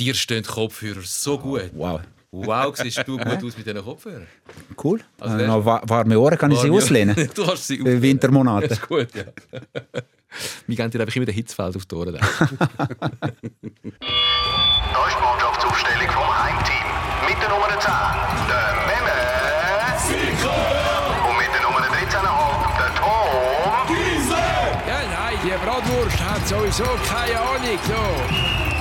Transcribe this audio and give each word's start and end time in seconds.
Dir 0.00 0.14
stehen 0.14 0.42
die 0.42 0.48
Kopfhörer 0.48 1.02
so 1.02 1.36
gut. 1.36 1.70
Wow. 1.74 2.00
Wow, 2.32 2.74
siehst 2.74 3.06
du 3.06 3.18
gut 3.18 3.44
aus 3.44 3.54
mit 3.58 3.66
diesen 3.66 3.84
Kopfhörern. 3.84 4.26
Cool. 4.82 5.00
Also, 5.20 5.36
äh, 5.36 5.46
noch 5.46 5.62
warme 5.62 6.18
Ohren 6.18 6.38
kann 6.38 6.50
ich 6.52 6.58
sie 6.58 6.70
auslehnen. 6.70 7.14
du 7.34 7.46
hast 7.46 7.66
sie 7.66 7.78
auslehnen. 7.78 8.00
Wintermonate. 8.00 8.68
Das 8.68 8.78
ist 8.78 8.88
gut, 8.88 9.08
ja. 9.14 9.24
Wir 10.66 10.76
geben 10.76 10.90
dir 10.90 11.00
einfach 11.00 11.16
immer 11.16 11.26
den 11.26 11.34
Hitzfeld 11.34 11.76
auf 11.76 11.84
die 11.84 11.94
Ohren. 11.94 12.14
da 12.14 12.20
ist 12.30 12.40
die 12.40 12.56
Mannschaftsaufstellung 15.20 16.08
vom 16.08 16.44
Heimteam. 16.44 16.86
Mit 17.28 17.36
der 17.42 17.48
Nummer 17.50 17.68
10, 17.68 17.92
der 18.48 18.72
Memme. 18.88 19.20
Und 21.28 21.36
mit 21.36 21.50
der 21.52 21.60
Nummer 21.60 21.80
13,5, 21.84 22.08
der 22.78 22.90
Tom. 22.96 23.86
Giese! 23.86 24.40
Ja, 24.88 24.98
nein, 25.12 25.36
die 25.44 25.52
Bratwurst 25.62 26.20
hat 26.24 26.48
sowieso 26.48 26.88
keine 27.06 27.38
Ahnung. 27.38 27.78
So. 27.86 28.79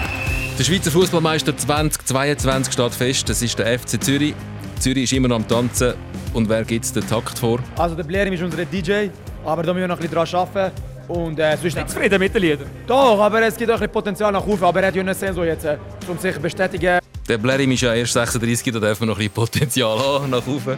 Der 0.60 0.66
Schweizer 0.66 0.92
Fußballmeister 0.92 1.56
2022 1.56 2.74
steht 2.74 2.94
fest. 2.94 3.30
Das 3.30 3.42
ist 3.42 3.58
der 3.58 3.80
FC 3.80 4.04
Zürich. 4.04 4.36
Zürich 4.78 5.04
ist 5.04 5.14
immer 5.14 5.30
noch 5.30 5.38
am 5.38 5.48
Tanzen. 5.48 5.94
Und 6.34 6.50
wer 6.50 6.66
gibt 6.66 6.94
den 6.94 7.08
Takt 7.08 7.40
vor? 7.40 7.62
Also 7.78 7.96
der 7.96 8.04
Blerim 8.04 8.34
ist 8.34 8.44
unser 8.44 8.66
DJ, 8.66 9.08
aber 9.46 9.64
da 9.64 9.74
müssen 9.74 9.84
wir 9.84 9.88
noch 9.88 9.96
ein 9.96 10.10
bisschen 10.10 10.16
dran 10.16 10.50
arbeiten. 10.50 10.76
Und 11.08 11.40
äh, 11.40 11.56
sonst 11.56 11.76
nicht 11.78 11.90
zufrieden 11.90 12.20
mit 12.20 12.36
den 12.36 12.42
Liedern? 12.42 12.68
Doch, 12.86 13.22
aber 13.22 13.42
es 13.44 13.56
gibt 13.56 13.72
auch 13.72 13.76
ein 13.76 13.80
bisschen 13.80 13.94
Potenzial 13.94 14.34
nach 14.34 14.46
oben. 14.46 14.62
Aber 14.62 14.82
er 14.82 14.88
hat 14.88 14.96
ja 14.96 15.02
nicht 15.02 15.34
so 15.34 15.46
jetzt, 15.46 15.64
äh, 15.64 15.78
um 16.06 16.18
sich 16.18 16.36
zu 16.36 16.42
bestätigen. 16.42 17.00
Der 17.30 17.38
Blerim 17.38 17.72
ist 17.72 17.80
ja 17.80 17.94
erst 17.94 18.12
36, 18.12 18.74
da 18.74 18.80
darf 18.82 19.00
man 19.00 19.08
noch 19.08 19.16
ein 19.16 19.20
bisschen 19.20 19.34
Potenzial 19.34 19.98
haben 19.98 20.30
nach 20.30 20.46
oben. 20.46 20.78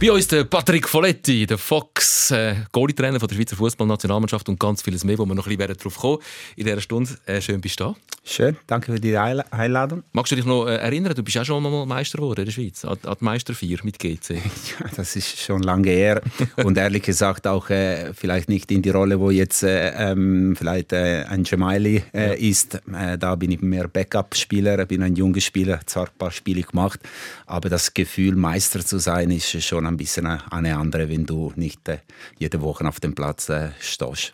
Bei 0.00 0.10
uns 0.10 0.26
der 0.28 0.44
Patrick 0.44 0.88
Folletti, 0.88 1.44
der 1.44 1.58
Fox, 1.58 2.30
äh, 2.30 2.54
Goalie-Trainer 2.72 3.18
der 3.18 3.34
Schweizer 3.34 3.54
Fußballnationalmannschaft 3.56 4.48
und 4.48 4.58
ganz 4.58 4.80
vieles 4.80 5.04
mehr, 5.04 5.18
wo 5.18 5.26
wir 5.26 5.34
noch 5.34 5.46
ein 5.46 5.54
bisschen 5.58 5.76
drauf 5.76 5.98
kommen 5.98 6.18
in 6.56 6.64
dieser 6.64 6.80
Stunde. 6.80 7.10
Äh, 7.26 7.42
schön 7.42 7.60
bist 7.60 7.78
du 7.80 7.84
da. 7.84 7.94
Schön, 8.24 8.56
danke 8.66 8.92
für 8.92 9.00
die 9.00 9.14
Einladung. 9.14 10.02
Magst 10.12 10.32
du 10.32 10.36
dich 10.36 10.46
noch 10.46 10.66
äh, 10.66 10.76
erinnern, 10.76 11.14
du 11.14 11.22
bist 11.22 11.36
auch 11.36 11.44
schon 11.44 11.62
mal 11.62 11.84
Meister 11.84 12.16
geworden 12.16 12.40
in 12.40 12.46
der 12.46 12.52
Schweiz, 12.52 12.82
an, 12.84 12.96
an 13.04 13.16
die 13.20 13.24
Meisterfeier 13.24 13.78
mit 13.82 13.98
GC. 13.98 14.30
Ja, 14.80 14.86
das 14.96 15.16
ist 15.16 15.38
schon 15.38 15.62
lange 15.62 15.90
her 15.90 16.22
und 16.64 16.78
ehrlich 16.78 17.02
gesagt 17.02 17.46
auch 17.46 17.68
äh, 17.68 18.14
vielleicht 18.14 18.48
nicht 18.48 18.70
in 18.70 18.80
die 18.80 18.90
Rolle, 18.90 19.20
wo 19.20 19.30
jetzt 19.30 19.62
äh, 19.64 20.12
ähm, 20.12 20.54
vielleicht 20.56 20.92
äh, 20.92 21.24
ein 21.28 21.44
Gemaili 21.44 22.04
äh, 22.14 22.28
ja. 22.28 22.32
ist. 22.50 22.80
da 23.18 23.34
bin 23.34 23.50
ich 23.50 23.60
mehr 23.60 23.88
Backup-Spieler, 23.88 24.86
bin 24.86 25.02
ein 25.02 25.16
junger 25.16 25.40
Spieler, 25.40 25.80
zwar 25.86 26.04
ein 26.04 26.16
paar 26.16 26.30
Spiele 26.30 26.62
gemacht, 26.62 27.00
aber 27.46 27.68
das 27.68 27.92
Gefühl, 27.92 28.36
Meister 28.36 28.84
zu 28.84 28.98
sein, 28.98 29.30
ist 29.30 29.62
schon 29.62 29.89
ein 29.90 29.96
bisschen 29.96 30.26
eine 30.26 30.76
andere, 30.76 31.08
wenn 31.08 31.26
du 31.26 31.52
nicht 31.56 31.88
äh, 31.88 31.98
jede 32.38 32.60
Woche 32.62 32.86
auf 32.86 33.00
dem 33.00 33.14
Platz 33.14 33.48
äh, 33.48 33.70
stehst. 33.80 34.32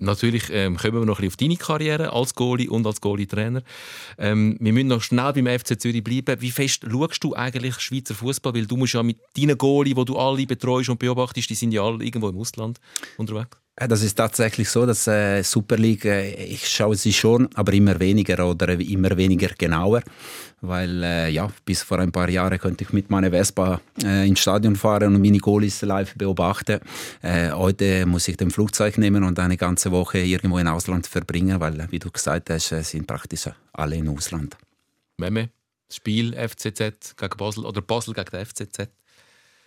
Natürlich 0.00 0.44
ähm, 0.50 0.76
kommen 0.76 1.00
wir 1.00 1.04
noch 1.04 1.18
ein 1.18 1.28
bisschen 1.28 1.28
auf 1.28 1.36
deine 1.36 1.56
Karriere 1.56 2.12
als 2.12 2.34
Goalie 2.34 2.70
und 2.70 2.86
als 2.86 3.00
Goalie-Trainer. 3.00 3.62
Ähm, 4.16 4.56
wir 4.60 4.72
müssen 4.72 4.88
noch 4.88 5.02
schnell 5.02 5.32
beim 5.32 5.46
FC 5.46 5.80
Zürich 5.80 6.04
bleiben. 6.04 6.40
Wie 6.40 6.50
fest 6.50 6.84
schaust 6.88 7.24
du 7.24 7.34
eigentlich 7.34 7.80
Schweizer 7.80 8.14
Fußball? 8.14 8.54
Weil 8.54 8.66
du 8.66 8.76
musst 8.76 8.94
ja 8.94 9.02
mit 9.02 9.18
deinen 9.36 9.58
Goalie, 9.58 9.94
die 9.94 10.04
du 10.04 10.16
alle 10.16 10.46
betreust 10.46 10.88
und 10.88 10.98
beobachtest, 10.98 11.50
die 11.50 11.54
sind 11.54 11.72
ja 11.72 11.82
alle 11.82 12.04
irgendwo 12.04 12.28
im 12.28 12.38
Ausland 12.38 12.78
unterwegs. 13.16 13.58
Das 13.86 14.02
ist 14.02 14.16
tatsächlich 14.16 14.68
so, 14.68 14.86
dass 14.86 15.06
äh, 15.06 15.42
Super 15.44 15.76
League, 15.76 16.04
äh, 16.04 16.34
ich 16.34 16.68
schaue 16.68 16.96
sie 16.96 17.12
schon, 17.12 17.48
aber 17.54 17.72
immer 17.72 18.00
weniger 18.00 18.44
oder 18.44 18.70
immer 18.70 19.16
weniger 19.16 19.50
genauer, 19.56 20.02
weil 20.60 21.04
äh, 21.04 21.30
ja, 21.30 21.48
bis 21.64 21.84
vor 21.84 22.00
ein 22.00 22.10
paar 22.10 22.28
Jahren 22.28 22.58
konnte 22.58 22.82
ich 22.82 22.92
mit 22.92 23.08
meiner 23.08 23.30
Vespa 23.30 23.80
äh, 24.02 24.26
ins 24.26 24.40
Stadion 24.40 24.74
fahren 24.74 25.14
und 25.14 25.22
meine 25.22 25.38
Goalies 25.38 25.82
live 25.82 26.14
beobachten. 26.16 26.80
Äh, 27.22 27.52
heute 27.52 28.04
muss 28.04 28.26
ich 28.26 28.36
den 28.36 28.50
Flugzeug 28.50 28.98
nehmen 28.98 29.22
und 29.22 29.38
eine 29.38 29.56
ganze 29.56 29.92
Woche 29.92 30.18
irgendwo 30.18 30.58
im 30.58 30.66
Ausland 30.66 31.06
verbringen, 31.06 31.60
weil, 31.60 31.86
wie 31.90 32.00
du 32.00 32.10
gesagt 32.10 32.50
hast, 32.50 32.72
äh, 32.72 32.82
sind 32.82 33.06
praktisch 33.06 33.48
alle 33.72 33.94
im 33.94 34.08
Ausland. 34.08 34.56
Meme, 35.18 35.50
Spiel 35.88 36.34
FCZ 36.34 37.14
gegen 37.16 37.36
Basel 37.36 37.64
oder 37.64 37.80
Basel 37.80 38.12
gegen 38.12 38.30
den 38.30 38.44
FCZ. 38.44 38.88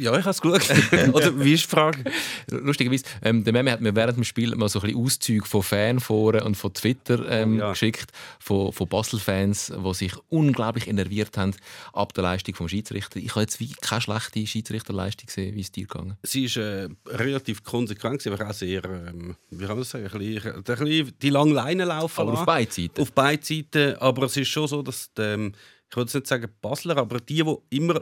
Ja, 0.02 0.18
ich 0.18 0.26
habe 0.26 0.32
es 0.32 0.42
geschaut. 0.42 0.68
Oder 1.14 1.40
wie 1.40 1.54
ist 1.54 1.66
die 1.66 1.70
Frage? 1.70 2.04
Lustigerweise, 2.50 3.04
ähm, 3.22 3.44
der 3.44 3.54
Meme 3.54 3.72
hat 3.72 3.82
mir 3.82 3.96
während 3.96 4.18
dem 4.18 4.24
Spiel 4.24 4.56
mal 4.56 4.68
so 4.68 4.80
ein 4.80 4.88
bisschen 4.88 5.04
Auszüge 5.04 5.46
von 5.46 5.62
Fanforen 5.62 6.42
und 6.42 6.56
von 6.58 6.74
Twitter 6.74 7.30
ähm, 7.30 7.58
oh, 7.58 7.60
ja. 7.60 7.70
geschickt, 7.70 8.12
von, 8.40 8.72
von 8.72 8.88
Basel-Fans, 8.88 9.72
die 9.78 9.94
sich 9.94 10.14
unglaublich 10.30 10.88
enerviert 10.88 11.38
haben 11.38 11.54
ab 11.94 12.16
der 12.16 12.24
Leistung 12.24 12.56
des 12.56 12.72
Schiedsrichter. 12.72 13.18
Ich 13.18 13.30
habe 13.30 13.42
jetzt 13.42 13.60
wie 13.60 13.72
keine 13.80 14.02
schlechte 14.02 14.48
Schiedsrichterleistung 14.48 15.28
gesehen. 15.28 15.56
Wie 15.56 15.62
ist 15.62 15.76
dir 15.76 15.86
gegangen? 15.86 16.18
Sie 16.24 16.46
ist 16.46 16.58
äh, 16.58 16.90
relativ 17.06 17.64
konsequent, 17.64 18.26
aber 18.26 18.50
auch 18.50 18.54
sehr, 18.54 18.84
ähm, 18.84 19.36
wie 19.52 19.66
kann 19.66 19.76
man 19.76 19.84
sagen, 19.84 20.10
ein 20.12 20.18
bisschen, 20.18 20.56
ein 20.56 20.64
bisschen 20.64 21.14
die 21.22 21.30
lange 21.30 21.54
Leine 21.54 21.86
laufen 21.86 22.22
Aber 22.22 22.34
auf 22.34 22.46
beiden 22.46 22.72
Seiten? 22.72 23.00
Auf 23.00 23.12
beiden 23.12 23.46
Seiten, 23.46 23.98
aber 23.98 24.26
es 24.26 24.36
ist 24.36 24.48
schon 24.48 24.68
so, 24.68 24.82
dass 24.82 25.14
die, 25.14 25.22
ähm, 25.22 25.54
ich 25.88 25.96
würde 25.96 26.18
nicht 26.18 26.26
sagen 26.26 26.48
Basler, 26.60 26.98
aber 26.98 27.20
die, 27.20 27.44
die 27.44 27.78
immer 27.78 28.02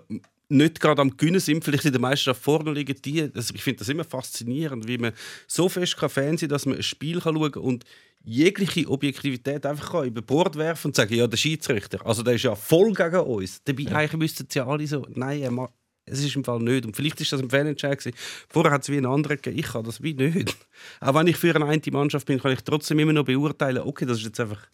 nicht 0.49 0.79
gerade 0.79 1.01
am 1.01 1.15
Gewinnen 1.15 1.39
sind, 1.39 1.63
vielleicht 1.63 1.85
in 1.85 1.91
der 1.91 2.01
Meisterschaft 2.01 2.43
vorne 2.43 2.71
liegen, 2.73 2.99
die, 3.03 3.29
also 3.33 3.53
ich 3.53 3.63
finde 3.63 3.79
das 3.79 3.89
immer 3.89 4.03
faszinierend, 4.03 4.87
wie 4.87 4.97
man 4.97 5.13
so 5.47 5.69
fest 5.69 5.97
kann 5.97 6.09
Fan 6.09 6.37
sein 6.37 6.49
dass 6.49 6.65
man 6.65 6.77
ein 6.77 6.83
Spiel 6.83 7.21
kann 7.21 7.35
schauen 7.35 7.51
kann 7.51 7.63
und 7.63 7.85
jegliche 8.23 8.89
Objektivität 8.89 9.65
einfach 9.65 9.91
kann 9.91 10.07
über 10.07 10.21
Bord 10.21 10.57
werfen 10.57 10.87
und 10.87 10.95
sagen, 10.95 11.13
ja, 11.13 11.27
der 11.27 11.37
Schiedsrichter, 11.37 12.05
also 12.05 12.23
der 12.23 12.33
ist 12.33 12.43
ja 12.43 12.55
voll 12.55 12.93
gegen 12.93 13.19
uns. 13.19 13.63
Dabei 13.63 13.83
ja. 13.83 13.95
eigentlich 13.95 14.19
müssten 14.19 14.47
sie 14.49 14.59
ja 14.59 14.67
alle 14.67 14.85
so, 14.87 15.05
nein, 15.09 15.67
es 16.11 16.23
ist 16.23 16.35
im 16.35 16.43
Fall 16.43 16.59
nicht. 16.59 16.85
Und 16.85 16.95
vielleicht 16.95 17.21
ist 17.21 17.31
das 17.31 17.41
ein 17.41 17.49
Fanentscheid 17.49 17.97
gewesen. 17.97 18.17
Vorher 18.49 18.71
hat 18.71 18.81
es 18.81 18.89
wie 18.89 18.97
einen 18.97 19.05
anderen 19.05 19.37
gegeben. 19.37 19.59
Ich 19.59 19.67
kann 19.67 19.83
das 19.83 20.01
wie 20.01 20.13
nicht. 20.13 20.55
Auch 20.99 21.13
wenn 21.13 21.27
ich 21.27 21.37
für 21.37 21.55
eine 21.55 21.65
eine 21.65 21.81
Mannschaft 21.91 22.25
bin, 22.25 22.39
kann 22.39 22.51
ich 22.51 22.61
trotzdem 22.61 22.99
immer 22.99 23.13
noch 23.13 23.25
beurteilen, 23.25 23.83
okay, 23.83 24.05
das 24.05 24.17
ist 24.17 24.25
jetzt 24.25 24.39
einfach 24.39 24.67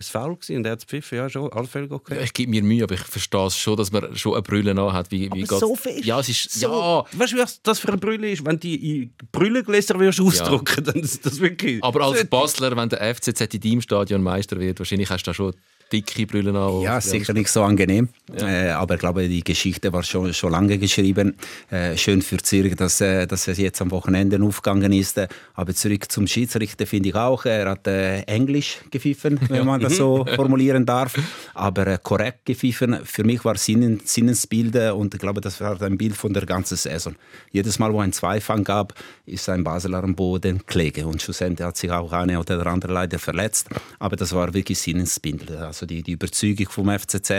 ein 0.00 0.04
Foul 0.04 0.36
gewesen 0.36 0.58
und 0.58 0.64
er 0.64 0.72
hat 0.72 0.84
pfiffen, 0.84 1.18
ja, 1.18 1.28
schon, 1.28 1.52
alle 1.52 1.66
Fälle 1.66 1.90
okay. 1.90 2.14
Ja, 2.14 2.20
ich 2.22 2.32
gebe 2.32 2.50
mir 2.50 2.62
Mühe, 2.62 2.84
aber 2.84 2.94
ich 2.94 3.00
verstehe 3.00 3.46
es 3.46 3.56
schon, 3.56 3.76
dass 3.76 3.90
man 3.90 4.16
schon 4.16 4.34
eine 4.34 4.42
Brille 4.42 4.92
hat. 4.92 5.10
Wie, 5.10 5.30
wie 5.32 5.42
aber 5.42 5.58
so 5.58 5.74
fest? 5.74 6.04
Ja, 6.04 6.20
es 6.20 6.28
ist, 6.28 6.52
so, 6.52 6.68
ja. 6.68 7.18
Weißt 7.18 7.32
du, 7.32 7.38
was 7.38 7.60
das 7.62 7.80
für 7.80 7.88
eine 7.88 7.98
Brille 7.98 8.30
ist? 8.30 8.44
Wenn 8.44 8.60
die 8.60 9.00
in 9.00 9.14
Brillengläser 9.32 9.98
würdest 9.98 10.20
ausdrucken, 10.20 10.84
ja. 10.84 10.92
dann 10.92 11.02
ist 11.02 11.26
das 11.26 11.40
wirklich... 11.40 11.82
Aber 11.82 12.04
als 12.04 12.24
Basler, 12.26 12.76
wenn 12.76 12.88
der 12.88 13.14
FCZ 13.14 13.54
in 13.54 13.60
deinem 13.60 13.80
Stadion 13.80 14.22
Meister 14.22 14.60
wird, 14.60 14.78
wahrscheinlich 14.78 15.10
hast 15.10 15.24
du 15.24 15.30
da 15.30 15.34
schon 15.34 15.54
dicke 15.92 16.26
Brille 16.26 16.58
an. 16.58 16.80
Ja, 16.82 17.00
sicher 17.00 17.32
nicht 17.32 17.48
so 17.48 17.62
angenehm. 17.62 18.08
Ja. 18.38 18.48
Äh, 18.48 18.70
aber 18.70 18.94
ich 18.94 19.00
glaube, 19.00 19.28
die 19.28 19.42
Geschichte 19.42 19.92
war 19.92 20.02
schon, 20.02 20.32
schon 20.34 20.52
lange 20.52 20.78
geschrieben. 20.78 21.36
Äh, 21.70 21.96
schön 21.96 22.22
für 22.22 22.38
Zürich, 22.38 22.76
dass, 22.76 23.00
äh, 23.00 23.26
dass 23.26 23.48
es 23.48 23.58
jetzt 23.58 23.80
am 23.80 23.90
Wochenende 23.90 24.42
aufgegangen 24.42 24.92
ist. 24.92 25.20
Aber 25.54 25.74
zurück 25.74 26.10
zum 26.10 26.26
Schiedsrichter 26.26 26.86
finde 26.86 27.10
ich 27.10 27.14
auch, 27.14 27.44
er 27.44 27.70
hat 27.70 27.86
äh, 27.86 28.20
Englisch 28.22 28.78
gepfiffen, 28.90 29.40
wenn 29.48 29.66
man 29.66 29.80
das 29.80 29.96
so 29.96 30.24
formulieren 30.34 30.84
darf. 30.84 31.14
Aber 31.54 31.86
äh, 31.86 31.98
korrekt 32.02 32.44
gepfiffen. 32.44 32.98
Für 33.04 33.24
mich 33.24 33.44
war 33.44 33.56
Sinnen, 33.56 34.00
Sinnesbilder 34.04 34.96
und 34.96 35.14
ich 35.14 35.20
glaube, 35.20 35.40
das 35.40 35.60
war 35.60 35.80
ein 35.82 35.98
Bild 35.98 36.16
von 36.16 36.32
der 36.32 36.46
ganzen 36.46 36.76
Saison. 36.76 37.14
Jedes 37.50 37.78
Mal, 37.78 37.92
wo 37.92 38.00
ein 38.00 38.12
Zweifang 38.12 38.64
gab, 38.64 38.94
ist 39.26 39.48
ein 39.48 39.64
Basler 39.64 40.02
am 40.04 40.14
Boden 40.14 40.64
Kläge. 40.66 41.06
Und 41.06 41.22
schlussendlich 41.22 41.66
hat 41.66 41.76
sich 41.76 41.90
auch 41.90 42.12
eine 42.12 42.38
oder 42.38 42.66
andere 42.66 42.92
leider 42.92 43.18
verletzt. 43.18 43.68
Aber 43.98 44.16
das 44.16 44.32
war 44.34 44.52
wirklich 44.54 44.78
Sinnesbilder. 44.78 45.66
Also 45.66 45.77
also 45.78 45.86
die, 45.86 46.02
die 46.02 46.12
Überzeugung 46.12 46.68
vom 46.68 46.90
FCZ, 46.90 47.30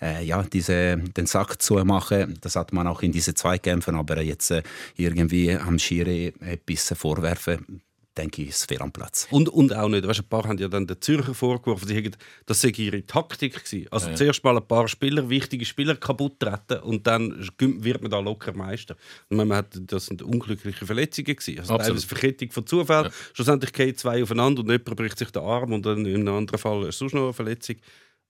äh, 0.00 0.24
ja, 0.24 0.42
diese, 0.44 0.96
den 0.96 1.26
Sack 1.26 1.60
zu 1.60 1.74
machen, 1.84 2.38
das 2.40 2.56
hat 2.56 2.72
man 2.72 2.86
auch 2.86 3.02
in 3.02 3.12
diesen 3.12 3.34
Zweikämpfen, 3.34 3.96
aber 3.96 4.22
jetzt 4.22 4.50
äh, 4.52 4.62
irgendwie 4.96 5.52
am 5.52 5.78
Schiri 5.78 6.32
etwas 6.40 6.94
vorwerfen, 6.96 7.82
denke 8.16 8.42
ich, 8.42 8.48
ist 8.50 8.68
fair 8.68 8.80
am 8.80 8.92
Platz. 8.92 9.26
Und, 9.30 9.48
und 9.48 9.74
auch 9.74 9.88
nicht, 9.88 10.06
weißt, 10.06 10.20
ein 10.20 10.28
paar 10.28 10.44
haben 10.44 10.58
ja 10.58 10.68
dann 10.68 10.86
den 10.86 11.00
Zürcher 11.00 11.34
vorgeworfen, 11.34 11.88
sie 11.88 11.94
hätten, 11.94 12.16
das 12.46 12.60
sei 12.60 12.68
ihre 12.68 13.04
Taktik 13.06 13.64
gewesen. 13.64 13.86
Also 13.90 14.08
ja. 14.08 14.14
zuerst 14.14 14.44
mal 14.44 14.56
ein 14.56 14.66
paar 14.66 14.88
Spieler, 14.88 15.28
wichtige 15.28 15.64
Spieler 15.64 15.96
kaputt 15.96 16.38
treten 16.38 16.80
und 16.82 17.06
dann 17.06 17.48
wird 17.58 18.02
man 18.02 18.10
da 18.10 18.18
locker 18.18 18.52
Meister. 18.52 18.96
Und 19.30 19.38
man 19.38 19.52
hat, 19.52 19.78
das 19.80 20.06
sind 20.06 20.22
unglückliche 20.22 20.84
Verletzungen 20.84 21.36
gewesen. 21.36 21.58
Also 21.58 21.76
teilweise 21.78 22.06
Verkettung 22.06 22.50
von 22.50 22.66
Zufall. 22.66 23.04
Ja. 23.04 23.10
Schlussendlich 23.32 23.72
gehen 23.72 23.96
zwei 23.96 24.22
aufeinander 24.22 24.60
und 24.60 24.70
jemand 24.70 24.96
bricht 24.96 25.18
sich 25.18 25.30
den 25.30 25.42
Arm 25.42 25.72
und 25.72 25.86
dann 25.86 26.04
in 26.04 26.20
einem 26.20 26.34
anderen 26.34 26.58
Fall 26.58 26.86
ist 26.86 26.98
sonst 26.98 27.14
noch 27.14 27.24
eine 27.24 27.32
Verletzung. 27.32 27.76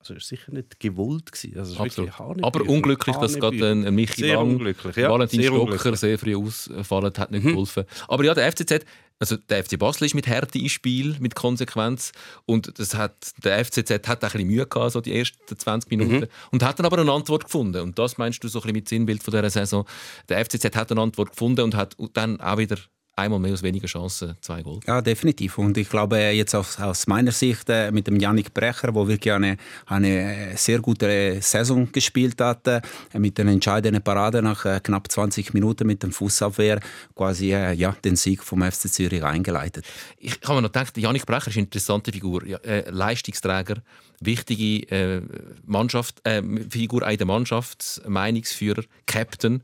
Also 0.02 0.14
war 0.14 0.20
sicher 0.20 0.52
nicht 0.52 0.80
gewollt. 0.80 1.30
Gewesen. 1.30 1.58
Also 1.58 1.80
Absolut. 1.80 2.10
Aber 2.18 2.68
unglücklich, 2.68 3.16
dass 3.16 3.34
gerade 3.34 3.70
ein 3.70 3.94
Michi 3.94 4.22
sehr 4.22 4.34
Lang, 4.34 4.74
ja, 4.96 5.10
Valentin 5.10 5.40
sehr 5.40 5.52
Stocker 5.52 5.96
sehr 5.96 6.18
früh 6.18 6.34
ausfallen 6.34 7.12
hat 7.16 7.30
nicht 7.30 7.44
mhm. 7.44 7.50
geholfen. 7.50 7.84
Aber 8.08 8.24
ja, 8.24 8.34
der 8.34 8.50
FCZ, 8.50 8.84
also 9.22 9.36
der 9.36 9.62
FC 9.62 9.78
Basel 9.78 10.06
ist 10.06 10.14
mit 10.14 10.26
Härte 10.26 10.58
im 10.58 10.68
Spiel, 10.68 11.14
mit 11.20 11.36
Konsequenz 11.36 12.10
und 12.44 12.76
das 12.76 12.94
hat, 12.96 13.14
der 13.44 13.64
FCZ 13.64 13.88
hat 14.08 14.08
ein 14.08 14.18
bisschen 14.18 14.48
Mühe 14.48 14.66
gehabt, 14.66 14.92
so 14.92 15.00
die 15.00 15.16
ersten 15.16 15.56
20 15.56 15.88
Minuten 15.90 16.22
mhm. 16.22 16.28
und 16.50 16.64
hat 16.64 16.80
dann 16.80 16.86
aber 16.86 16.98
eine 16.98 17.12
Antwort 17.12 17.44
gefunden 17.44 17.82
und 17.82 18.00
das 18.00 18.18
meinst 18.18 18.42
du 18.42 18.48
so 18.48 18.58
ein 18.58 18.62
bisschen 18.62 18.74
mit 18.74 18.88
Sinnbild 18.88 19.22
von 19.22 19.30
dieser 19.30 19.48
Saison. 19.48 19.86
Der 20.28 20.44
FCZ 20.44 20.74
hat 20.74 20.90
eine 20.90 21.00
Antwort 21.00 21.30
gefunden 21.30 21.60
und 21.60 21.76
hat 21.76 21.94
dann 22.14 22.40
auch 22.40 22.58
wieder 22.58 22.78
einmal 23.14 23.38
mehr 23.38 23.52
aus 23.52 23.62
weniger 23.62 23.86
Chancen 23.86 24.36
zwei 24.40 24.62
Goal. 24.62 24.80
Ja, 24.86 25.02
definitiv. 25.02 25.58
Und 25.58 25.76
ich 25.76 25.88
glaube 25.88 26.18
jetzt 26.18 26.54
aus, 26.54 26.78
aus 26.78 27.06
meiner 27.06 27.32
Sicht 27.32 27.68
äh, 27.68 27.90
mit 27.90 28.06
dem 28.06 28.18
Yannick 28.18 28.54
Brecher, 28.54 28.94
wo 28.94 29.06
wirklich 29.06 29.32
eine, 29.32 29.56
eine 29.86 30.56
sehr 30.56 30.80
gute 30.80 31.40
Saison 31.40 31.90
gespielt 31.92 32.40
hat, 32.40 32.66
äh, 32.66 32.80
mit 33.14 33.38
einer 33.38 33.52
entscheidenden 33.52 34.02
Parade 34.02 34.42
nach 34.42 34.64
äh, 34.64 34.80
knapp 34.82 35.10
20 35.10 35.52
Minuten 35.52 35.86
mit 35.86 36.02
dem 36.02 36.12
Fußabwehr 36.12 36.80
quasi 37.14 37.52
äh, 37.52 37.72
ja, 37.72 37.94
den 38.04 38.16
Sieg 38.16 38.42
vom 38.42 38.62
FC 38.62 38.88
Zürich 38.88 39.22
eingeleitet. 39.22 39.84
Ich 40.18 40.40
habe 40.44 40.54
mir 40.54 40.62
noch 40.62 40.72
gedacht, 40.72 40.96
Yannick 40.96 41.26
Brecher 41.26 41.48
ist 41.48 41.56
eine 41.56 41.64
interessante 41.64 42.12
Figur, 42.12 42.46
ja, 42.46 42.58
äh, 42.58 42.88
Leistungsträger, 42.88 43.82
wichtige 44.20 44.88
äh, 44.90 45.22
Mannschaft, 45.66 46.22
Figur 46.70 47.06
in 47.06 47.18
der 47.18 47.26
Mannschaft, 47.26 48.00
Meinungsführer, 48.06 48.84
Captain, 49.06 49.62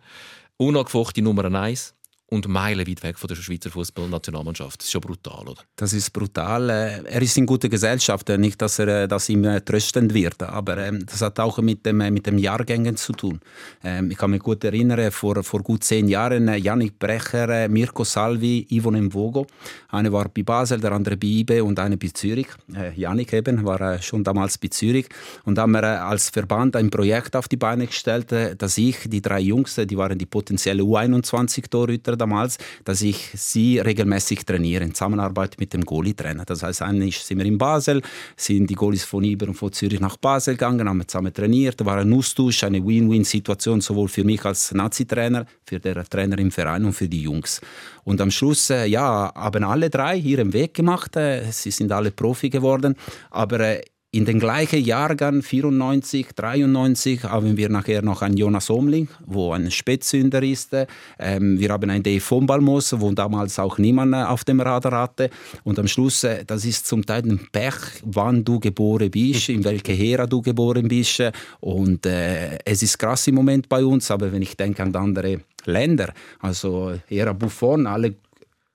unangefochten 0.56 1.24
Nummer 1.24 1.44
1 1.44 1.94
und 2.30 2.46
meilenweit 2.46 3.02
weg 3.02 3.18
von 3.18 3.28
der 3.28 3.36
Schweizer 3.36 3.70
Fußballnationalmannschaft. 3.70 4.80
Das 4.80 4.86
ist 4.86 4.92
schon 4.92 5.00
brutal, 5.00 5.48
oder? 5.48 5.62
Das 5.76 5.92
ist 5.94 6.12
brutal. 6.12 6.68
Äh, 6.68 7.02
er 7.04 7.22
ist 7.22 7.36
in 7.38 7.46
guter 7.46 7.70
Gesellschaft. 7.70 8.28
Äh, 8.28 8.36
nicht, 8.36 8.60
dass 8.60 8.78
er 8.78 9.04
äh, 9.04 9.08
das 9.08 9.28
ihm 9.30 9.44
tröstend 9.64 10.12
wird, 10.12 10.42
aber 10.42 10.76
ähm, 10.78 11.04
das 11.06 11.22
hat 11.22 11.40
auch 11.40 11.58
mit 11.58 11.86
dem, 11.86 11.96
mit 11.96 12.26
dem 12.26 12.36
Jahrgängen 12.36 12.96
zu 12.96 13.14
tun. 13.14 13.40
Ähm, 13.82 14.10
ich 14.10 14.18
kann 14.18 14.30
mich 14.30 14.42
gut 14.42 14.62
erinnern, 14.62 15.10
vor, 15.10 15.42
vor 15.42 15.62
gut 15.62 15.84
zehn 15.84 16.06
Jahren, 16.06 16.48
Janik 16.48 16.98
Brecher, 16.98 17.68
Mirko 17.68 18.04
Salvi, 18.04 18.66
Ivo 18.70 18.90
Mvogo. 18.90 19.46
Eine 19.88 20.12
war 20.12 20.28
bei 20.28 20.42
Basel, 20.42 20.80
der 20.80 20.92
andere 20.92 21.16
bei 21.16 21.26
IBE 21.28 21.64
und 21.64 21.78
eine 21.78 21.96
bei 21.96 22.08
Zürich. 22.08 22.48
Janik 22.94 23.32
eben 23.32 23.64
war 23.64 24.02
schon 24.02 24.22
damals 24.22 24.58
bei 24.58 24.68
Zürich. 24.68 25.06
Und 25.44 25.58
haben 25.58 25.72
wir 25.72 25.82
als 26.04 26.28
Verband 26.28 26.76
ein 26.76 26.90
Projekt 26.90 27.36
auf 27.36 27.48
die 27.48 27.56
Beine 27.56 27.86
gestellt, 27.86 28.34
dass 28.58 28.76
ich, 28.76 29.08
die 29.08 29.22
drei 29.22 29.40
Jungs, 29.40 29.76
die 29.76 29.96
waren 29.96 30.18
die 30.18 30.26
potenzielle 30.26 30.82
U21-Torhüter 30.82 32.17
damals, 32.18 32.58
dass 32.84 33.02
ich 33.02 33.30
sie 33.34 33.78
regelmäßig 33.78 34.44
trainiere, 34.44 34.84
in 34.84 34.94
Zusammenarbeit 34.94 35.56
mit 35.58 35.72
dem 35.72 35.84
Goalie-Trainer. 35.84 36.44
Das 36.44 36.62
heißt, 36.62 36.82
eigentlich 36.82 37.18
sind 37.20 37.38
wir 37.38 37.46
in 37.46 37.58
Basel, 37.58 38.02
sind 38.36 38.68
die 38.68 38.74
Goalies 38.74 39.04
von 39.04 39.24
Iber 39.24 39.48
und 39.48 39.54
von 39.54 39.72
Zürich 39.72 40.00
nach 40.00 40.16
Basel 40.16 40.54
gegangen, 40.54 40.88
haben 40.88 41.06
zusammen 41.06 41.32
trainiert, 41.32 41.84
war 41.84 41.98
ein 41.98 42.12
Austausch, 42.12 42.64
eine 42.64 42.84
Win-Win-Situation, 42.84 43.80
sowohl 43.80 44.08
für 44.08 44.24
mich 44.24 44.44
als 44.44 44.72
Nazi-Trainer, 44.72 45.46
für 45.64 45.80
den 45.80 46.02
Trainer 46.04 46.38
im 46.38 46.50
Verein 46.50 46.84
und 46.84 46.92
für 46.92 47.08
die 47.08 47.22
Jungs. 47.22 47.60
Und 48.04 48.20
am 48.20 48.30
Schluss, 48.30 48.70
äh, 48.70 48.86
ja, 48.86 49.32
haben 49.34 49.64
alle 49.64 49.90
drei 49.90 50.16
ihren 50.16 50.52
Weg 50.52 50.74
gemacht. 50.74 51.16
Äh, 51.16 51.50
sie 51.50 51.70
sind 51.70 51.92
alle 51.92 52.10
Profi 52.10 52.48
geworden. 52.48 52.94
Aber 53.30 53.60
äh, 53.60 53.82
in 54.10 54.24
den 54.24 54.40
gleichen 54.40 54.82
Jahrgang 54.82 55.42
94, 55.42 56.28
93 56.34 57.24
haben 57.24 57.58
wir 57.58 57.68
nachher 57.68 58.00
noch 58.00 58.22
einen 58.22 58.38
Jonas 58.38 58.70
Omling, 58.70 59.08
wo 59.26 59.52
ein 59.52 59.70
Spätzünder 59.70 60.42
ist. 60.42 60.74
Ähm, 61.18 61.58
wir 61.58 61.68
haben 61.68 61.90
einen 61.90 62.02
Dave 62.02 62.20
von 62.20 62.46
Balmos, 62.46 62.98
wo 62.98 63.12
damals 63.12 63.58
auch 63.58 63.76
niemand 63.76 64.14
auf 64.14 64.44
dem 64.44 64.60
Radar 64.60 65.02
hatte. 65.02 65.28
Und 65.62 65.78
am 65.78 65.86
Schluss, 65.86 66.24
äh, 66.24 66.42
das 66.46 66.64
ist 66.64 66.86
zum 66.86 67.04
Teil 67.04 67.22
ein 67.24 67.48
Pech, 67.52 67.74
wann 68.02 68.42
du 68.44 68.58
geboren 68.58 69.10
bist, 69.10 69.50
in 69.50 69.62
welcher 69.62 69.92
Ära 69.92 70.26
du 70.26 70.40
geboren 70.40 70.88
bist. 70.88 71.22
Und 71.60 72.06
äh, 72.06 72.58
es 72.64 72.82
ist 72.82 72.98
krass 72.98 73.26
im 73.26 73.34
Moment 73.34 73.68
bei 73.68 73.84
uns, 73.84 74.10
aber 74.10 74.32
wenn 74.32 74.40
ich 74.40 74.56
denke 74.56 74.82
an 74.84 74.96
andere 74.96 75.42
Länder, 75.66 76.14
also 76.40 76.94
Ära 77.10 77.34
Buffon, 77.34 77.86
alle 77.86 78.14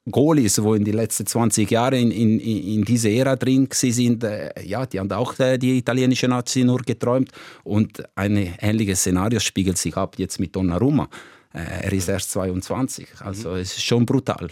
Goalies, 0.10 0.56
die 0.56 0.76
in 0.76 0.84
den 0.84 0.96
letzten 0.96 1.26
20 1.26 1.72
Jahren 1.72 2.12
in, 2.12 2.12
in, 2.12 2.40
in 2.40 2.84
dieser 2.84 3.10
Ära 3.10 3.36
drin 3.36 3.70
sind, 3.72 4.24
äh, 4.24 4.52
ja, 4.64 4.86
die 4.86 5.00
haben 5.00 5.12
auch 5.12 5.40
äh, 5.40 5.58
die 5.58 5.78
italienische 5.78 6.28
Nazi 6.28 6.64
nur 6.64 6.80
geträumt. 6.80 7.32
Und 7.64 8.04
ein 8.16 8.54
ähnliches 8.60 9.00
Szenario 9.00 9.40
spiegelt 9.40 9.78
sich 9.78 9.96
ab 9.96 10.16
jetzt 10.18 10.40
mit 10.40 10.56
Donnarumma. 10.56 11.08
Äh, 11.54 11.86
er 11.86 11.94
ist 11.94 12.10
erst 12.10 12.32
22, 12.32 13.08
also 13.20 13.52
mhm. 13.52 13.56
es 13.58 13.78
ist 13.78 13.84
schon 13.84 14.06
brutal. 14.06 14.50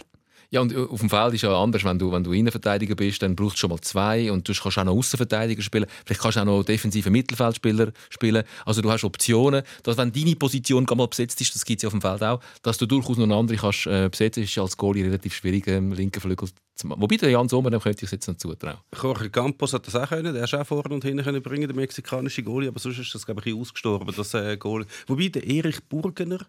Ja, 0.52 0.60
und 0.60 0.76
auf 0.76 1.00
dem 1.00 1.08
Feld 1.08 1.32
ist 1.32 1.40
ja 1.40 1.58
anders, 1.58 1.82
wenn 1.82 1.98
du, 1.98 2.12
wenn 2.12 2.22
du 2.22 2.32
Innenverteidiger 2.32 2.94
bist, 2.94 3.22
dann 3.22 3.34
brauchst 3.34 3.54
du 3.54 3.60
schon 3.60 3.70
mal 3.70 3.80
zwei 3.80 4.30
und 4.30 4.46
du 4.46 4.52
kannst 4.52 4.76
auch 4.76 4.84
noch 4.84 4.92
Außenverteidiger 4.92 5.62
spielen. 5.62 5.86
Vielleicht 6.04 6.20
kannst 6.20 6.36
du 6.36 6.42
auch 6.42 6.44
noch 6.44 6.62
defensive 6.62 7.08
Mittelfeldspieler 7.08 7.92
spielen. 8.10 8.44
Also 8.66 8.82
du 8.82 8.90
hast 8.90 9.02
Optionen, 9.02 9.62
dass 9.82 9.96
wenn 9.96 10.12
deine 10.12 10.36
Position 10.36 10.86
mal 10.94 11.08
besetzt 11.08 11.40
ist, 11.40 11.54
das 11.54 11.64
gibt 11.64 11.78
es 11.78 11.84
ja 11.84 11.86
auf 11.86 11.94
dem 11.94 12.02
Feld 12.02 12.22
auch, 12.22 12.40
dass 12.60 12.76
du 12.76 12.84
durchaus 12.84 13.16
noch 13.16 13.24
eine 13.24 13.34
andere 13.34 13.56
kannst 13.56 13.86
äh, 13.86 14.10
besetzen, 14.10 14.42
ist 14.42 14.54
ja 14.54 14.62
als 14.62 14.76
Goalie 14.76 15.04
relativ 15.04 15.34
schwierig, 15.34 15.66
ähm, 15.68 15.94
linken 15.94 16.20
Flügel 16.20 16.50
zu 16.74 16.86
machen. 16.86 17.00
Wobei 17.00 17.16
der 17.16 17.30
Jan 17.30 17.48
Sommer, 17.48 17.70
dem 17.70 17.80
könnte 17.80 18.00
ich 18.00 18.08
es 18.08 18.10
jetzt 18.10 18.28
noch 18.28 18.36
zutrauen. 18.36 18.76
Jorge 19.02 19.30
Campos 19.30 19.72
hat 19.72 19.86
das 19.86 19.96
auch 19.96 20.10
können, 20.10 20.34
der 20.34 20.44
ist 20.44 20.54
auch 20.54 20.66
vorne 20.66 20.94
und 20.94 21.02
hinten 21.02 21.24
können 21.24 21.42
bringen, 21.42 21.66
der 21.66 21.76
mexikanische 21.76 22.42
Goalie, 22.42 22.68
aber 22.68 22.78
sonst 22.78 22.98
ist 22.98 23.14
das 23.14 23.24
glaube 23.24 23.40
ich 23.42 23.54
ausgestorben, 23.54 24.12
das 24.14 24.34
äh, 24.34 24.58
Goalie. 24.58 24.86
Wobei 25.06 25.28
der 25.28 25.46
Erich 25.46 25.82
Burgener 25.84 26.40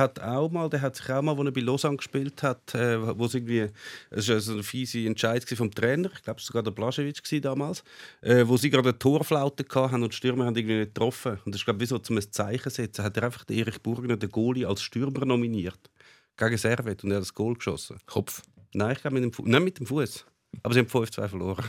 hat 0.00 0.18
auch 0.18 0.50
mal, 0.50 0.68
der 0.68 0.80
hat 0.80 0.96
sich 0.96 1.08
auch 1.08 1.22
mal, 1.22 1.36
als 1.36 1.46
er 1.46 1.52
bei 1.52 1.60
Lausanne 1.60 1.96
gespielt 1.96 2.42
hat, 2.42 2.74
äh, 2.74 3.16
wo 3.16 3.26
es 3.26 3.34
irgendwie, 3.34 3.68
es 4.10 4.28
war 4.28 4.34
also 4.34 4.54
eine 4.54 4.64
fiese 4.64 5.06
Entscheidung 5.06 5.56
vom 5.56 5.70
Trainer, 5.70 6.10
ich 6.12 6.22
glaube, 6.22 6.40
es 6.40 6.46
war 6.46 6.46
sogar 6.46 6.62
der 6.64 6.72
Blaschewitsch 6.72 7.22
damals, 7.40 7.84
äh, 8.22 8.44
wo 8.46 8.56
sie 8.56 8.70
gerade 8.70 8.88
eine 8.88 8.98
Torflaute 8.98 9.64
hatten 9.72 10.02
und 10.02 10.12
die 10.12 10.16
Stürmer 10.16 10.46
haben 10.46 10.56
irgendwie 10.56 10.78
nicht 10.78 10.94
getroffen. 10.94 11.38
Und 11.44 11.54
das 11.54 11.60
ist, 11.60 11.64
glaube 11.64 11.78
ich, 11.78 11.82
wie 11.82 11.86
so 11.86 11.98
zum 11.98 12.16
ein 12.16 12.32
Zeichen 12.32 12.70
setzen, 12.70 13.04
hat 13.04 13.16
er 13.16 13.22
einfach 13.22 13.44
den 13.44 13.58
Erich 13.58 13.80
Burgener, 13.80 14.16
den 14.16 14.30
Goalie, 14.30 14.66
als 14.66 14.82
Stürmer 14.82 15.24
nominiert. 15.24 15.78
Gegen 16.36 16.58
Servet 16.58 17.04
und 17.04 17.10
er 17.10 17.16
hat 17.16 17.22
das 17.22 17.34
Goal 17.34 17.54
geschossen. 17.54 17.98
Kopf? 18.06 18.42
Nein, 18.72 18.92
ich 18.92 19.00
glaube 19.00 19.14
mit 19.14 19.24
dem 19.24 19.32
Fuß. 19.32 19.46
Nein, 19.46 19.64
mit 19.64 19.78
dem 19.78 19.86
Fuß. 19.86 20.24
Aber 20.62 20.74
sie 20.74 20.80
haben 20.80 20.88
5-2 20.88 21.28
verloren. 21.28 21.64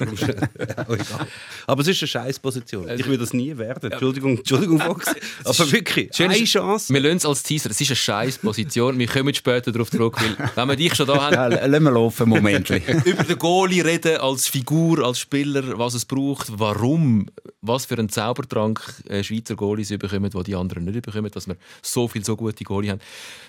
aber 1.66 1.80
es 1.80 1.88
ist 1.88 2.02
eine 2.02 2.08
Scheißposition. 2.08 2.90
Ich 2.90 3.06
will 3.08 3.16
das 3.16 3.32
nie 3.32 3.56
werden. 3.56 3.90
Entschuldigung, 3.90 4.36
Entschuldigung, 4.38 4.80
Fox. 4.80 5.06
Aber 5.44 5.72
wirklich, 5.72 6.14
Schön 6.14 6.30
eine 6.30 6.44
Chance. 6.44 6.92
Wir 6.92 7.00
lassen 7.00 7.16
es 7.16 7.26
als 7.26 7.42
Teaser. 7.42 7.70
Es 7.70 7.80
ist 7.80 7.88
eine 7.88 7.96
Scheißposition. 7.96 8.98
Wir 8.98 9.06
kommen 9.06 9.32
später 9.32 9.72
darauf 9.72 9.90
zurück. 9.90 10.18
Weil, 10.20 10.50
wenn 10.54 10.68
wir 10.68 10.76
dich 10.76 10.94
schon 10.94 11.06
da 11.06 11.22
haben. 11.22 11.34
Ja, 11.34 11.46
lassen 11.46 11.84
wir 11.84 11.90
laufen, 11.92 12.28
Moment. 12.28 12.68
über 13.04 13.22
den 13.22 13.38
Goalie 13.38 13.82
reden, 13.82 14.18
als 14.18 14.48
Figur, 14.48 15.06
als 15.06 15.20
Spieler, 15.20 15.78
was 15.78 15.94
es 15.94 16.04
braucht, 16.04 16.48
warum, 16.58 17.26
was 17.62 17.86
für 17.86 17.96
einen 17.96 18.10
Zaubertrank 18.10 18.82
äh, 19.08 19.22
Schweizer 19.24 19.54
Goalies 19.54 19.88
bekommen, 19.96 20.28
die 20.28 20.42
die 20.42 20.54
anderen 20.54 20.84
nicht 20.84 21.00
bekommen, 21.00 21.30
dass 21.30 21.46
wir 21.46 21.56
so 21.80 22.08
viele 22.08 22.24
so 22.24 22.36
gute 22.36 22.64
Goalie 22.64 22.90
haben. 22.90 23.00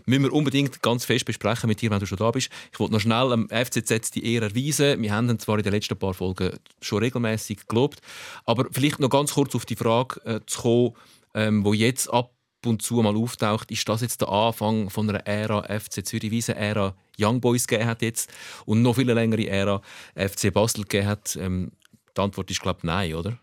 Müssen 0.05 0.23
wir 0.23 0.31
unbedingt 0.31 0.81
ganz 0.81 1.03
fest 1.03 1.25
besprechen 1.25 1.67
mit 1.67 1.81
dir, 1.81 1.89
wenn 1.91 1.99
du 1.99 2.05
schon 2.05 2.17
da 2.17 2.31
bist. 2.31 2.49
Ich 2.71 2.79
wollte 2.79 2.93
noch 2.93 3.01
schnell 3.01 3.33
am 3.33 3.49
FCZ 3.49 4.11
die 4.11 4.33
Ehre 4.33 4.45
erweisen 4.45 4.74
beweisen. 4.77 5.01
Wir 5.01 5.13
haben 5.13 5.29
ihn 5.29 5.39
zwar 5.39 5.57
in 5.57 5.63
den 5.63 5.73
letzten 5.73 5.97
paar 5.97 6.13
Folgen 6.13 6.57
schon 6.81 6.99
regelmäßig 6.99 7.67
gelobt, 7.67 7.99
aber 8.45 8.67
vielleicht 8.71 8.99
noch 8.99 9.09
ganz 9.09 9.33
kurz 9.33 9.55
auf 9.55 9.65
die 9.65 9.75
Frage 9.75 10.21
äh, 10.25 10.39
zu 10.45 10.61
kommen, 10.61 10.93
ähm, 11.33 11.65
wo 11.65 11.73
jetzt 11.73 12.11
ab 12.11 12.31
und 12.65 12.81
zu 12.81 12.95
mal 12.95 13.15
auftaucht, 13.15 13.69
ist 13.69 13.87
das 13.87 14.01
jetzt 14.01 14.21
der 14.21 14.29
Anfang 14.29 14.89
von 14.89 15.09
einer 15.09 15.25
Ära 15.27 15.63
FC 15.79 16.05
Zürich, 16.05 16.31
wie 16.31 16.39
es 16.39 16.49
eine 16.49 16.59
Ära 16.59 16.95
Young 17.19 17.39
Boys 17.39 17.67
gegeben 17.67 17.87
hat 17.87 18.01
jetzt 18.01 18.31
und 18.65 18.81
noch 18.81 18.95
viel 18.95 19.11
längere 19.11 19.47
Ära 19.47 19.81
FC 20.15 20.51
Basel 20.51 20.83
gegeben 20.83 21.07
hat? 21.07 21.35
Ähm, 21.35 21.71
die 22.15 22.21
Antwort 22.21 22.49
ist, 22.49 22.61
glaube 22.61 22.79
ich, 22.79 22.83
nein, 22.85 23.13
oder? 23.13 23.37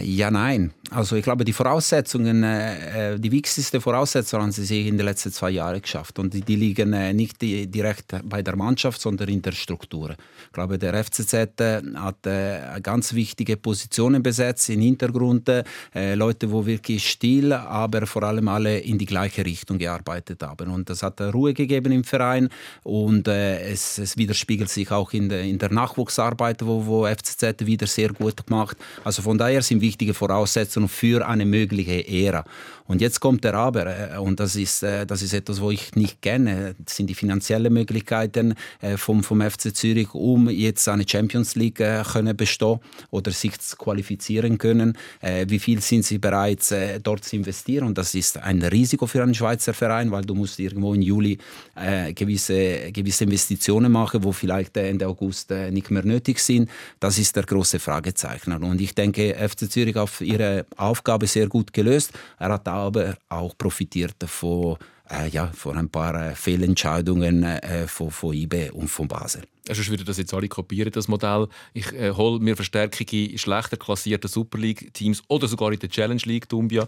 Ja, 0.00 0.30
nein. 0.30 0.72
Also 0.90 1.16
ich 1.16 1.24
glaube, 1.24 1.44
die 1.44 1.52
Voraussetzungen, 1.52 2.42
äh, 2.42 3.14
äh, 3.14 3.18
die 3.18 3.32
wichtigsten 3.32 3.80
Voraussetzungen 3.80 4.44
haben 4.44 4.52
sie 4.52 4.64
sich 4.64 4.86
in 4.86 4.96
den 4.96 5.06
letzten 5.06 5.32
zwei 5.32 5.50
Jahren 5.50 5.80
geschafft. 5.80 6.18
Und 6.18 6.32
die, 6.34 6.56
liegen 6.56 6.92
äh, 6.92 7.12
nicht 7.12 7.40
direkt 7.42 8.14
bei 8.24 8.42
der 8.42 8.56
Mannschaft, 8.56 9.00
sondern 9.00 9.28
in 9.28 9.42
der 9.42 9.52
Struktur. 9.52 10.10
Ich 10.46 10.52
glaube, 10.52 10.78
der 10.78 11.02
FCZ 11.02 11.34
hat 11.96 12.22
ganz 12.82 13.12
wichtige 13.12 13.56
Positionen 13.56 14.22
besetzt 14.22 14.68
im 14.70 14.80
Hintergrund. 14.80 15.50
Leute, 15.94 16.46
die 16.46 16.66
wirklich 16.66 17.10
still, 17.10 17.52
aber 17.52 18.06
vor 18.06 18.22
allem 18.22 18.46
alle 18.46 18.78
in 18.78 18.98
die 18.98 19.06
gleiche 19.06 19.44
Richtung 19.44 19.78
gearbeitet 19.78 20.42
haben. 20.42 20.70
Und 20.70 20.88
das 20.90 21.02
hat 21.02 21.20
Ruhe 21.20 21.54
gegeben 21.54 21.92
im 21.92 22.04
Verein. 22.04 22.48
Und 22.84 23.26
es, 23.26 23.98
es, 23.98 24.16
widerspiegelt 24.16 24.70
sich 24.70 24.90
auch 24.92 25.12
in 25.12 25.28
der, 25.28 25.42
in 25.42 25.58
der 25.58 25.72
Nachwuchsarbeit, 25.72 26.64
wo, 26.64 26.86
wo 26.86 27.06
FCZ 27.06 27.66
wieder 27.66 27.86
sehr 27.88 28.12
gut 28.12 28.46
gemacht. 28.46 28.76
Also 29.02 29.22
von 29.22 29.36
daher 29.36 29.62
sind 29.62 29.74
sind 29.74 29.82
wichtige 29.84 30.14
Voraussetzungen 30.14 30.88
für 30.88 31.26
eine 31.26 31.44
mögliche 31.44 32.06
Ära. 32.08 32.44
Und 32.86 33.00
jetzt 33.00 33.20
kommt 33.20 33.44
der 33.44 33.54
Aber, 33.54 33.86
äh, 33.86 34.18
und 34.18 34.40
das 34.40 34.56
ist, 34.56 34.82
äh, 34.82 35.06
das 35.06 35.22
ist 35.22 35.32
etwas, 35.32 35.60
wo 35.60 35.70
ich 35.70 35.94
nicht 35.94 36.20
kenne. 36.20 36.74
Das 36.84 36.96
sind 36.96 37.08
die 37.08 37.14
finanziellen 37.14 37.72
Möglichkeiten 37.72 38.54
äh, 38.82 38.98
vom, 38.98 39.22
vom 39.22 39.40
FC 39.40 39.74
Zürich, 39.74 40.12
um 40.14 40.50
jetzt 40.50 40.86
eine 40.88 41.08
Champions 41.08 41.54
League 41.54 41.76
können 41.76 42.36
bestehen 42.36 42.80
oder 43.10 43.30
sich 43.30 43.52
qualifizieren 43.78 44.58
können. 44.58 44.96
Wie 45.46 45.58
viel 45.58 45.80
sind 45.80 46.04
sie 46.04 46.18
bereit, 46.18 46.60
dort 47.02 47.24
zu 47.24 47.36
investieren? 47.36 47.86
Und 47.86 47.98
das 47.98 48.14
ist 48.14 48.38
ein 48.38 48.62
Risiko 48.62 49.06
für 49.06 49.22
einen 49.22 49.34
Schweizer 49.34 49.72
Verein, 49.72 50.10
weil 50.10 50.24
du 50.24 50.34
musst 50.34 50.58
irgendwo 50.58 50.94
im 50.94 51.02
Juli 51.02 51.38
gewisse, 52.14 52.92
gewisse 52.92 53.24
Investitionen 53.24 53.90
machen, 53.90 54.22
wo 54.22 54.32
vielleicht 54.32 54.76
Ende 54.76 55.06
August 55.06 55.50
nicht 55.50 55.90
mehr 55.90 56.04
nötig 56.04 56.38
sind. 56.38 56.70
Das 57.00 57.18
ist 57.18 57.34
der 57.36 57.44
große 57.44 57.78
Fragezeichen. 57.78 58.52
Und 58.52 58.80
ich 58.80 58.94
denke, 58.94 59.34
FC 59.34 59.63
Zürich 59.68 59.96
auf 59.96 60.20
ihre 60.20 60.66
Aufgabe 60.76 61.26
sehr 61.26 61.48
gut 61.48 61.72
gelöst. 61.72 62.12
Er 62.38 62.50
hat 62.50 62.68
aber 62.68 63.16
auch 63.28 63.56
profitiert 63.56 64.16
von, 64.26 64.76
äh, 65.10 65.28
ja, 65.28 65.50
von 65.54 65.78
ein 65.78 65.88
paar 65.88 66.14
äh, 66.14 66.34
Fehlentscheidungen 66.34 67.42
äh, 67.42 67.86
von, 67.86 68.10
von 68.10 68.34
IBE 68.34 68.72
und 68.72 68.88
von 68.88 69.08
Basel. 69.08 69.42
Sonst 69.66 69.90
würden 69.90 70.04
das 70.04 70.18
jetzt 70.18 70.34
alle 70.34 70.48
kopieren, 70.48 70.92
das 70.92 71.08
Modell. 71.08 71.48
Ich 71.72 71.92
äh, 71.92 72.12
hole 72.12 72.38
mir 72.38 72.54
Verstärkung 72.54 73.06
in 73.08 73.38
schlechter 73.38 73.76
klassierten 73.78 74.28
Super 74.28 74.58
League-Teams 74.58 75.22
oder 75.28 75.48
sogar 75.48 75.72
in 75.72 75.78
der 75.78 75.88
Challenge 75.88 76.20
League, 76.24 76.48
Dumbia, 76.48 76.86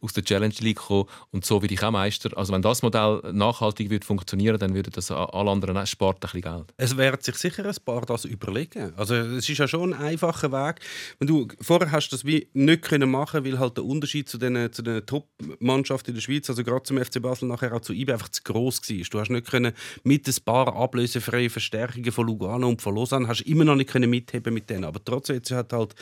aus 0.00 0.12
der 0.12 0.24
Challenge 0.24 0.54
League 0.58 0.78
kommen 0.78 1.06
und 1.30 1.44
so 1.44 1.62
werde 1.62 1.74
ich 1.74 1.82
auch 1.84 1.92
Meister. 1.92 2.36
Also 2.36 2.52
wenn 2.52 2.62
das 2.62 2.82
Modell 2.82 3.20
nachhaltig 3.32 3.90
wird 3.90 4.04
funktionieren, 4.04 4.58
dann 4.58 4.74
würde 4.74 4.90
das 4.90 5.10
alle 5.10 5.50
anderen 5.50 5.86
spart 5.86 6.16
ein 6.16 6.20
bisschen 6.20 6.40
Geld. 6.40 6.74
Es 6.76 6.96
werden 6.96 7.20
sich 7.20 7.36
sicher 7.36 7.64
ein 7.64 7.76
paar 7.84 8.04
das 8.06 8.24
überlegen. 8.24 8.92
Also 8.96 9.14
es 9.14 9.48
ist 9.48 9.58
ja 9.58 9.68
schon 9.68 9.94
ein 9.94 10.00
einfacher 10.00 10.50
Weg. 10.50 10.80
Wenn 11.18 11.28
du 11.28 11.46
vorher 11.60 11.92
hast 11.92 12.10
das 12.10 12.24
wie 12.24 12.48
nicht 12.54 12.82
können 12.82 13.10
machen, 13.10 13.44
weil 13.44 13.58
halt 13.58 13.76
der 13.76 13.84
Unterschied 13.84 14.28
zu 14.28 14.38
den 14.38 14.72
zu 14.72 14.82
den 14.82 15.06
Top-Mannschaften 15.06 16.10
in 16.10 16.14
der 16.16 16.22
Schweiz, 16.22 16.48
also 16.50 16.64
gerade 16.64 16.82
zum 16.82 16.98
FC 16.98 17.22
Basel 17.22 17.48
nachher 17.48 17.72
auch 17.72 17.80
zu 17.80 17.92
IB 17.92 18.12
einfach 18.12 18.30
zu 18.30 18.42
groß 18.42 18.80
war. 18.82 19.06
Du 19.10 19.20
hast 19.20 19.30
nicht 19.30 19.48
können 19.48 19.72
mit 20.02 20.26
ein 20.26 20.34
paar 20.44 20.74
ablösefreien 20.74 21.50
Verstärkungen 21.50 22.15
von 22.16 22.26
Lugano 22.26 22.68
und 22.68 22.82
von 22.82 22.96
Lausanne 22.96 23.28
hast 23.28 23.42
immer 23.42 23.64
noch 23.64 23.76
nicht 23.76 23.90
können 23.90 24.10
mitheben 24.10 24.52
mit 24.52 24.68
denen. 24.68 24.84
Aber 24.84 25.02
trotzdem 25.04 25.36
jetzt 25.36 25.52
hat 25.52 25.72
halt 25.72 25.94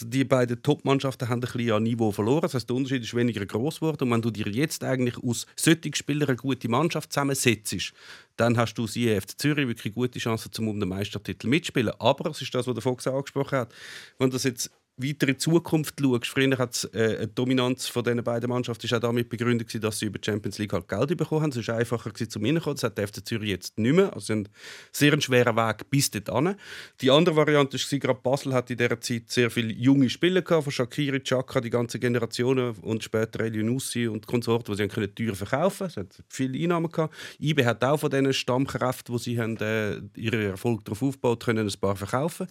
die 0.00 0.24
beiden 0.24 0.62
Top-Mannschaften 0.62 1.28
haben 1.28 1.42
ein 1.42 1.50
bisschen 1.52 1.72
an 1.72 1.82
Niveau 1.82 2.12
verloren. 2.12 2.42
Das 2.42 2.54
heißt, 2.54 2.68
der 2.68 2.76
Unterschied 2.76 3.02
ist 3.02 3.14
weniger 3.14 3.44
groß 3.44 3.80
geworden. 3.80 4.04
Und 4.04 4.10
wenn 4.12 4.22
du 4.22 4.30
dir 4.30 4.46
jetzt 4.48 4.84
eigentlich 4.84 5.16
aus 5.22 5.46
solchen 5.56 5.94
Spielern 5.94 6.28
eine 6.28 6.36
gute 6.36 6.68
Mannschaft 6.68 7.12
zusammensetzt, 7.12 7.92
dann 8.36 8.56
hast 8.56 8.74
du 8.74 8.86
sie 8.86 9.20
FC 9.20 9.38
Zürich 9.38 9.66
wirklich 9.66 9.94
gute 9.94 10.18
Chancen, 10.18 10.50
um 10.58 10.68
um 10.68 10.80
den 10.80 10.88
Meistertitel 10.88 11.48
mitspielen. 11.48 11.94
Aber 11.98 12.30
es 12.30 12.42
ist 12.42 12.54
das, 12.54 12.66
was 12.66 12.74
der 12.74 12.82
Fox 12.82 13.06
angesprochen 13.06 13.58
hat. 13.58 13.74
Wenn 14.18 14.30
das 14.30 14.44
jetzt 14.44 14.70
weiter 14.96 15.26
in 15.26 15.34
die 15.34 15.38
Zukunft 15.38 16.00
schaust, 16.00 16.26
früher 16.26 16.56
hat 16.56 16.88
äh, 16.92 17.16
eine 17.16 17.26
Dominanz 17.26 17.88
von 17.88 18.04
diesen 18.04 18.22
beiden 18.22 18.48
Mannschaften 18.48 18.86
ist 18.86 18.94
auch 18.94 19.00
damit 19.00 19.28
begründet, 19.28 19.82
dass 19.82 19.98
sie 19.98 20.06
über 20.06 20.18
die 20.18 20.26
Champions 20.26 20.58
League 20.58 20.72
halt 20.72 20.88
Geld 20.88 21.16
bekommen 21.16 21.42
haben. 21.42 21.50
Es 21.50 21.66
war 21.66 21.76
einfacher 21.76 22.14
zum 22.14 22.44
Reinkommen. 22.44 22.76
Das 22.76 22.84
hat 22.84 22.98
der 22.98 23.08
FC 23.08 23.26
Zürich 23.26 23.50
jetzt 23.50 23.76
nicht 23.78 23.94
mehr. 23.94 24.12
Also 24.14 24.34
ein 24.34 24.48
sehr 24.92 25.20
schwerer 25.20 25.56
Weg 25.56 25.90
bis 25.90 26.10
dorthin. 26.10 26.54
Die 27.00 27.10
andere 27.10 27.34
Variante 27.34 27.76
war, 27.76 27.98
gerade 27.98 28.20
Basel 28.22 28.54
hat 28.54 28.70
in 28.70 28.76
dieser 28.76 29.00
Zeit 29.00 29.30
sehr 29.30 29.50
viele 29.50 29.72
junge 29.72 30.08
Spieler 30.08 30.42
gehabt, 30.42 30.64
von 30.64 30.72
Shakiri, 30.72 31.20
Chaka, 31.20 31.60
die 31.60 31.70
ganze 31.70 31.98
Generationen 31.98 32.76
und 32.82 33.02
später 33.02 33.40
Elionussi 33.40 34.06
und 34.06 34.26
Konsorten, 34.26 34.74
die 34.74 34.82
sie 34.82 34.88
können 34.88 35.14
teuer 35.14 35.34
verkaufen 35.34 35.88
konnten. 35.88 36.08
Es 36.08 36.18
hat 36.18 36.24
viele 36.28 36.58
Einnahmen 36.62 36.90
gehabt. 36.90 37.14
IB 37.40 37.64
hat 37.64 37.82
auch 37.82 37.98
von 37.98 38.10
diesen 38.10 38.32
Stammkräften, 38.32 39.16
die 39.16 39.22
sie 39.22 39.40
haben, 39.40 39.56
äh, 39.56 40.00
ihren 40.16 40.40
Erfolg 40.42 40.84
darauf 40.84 41.02
aufgebaut 41.02 41.44
können, 41.44 41.66
ein 41.66 41.80
paar 41.80 41.96
verkaufen 41.96 42.46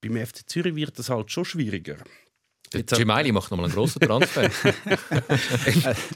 beim 0.00 0.16
FC 0.16 0.48
Zürich 0.48 0.74
wird 0.74 0.98
das 0.98 1.10
halt 1.10 1.30
schon 1.30 1.44
schwieriger. 1.44 1.96
Gemeili 2.70 3.32
macht 3.32 3.50
nochmal 3.50 3.66
einen 3.66 3.74
grossen 3.74 4.00
Transfer. 4.00 4.50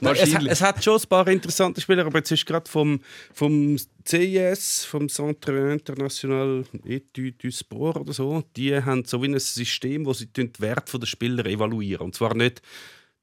es, 0.01 0.35
es, 0.35 0.61
hat 0.61 0.83
schon 0.83 1.01
ein 1.01 1.09
paar 1.09 1.29
interessante 1.29 1.81
Spieler, 1.81 2.07
aber 2.07 2.19
jetzt 2.19 2.33
ist 2.33 2.45
gerade 2.45 2.69
vom, 2.69 3.01
vom 3.33 3.77
CIS, 4.07 4.85
vom 4.85 5.09
Centre 5.09 5.73
International 5.73 6.65
Etudes 6.85 7.39
du 7.39 7.51
Sport 7.53 7.99
oder 7.99 8.13
so, 8.13 8.43
die 8.57 8.75
haben 8.75 9.05
so 9.05 9.23
wie 9.23 9.29
ein 9.29 9.39
System, 9.39 10.07
wo 10.07 10.13
sie 10.13 10.27
den 10.27 10.51
Wert 10.59 10.93
der 10.93 11.07
Spieler 11.07 11.47
evaluieren. 11.47 12.07
Und 12.07 12.15
zwar 12.15 12.35
nicht 12.35 12.63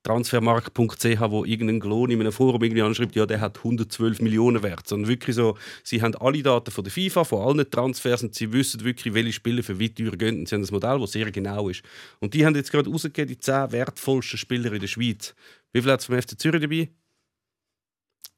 transfermarkt.ch, 0.07 1.21
wo 1.29 1.43
irgendein 1.43 1.79
Glon 1.79 2.09
in 2.09 2.21
einem 2.21 2.31
Forum 2.31 2.63
irgendwie 2.63 2.81
anschreibt, 2.81 3.15
ja, 3.15 3.25
der 3.25 3.41
hat 3.41 3.57
112 3.57 4.21
Millionen 4.21 4.63
wert. 4.63 4.87
Sondern 4.87 5.09
wirklich 5.09 5.35
so, 5.35 5.57
sie 5.83 6.01
haben 6.01 6.15
alle 6.15 6.41
Daten 6.41 6.71
von 6.71 6.83
der 6.83 6.93
FIFA, 6.93 7.25
von 7.25 7.41
allen 7.41 7.69
Transfers 7.69 8.23
und 8.23 8.33
sie 8.33 8.51
wissen 8.53 8.83
wirklich, 8.83 9.13
welche 9.13 9.33
Spieler 9.33 9.63
für 9.63 9.77
wie 9.79 9.89
teuer 9.89 10.11
gehen. 10.11 10.39
Und 10.39 10.47
sie 10.47 10.55
haben 10.55 10.63
ein 10.63 10.69
Modell, 10.71 10.99
das 10.99 11.11
sehr 11.11 11.29
genau 11.31 11.67
ist. 11.67 11.83
Und 12.19 12.33
die 12.33 12.45
haben 12.45 12.55
jetzt 12.55 12.71
gerade 12.71 12.89
rausgegeben, 12.89 13.27
die 13.27 13.37
10 13.37 13.71
wertvollsten 13.71 14.37
Spieler 14.37 14.71
in 14.71 14.79
der 14.79 14.87
Schweiz. 14.87 15.35
Wie 15.73 15.81
viel 15.81 15.91
hat 15.91 15.99
es 15.99 16.05
vom 16.05 16.21
FC 16.21 16.39
Zürich 16.39 16.61
dabei? 16.61 16.89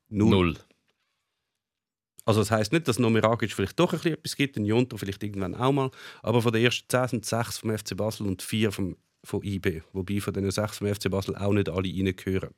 Null. 0.10 0.30
Null. 0.30 0.56
Also 2.26 2.42
das 2.42 2.52
heisst 2.52 2.72
nicht, 2.72 2.88
dass 2.88 3.00
Nomeragic 3.00 3.52
vielleicht 3.52 3.80
doch 3.80 3.94
ein 3.94 4.00
bisschen 4.00 4.14
etwas 4.14 4.36
gibt, 4.36 4.58
ein 4.58 4.66
Jonto 4.66 4.98
vielleicht 4.98 5.24
irgendwann 5.24 5.56
auch 5.56 5.72
mal, 5.72 5.90
aber 6.22 6.42
von 6.42 6.52
den 6.52 6.64
ersten 6.64 6.88
10 6.88 7.08
sind 7.08 7.26
6 7.26 7.60
vom 7.60 7.76
FC 7.76 7.96
Basel 7.98 8.28
und 8.28 8.44
4 8.44 8.72
vom 8.72 8.98
von 9.24 9.44
IB, 9.44 9.82
wobei 9.94 10.22
von 10.22 10.34
den 10.34 10.50
sechs 10.52 10.78
vom 10.78 10.94
FC 10.94 11.10
Basel 11.10 11.36
auch 11.36 11.54
nicht 11.54 11.70
alle 11.70 11.90
reingehören. 11.90 12.54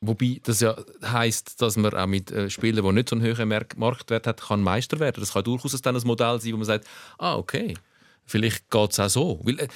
Wobei 0.00 0.40
das 0.44 0.60
ja 0.60 0.76
heisst, 1.04 1.60
dass 1.60 1.76
man 1.76 1.92
auch 1.92 2.06
mit 2.06 2.30
äh, 2.30 2.48
Spielern, 2.50 2.84
die 2.84 2.92
nicht 2.92 3.08
so 3.08 3.16
einen 3.16 3.24
höheren 3.24 3.48
Marktwert 3.48 4.28
hat, 4.28 4.40
kann 4.40 4.62
Meister 4.62 5.00
werden. 5.00 5.20
Das 5.20 5.32
kann 5.32 5.42
durchaus 5.42 5.80
dann 5.82 5.96
ein 5.96 6.06
Modell 6.06 6.40
sein, 6.40 6.52
wo 6.52 6.56
man 6.58 6.66
sagt, 6.66 6.86
ah 7.18 7.36
okay, 7.36 7.74
vielleicht 8.24 8.70
geht 8.70 8.92
es 8.92 9.00
auch 9.00 9.08
so. 9.08 9.40
Weil, 9.42 9.58
äh, 9.58 9.68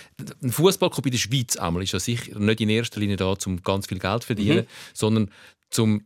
ein 0.42 0.52
Fußballclub 0.52 1.06
in 1.06 1.12
der 1.12 1.18
Schweiz 1.18 1.56
einmal 1.56 1.82
ist 1.82 1.92
ja 1.92 1.98
sicher 1.98 2.38
nicht 2.38 2.60
in 2.60 2.68
erster 2.68 3.00
Linie 3.00 3.16
da, 3.16 3.34
um 3.46 3.62
ganz 3.62 3.88
viel 3.88 3.98
Geld 3.98 4.22
zu 4.22 4.26
verdienen, 4.28 4.58
mhm. 4.58 4.66
sondern 4.94 5.30
zum 5.70 6.04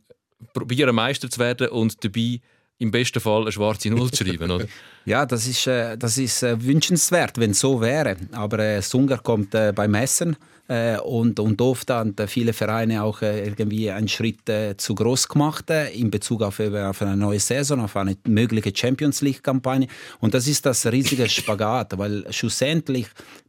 probieren 0.53 0.95
Meister 0.95 1.29
zu 1.29 1.39
werden 1.39 1.69
und 1.69 2.03
dabei 2.03 2.41
im 2.79 2.91
besten 2.91 3.19
Fall 3.19 3.41
eine 3.41 3.51
schwarze 3.51 3.89
Null 3.89 4.11
zu 4.11 4.25
schreiben, 4.25 4.51
oder? 4.51 4.65
Ja, 5.05 5.25
das 5.25 5.47
ist, 5.47 5.65
äh, 5.67 5.97
das 5.97 6.17
ist 6.17 6.43
äh, 6.43 6.61
wünschenswert, 6.61 7.37
wenn 7.37 7.51
es 7.51 7.61
so 7.61 7.79
wäre. 7.79 8.17
Aber 8.33 8.59
äh, 8.59 8.81
Sunger 8.81 9.17
kommt 9.19 9.55
äh, 9.55 9.71
beim 9.73 9.91
Messen 9.91 10.35
äh, 10.67 10.97
und, 10.99 11.39
und 11.39 11.61
oft 11.61 11.89
haben 11.89 12.15
viele 12.27 12.53
Vereine 12.53 13.03
auch 13.03 13.21
äh, 13.21 13.45
irgendwie 13.45 13.89
einen 13.89 14.07
Schritt 14.07 14.47
äh, 14.49 14.75
zu 14.77 14.95
groß 14.95 15.27
gemacht 15.27 15.69
äh, 15.69 15.89
in 15.91 16.11
Bezug 16.11 16.41
auf, 16.41 16.59
auf 16.59 17.01
eine 17.01 17.17
neue 17.17 17.39
Saison, 17.39 17.79
auf 17.81 17.95
eine 17.95 18.17
mögliche 18.27 18.73
Champions 18.75 19.21
League-Kampagne. 19.21 19.87
Und 20.19 20.33
das 20.33 20.47
ist 20.47 20.65
das 20.65 20.85
riesige 20.85 21.27
Spagat, 21.29 21.97
weil 21.97 22.25
schlussendlich 22.31 23.07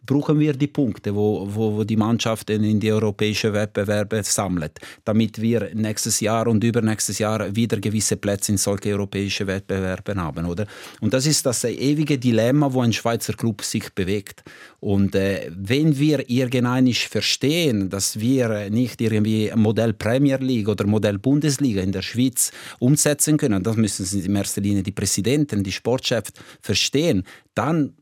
brauchen 0.08 0.40
wir 0.40 0.54
die 0.54 0.66
Punkte, 0.66 1.14
wo, 1.14 1.46
wo, 1.48 1.76
wo 1.76 1.84
die 1.84 1.96
Mannschaften 1.96 2.64
in 2.64 2.80
die 2.80 2.90
europäischen 2.90 3.52
Wettbewerbe 3.52 4.22
sammelt, 4.24 4.80
damit 5.04 5.40
wir 5.40 5.70
nächstes 5.74 6.20
Jahr 6.20 6.46
und 6.48 6.64
übernächstes 6.64 7.18
Jahr 7.18 7.54
wieder 7.54 7.78
gewisse 7.78 8.16
Plätze 8.16 8.52
in 8.52 8.58
solche 8.58 8.92
europäischen 8.92 9.46
Wettbewerben 9.46 10.20
haben, 10.20 10.46
oder? 10.46 10.66
Und 11.00 11.12
das 11.12 11.26
ist 11.26 11.44
das 11.44 11.64
ewige 11.64 12.18
Dilemma, 12.18 12.72
wo 12.72 12.80
ein 12.80 12.92
Schweizer 12.92 13.34
Club 13.34 13.62
sich 13.62 13.92
bewegt. 13.92 14.42
Und 14.80 15.14
äh, 15.14 15.50
wenn 15.54 15.98
wir 15.98 16.28
irgendwann 16.30 16.86
verstehen, 17.08 17.90
dass 17.90 18.20
wir 18.20 18.70
nicht 18.70 19.00
irgendwie 19.00 19.50
Modell 19.54 19.92
Premier 19.92 20.38
League 20.38 20.68
oder 20.68 20.86
Modell 20.86 21.18
Bundesliga 21.18 21.82
in 21.82 21.92
der 21.92 22.02
Schweiz 22.02 22.52
umsetzen 22.78 23.36
können, 23.36 23.62
das 23.62 23.76
müssen 23.76 24.04
sie 24.04 24.20
in 24.20 24.36
erster 24.36 24.60
Linie 24.60 24.82
die 24.82 24.92
Präsidenten, 24.92 25.62
die 25.62 25.72
Sportchefs 25.72 26.32
verstehen, 26.60 27.24
dann 27.54 27.94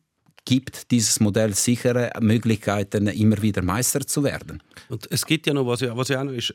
gibt 0.44 0.90
dieses 0.90 1.20
Modell 1.20 1.54
sichere 1.54 2.12
Möglichkeiten, 2.20 3.08
immer 3.08 3.40
wieder 3.42 3.62
Meister 3.62 4.06
zu 4.06 4.22
werden. 4.25 4.62
Und 4.88 5.06
es 5.10 5.26
gibt 5.26 5.46
ja 5.46 5.54
noch, 5.54 5.66
was 5.66 5.82
was 5.82 6.08
ja 6.08 6.20
auch 6.20 6.25
noch 6.25 6.32
ist, 6.32 6.54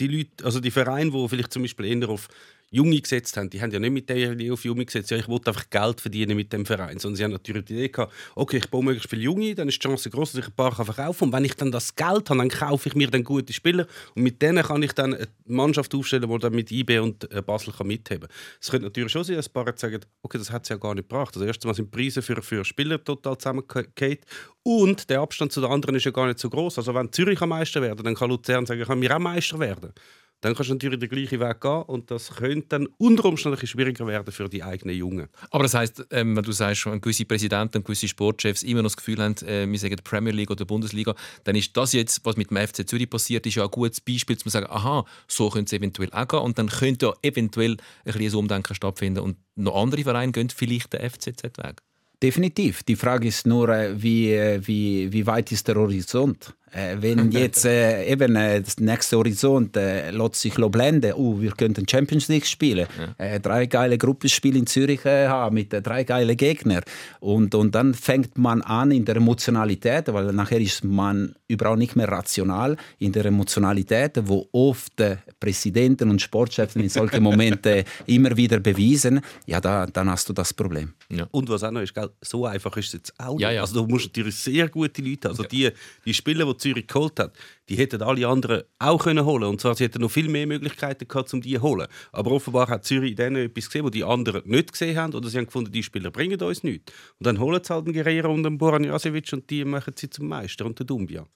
die 0.00 0.08
Leute, 0.08 0.44
also 0.44 0.60
die 0.60 0.70
Vereine, 0.70 1.10
die 1.10 1.28
vielleicht 1.28 1.52
zum 1.52 1.62
Beispiel 1.62 1.86
eher 1.86 2.08
auf 2.08 2.28
Junge 2.70 3.00
gesetzt 3.00 3.36
haben, 3.36 3.50
die 3.50 3.60
haben 3.60 3.70
ja 3.70 3.78
nicht 3.78 3.92
mit 3.92 4.08
der 4.08 4.32
Idee 4.32 4.50
auf 4.50 4.64
Junge 4.64 4.84
gesetzt, 4.84 5.10
ja, 5.10 5.16
ich 5.16 5.28
wollte 5.28 5.50
einfach 5.50 5.68
Geld 5.70 6.00
verdienen 6.00 6.36
mit 6.36 6.52
dem 6.52 6.64
Verein, 6.64 6.98
sondern 6.98 7.16
sie 7.16 7.24
haben 7.24 7.32
natürlich 7.32 7.64
die 7.64 7.74
Idee 7.74 7.88
gehabt, 7.88 8.12
okay, 8.34 8.58
ich 8.58 8.70
baue 8.70 8.84
möglichst 8.84 9.10
viele 9.10 9.22
Junge, 9.22 9.54
dann 9.54 9.68
ist 9.68 9.82
die 9.82 9.88
Chance 9.88 10.10
groß, 10.10 10.32
dass 10.32 10.40
ich 10.40 10.46
ein 10.48 10.54
paar 10.54 10.72
verkaufen. 10.72 11.18
Kann 11.18 11.28
und 11.28 11.32
wenn 11.32 11.44
ich 11.44 11.54
dann 11.54 11.72
das 11.72 11.94
Geld 11.94 12.30
habe, 12.30 12.38
dann 12.38 12.48
kaufe 12.48 12.88
ich 12.88 12.94
mir 12.94 13.10
dann 13.10 13.24
gute 13.24 13.52
Spieler. 13.52 13.86
Und 14.14 14.22
mit 14.22 14.40
denen 14.42 14.62
kann 14.62 14.82
ich 14.82 14.92
dann 14.92 15.14
eine 15.14 15.28
Mannschaft 15.46 15.94
aufstellen, 15.94 16.28
die 16.28 16.38
dann 16.38 16.54
mit 16.54 16.70
IB 16.70 16.98
und 16.98 17.30
äh, 17.32 17.42
Basel 17.42 17.72
kann 17.72 17.86
mitheben 17.86 18.28
kann. 18.28 18.36
Es 18.60 18.70
könnte 18.70 18.86
natürlich 18.86 19.12
schon 19.12 19.24
sein, 19.24 19.36
dass 19.36 19.48
ein 19.48 19.52
paar 19.52 19.72
sagen, 19.76 20.00
okay, 20.22 20.38
das 20.38 20.50
hat 20.50 20.62
es 20.64 20.68
ja 20.68 20.76
gar 20.76 20.94
nicht 20.94 21.08
gebracht. 21.08 21.34
Also 21.34 21.46
erstens 21.46 21.76
sind 21.76 21.94
die 21.94 21.96
Preise 21.96 22.22
für, 22.22 22.40
für 22.42 22.64
Spieler 22.64 23.02
total 23.02 23.36
zusammengefallen 23.38 24.18
und 24.62 25.08
der 25.08 25.20
Abstand 25.20 25.52
zu 25.52 25.60
den 25.60 25.70
anderen 25.70 25.94
ist 25.94 26.04
ja 26.04 26.10
gar 26.10 26.26
nicht 26.26 26.38
so 26.38 26.50
groß. 26.50 26.78
Also 26.78 26.94
wenn 26.94 27.10
Zürich 27.12 27.40
Meister 27.40 27.80
werden, 27.80 28.04
dann 28.04 28.14
kann 28.14 28.28
Luzern 28.28 28.66
sagen, 28.66 28.82
kann 28.84 28.98
mir 28.98 29.14
auch 29.14 29.20
Meister 29.20 29.58
werden 29.58 29.92
dann 30.40 30.54
kannst 30.54 30.70
du 30.70 30.74
natürlich 30.74 30.98
den 30.98 31.08
gleichen 31.08 31.40
Weg 31.40 31.60
gehen 31.60 31.82
und 31.82 32.10
das 32.10 32.34
könnte 32.36 32.66
dann 32.68 32.88
unter 32.98 33.26
Umständen 33.26 33.66
schwieriger 33.66 34.06
werden 34.06 34.32
für 34.32 34.48
die 34.48 34.62
eigenen 34.62 34.96
Jungen. 34.96 35.28
Aber 35.50 35.64
das 35.64 35.74
heisst, 35.74 36.06
ähm, 36.10 36.36
wenn 36.36 36.42
du 36.42 36.52
sagst, 36.52 36.86
wenn 36.86 37.00
gewisse 37.00 37.24
Präsidenten 37.24 37.78
und 37.78 37.84
gewisse 37.84 38.08
Sportchefs 38.08 38.62
immer 38.62 38.82
noch 38.82 38.90
das 38.90 38.96
Gefühl 38.96 39.22
haben, 39.22 39.36
äh, 39.46 39.70
wir 39.70 39.78
sagen 39.78 39.96
Premier 40.02 40.32
League 40.32 40.50
oder 40.50 40.64
Bundesliga, 40.64 41.14
dann 41.44 41.56
ist 41.56 41.76
das 41.76 41.92
jetzt, 41.92 42.24
was 42.24 42.36
mit 42.36 42.50
dem 42.50 42.56
FC 42.56 42.88
Zürich 42.88 43.10
passiert, 43.10 43.46
ist 43.46 43.56
ja 43.56 43.64
ein 43.64 43.70
gutes 43.70 44.00
Beispiel, 44.00 44.36
um 44.36 44.40
zu 44.40 44.48
sagen, 44.48 44.66
aha, 44.70 45.04
so 45.28 45.50
könnte 45.50 45.74
es 45.74 45.78
eventuell 45.78 46.10
auch 46.12 46.28
gehen 46.28 46.40
und 46.40 46.58
dann 46.58 46.68
könnte 46.68 47.06
ja 47.06 47.12
eventuell 47.22 47.76
ein 48.04 48.12
bisschen 48.12 48.34
Umdenken 48.36 48.74
stattfinden 48.74 49.20
und 49.20 49.36
noch 49.56 49.76
andere 49.76 50.02
Vereine 50.02 50.32
gehen 50.32 50.48
vielleicht 50.50 50.92
den 50.92 51.08
FCZ-Weg. 51.08 51.82
Definitiv. 52.22 52.82
Die 52.82 52.96
Frage 52.96 53.28
ist 53.28 53.46
nur, 53.46 53.70
äh, 53.70 54.02
wie, 54.02 54.32
äh, 54.32 54.60
wie, 54.66 55.10
wie 55.12 55.26
weit 55.26 55.52
ist 55.52 55.68
der 55.68 55.76
Horizont? 55.76 56.54
Äh, 56.72 56.96
wenn 57.00 57.30
jetzt 57.32 57.64
äh, 57.64 58.06
eben 58.06 58.36
äh, 58.36 58.62
das 58.62 58.78
nächste 58.78 59.16
Horizont 59.16 59.76
äh, 59.76 60.10
lässt 60.10 60.36
sich 60.36 60.54
blenden, 60.54 61.14
uh, 61.14 61.40
wir 61.40 61.52
könnten 61.52 61.86
Champions 61.88 62.28
League 62.28 62.46
spielen, 62.46 62.86
ja. 62.98 63.24
äh, 63.24 63.40
drei 63.40 63.66
geile 63.66 63.98
Gruppenspiele 63.98 64.58
in 64.58 64.66
Zürich 64.66 65.04
äh, 65.04 65.26
haben 65.26 65.54
mit 65.54 65.72
äh, 65.72 65.82
drei 65.82 66.04
geile 66.04 66.36
Gegnern 66.36 66.82
und, 67.20 67.54
und 67.54 67.74
dann 67.74 67.94
fängt 67.94 68.38
man 68.38 68.62
an 68.62 68.90
in 68.92 69.04
der 69.04 69.16
Emotionalität, 69.16 70.12
weil 70.12 70.32
nachher 70.32 70.60
ist 70.60 70.84
man 70.84 71.34
überhaupt 71.48 71.78
nicht 71.78 71.96
mehr 71.96 72.08
rational 72.08 72.76
in 72.98 73.12
der 73.12 73.24
Emotionalität, 73.26 74.20
wo 74.24 74.48
oft 74.52 75.00
äh, 75.00 75.16
Präsidenten 75.40 76.10
und 76.10 76.22
Sportchefs 76.22 76.76
in 76.76 76.88
solchen 76.88 77.22
Momenten 77.22 77.84
immer 78.06 78.36
wieder 78.36 78.60
bewiesen, 78.60 79.20
ja, 79.46 79.60
da, 79.60 79.86
dann 79.86 80.08
hast 80.08 80.28
du 80.28 80.32
das 80.32 80.54
Problem. 80.54 80.92
Ja. 81.08 81.26
Und 81.32 81.48
was 81.48 81.64
auch 81.64 81.72
noch 81.72 81.80
ist, 81.80 81.94
gell, 81.94 82.10
so 82.20 82.46
einfach 82.46 82.76
ist 82.76 82.86
es 82.88 82.92
jetzt 82.92 83.14
auch 83.18 83.38
ja, 83.40 83.50
ja. 83.50 83.62
Also 83.62 83.82
du 83.82 83.86
musst 83.86 84.06
natürlich 84.06 84.36
sehr 84.36 84.68
gute 84.68 85.02
Leute, 85.02 85.28
also 85.28 85.42
die, 85.42 85.70
die 86.04 86.14
Spieler, 86.14 86.44
die 86.44 86.59
Zürich 86.60 86.86
geholt 86.86 87.18
hat, 87.18 87.36
die 87.68 87.76
hätten 87.76 88.02
alle 88.02 88.26
anderen 88.26 88.62
auch 88.78 89.02
können 89.02 89.24
holen 89.24 89.44
Und 89.44 89.60
zwar, 89.60 89.74
sie 89.74 89.84
hätten 89.84 90.00
noch 90.02 90.10
viel 90.10 90.28
mehr 90.28 90.46
Möglichkeiten 90.46 91.08
gehabt, 91.08 91.32
um 91.34 91.40
die 91.40 91.54
zu 91.54 91.62
holen. 91.62 91.86
Aber 92.12 92.32
offenbar 92.32 92.68
hat 92.68 92.84
Zürich 92.84 93.18
in 93.18 93.36
etwas 93.36 93.66
gesehen, 93.66 93.84
was 93.84 93.92
die 93.92 94.04
anderen 94.04 94.42
nicht 94.44 94.72
gesehen 94.72 94.96
haben. 94.96 95.14
Oder 95.14 95.28
sie 95.28 95.38
haben 95.38 95.46
gefunden, 95.46 95.72
die 95.72 95.82
Spieler 95.82 96.10
bringen 96.10 96.40
uns 96.40 96.62
nichts. 96.62 96.92
Und 97.18 97.26
dann 97.26 97.38
holen 97.38 97.60
sie 97.62 97.72
halt 97.72 97.86
den 97.86 97.92
Guerrero 97.92 98.32
und 98.32 98.42
den 98.42 98.58
Boran 98.58 98.84
Jasevic 98.84 99.32
und 99.32 99.48
die 99.50 99.64
machen 99.64 99.94
sie 99.96 100.10
zum 100.10 100.28
Meister 100.28 100.66
und 100.66 100.78
den 100.78 100.86
Dumbia. 100.86 101.26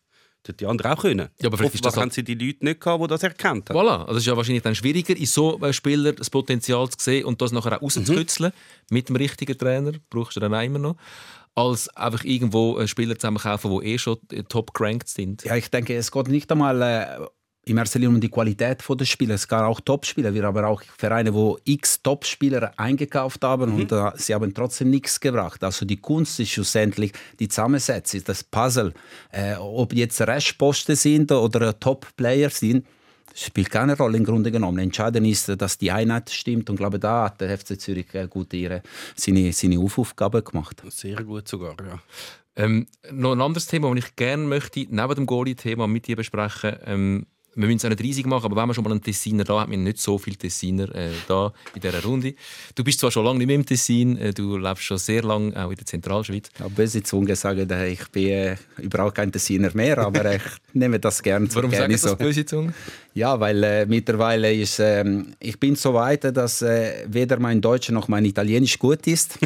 Das 0.45 0.57
die 0.57 0.67
anderen 0.67 0.93
auch 0.93 1.01
können. 1.01 1.31
Ja, 1.41 1.47
aber 1.47 1.57
vielleicht 1.57 1.77
Offenbar 1.77 2.03
haben 2.03 2.11
sie 2.11 2.23
die 2.23 2.35
Leute 2.35 2.67
nicht 2.67 2.81
gehabt, 2.81 3.03
die 3.03 3.07
das 3.07 3.23
erkannt 3.23 3.71
haben. 3.71 3.79
Voilà, 3.79 4.01
also 4.01 4.13
es 4.13 4.19
ist 4.19 4.27
ja 4.27 4.37
wahrscheinlich 4.37 4.63
dann 4.63 4.75
schwieriger, 4.75 5.17
in 5.17 5.25
so 5.25 5.59
einem 5.59 5.73
Spieler 5.73 6.13
das 6.13 6.29
Potenzial 6.29 6.87
zu 6.91 7.03
sehen 7.03 7.25
und 7.25 7.41
das 7.41 7.51
nachher 7.51 7.79
auch 7.79 7.83
rauszukitzeln. 7.83 8.53
Mhm. 8.53 8.95
Mit 8.95 9.09
dem 9.09 9.17
richtigen 9.17 9.57
Trainer 9.57 9.93
brauchst 10.11 10.37
du 10.37 10.41
dann 10.41 10.53
immer 10.53 10.79
noch 10.79 10.97
als 11.55 11.89
einfach 11.97 12.25
irgendwo 12.25 12.85
Spieler 12.87 13.17
zusammenkaufen, 13.17 13.71
die 13.81 13.87
eh 13.87 13.99
schon 13.99 14.19
top 14.49 14.75
gerankt 14.75 15.09
sind. 15.09 15.45
Ja, 15.45 15.57
ich 15.57 15.71
denke, 15.71 15.97
es 15.97 16.11
geht 16.11 16.29
nicht 16.29 16.51
einmal 16.51 16.83
äh, 16.83 17.27
in 17.67 17.79
erster 17.79 17.99
Linie 17.99 18.15
um 18.15 18.21
die 18.21 18.29
Qualität 18.29 18.83
der 18.89 19.05
Spieler. 19.05 19.35
Es 19.35 19.49
gab 19.49 19.63
auch 19.63 19.81
Topspieler, 19.81 20.35
wir 20.35 20.45
haben 20.45 20.65
auch 20.65 20.83
Vereine, 20.99 21.33
wo 21.33 21.59
x 21.65 22.03
Topspieler 22.03 22.73
eingekauft 22.77 23.43
haben 23.43 23.73
mhm. 23.73 23.81
und 23.81 23.93
äh, 23.93 24.11
sie 24.17 24.35
haben 24.35 24.53
trotzdem 24.53 24.91
nichts 24.91 25.19
gebracht. 25.21 25.63
Also 25.65 25.87
die 25.87 25.97
Kunst 25.97 26.39
ist 26.41 26.51
schlussendlich 26.51 27.13
die 27.39 27.49
Zusammensetzung, 27.49 28.23
das 28.25 28.45
Puzzle. 28.45 28.93
Äh, 29.31 29.55
ob 29.57 29.93
jetzt 29.93 30.21
Restposten 30.21 30.97
sind 30.97 31.33
oder 31.33 31.79
Top-Player 31.79 32.51
sind, 32.51 32.87
spielt 33.35 33.71
keine 33.71 33.97
Rolle 33.97 34.17
im 34.17 34.25
Grunde 34.25 34.51
genommen. 34.51 34.79
Entscheidend 34.79 35.27
ist, 35.27 35.49
dass 35.61 35.79
die 35.79 35.91
Einheit 35.91 36.31
stimmt 36.31 36.71
und 36.71 36.77
ich 36.77 36.81
glaube, 36.81 36.99
da 36.99 37.25
hat 37.25 37.41
der 37.41 37.59
FC 37.59 37.81
Zürich 37.81 38.07
gut 38.31 38.53
ihre, 38.55 38.83
seine, 39.17 39.53
seine 39.53 39.79
Aufgabe 39.79 40.43
gemacht. 40.43 40.83
Sehr 40.89 41.23
gut 41.23 41.49
sogar, 41.49 41.77
ja. 41.87 41.99
Ähm, 42.57 42.87
noch 43.11 43.33
ein 43.33 43.41
anderes 43.41 43.67
Thema, 43.67 43.93
das 43.95 44.05
ich 44.05 44.17
gerne 44.17 44.45
möchte, 44.45 44.87
neben 44.89 45.15
dem 45.15 45.27
Goalie-Thema 45.27 45.89
mit 45.89 46.07
dir 46.07 46.15
besprechen. 46.15 46.77
Ähm, 46.85 47.27
wir 47.57 47.67
müssen 47.67 47.77
es 47.77 47.85
auch 47.85 47.89
nicht 47.91 48.03
riesig 48.03 48.27
machen, 48.27 48.47
aber 48.47 48.57
wenn 48.57 48.67
man 48.67 48.75
schon 48.75 48.85
mal 48.85 48.91
einen 48.91 49.03
Tessiner 49.03 49.45
da 49.45 49.61
hat, 49.61 49.71
wir 49.71 49.77
nicht 49.77 49.99
so 49.99 50.19
viele 50.19 50.37
Tessiner 50.37 50.93
äh, 50.95 51.11
da 51.29 51.53
in 51.75 51.81
dieser 51.81 52.03
Runde. 52.03 52.35
Du 52.75 52.83
bist 52.83 53.01
zwar 53.01 53.11
schon 53.11 53.25
lange 53.25 53.39
nicht 53.39 53.47
mehr 53.47 53.57
im 53.57 53.67
Tessin, 53.67 54.17
äh, 54.17 54.33
du 54.33 54.57
lebst 54.57 54.83
schon 54.85 54.99
sehr 54.99 55.23
lange 55.23 55.55
auch 55.57 55.71
in 55.71 55.77
der 55.77 55.87
Zentralschweiz. 55.87 56.51
Ja, 56.59 56.69
böse 56.69 57.03
Zunge 57.03 57.37
sagen, 57.37 57.69
äh, 57.71 57.89
ich 57.89 58.09
bin 58.09 58.29
äh, 58.29 58.57
überhaupt 58.79 59.15
kein 59.15 59.31
Tessiner 59.31 59.71
mehr, 59.75 59.99
aber 59.99 60.35
ich 60.37 60.43
nehme 60.73 60.99
das 60.99 61.23
gerne 61.23 61.49
Warum 61.55 61.71
gerne 61.71 61.97
sagen 61.97 61.99
so. 61.99 62.09
das 62.09 62.19
böse 62.19 62.45
Zunge? 62.45 62.75
Ja, 63.17 63.39
weil 63.39 63.63
äh, 63.63 63.87
mittlerweile 63.87 64.53
ist, 64.53 64.81
äh, 64.81 65.05
ich 65.39 65.61
bin 65.61 65.77
so 65.77 65.95
weit, 65.95 66.25
dass 66.37 66.63
äh, 66.63 67.05
weder 67.07 67.39
mein 67.39 67.61
Deutsch 67.61 67.91
noch 67.91 68.09
mein 68.09 68.25
Italienisch 68.25 68.77
gut 68.77 69.07
ist. 69.07 69.39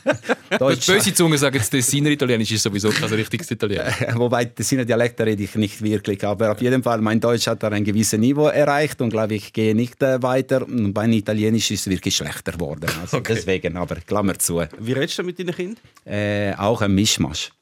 Deutsch, 0.58 0.84
böse 0.88 1.14
Zunge 1.14 1.38
sagen, 1.38 1.56
das 1.56 1.70
Tessiner 1.70 2.10
Italienisch 2.10 2.50
ist 2.50 2.64
sowieso 2.64 2.90
kein 2.90 3.08
richtiges 3.10 3.48
Italienisch. 3.52 3.94
Wobei 4.16 4.46
Tessiner 4.46 4.84
Dialekt 4.84 5.20
rede 5.20 5.40
ich 5.40 5.54
nicht 5.54 5.80
wirklich, 5.82 6.24
aber 6.24 6.50
auf 6.50 6.60
jeden 6.60 6.82
Fall 6.82 7.00
mein 7.00 7.20
Deutsch 7.20 7.46
hat 7.46 7.62
ein 7.62 7.84
gewisses 7.84 8.18
Niveau 8.18 8.48
erreicht 8.48 9.00
und 9.00 9.10
glaube 9.10 9.34
ich 9.34 9.52
gehe 9.52 9.72
nicht 9.72 10.02
äh, 10.02 10.20
weiter. 10.20 10.66
Und 10.66 10.92
mein 10.92 11.12
Italienisch 11.12 11.70
ist 11.70 11.88
wirklich 11.88 12.16
schlechter 12.16 12.50
geworden. 12.50 12.90
Also 13.00 13.16
okay. 13.18 13.34
deswegen, 13.36 13.76
aber 13.76 13.96
Klammer 14.04 14.36
zu. 14.36 14.64
Wie 14.80 14.92
redest 14.94 15.20
du 15.20 15.22
mit 15.22 15.38
deinen 15.38 15.54
Kindern? 15.54 15.78
Äh, 16.04 16.54
auch 16.56 16.82
ein 16.82 16.92
Mischmasch. 16.92 17.52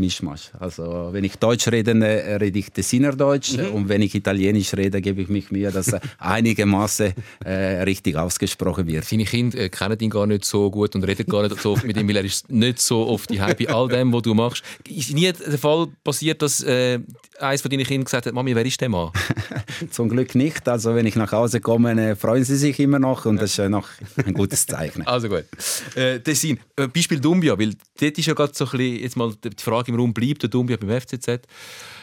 Mischmasch. 0.00 0.50
Also 0.58 1.10
wenn 1.12 1.24
ich 1.24 1.36
Deutsch 1.36 1.68
rede, 1.68 1.92
äh, 1.92 2.36
rede 2.36 2.58
ich 2.58 2.70
Tessiner 2.70 3.12
Deutsch 3.12 3.52
mhm. 3.52 3.74
und 3.74 3.88
wenn 3.88 4.02
ich 4.02 4.14
Italienisch 4.14 4.74
rede, 4.74 5.00
gebe 5.00 5.22
ich 5.22 5.28
mich 5.28 5.50
Mühe, 5.50 5.70
dass 5.70 5.92
einigermaßen 6.18 7.12
äh, 7.44 7.52
richtig 7.82 8.16
ausgesprochen 8.16 8.86
wird. 8.86 9.10
Deine 9.10 9.24
Kinder 9.24 9.58
äh, 9.58 9.68
kennen 9.68 9.98
ihn 10.00 10.10
gar 10.10 10.26
nicht 10.26 10.44
so 10.44 10.70
gut 10.70 10.94
und 10.94 11.04
reden 11.04 11.26
gar 11.26 11.42
nicht 11.42 11.60
so 11.60 11.72
oft 11.72 11.84
mit 11.84 11.96
ihm, 11.96 12.08
weil 12.08 12.16
er 12.16 12.24
ist 12.24 12.50
nicht 12.50 12.80
so 12.80 13.06
oft 13.06 13.30
die 13.30 13.38
bei 13.38 13.68
all 13.68 13.88
dem, 13.88 14.12
was 14.12 14.22
du 14.22 14.34
machst. 14.34 14.62
Ist 14.88 15.12
nie 15.12 15.32
der 15.32 15.58
Fall 15.58 15.88
passiert, 16.02 16.42
dass 16.42 16.62
äh, 16.62 17.00
eines 17.38 17.62
von 17.62 17.70
deinen 17.70 17.84
Kindern 17.84 18.04
gesagt 18.04 18.26
hat, 18.26 18.34
Mami, 18.34 18.54
wer 18.54 18.64
ist 18.64 18.80
der 18.80 18.88
Mann? 18.88 19.10
Zum 19.90 20.08
Glück 20.08 20.34
nicht. 20.34 20.68
Also 20.68 20.94
wenn 20.94 21.06
ich 21.06 21.16
nach 21.16 21.32
Hause 21.32 21.60
komme, 21.60 21.92
äh, 21.92 22.16
freuen 22.16 22.44
sie 22.44 22.56
sich 22.56 22.78
immer 22.80 22.98
noch 22.98 23.26
und 23.26 23.36
das 23.40 23.58
ist 23.58 23.68
noch 23.70 23.88
ein 24.24 24.34
gutes 24.34 24.66
Zeichen. 24.66 25.04
Also 25.10 25.28
gut. 25.28 25.44
Äh, 25.96 26.20
Tessin, 26.20 26.60
äh, 26.76 26.86
Beispiel 26.86 27.18
Dumbia, 27.20 27.58
weil 27.58 27.74
dort 28.00 28.16
ist 28.16 28.26
ja 28.26 28.32
gerade 28.32 28.52
so 28.54 28.64
ein 28.64 28.70
bisschen 28.70 29.02
jetzt 29.02 29.16
mal 29.16 29.32
die 29.42 29.50
Frage 29.62 29.89
im 29.90 29.96
Raum, 29.96 30.14
bleibt 30.14 30.42
der 30.42 30.50
Dumbia 30.50 30.76
beim 30.76 31.00
FCZ? 31.00 31.46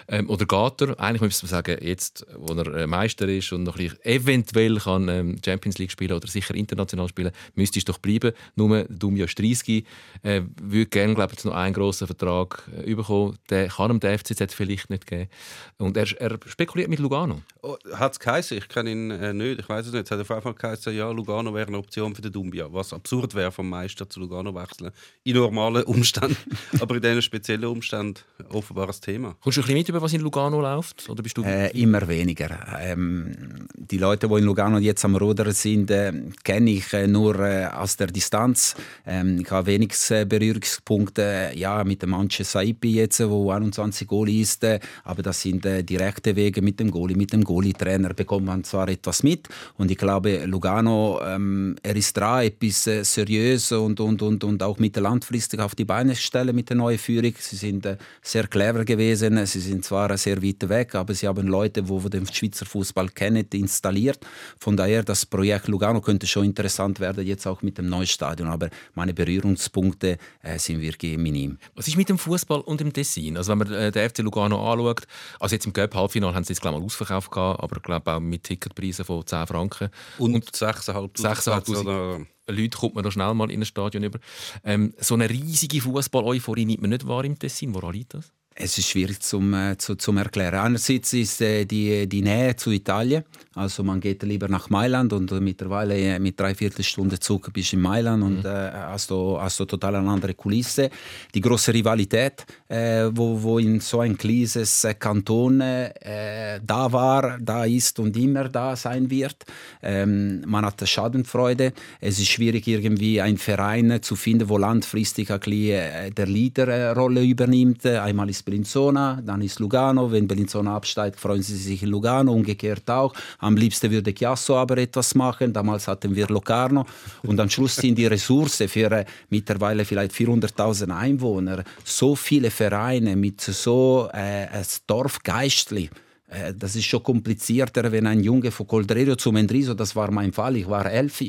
Ähm, 0.09 0.29
oder 0.29 0.45
geht 0.45 0.81
er? 0.81 0.99
Eigentlich 0.99 1.21
müsste 1.21 1.45
man 1.45 1.49
sagen, 1.49 1.77
jetzt, 1.81 2.25
wo 2.35 2.53
er 2.53 2.73
äh, 2.73 2.87
Meister 2.87 3.27
ist 3.27 3.51
und 3.51 3.63
noch 3.63 3.77
eventuell 3.77 4.77
kann 4.77 5.09
ähm, 5.09 5.37
Champions 5.43 5.77
League 5.77 5.91
spielen 5.91 6.13
oder 6.13 6.27
sicher 6.27 6.55
international 6.55 7.09
spielen, 7.09 7.31
müsste 7.55 7.79
es 7.79 7.85
doch 7.85 7.97
bleiben. 7.97 8.31
Nur 8.55 8.85
Dumja 8.85 9.27
Streiski 9.27 9.83
äh, 10.23 10.41
würde 10.61 10.85
gerne, 10.85 11.13
glaube 11.13 11.33
ich, 11.37 11.43
noch 11.43 11.53
einen 11.53 11.73
grossen 11.73 12.07
Vertrag 12.07 12.63
äh, 12.85 12.95
bekommen. 12.95 13.37
Den 13.49 13.69
kann 13.69 13.91
ihm 13.91 13.99
der 13.99 14.17
FCZ 14.17 14.53
vielleicht 14.53 14.89
nicht 14.89 15.05
geben. 15.05 15.29
Und 15.77 15.97
er, 15.97 16.07
er 16.21 16.39
spekuliert 16.45 16.89
mit 16.89 16.99
Lugano. 16.99 17.41
Oh, 17.61 17.75
hat 17.93 18.13
es 18.13 18.19
geheißen? 18.19 18.57
Ich 18.57 18.69
kenne 18.69 18.91
ihn 18.91 19.11
äh, 19.11 19.33
nicht. 19.33 19.59
Ich 19.59 19.67
weiß 19.67 19.87
es 19.87 19.93
nicht. 19.93 20.05
Es 20.05 20.11
hat 20.11 20.19
auf 20.19 20.43
Fall 20.43 20.53
geheißen, 20.53 20.95
ja, 20.95 21.11
Lugano 21.11 21.53
wäre 21.53 21.67
eine 21.67 21.77
Option 21.77 22.15
für 22.15 22.21
den 22.21 22.31
Dumbia. 22.31 22.67
Was 22.71 22.93
absurd 22.93 23.35
wäre, 23.35 23.51
vom 23.51 23.69
Meister 23.69 24.09
zu 24.09 24.21
Lugano 24.21 24.55
wechseln. 24.55 24.91
In 25.23 25.35
normalen 25.35 25.83
Umständen. 25.83 26.37
Aber 26.79 26.95
in 26.95 27.01
diesen 27.01 27.21
speziellen 27.21 27.65
Umständen 27.65 28.21
offenbar 28.49 28.87
ein 28.87 29.01
Thema. 29.01 29.35
Kommst 29.41 29.57
du 29.57 29.61
ein 29.61 29.65
bisschen 29.65 29.77
mit 29.77 29.89
über 29.89 29.96
was 30.01 30.13
in 30.13 30.21
Lugano 30.21 30.61
läuft? 30.61 31.09
Oder 31.09 31.23
bist 31.23 31.37
du 31.37 31.43
äh, 31.43 31.69
immer 31.79 32.07
weniger. 32.07 32.49
Ähm, 32.79 33.56
die 33.89 33.97
Leute, 33.97 34.27
die 34.27 34.35
in 34.35 34.43
Lugano 34.43 34.77
jetzt 34.79 35.03
am 35.05 35.15
Rudern 35.15 35.51
sind, 35.51 35.91
äh, 35.91 36.11
kenne 36.43 36.71
ich 36.71 36.93
äh, 36.93 37.07
nur 37.07 37.39
äh, 37.39 37.65
aus 37.65 37.97
der 37.97 38.07
Distanz. 38.07 38.75
Ähm, 39.05 39.39
ich 39.41 39.51
habe 39.51 39.67
wenig 39.67 39.93
äh, 40.09 40.25
Berührungspunkte 40.25 41.51
ja, 41.55 41.83
mit 41.83 42.01
dem 42.01 42.11
Manche 42.11 42.43
Saipi 42.43 42.93
jetzt, 42.93 43.19
wo 43.27 43.51
21 43.51 44.07
Goalie 44.07 44.41
ist. 44.41 44.63
Äh, 44.63 44.79
aber 45.03 45.23
das 45.23 45.41
sind 45.41 45.65
direkte 45.65 46.35
Wege 46.35 46.61
mit 46.61 46.79
dem 46.79 46.91
Goalie. 46.91 47.15
Mit 47.15 47.33
dem 47.33 47.43
Goalie-Trainer 47.43 48.13
bekommt 48.13 48.45
man 48.45 48.63
zwar 48.63 48.89
etwas 48.89 49.23
mit. 49.23 49.47
Und 49.77 49.91
ich 49.91 49.97
glaube, 49.97 50.45
Lugano, 50.45 51.19
ähm, 51.23 51.75
er 51.83 51.95
ist 51.95 52.15
dran, 52.15 52.43
etwas 52.43 52.83
seriös 52.83 53.71
und, 53.71 53.99
und, 53.99 54.21
und, 54.21 54.43
und 54.43 54.63
auch 54.63 54.79
mittellandfristig 54.79 55.59
auf 55.59 55.75
die 55.75 55.85
Beine 55.85 56.15
stellen 56.15 56.55
mit 56.55 56.69
der 56.69 56.77
neuen 56.77 56.97
Führung. 56.97 57.33
Sie 57.39 57.55
sind 57.55 57.87
sehr 58.21 58.47
clever 58.47 58.85
gewesen. 58.85 59.45
Sie 59.45 59.59
sind 59.59 59.85
zwar 59.85 60.17
sehr 60.17 60.41
weit 60.41 60.67
weg, 60.69 60.95
aber 60.95 61.13
sie 61.13 61.27
haben 61.27 61.47
Leute, 61.47 61.83
die 61.83 62.09
den 62.09 62.25
Schweizer 62.25 62.65
Fußball 62.65 63.09
kennen, 63.09 63.49
installiert. 63.77 64.19
Von 64.59 64.75
daher, 64.75 65.03
das 65.03 65.25
Projekt 65.25 65.67
Lugano 65.67 66.01
könnte 66.01 66.27
schon 66.27 66.45
interessant 66.45 66.99
werden, 66.99 67.25
jetzt 67.25 67.45
auch 67.45 67.61
mit 67.61 67.77
dem 67.77 67.89
neuen 67.89 68.07
Stadion. 68.07 68.49
Aber 68.49 68.69
meine 68.95 69.13
Berührungspunkte 69.13 70.17
äh, 70.41 70.57
sind 70.57 70.81
wirklich 70.81 71.17
minim. 71.17 71.57
Was 71.75 71.87
ist 71.87 71.97
mit 71.97 72.09
dem 72.09 72.17
Fußball 72.17 72.61
und 72.61 72.79
dem 72.79 72.91
Tessin? 72.91 73.37
Also 73.37 73.51
wenn 73.51 73.59
man 73.59 73.71
äh, 73.71 73.91
den 73.91 74.09
FC 74.09 74.19
Lugano 74.19 74.57
anschaut, 74.71 75.03
also 75.39 75.55
jetzt 75.55 75.65
im 75.65 75.73
Cup 75.73 75.93
Halbfinale 75.93 76.33
haben 76.33 76.43
sie 76.43 76.53
jetzt 76.53 76.61
glaube 76.61 76.77
ich 76.77 76.81
mal 76.81 76.85
ausverkauft 76.85 77.31
gehabt, 77.31 77.63
aber 77.63 77.79
glaube 77.79 78.11
auch 78.11 78.19
mit 78.19 78.43
Ticketpreisen 78.43 79.05
von 79.05 79.25
10 79.25 79.47
Franken 79.47 79.89
und, 80.17 80.35
und 80.35 80.51
6'500 80.51 82.25
Leute 82.49 82.77
kommt 82.77 82.95
man 82.95 83.03
da 83.03 83.11
schnell 83.11 83.33
mal 83.33 83.51
in 83.51 83.61
ein 83.61 83.65
Stadion 83.65 84.03
über. 84.03 84.19
Ähm, 84.63 84.93
so 84.97 85.15
eine 85.15 85.29
riesige 85.29 85.81
Fußball-Euphorie 85.81 86.65
nimmt 86.65 86.81
man 86.81 86.91
nicht 86.91 87.05
wahr 87.05 87.25
im 87.25 87.37
Tessin. 87.37 87.73
Woran 87.75 87.93
liegt 87.93 88.13
das? 88.13 88.31
Es 88.59 88.75
ist 88.79 88.89
schwierig 88.89 89.21
zum, 89.21 89.53
äh, 89.53 89.77
zu, 89.77 89.95
zum 89.95 90.17
erklären. 90.17 90.55
Einerseits 90.55 91.13
ist 91.13 91.41
äh, 91.41 91.65
die, 91.65 92.09
die 92.09 92.23
Nähe 92.23 92.55
zu 92.55 92.71
Italien. 92.71 93.23
Also 93.53 93.83
man 93.83 93.99
geht 93.99 94.23
lieber 94.23 94.47
nach 94.47 94.71
Mailand 94.71 95.13
und 95.13 95.31
äh, 95.31 95.39
mittlerweile 95.39 95.95
äh, 95.95 96.17
mit 96.17 96.39
dreiviertel 96.39 96.83
Stunde 96.83 97.19
Zug 97.19 97.53
bist 97.53 97.71
du 97.71 97.75
in 97.75 97.83
Mailand 97.83 98.23
und 98.23 98.39
mhm. 98.39 98.45
äh, 98.45 98.71
hast, 98.71 99.11
du, 99.11 99.39
hast 99.39 99.59
du 99.59 99.65
total 99.65 99.97
eine 99.97 100.09
andere 100.09 100.33
Kulisse. 100.33 100.89
Die 101.35 101.41
große 101.41 101.71
Rivalität, 101.71 102.47
äh, 102.67 103.09
wo, 103.11 103.41
wo 103.43 103.59
in 103.59 103.79
so 103.79 103.99
ein 103.99 104.17
kleines 104.17 104.87
Kanton 104.99 105.59
da 105.59 106.91
war, 106.91 107.37
da 107.39 107.65
ist 107.65 107.99
und 107.99 108.15
immer 108.17 108.49
da 108.49 108.75
sein 108.75 109.09
wird. 109.09 109.45
Ähm, 109.81 110.41
man 110.47 110.65
hat 110.65 110.87
Schadenfreude. 110.87 111.73
Es 111.99 112.19
ist 112.19 112.29
schwierig 112.29 112.67
irgendwie 112.67 113.21
einen 113.21 113.37
Verein 113.37 114.01
zu 114.01 114.15
finden, 114.15 114.49
wo 114.49 114.57
langfristig 114.57 115.27
der 115.27 116.25
Leaderrolle 116.25 117.23
übernimmt. 117.23 117.85
Einmal 117.85 118.29
ist 118.29 118.46
Bellinzona, 118.47 119.21
dann 119.25 119.41
ist 119.41 119.59
Lugano. 119.59 120.09
Wenn 120.09 120.25
Bellinzona 120.25 120.77
absteigt, 120.77 121.19
freuen 121.19 121.43
sie 121.43 121.57
sich 121.57 121.83
in 121.83 121.89
Lugano, 121.89 122.31
umgekehrt 122.31 122.89
auch. 122.89 123.13
Am 123.39 123.57
liebsten 123.57 123.91
würde 123.91 124.13
Chiasso 124.13 124.55
aber 124.55 124.77
etwas 124.77 125.15
machen. 125.15 125.51
Damals 125.51 125.89
hatten 125.89 126.15
wir 126.15 126.27
Locarno. 126.27 126.85
Und 127.23 127.37
am 127.41 127.49
Schluss 127.49 127.75
sind 127.75 127.97
die 127.97 128.05
Ressourcen 128.05 128.69
für 128.69 128.89
äh, 128.91 129.05
mittlerweile 129.29 129.83
vielleicht 129.83 130.13
400.000 130.13 130.97
Einwohner, 130.97 131.65
so 131.83 132.15
viele 132.15 132.49
Vereine 132.49 133.17
mit 133.17 133.41
so 133.41 134.09
äh, 134.13 134.47
Dorfgeistli. 134.87 135.89
Äh, 136.29 136.53
das 136.53 136.77
ist 136.77 136.85
schon 136.85 137.03
komplizierter, 137.03 137.91
wenn 137.91 138.07
ein 138.07 138.21
Junge 138.21 138.51
von 138.51 138.65
Coldrerio 138.65 139.17
zu 139.17 139.33
Mendriso, 139.33 139.73
das 139.73 139.93
war 139.93 140.09
mein 140.09 140.31
Fall, 140.31 140.55
ich 140.55 140.69
war 140.69 140.89
elf. 140.89 141.21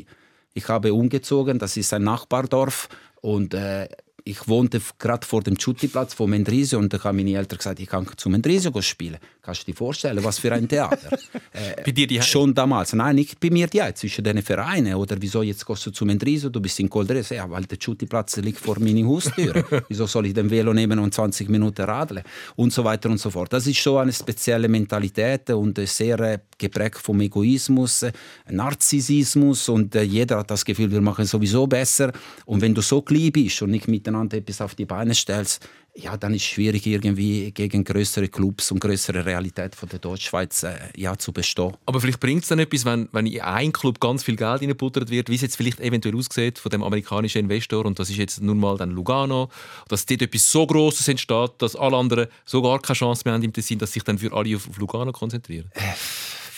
Ich 0.53 0.67
habe 0.69 0.93
umgezogen, 0.93 1.59
das 1.59 1.75
ist 1.75 1.93
ein 1.93 2.03
Nachbardorf 2.03 2.87
und 3.21 3.53
äh, 3.53 3.89
ich 4.29 4.47
wohnte 4.47 4.79
gerade 4.99 5.25
vor 5.25 5.41
dem 5.41 5.59
Schuttiplatz 5.59 6.13
von 6.13 6.29
Mendrisio 6.29 6.77
und 6.77 6.93
da 6.93 7.03
haben 7.03 7.17
meine 7.17 7.35
Eltern 7.35 7.57
gesagt, 7.57 7.79
ich 7.79 7.87
kann 7.87 8.05
zu 8.15 8.29
Mendrisio 8.29 8.79
spielen. 8.81 9.17
Kannst 9.41 9.61
du 9.61 9.71
dir 9.71 9.75
vorstellen, 9.75 10.23
was 10.23 10.37
für 10.37 10.53
ein 10.53 10.67
Theater? 10.67 11.17
äh, 11.51 11.81
bei 11.85 11.91
dir 11.91 12.05
die 12.05 12.21
Schon 12.21 12.53
damals. 12.53 12.93
Nein, 12.93 13.15
nicht 13.15 13.39
bei 13.39 13.49
mir 13.49 13.65
die 13.65 13.81
zwischen 13.95 14.23
den 14.23 14.43
Vereinen. 14.43 14.93
Oder 14.93 15.15
wieso 15.19 15.41
jetzt 15.41 15.65
gehst 15.65 15.87
du 15.87 15.91
zu 15.91 16.05
Mendrisio, 16.05 16.49
du 16.49 16.61
bist 16.61 16.79
in 16.79 16.89
Coldrese? 16.89 17.35
Ja, 17.35 17.49
weil 17.49 17.63
der 17.63 17.77
Schuttiplatz 17.79 18.37
liegt 18.37 18.59
vor 18.59 18.79
meiner 18.79 19.07
Haustür. 19.07 19.65
wieso 19.87 20.05
soll 20.05 20.27
ich 20.27 20.33
den 20.35 20.51
Velo 20.51 20.73
nehmen 20.73 20.99
und 20.99 21.11
20 21.11 21.49
Minuten 21.49 21.81
radeln? 21.81 22.21
Und 22.55 22.71
so 22.71 22.83
weiter 22.83 23.09
und 23.09 23.17
so 23.17 23.31
fort. 23.31 23.51
Das 23.51 23.65
ist 23.65 23.77
schon 23.77 23.99
eine 23.99 24.13
spezielle 24.13 24.67
Mentalität 24.67 25.49
und 25.49 25.79
sehr 25.87 26.19
äh, 26.19 26.39
geprägt 26.55 26.99
vom 26.99 27.19
Egoismus, 27.21 28.03
äh, 28.03 28.11
Narzissismus 28.49 29.67
und 29.69 29.95
äh, 29.95 30.03
jeder 30.03 30.37
hat 30.37 30.51
das 30.51 30.63
Gefühl, 30.63 30.91
wir 30.91 31.01
machen 31.01 31.25
sowieso 31.25 31.65
besser. 31.65 32.11
Und 32.45 32.61
wenn 32.61 32.75
du 32.75 32.81
so 32.81 33.01
klein 33.01 33.31
bist 33.31 33.63
und 33.63 33.71
nicht 33.71 33.87
miteinander 33.87 34.18
etwas 34.29 34.61
auf 34.61 34.75
die 34.75 34.85
Beine 34.85 35.13
stellst, 35.15 35.67
ja, 35.95 36.15
dann 36.17 36.33
ist 36.33 36.43
es 36.43 36.47
schwierig, 36.47 36.85
irgendwie 36.85 37.51
gegen 37.51 37.83
größere 37.83 38.27
Clubs 38.29 38.71
und 38.71 38.79
größere 38.79 39.25
Realität 39.25 39.75
von 39.75 39.89
der 39.89 39.99
Deutschschweiz 39.99 40.63
äh, 40.63 40.75
ja, 40.95 41.17
zu 41.17 41.33
bestehen. 41.33 41.75
Aber 41.85 41.99
vielleicht 41.99 42.19
bringt 42.19 42.43
es 42.43 42.49
dann 42.49 42.59
etwas, 42.59 42.85
wenn, 42.85 43.09
wenn 43.11 43.25
in 43.25 43.41
einen 43.41 43.73
Club 43.73 43.99
ganz 43.99 44.23
viel 44.23 44.35
Geld 44.35 44.61
reingebuttert 44.61 45.09
wird, 45.09 45.29
wie 45.29 45.35
es 45.35 45.41
jetzt 45.41 45.57
vielleicht 45.57 45.79
eventuell 45.79 46.15
aussieht 46.15 46.59
von 46.59 46.69
dem 46.69 46.83
amerikanischen 46.83 47.39
Investor, 47.39 47.85
und 47.85 47.99
das 47.99 48.09
ist 48.09 48.17
jetzt 48.17 48.41
nun 48.41 48.59
mal 48.59 48.77
dann 48.77 48.91
Lugano, 48.91 49.49
dass 49.87 50.05
dort 50.05 50.21
etwas 50.21 50.51
so 50.51 50.65
Grosses 50.67 51.07
entsteht, 51.07 51.51
dass 51.57 51.75
alle 51.75 51.97
anderen 51.97 52.27
so 52.45 52.61
gar 52.61 52.79
keine 52.79 52.95
Chance 52.95 53.23
mehr 53.25 53.33
haben 53.33 53.43
im 53.43 53.53
Tessin, 53.53 53.79
dass 53.79 53.91
sich 53.91 54.03
dann 54.03 54.17
für 54.17 54.31
alle 54.31 54.55
auf, 54.55 54.69
auf 54.69 54.77
Lugano 54.77 55.11
konzentrieren? 55.11 55.69
Äh, 55.73 55.81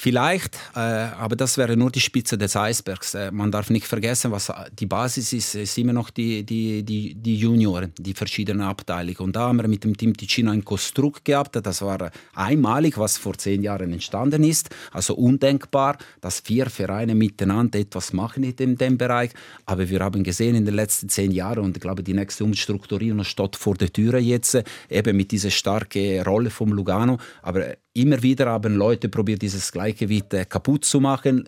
Vielleicht, 0.04 0.56
äh, 0.76 0.80
aber 0.80 1.36
das 1.36 1.60
wäre 1.60 1.78
nur 1.78 1.92
die 1.92 2.00
Spitze 2.00 2.36
des 2.36 2.56
Eisbergs. 2.56 3.14
Äh, 3.14 3.30
man 3.30 3.52
darf 3.52 3.70
nicht 3.70 3.86
vergessen, 3.86 4.32
was 4.32 4.52
die 4.80 4.88
Basis 4.88 5.32
ist, 5.32 5.54
ist 5.54 5.78
immer 5.78 5.94
noch 5.94 6.10
die, 6.10 6.44
die, 6.44 6.82
die, 6.82 7.14
die 7.14 7.36
Junioren, 7.36 7.94
die 8.00 8.16
verschiedenen 8.16 8.64
Abteilungen. 8.64 9.20
Und 9.20 9.36
da 9.36 9.42
haben 9.42 9.62
wir 9.62 9.68
mit 9.68 9.84
dem 9.84 9.96
Team 9.96 10.18
Ticino 10.18 10.50
ein 10.50 10.66
Konstrukt 10.66 11.24
gehabt, 11.24 11.56
das 11.56 11.84
war 11.84 12.10
einmalig, 12.34 12.98
was 12.98 13.20
vor 13.20 13.38
zehn 13.38 13.62
Jahren 13.62 13.94
entstanden 13.94 14.44
ist. 14.44 14.72
Also 14.92 15.14
undenkbar, 15.14 16.00
dass 16.20 16.40
vier 16.40 16.72
Vereine 16.72 17.14
miteinander 17.14 17.78
etwas 17.78 18.12
machen 18.12 18.42
in 18.44 18.78
dem 18.78 18.98
Bereich. 18.98 19.30
Aber 19.68 19.88
wir 19.88 20.00
haben 20.00 20.24
gesehen 20.24 20.56
in 20.56 20.66
den 20.66 20.74
letzten 20.74 21.10
zehn 21.10 21.30
Jahren, 21.30 21.64
und 21.64 21.78
ich 21.78 21.82
glaube, 21.82 22.02
die 22.02 22.16
nächste 22.16 22.44
Umstrukturierung 22.44 23.24
steht 23.24 23.56
vor 23.56 23.76
der 23.76 23.94
Tür 23.94 24.18
jetzt, 24.18 24.64
eben 24.90 25.16
mit 25.16 25.32
dieser 25.32 25.52
starken 25.52 26.24
Rolle 26.24 26.50
vom 26.50 26.74
Lugano. 26.74 27.20
Aber 27.44 27.76
immer 27.94 28.24
wieder 28.24 28.48
haben 28.48 28.76
Leute 28.76 29.10
probiert, 29.10 29.42
dieses 29.42 29.72
Gleichgewicht 29.72 29.91
äh, 30.00 30.46
kaputt 30.46 30.86
zu 30.86 31.00
machen 31.00 31.48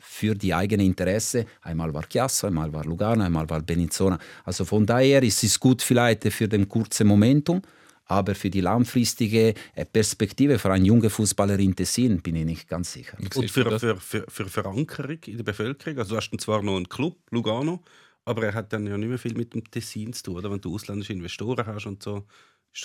für 0.00 0.34
die 0.34 0.52
eigenen 0.52 0.86
Interesse. 0.86 1.46
Einmal 1.62 1.92
war 1.94 2.04
Chiasso, 2.08 2.46
einmal 2.46 2.72
war 2.72 2.84
Lugano, 2.84 3.22
einmal 3.24 3.48
war 3.48 3.60
Benizzona. 3.60 4.18
Also 4.44 4.64
von 4.64 4.84
daher 4.86 5.22
ist 5.22 5.42
es 5.44 5.58
gut 5.58 5.82
vielleicht 5.82 6.24
für 6.32 6.48
den 6.48 6.68
kurzen 6.68 7.06
Momentum, 7.06 7.62
aber 8.06 8.34
für 8.34 8.50
die 8.50 8.60
langfristige 8.60 9.54
äh, 9.74 9.84
Perspektive 9.84 10.58
für 10.58 10.72
einen 10.72 10.84
jungen 10.84 11.08
Fußballer 11.08 11.58
in 11.58 11.76
Tessin 11.76 12.20
bin 12.20 12.36
ich 12.36 12.44
nicht 12.44 12.68
ganz 12.68 12.92
sicher. 12.92 13.16
Und 13.18 13.50
für, 13.50 13.78
für, 13.78 13.96
für, 13.96 14.24
für 14.28 14.46
Verankerung 14.46 15.18
in 15.26 15.36
der 15.36 15.44
Bevölkerung, 15.44 15.98
also 15.98 16.10
du 16.10 16.16
hast 16.16 16.30
zwar 16.40 16.62
noch 16.62 16.76
einen 16.76 16.88
Club, 16.88 17.16
Lugano, 17.30 17.82
aber 18.24 18.44
er 18.44 18.54
hat 18.54 18.72
dann 18.72 18.86
ja 18.86 18.98
nicht 18.98 19.08
mehr 19.08 19.18
viel 19.18 19.34
mit 19.34 19.54
dem 19.54 19.68
Tessin 19.70 20.12
zu 20.12 20.24
tun, 20.24 20.36
oder? 20.36 20.50
wenn 20.50 20.60
du 20.60 20.74
ausländische 20.74 21.12
Investoren 21.12 21.66
hast 21.66 21.86
und 21.86 22.02
so. 22.02 22.26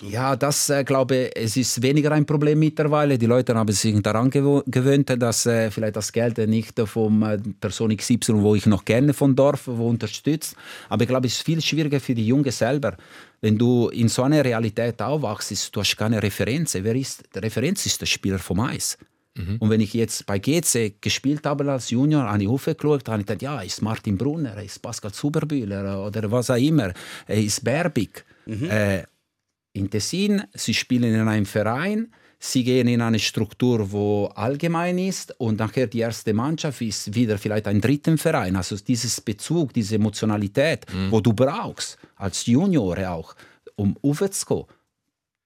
Ja, 0.09 0.35
das 0.35 0.69
äh, 0.69 0.83
glaube 0.83 1.35
es 1.35 1.55
ist 1.55 1.81
weniger 1.81 2.11
ein 2.11 2.25
Problem 2.25 2.59
mittlerweile. 2.59 3.17
Die 3.17 3.27
Leute 3.27 3.53
haben 3.53 3.71
sich 3.71 4.01
daran 4.01 4.29
gewöhnt, 4.29 5.13
dass 5.21 5.45
äh, 5.45 5.69
vielleicht 5.69 5.95
das 5.95 6.11
Geld 6.11 6.37
nicht 6.39 6.79
von 6.79 7.21
äh, 7.21 7.37
Person 7.59 7.95
XY, 7.95 8.41
wo 8.41 8.55
ich 8.55 8.65
noch 8.65 8.83
gerne 8.83 9.13
von 9.13 9.35
Dorf, 9.35 9.67
wo 9.67 9.87
unterstützt. 9.87 10.55
Aber 10.89 11.03
ich 11.03 11.07
glaube, 11.07 11.27
es 11.27 11.35
ist 11.35 11.43
viel 11.43 11.61
schwieriger 11.61 11.99
für 11.99 12.15
die 12.15 12.25
Jungen 12.25 12.51
selber. 12.51 12.97
Wenn 13.41 13.57
du 13.57 13.89
in 13.89 14.07
so 14.07 14.23
einer 14.23 14.43
Realität 14.43 14.99
aufwachst, 15.01 15.75
du 15.75 15.79
hast 15.79 15.95
keine 15.95 16.21
Referenz. 16.21 16.73
Wer 16.73 16.95
ist? 16.95 17.23
Die 17.33 17.39
Referenz 17.39 17.85
ist 17.85 18.01
der 18.01 18.07
Spieler 18.07 18.39
vom 18.39 18.61
Eis. 18.61 18.97
Mhm. 19.35 19.57
Und 19.59 19.69
wenn 19.69 19.81
ich 19.81 19.93
jetzt 19.93 20.25
bei 20.25 20.39
GC 20.39 20.99
gespielt 20.99 21.45
habe 21.45 21.69
als 21.71 21.91
Junior, 21.91 22.23
an 22.23 22.39
die 22.39 22.47
Hufe 22.47 22.73
geschaut, 22.73 23.07
habe 23.07 23.21
ich 23.21 23.27
gedacht, 23.27 23.41
ja, 23.43 23.61
ist 23.61 23.81
Martin 23.81 24.17
Brunner, 24.17 24.61
ist 24.63 24.81
Pascal 24.81 25.11
Zuberbühler 25.11 26.05
oder 26.05 26.31
was 26.31 26.49
auch 26.49 26.55
immer, 26.55 26.91
ist 27.27 27.63
Berbig. 27.63 28.25
Mhm. 28.45 28.69
Äh, 28.69 29.03
in 29.75 29.89
Tessin, 29.89 30.43
sie 30.53 30.73
spielen 30.73 31.13
in 31.13 31.27
einem 31.27 31.45
Verein, 31.45 32.13
sie 32.39 32.63
gehen 32.63 32.87
in 32.87 33.01
eine 33.01 33.19
Struktur, 33.19 33.91
wo 33.91 34.27
allgemein 34.27 34.97
ist 34.97 35.37
und 35.39 35.59
nachher 35.59 35.87
die 35.87 35.99
erste 35.99 36.33
Mannschaft 36.33 36.81
ist 36.81 37.13
wieder 37.13 37.37
vielleicht 37.37 37.67
ein 37.67 37.81
dritten 37.81 38.17
Verein. 38.17 38.55
Also 38.55 38.77
dieses 38.77 39.19
Bezug, 39.19 39.73
diese 39.73 39.95
Emotionalität, 39.95 40.85
mhm. 40.93 41.11
wo 41.11 41.19
du 41.19 41.33
brauchst, 41.33 41.97
als 42.15 42.45
Junior 42.45 42.97
auch, 43.09 43.35
um 43.75 43.97
aufzukommen, 44.01 44.65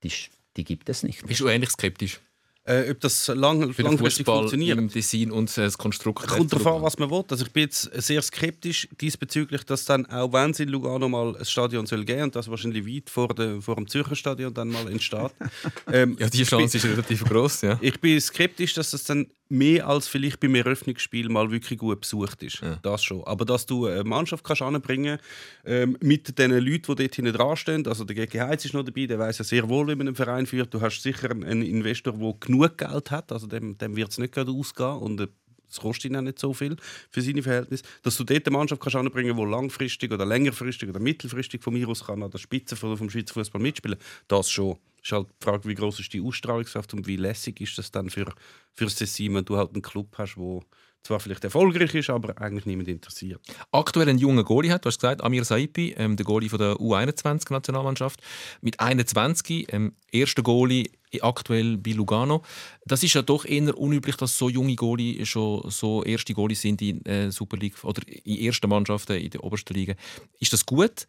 die, 0.03 0.11
die 0.55 0.63
gibt 0.63 0.87
es 0.89 1.01
nicht. 1.01 1.25
Bist 1.25 1.39
du 1.39 1.47
ähnlich 1.47 1.71
skeptisch? 1.71 2.19
Äh, 2.69 2.91
ob 2.91 2.99
das 2.99 3.27
lang, 3.27 3.73
Für 3.73 3.81
langfristig 3.81 4.25
funktioniert. 4.25 4.77
Im 4.77 4.89
Design 4.89 5.31
und 5.31 5.55
das 5.57 5.77
Konstrukt. 5.77 6.27
Kommt 6.27 6.53
darauf 6.53 6.67
an, 6.77 6.81
was 6.83 6.99
man 6.99 7.09
will. 7.09 7.23
Also 7.29 7.45
ich 7.45 7.51
bin 7.51 7.63
jetzt 7.63 7.89
sehr 8.01 8.21
skeptisch 8.21 8.87
diesbezüglich, 9.01 9.63
dass 9.63 9.85
dann, 9.85 10.05
auch 10.05 10.31
wenn 10.33 10.51
es 10.51 10.59
in 10.59 10.69
Lugano 10.69 11.09
mal 11.09 11.35
ein 11.35 11.45
Stadion 11.45 11.87
soll 11.87 12.05
geben 12.05 12.23
und 12.23 12.35
das 12.35 12.49
wahrscheinlich 12.49 12.85
weit 12.85 13.09
vor, 13.09 13.29
de, 13.29 13.59
vor 13.59 13.75
dem 13.75 13.87
Zürcher 13.87 14.15
Stadion 14.15 14.53
dann 14.53 14.69
mal 14.69 14.87
entsteht. 14.87 15.31
ähm, 15.91 16.15
ja, 16.19 16.29
die 16.29 16.43
Chance 16.43 16.77
bin, 16.77 16.89
ist 16.89 16.97
relativ 16.97 17.25
groß. 17.25 17.61
Ja. 17.61 17.79
Ich 17.81 17.99
bin 17.99 18.21
skeptisch, 18.21 18.75
dass 18.75 18.91
das 18.91 19.03
dann 19.03 19.27
mehr 19.49 19.87
als 19.87 20.07
vielleicht 20.07 20.39
beim 20.39 20.53
Eröffnungsspiel 20.53 21.27
mal 21.27 21.49
wirklich 21.49 21.79
gut 21.79 22.01
besucht 22.01 22.43
ist. 22.43 22.61
Ja. 22.61 22.77
Das 22.83 23.03
schon. 23.03 23.23
Aber 23.23 23.45
dass 23.45 23.65
du 23.65 23.87
eine 23.87 24.03
Mannschaft 24.03 24.43
kannst 24.43 24.61
anbringen 24.61 25.17
ähm, 25.65 25.97
mit 26.01 26.37
den 26.37 26.51
Leuten, 26.51 26.95
die 26.95 26.95
dort 27.03 27.15
hinten 27.15 27.33
dran 27.33 27.57
stehen, 27.57 27.87
also 27.87 28.03
der 28.03 28.15
GG 28.15 28.41
Heiz 28.41 28.65
ist 28.65 28.75
noch 28.75 28.83
dabei, 28.83 29.07
der 29.07 29.17
weiß 29.17 29.39
ja 29.39 29.43
sehr 29.43 29.67
wohl, 29.67 29.87
wie 29.87 29.95
man 29.95 30.07
einen 30.07 30.15
Verein 30.15 30.45
führt. 30.45 30.71
Du 30.71 30.79
hast 30.79 31.01
sicher 31.01 31.31
einen 31.31 31.63
Investor, 31.63 32.13
der 32.13 32.33
genug 32.39 32.58
Geld 32.67 33.11
hat, 33.11 33.31
also 33.31 33.47
dem, 33.47 33.77
dem 33.77 33.95
wird 33.95 34.11
es 34.11 34.17
nicht 34.17 34.33
gerade 34.33 34.51
ausgehen 34.51 34.97
und 34.97 35.29
es 35.69 35.79
kostet 35.79 36.11
ihn 36.11 36.17
auch 36.17 36.21
nicht 36.21 36.39
so 36.39 36.53
viel 36.53 36.75
für 37.11 37.21
seine 37.21 37.43
Verhältnisse, 37.43 37.83
dass 38.01 38.17
du 38.17 38.23
dort 38.23 38.45
eine 38.47 38.57
Mannschaft 38.57 38.81
kannst 38.81 38.95
anbringen 38.95 39.35
kannst, 39.35 39.47
die 39.47 39.51
langfristig 39.51 40.11
oder 40.11 40.25
längerfristig 40.25 40.89
oder 40.89 40.99
mittelfristig 40.99 41.63
von 41.63 41.73
mir 41.73 41.87
aus 41.87 42.05
kann 42.05 42.23
an 42.23 42.31
der 42.31 42.39
Spitze 42.39 42.75
vom 42.75 43.09
Schweizer 43.09 43.33
Fußball 43.33 43.61
mitspielen 43.61 43.99
das 44.27 44.49
schon. 44.49 44.77
Es 45.01 45.05
ist 45.05 45.11
halt 45.13 45.27
die 45.29 45.45
Frage, 45.45 45.69
wie 45.69 45.75
groß 45.75 45.99
ist 45.99 46.13
die 46.13 46.21
Ausstrahlungskraft 46.21 46.93
und 46.93 47.07
wie 47.07 47.15
lässig 47.15 47.61
ist 47.61 47.77
das 47.77 47.91
dann 47.91 48.09
für, 48.09 48.33
für 48.73 48.85
das 48.85 48.95
Tessin, 48.95 49.35
wenn 49.35 49.45
du 49.45 49.55
halt 49.55 49.73
einen 49.73 49.81
Club 49.81 50.17
hast, 50.17 50.35
wo 50.35 50.63
zwar 51.03 51.19
vielleicht 51.19 51.43
erfolgreich 51.43 51.93
ist, 51.95 52.09
aber 52.09 52.39
eigentlich 52.41 52.65
niemand 52.65 52.87
interessiert. 52.87 53.39
Aktuell 53.71 54.09
einen 54.09 54.19
jungen 54.19 54.43
Goalie 54.43 54.71
hat, 54.71 54.85
du 54.85 54.87
hast 54.87 54.99
gesagt, 54.99 55.23
Amir 55.23 55.43
Saipi, 55.43 55.95
ähm, 55.97 56.15
der 56.15 56.25
Goalie 56.25 56.49
von 56.49 56.59
der 56.59 56.73
U21-Nationalmannschaft, 56.75 58.21
mit 58.61 58.79
21, 58.79 59.71
ähm, 59.73 59.93
erster 60.11 60.43
Goalie 60.43 60.89
aktuell 61.21 61.77
bei 61.77 61.91
Lugano. 61.91 62.43
Das 62.85 63.03
ist 63.03 63.13
ja 63.13 63.21
doch 63.21 63.45
eher 63.45 63.77
unüblich, 63.77 64.15
dass 64.17 64.37
so 64.37 64.49
junge 64.49 64.75
Goalie 64.75 65.25
schon 65.25 65.69
so 65.69 66.03
erste 66.03 66.33
Goalie 66.33 66.55
sind 66.55 66.81
in 66.81 67.03
äh, 67.05 67.31
Super 67.31 67.57
League 67.57 67.83
oder 67.83 68.01
in 68.07 68.37
ersten 68.39 68.69
Mannschaften 68.69 69.17
in 69.17 69.29
der 69.29 69.43
obersten 69.43 69.73
Liga. 69.73 69.95
Ist 70.39 70.53
das 70.53 70.65
gut? 70.65 71.07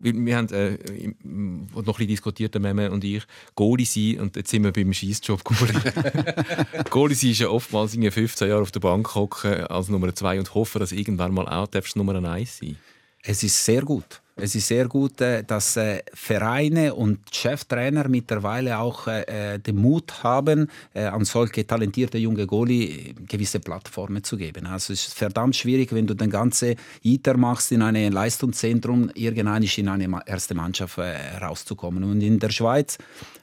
Wir 0.00 0.36
haben 0.36 0.48
äh, 0.48 0.78
noch 1.22 1.54
ein 1.74 1.84
bisschen 1.84 2.08
diskutiert, 2.08 2.58
Meme 2.58 2.90
und 2.90 3.04
ich, 3.04 3.22
Goalie 3.54 3.84
sein, 3.84 4.20
und 4.20 4.36
jetzt 4.36 4.50
sind 4.50 4.64
wir 4.64 4.72
beim 4.72 4.92
Schießjob 4.92 5.44
Goalie 6.90 7.14
sein 7.14 7.30
ist 7.30 7.40
ja 7.40 7.48
oftmals 7.48 7.94
in 7.94 8.10
15 8.10 8.48
Jahren 8.48 8.62
auf 8.62 8.70
der 8.70 8.80
Bank 8.80 9.14
hocken 9.14 9.66
als 9.66 9.88
Nummer 9.88 10.14
2 10.14 10.38
und 10.38 10.54
hoffen, 10.54 10.78
dass 10.78 10.92
irgendwann 10.92 11.34
mal 11.34 11.46
auch 11.48 11.68
Nummer 11.94 12.14
1 12.14 12.58
sein 12.58 12.76
Es 13.22 13.42
ist 13.42 13.64
sehr 13.64 13.82
gut. 13.82 14.22
Es 14.36 14.54
ist 14.54 14.68
sehr 14.68 14.86
gut, 14.88 15.20
äh, 15.20 15.44
dass 15.44 15.76
äh, 15.76 16.02
Vereine 16.14 16.94
und 16.94 17.18
Cheftrainer 17.30 18.08
mittlerweile 18.08 18.78
auch 18.78 19.06
äh, 19.06 19.58
den 19.58 19.76
Mut 19.76 20.22
haben, 20.22 20.68
an 20.94 21.24
solche 21.24 21.66
talentierte 21.66 22.18
junge 22.18 22.46
Goalie 22.46 23.14
gewisse 23.26 23.60
Plattformen 23.60 24.24
zu 24.24 24.36
geben. 24.36 24.66
Also 24.66 24.92
es 24.92 25.08
ist 25.08 25.14
verdammt 25.14 25.56
schwierig, 25.56 25.92
wenn 25.92 26.06
du 26.06 26.14
den 26.14 26.30
ganzen 26.30 26.76
ITER 27.02 27.36
machst 27.36 27.72
in 27.72 27.82
einem 27.82 28.12
Leistungszentrum, 28.12 29.10
irgendwann 29.14 29.62
in 29.62 29.88
eine 29.88 30.20
erste 30.26 30.54
Mannschaft 30.54 30.98
rauszukommen. 30.98 32.04
Und 32.04 32.20
in 32.20 32.38
der 32.38 32.50
Schweiz 32.50 32.98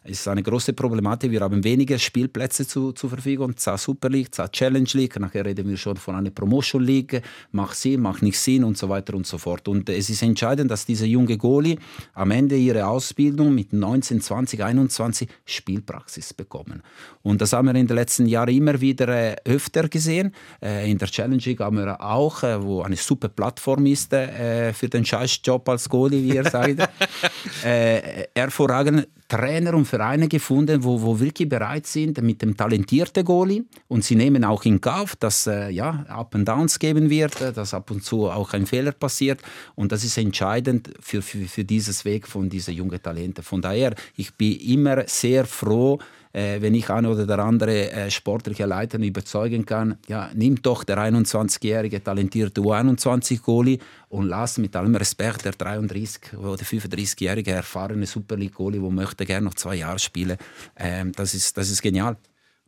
ist 0.08 0.22
es 0.22 0.28
eine 0.28 0.44
große 0.44 0.74
Problematik. 0.74 1.32
Wir 1.32 1.42
haben 1.42 1.64
weniger 1.64 1.98
Spielplätze 2.00 2.66
zu, 2.66 2.92
zur 2.94 3.10
Verfügung. 3.10 3.56
Zwar 3.58 3.78
Super 3.78 4.10
League, 4.10 4.34
zwar 4.34 4.52
Challenge 4.52 4.90
League. 4.94 5.20
Nachher 5.20 5.46
reden 5.46 5.68
wir 5.68 5.78
schon 5.78 5.98
von 5.98 6.16
einer 6.16 6.30
Promotion 6.30 6.84
League. 6.84 7.22
Macht 7.52 7.76
Sinn, 7.76 8.02
macht 8.02 8.22
nicht 8.22 8.40
Sinn 8.40 8.64
und 8.64 8.78
so 8.78 8.90
weiter 8.90 9.14
und 9.16 9.28
so 9.28 9.38
fort. 9.38 9.68
Und 9.68 9.90
es 9.90 10.10
ist 10.10 10.22
entscheidend, 10.22 10.72
dass 10.72 10.77
diese 10.86 11.06
junge 11.06 11.38
Goalie 11.38 11.78
am 12.14 12.32
Ende 12.32 12.56
ihrer 12.56 12.90
Ausbildung 12.90 13.54
mit 13.54 13.74
19, 13.74 14.22
20, 14.22 14.64
21 14.64 15.30
Spielpraxis 15.46 16.34
bekommen. 16.34 16.84
Und 17.24 17.42
das 17.42 17.54
haben 17.54 17.68
wir 17.68 17.76
in 17.76 17.88
den 17.88 17.96
letzten 17.96 18.26
Jahren 18.26 18.50
immer 18.50 18.80
wieder 18.80 19.08
äh, 19.08 19.36
öfter 19.46 19.90
gesehen. 19.90 20.34
Äh, 20.62 20.90
in 20.90 20.98
der 20.98 21.08
Challenge 21.08 21.42
League 21.44 21.60
haben 21.60 21.78
wir 21.78 22.02
auch, 22.02 22.44
äh, 22.44 22.62
wo 22.62 22.82
eine 22.82 22.96
super 22.96 23.30
Plattform 23.30 23.86
ist 23.86 24.14
äh, 24.14 24.74
für 24.74 24.90
den 24.90 25.06
Scheißjob 25.06 25.68
als 25.70 25.90
Goalie, 25.90 26.24
wie 26.24 26.36
ihr 26.36 26.50
sagt. 26.50 26.88
äh, 27.64 28.28
hervorragend 28.36 29.08
Trainer 29.28 29.74
und 29.74 29.86
Vereine 29.86 30.28
gefunden, 30.28 30.84
wo, 30.84 31.02
wo 31.02 31.20
wirklich 31.20 31.50
bereit 31.50 31.86
sind 31.86 32.22
mit 32.22 32.42
dem 32.42 32.56
talentierten 32.56 33.26
Goalie 33.26 33.66
und 33.88 34.04
sie 34.04 34.16
nehmen 34.16 34.46
auch 34.46 34.64
in 34.64 34.80
Kauf, 34.80 35.16
dass 35.16 35.48
äh, 35.48 35.70
ja 35.70 36.06
Up 36.08 36.34
and 36.36 36.48
Downs 36.48 36.80
geben 36.80 37.10
wird, 37.10 37.42
äh, 37.42 37.52
dass 37.52 37.74
ab 37.74 37.92
und 37.92 38.04
zu 38.04 38.30
auch 38.30 38.54
ein 38.54 38.66
Fehler 38.66 38.94
passiert 38.94 39.42
und 39.76 39.92
das 39.92 40.04
ist 40.04 40.18
entscheidend 40.18 40.92
für, 41.02 41.22
für, 41.22 41.46
für 41.48 41.66
dieses 41.66 42.06
Weg 42.06 42.28
von 42.28 42.50
diesen 42.50 42.74
jungen 42.74 43.02
Talenten. 43.02 43.44
Von 43.44 43.62
daher, 43.62 43.96
ich 44.16 44.34
bin 44.36 44.58
immer 44.60 45.04
sehr 45.08 45.46
froh, 45.46 46.00
äh, 46.38 46.62
wenn 46.62 46.76
ich 46.76 46.88
eine 46.92 47.10
oder 47.10 47.26
der 47.26 47.40
andere 47.40 47.92
äh, 47.92 48.12
sportliche 48.12 48.68
Leiter 48.68 49.00
überzeugen 49.00 49.66
kann, 49.66 49.98
ja, 50.08 50.30
nimm 50.36 50.62
doch 50.62 50.84
der 50.84 51.00
21-jährige 51.00 52.04
talentierte 52.04 52.62
U21-Goalie 52.62 53.80
und 54.10 54.28
lass 54.28 54.60
mit 54.60 54.76
allem 54.76 54.96
Respekt 54.96 55.46
der 55.46 55.54
33- 55.54 56.38
oder 56.38 56.64
35-jährige 56.64 57.52
erfahrene 57.52 58.06
Super 58.06 58.38
League-Goalie, 58.38 58.80
der 58.80 58.92
möchte 58.92 59.26
gerne 59.26 59.46
noch 59.46 59.56
zwei 59.56 59.78
Jahre 59.78 59.98
spielen. 59.98 60.38
Ähm, 60.76 61.12
das, 61.14 61.34
ist, 61.34 61.58
das 61.58 61.72
ist 61.72 61.82
genial. 61.82 62.18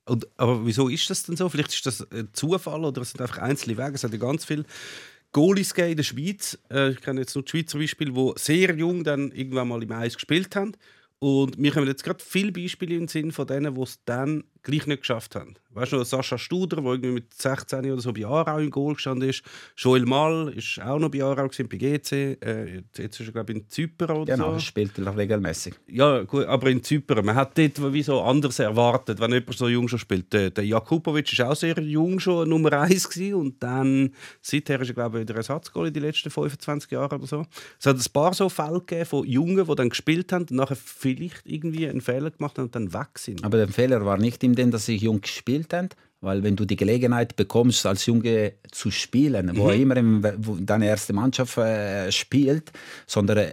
Und, 0.05 0.27
aber 0.37 0.65
wieso 0.65 0.89
ist 0.89 1.07
das 1.11 1.21
denn 1.21 1.37
so? 1.37 1.47
Vielleicht 1.47 1.73
ist 1.73 1.85
das 1.85 2.11
ein 2.11 2.29
Zufall 2.33 2.83
oder 2.83 3.03
es 3.03 3.11
sind 3.11 3.21
einfach 3.21 3.37
einzelne 3.37 3.77
Wege. 3.77 3.93
Es 3.93 4.03
hat 4.03 4.11
ja 4.11 4.17
ganz 4.17 4.45
viele 4.45 4.65
Goalies 5.31 5.73
in 5.73 5.95
der 5.95 6.03
Schweiz. 6.03 6.57
Äh, 6.71 6.89
ich 6.93 7.01
kenne 7.01 7.21
jetzt 7.21 7.35
nur 7.35 7.45
die 7.45 7.51
Schweizer 7.51 7.77
Beispiele, 7.77 8.13
die 8.13 8.33
sehr 8.37 8.75
jung 8.75 9.03
dann 9.03 9.31
irgendwann 9.31 9.67
mal 9.67 9.83
im 9.83 9.91
Eis 9.91 10.15
gespielt 10.15 10.55
haben 10.55 10.73
und 11.19 11.61
wir 11.61 11.75
haben 11.75 11.85
jetzt 11.87 12.03
gerade 12.03 12.23
viele 12.23 12.51
Beispiele 12.51 12.95
im 12.95 13.07
Sinn 13.07 13.31
von 13.31 13.47
denen, 13.47 13.75
die 13.75 13.81
es 13.81 14.03
dann 14.05 14.45
gleich 14.63 14.87
nicht 14.87 15.01
geschafft 15.01 15.35
haben. 15.35 15.55
Weißt 15.71 15.91
du, 15.91 16.03
Sascha 16.03 16.37
Studer, 16.37 16.81
der 16.81 16.91
irgendwie 16.91 17.11
mit 17.11 17.33
16 17.33 17.91
oder 17.91 18.01
so 18.01 18.11
bei 18.11 18.25
Aarau 18.25 18.57
im 18.57 18.71
Goal 18.71 18.95
gestanden 18.95 19.29
ist. 19.29 19.43
Joel 19.77 20.05
Mall 20.05 20.51
ist 20.55 20.81
auch 20.81 20.97
noch 20.97 21.09
bei 21.09 21.23
Aarau 21.23 21.47
gewesen, 21.47 21.69
bei 21.69 21.77
GC. 21.77 22.37
Äh, 22.43 22.83
jetzt 22.97 23.19
ist 23.19 23.27
er, 23.27 23.31
glaube 23.31 23.53
ich, 23.53 23.59
in 23.59 23.69
Zypern 23.69 24.17
oder 24.17 24.35
genau, 24.35 24.53
so. 24.53 24.59
spielt 24.59 24.97
er 24.97 25.15
regelmäßig. 25.15 25.75
Ja, 25.87 26.23
gut, 26.23 26.45
aber 26.45 26.69
in 26.69 26.83
Zypern. 26.83 27.23
Man 27.23 27.35
hat 27.35 27.55
dort 27.55 27.93
wie 27.93 28.01
so 28.01 28.19
anders 28.21 28.57
erwartet, 28.57 29.19
wenn 29.19 29.31
jemand 29.31 29.57
so 29.57 29.67
jung 29.67 29.87
schon 29.87 29.99
spielt. 29.99 30.33
Der, 30.33 30.49
der 30.49 30.65
Jakubovic 30.65 31.37
war 31.37 31.51
auch 31.51 31.55
sehr 31.55 31.79
jung 31.79 32.19
schon 32.19 32.49
Nummer 32.49 32.73
1 32.73 33.07
gewesen, 33.09 33.35
und 33.35 33.61
dann, 33.61 34.13
seither 34.41 34.81
ist 34.81 34.89
er, 34.89 34.95
glaube 34.95 35.19
ich, 35.19 35.27
der 35.27 35.35
Ersatzgoal 35.35 35.87
in 35.87 35.93
den 35.93 36.03
letzten 36.03 36.31
25 36.31 36.89
Jahren 36.91 37.19
oder 37.19 37.27
so. 37.27 37.45
Es 37.79 37.85
hat 37.85 37.95
ein 37.95 38.11
paar 38.11 38.33
so 38.33 38.49
Fälle 38.49 38.79
gegeben 38.79 39.05
von 39.05 39.25
Jungen, 39.25 39.65
die 39.65 39.75
dann 39.75 39.89
gespielt 39.89 40.31
haben 40.33 40.45
und 40.49 40.51
nachher 40.51 40.75
vielleicht 40.75 41.43
irgendwie 41.45 41.87
einen 41.87 42.01
Fehler 42.01 42.31
gemacht 42.31 42.57
haben 42.57 42.65
und 42.65 42.75
dann 42.75 42.91
weg 42.91 43.19
sind. 43.19 43.43
Aber 43.43 43.57
der 43.57 43.67
Fehler 43.67 44.03
war 44.03 44.17
nicht 44.17 44.41
in 44.49 44.55
dem, 44.55 44.71
dass 44.71 44.85
sie 44.85 44.95
jung 44.95 45.21
gespielt 45.21 45.73
haben, 45.73 45.89
weil 46.21 46.43
wenn 46.43 46.55
du 46.55 46.65
die 46.65 46.75
Gelegenheit 46.75 47.35
bekommst, 47.35 47.85
als 47.85 48.05
Junge 48.05 48.53
zu 48.71 48.91
spielen, 48.91 49.47
mhm. 49.47 49.57
wo 49.57 49.69
er 49.69 49.75
immer 49.75 49.97
in, 49.97 50.23
wo 50.45 50.55
deine 50.55 50.87
erste 50.87 51.13
Mannschaft 51.13 51.57
äh, 51.57 52.11
spielt, 52.11 52.71
sondern 53.07 53.51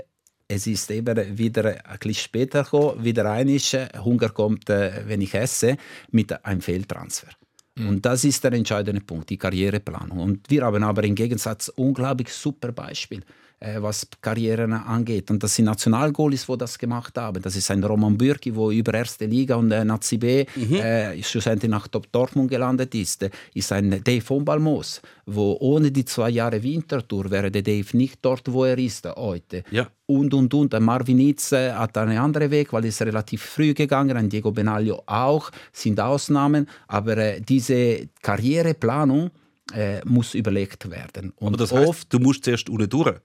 es 0.49 0.67
ist 0.67 0.91
eben 0.91 1.39
wieder 1.39 1.65
ein 1.65 1.99
bisschen 1.99 2.15
später 2.15 2.65
gekommen, 2.65 3.05
wieder 3.05 3.31
einig, 3.31 3.77
Hunger 4.05 4.31
kommt, 4.31 4.71
äh, 4.71 5.03
wenn 5.07 5.21
ich 5.21 5.35
esse, 5.35 5.77
mit 6.11 6.45
einem 6.45 6.61
Fehltransfer. 6.61 7.29
Mhm. 7.77 7.89
Und 7.89 8.07
das 8.07 8.25
ist 8.25 8.43
der 8.43 8.53
entscheidende 8.53 9.01
Punkt, 9.01 9.31
die 9.31 9.39
Karriereplanung. 9.39 10.19
Und 10.19 10.51
wir 10.51 10.63
haben 10.65 10.83
aber 10.83 11.05
im 11.05 11.15
Gegensatz 11.15 11.69
unglaublich 11.69 12.31
super 12.31 12.73
Beispiel 12.73 13.23
äh, 13.61 13.81
was 13.81 14.07
Karrieren 14.21 14.73
angeht. 14.73 15.31
Und 15.31 15.43
das 15.43 15.55
sind 15.55 15.65
Nationalgoalies, 15.67 16.47
die 16.47 16.59
das 16.59 16.79
gemacht 16.79 17.17
haben. 17.17 17.41
Das 17.43 17.57
ist 17.57 17.71
ein 17.71 17.83
Roman 17.83 18.17
Bürki, 18.17 18.53
der 18.53 18.69
über 18.69 18.95
erste 18.95 19.27
Liga 19.27 19.57
und 19.57 19.71
äh, 19.71 19.85
Nazi 19.85 20.19
B 20.19 20.45
mhm. 20.55 20.75
äh, 20.75 21.23
schlussendlich 21.23 21.71
nach 21.71 21.89
Dortmund 21.89 22.51
gelandet 22.51 22.95
ist. 22.95 23.29
Ist 23.55 23.73
ein 23.73 24.03
Dave 24.05 24.21
von 24.21 24.45
Balmos, 24.45 25.01
wo 25.25 25.57
ohne 25.61 25.91
die 25.91 26.05
zwei 26.05 26.31
Jahre 26.31 26.63
Wintertour 26.63 27.31
wäre 27.31 27.51
der 27.51 27.63
Dave 27.63 27.97
nicht 27.97 28.19
dort, 28.23 28.53
wo 28.53 28.65
er 28.65 28.79
ist 28.79 29.07
heute. 29.17 29.65
Ja. 29.71 29.89
Und, 30.07 30.35
und, 30.35 30.53
und. 30.55 30.79
Marvin 30.81 31.19
Itz 31.19 31.53
hat 31.53 31.97
einen 31.99 32.19
anderen 32.19 32.51
Weg, 32.51 32.73
weil 32.73 32.85
er 32.85 32.89
ist 32.89 33.03
relativ 33.03 33.43
früh 33.43 33.75
gegangen. 33.75 34.17
Ein 34.17 34.29
Diego 34.29 34.53
Benaglio 34.53 35.03
auch, 35.07 35.51
sind 35.73 35.99
Ausnahmen. 35.99 36.69
Aber 36.87 37.17
äh, 37.17 37.41
diese 37.41 38.09
Karriereplanung 38.23 39.31
äh, 39.73 40.01
muss 40.05 40.35
überlegt 40.35 40.91
werden. 40.91 41.33
Und 41.37 41.49
Aber 41.49 41.57
das 41.57 41.73
heißt, 41.73 41.89
oft, 41.89 42.13
du 42.13 42.19
musst 42.19 42.45
zuerst 42.45 42.69
unten 42.69 42.89
durch. 42.89 43.17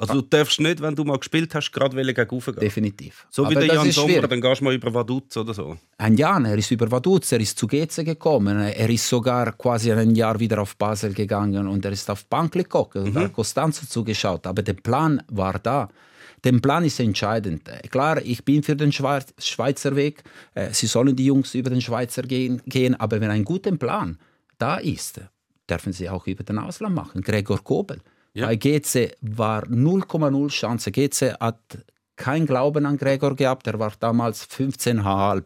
Also 0.00 0.14
du 0.14 0.22
darfst 0.22 0.58
nicht, 0.60 0.80
wenn 0.80 0.94
du 0.94 1.04
mal 1.04 1.18
gespielt 1.18 1.54
hast, 1.54 1.70
gerade 1.72 1.94
gegen 1.94 2.14
gehen. 2.14 2.54
Definitiv. 2.58 3.26
So 3.28 3.42
wie 3.42 3.56
Aber 3.56 3.66
der 3.66 3.74
Jan 3.74 3.90
Sommer, 3.92 4.26
dann 4.26 4.40
gehst 4.40 4.60
du 4.62 4.64
mal 4.64 4.74
über 4.74 4.94
Vaduz 4.94 5.36
oder 5.36 5.52
so. 5.52 5.76
Ein 5.98 6.16
Jan, 6.16 6.46
er 6.46 6.56
ist 6.56 6.70
über 6.70 6.90
Vaduz, 6.90 7.30
er 7.32 7.40
ist 7.40 7.58
zu 7.58 7.66
GC 7.66 8.04
gekommen. 8.04 8.58
Er 8.58 8.88
ist 8.88 9.06
sogar 9.06 9.52
quasi 9.52 9.92
ein 9.92 10.14
Jahr 10.14 10.40
wieder 10.40 10.62
auf 10.62 10.74
Basel 10.76 11.12
gegangen 11.12 11.68
und 11.68 11.84
er 11.84 11.92
ist 11.92 12.08
auf 12.08 12.24
Bank 12.26 12.52
geguckt 12.52 12.96
und 12.96 13.14
mhm. 13.14 13.18
hat 13.18 13.32
Costanzo 13.34 13.84
zugeschaut. 13.86 14.46
Aber 14.46 14.62
der 14.62 14.72
Plan 14.72 15.22
war 15.28 15.58
da. 15.58 15.90
Der 16.44 16.52
Plan 16.52 16.82
ist 16.84 16.98
entscheidend. 16.98 17.70
Klar, 17.90 18.22
ich 18.24 18.42
bin 18.42 18.62
für 18.62 18.76
den 18.76 18.92
Schweizer 18.92 19.96
Weg. 19.96 20.22
Äh, 20.54 20.72
sie 20.72 20.86
sollen 20.86 21.14
die 21.14 21.26
Jungs 21.26 21.54
über 21.54 21.68
den 21.68 21.82
Schweizer 21.82 22.22
gehen, 22.22 22.62
gehen 22.64 22.94
aber 22.98 23.20
wenn 23.20 23.30
ein 23.30 23.44
guter 23.44 23.76
Plan 23.76 24.18
da 24.56 24.76
ist, 24.78 25.20
dürfen 25.68 25.92
sie 25.92 26.08
auch 26.08 26.26
über 26.26 26.42
den 26.42 26.58
Ausland 26.58 26.94
machen. 26.94 27.20
Gregor 27.20 27.62
Kobel. 27.62 28.00
Ja. 28.34 28.46
Bei 28.46 28.56
GC 28.56 29.16
war 29.20 29.64
0,0 29.66 30.48
Chance. 30.48 30.92
GC 30.92 31.34
hat 31.40 31.60
keinen 32.16 32.46
Glauben 32.46 32.86
an 32.86 32.96
Gregor 32.96 33.34
gehabt. 33.34 33.66
Er 33.66 33.78
war 33.78 33.92
damals 33.98 34.48
15,5. 34.48 35.44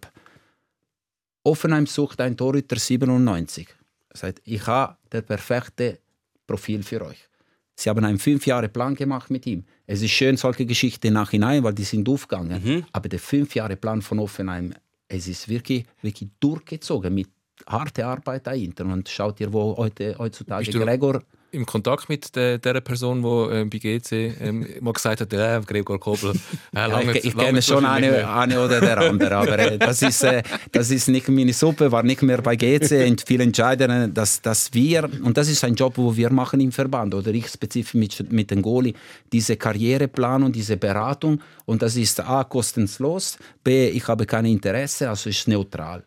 Offenheim 1.44 1.86
sucht 1.86 2.20
ein 2.20 2.36
Torhüter 2.36 2.76
97. 2.76 3.68
Er 4.10 4.16
sagt, 4.16 4.42
ich 4.44 4.66
habe 4.66 4.96
das 5.10 5.22
perfekte 5.22 5.98
Profil 6.46 6.82
für 6.82 7.02
euch. 7.02 7.28
Sie 7.76 7.90
haben 7.90 8.04
einen 8.04 8.18
fünf 8.18 8.46
Jahre 8.46 8.68
Plan 8.68 8.94
gemacht 8.94 9.30
mit 9.30 9.46
ihm. 9.46 9.64
Es 9.86 10.00
ist 10.00 10.12
schön, 10.12 10.36
solche 10.36 10.64
Geschichten 10.64 11.12
nachhinein, 11.12 11.62
weil 11.64 11.74
die 11.74 11.84
sind 11.84 12.08
aufgegangen. 12.08 12.62
Mhm. 12.62 12.84
Aber 12.92 13.08
der 13.08 13.18
fünf 13.18 13.54
Jahre 13.54 13.76
Plan 13.76 14.00
von 14.00 14.20
Offenheim, 14.20 14.72
es 15.08 15.26
ist 15.26 15.48
wirklich, 15.48 15.84
wirklich 16.00 16.30
durchgezogen 16.38 17.12
mit 17.12 17.28
harter 17.66 18.06
Arbeit 18.06 18.46
dahinter. 18.46 18.84
Und 18.84 19.08
schaut 19.08 19.40
ihr, 19.40 19.52
wo 19.52 19.76
heute, 19.76 20.16
heutzutage 20.18 20.70
Gregor 20.70 21.22
im 21.54 21.64
Kontakt 21.64 22.08
mit 22.08 22.34
der, 22.36 22.58
der 22.58 22.80
Person, 22.80 23.22
die 23.22 23.54
äh, 23.54 23.64
bei 23.64 23.78
GC 23.78 24.12
ähm, 24.40 24.66
mal 24.80 24.92
gesagt 24.92 25.20
hat, 25.20 25.32
äh, 25.32 25.60
Gregor 25.64 25.98
Kobel. 25.98 26.32
Äh, 26.74 26.88
ja, 26.88 27.00
ich, 27.00 27.24
ich 27.24 27.36
kenne 27.36 27.62
schon 27.62 27.84
eine, 27.84 28.28
eine, 28.28 28.60
oder 28.64 28.80
der 28.80 28.98
andere, 28.98 29.36
aber 29.36 29.58
äh, 29.58 29.78
das, 29.78 30.02
ist, 30.02 30.22
äh, 30.24 30.42
das 30.72 30.90
ist 30.90 31.08
nicht 31.08 31.28
meine 31.28 31.52
Suppe, 31.52 31.90
war 31.90 32.02
nicht 32.02 32.22
mehr 32.22 32.42
bei 32.42 32.56
GC 32.56 33.08
und 33.08 33.24
viel 33.26 33.40
entscheidender, 33.40 34.08
dass, 34.08 34.42
dass 34.42 34.74
wir, 34.74 35.08
und 35.22 35.36
das 35.36 35.48
ist 35.48 35.62
ein 35.64 35.74
Job, 35.74 35.94
wo 35.96 36.14
wir 36.14 36.30
machen 36.30 36.60
im 36.60 36.72
Verband, 36.72 37.14
oder 37.14 37.30
ich 37.32 37.48
spezifisch 37.48 37.94
mit, 37.94 38.32
mit 38.32 38.50
den 38.50 38.60
Goli, 38.60 38.94
diese 39.32 39.56
Karriereplanung, 39.56 40.52
diese 40.52 40.76
Beratung 40.76 41.40
und 41.64 41.82
das 41.82 41.96
ist 41.96 42.20
A, 42.20 42.44
kostenlos, 42.44 43.38
B, 43.62 43.88
ich 43.88 44.06
habe 44.08 44.26
kein 44.26 44.46
Interesse, 44.46 45.08
also 45.08 45.30
ist 45.30 45.46
neutral. 45.48 46.04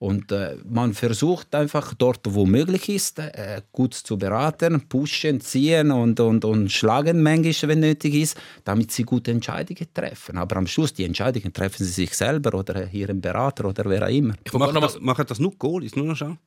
Und 0.00 0.30
äh, 0.30 0.56
man 0.64 0.94
versucht 0.94 1.52
einfach 1.56 1.92
dort, 1.92 2.20
wo 2.22 2.46
möglich 2.46 2.88
ist, 2.88 3.18
äh, 3.18 3.62
gut 3.72 3.94
zu 3.94 4.16
beraten, 4.16 4.88
pushen, 4.88 5.40
ziehen 5.40 5.90
und, 5.90 6.20
und, 6.20 6.44
und 6.44 6.70
schlagen 6.70 7.20
manchmal, 7.20 7.70
wenn 7.70 7.80
nötig 7.80 8.14
ist, 8.14 8.40
damit 8.62 8.92
sie 8.92 9.02
gute 9.02 9.32
Entscheidungen 9.32 9.88
treffen. 9.92 10.38
Aber 10.38 10.56
am 10.56 10.68
Schluss, 10.68 10.94
die 10.94 11.04
Entscheidungen 11.04 11.52
treffen 11.52 11.84
sie 11.84 11.90
sich 11.90 12.14
selber 12.14 12.56
oder 12.56 12.88
ihren 12.92 13.20
Berater 13.20 13.64
oder 13.64 13.84
wer 13.86 14.04
auch 14.04 14.10
immer. 14.10 14.34
Ich 14.44 14.52
machen, 14.52 14.80
das, 14.80 15.00
machen 15.00 15.24
das 15.26 15.40
nur 15.40 15.52
Goalies, 15.58 15.96
nur 15.96 16.06
noch 16.06 16.16
schauen? 16.16 16.38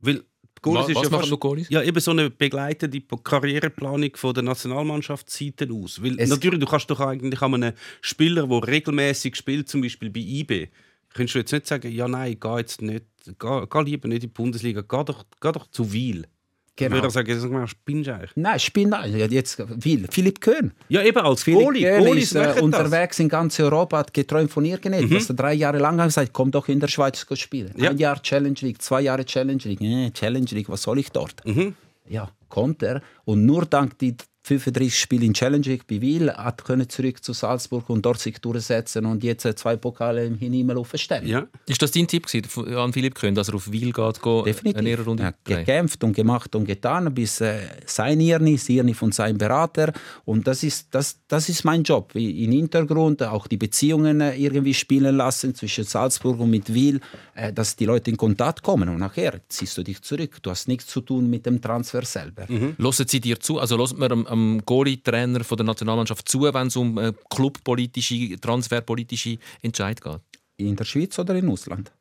Weil 0.00 0.22
Goalies 0.62 0.96
was, 0.96 1.04
ist 1.04 1.12
ja 1.12 1.18
fast, 1.18 1.40
Goalies? 1.40 1.68
Ja, 1.68 1.82
eben 1.82 2.00
so 2.00 2.12
eine 2.12 2.30
begleitende 2.30 3.00
Karriereplanung 3.00 4.12
von 4.14 4.32
der 4.32 4.44
Nationalmannschaft 4.44 5.28
sieht 5.28 5.60
aus. 5.70 6.02
Weil 6.02 6.18
es 6.18 6.30
natürlich, 6.30 6.58
du 6.58 6.66
kannst 6.66 6.88
doch 6.90 7.00
eigentlich 7.00 7.42
einem 7.42 7.74
Spieler, 8.00 8.46
der 8.46 8.66
regelmäßig 8.66 9.36
spielt, 9.36 9.68
zum 9.68 9.82
Beispiel 9.82 10.08
bei 10.08 10.20
IB, 10.20 10.68
Könntest 11.18 11.34
du 11.34 11.38
jetzt 11.40 11.52
nicht 11.52 11.66
sagen, 11.66 11.90
ja 11.90 12.06
nein, 12.06 12.36
geh 12.40 12.56
jetzt 12.58 12.80
nicht, 12.80 13.04
geh, 13.40 13.66
geh 13.68 13.80
lieber 13.82 14.06
nicht 14.06 14.14
in 14.14 14.20
die 14.20 14.26
Bundesliga, 14.28 14.82
geh 14.82 15.04
doch, 15.04 15.24
geh 15.40 15.50
doch 15.50 15.66
zu 15.68 15.92
Wiel. 15.92 16.26
Genau. 16.76 16.94
Würde 16.94 17.08
er 17.08 17.10
sagen, 17.10 17.40
sag 17.40 17.50
mal, 17.50 17.66
spinnst 17.66 18.06
du 18.06 18.14
eigentlich? 18.14 18.30
Nein, 18.36 18.60
spinn 18.60 18.94
jetzt 19.30 19.58
Wiel. 19.84 20.06
Philipp 20.08 20.40
Köhn. 20.40 20.70
Ja, 20.88 21.02
eben 21.02 21.18
als 21.18 21.42
Philipp 21.42 21.60
Goalie. 21.60 21.98
Goalie 21.98 22.22
ist 22.22 22.36
äh, 22.36 22.54
unterwegs 22.60 23.16
das. 23.16 23.18
in 23.24 23.28
ganz 23.28 23.58
Europa, 23.58 23.98
hat 23.98 24.14
geträumt 24.14 24.52
von 24.52 24.64
irgendetwas. 24.64 25.10
Mhm. 25.10 25.16
Was 25.16 25.28
er 25.28 25.34
drei 25.34 25.54
Jahre 25.54 25.78
lang 25.78 25.98
hat 25.98 26.06
gesagt, 26.06 26.32
komm 26.32 26.52
doch 26.52 26.68
in 26.68 26.78
der 26.78 26.86
Schweiz 26.86 27.26
spielen. 27.34 27.72
Ja. 27.76 27.90
Ein 27.90 27.98
Jahr 27.98 28.22
Challenge 28.22 28.54
League, 28.60 28.80
zwei 28.80 29.00
Jahre 29.00 29.24
Challenge 29.24 29.60
League. 29.64 29.80
Nee, 29.80 30.12
Challenge 30.12 30.50
League, 30.52 30.68
was 30.68 30.82
soll 30.82 31.00
ich 31.00 31.10
dort? 31.10 31.44
Mhm. 31.44 31.74
Ja, 32.08 32.30
kommt 32.48 32.84
er. 32.84 33.02
Und 33.24 33.44
nur 33.44 33.66
dank 33.66 33.98
die 33.98 34.16
35 34.48 34.98
Spiele 34.98 35.26
in 35.26 35.34
Challenge 35.34 35.66
League 35.66 35.86
bei 35.86 36.00
Wiel, 36.00 36.32
hat 36.32 36.64
können 36.64 36.88
zurück 36.88 37.22
zu 37.22 37.32
Salzburg 37.32 37.88
und 37.90 38.04
dort 38.04 38.18
sich 38.18 38.38
durchsetzen 38.38 39.04
und 39.04 39.22
jetzt 39.22 39.46
zwei 39.58 39.76
Pokale 39.76 40.24
im 40.24 40.36
Himmel 40.36 40.78
aufstellen. 40.78 41.26
Ja. 41.26 41.46
Ist 41.66 41.82
das 41.82 41.90
dein 41.90 42.06
Tipp 42.06 42.26
an 42.74 42.92
Philipp 42.92 43.14
Köhn, 43.14 43.34
dass 43.34 43.48
er 43.48 43.56
auf 43.56 43.70
Wiel 43.70 43.92
geht, 43.92 44.20
go 44.20 44.42
Definitiv. 44.42 44.78
eine 44.78 45.04
Runde? 45.04 45.22
Er 45.22 45.26
hat 45.28 45.44
gekämpft 45.44 46.02
und 46.02 46.14
gemacht 46.14 46.54
und 46.54 46.64
getan, 46.64 47.12
bis 47.14 47.40
äh, 47.40 47.60
sein 47.86 48.20
Irni, 48.20 48.54
das 48.54 48.68
Irni 48.68 48.94
von 48.94 49.12
seinem 49.12 49.38
Berater 49.38 49.92
und 50.24 50.46
das 50.46 50.62
ist, 50.62 50.88
das, 50.92 51.18
das 51.28 51.48
ist 51.48 51.64
mein 51.64 51.82
Job, 51.82 52.14
im 52.14 52.52
Hintergrund 52.52 53.22
auch 53.22 53.46
die 53.46 53.58
Beziehungen 53.58 54.20
äh, 54.20 54.34
irgendwie 54.36 54.74
spielen 54.74 55.16
lassen 55.16 55.54
zwischen 55.54 55.84
Salzburg 55.84 56.40
und 56.40 56.50
mit 56.50 56.72
Wiel, 56.72 57.00
äh, 57.34 57.52
dass 57.52 57.76
die 57.76 57.84
Leute 57.84 58.10
in 58.10 58.16
Kontakt 58.16 58.62
kommen 58.62 58.88
und 58.88 58.98
nachher 58.98 59.40
ziehst 59.48 59.76
du 59.76 59.82
dich 59.82 60.00
zurück. 60.02 60.38
Du 60.42 60.50
hast 60.50 60.68
nichts 60.68 60.86
zu 60.86 61.00
tun 61.02 61.28
mit 61.28 61.44
dem 61.44 61.60
Transfer 61.60 62.04
selber. 62.04 62.46
Mhm. 62.48 62.74
Losen 62.78 63.06
Sie 63.06 63.20
dir 63.20 63.38
zu? 63.38 63.58
Also 63.58 63.76
loset 63.76 63.98
man 63.98 64.12
am 64.12 64.37
am 64.38 64.62
Goalie-Trainer 64.64 65.40
der 65.40 65.64
Nationalmannschaft 65.64 66.28
zu, 66.28 66.42
wenn 66.42 66.68
es 66.68 66.76
um 66.76 66.98
äh, 66.98 67.12
clubpolitische, 67.30 68.38
transferpolitische 68.40 69.38
Entscheid 69.62 70.00
geht? 70.00 70.20
In 70.56 70.76
der 70.76 70.84
Schweiz 70.84 71.18
oder 71.18 71.34
im 71.34 71.50
Ausland? 71.50 71.92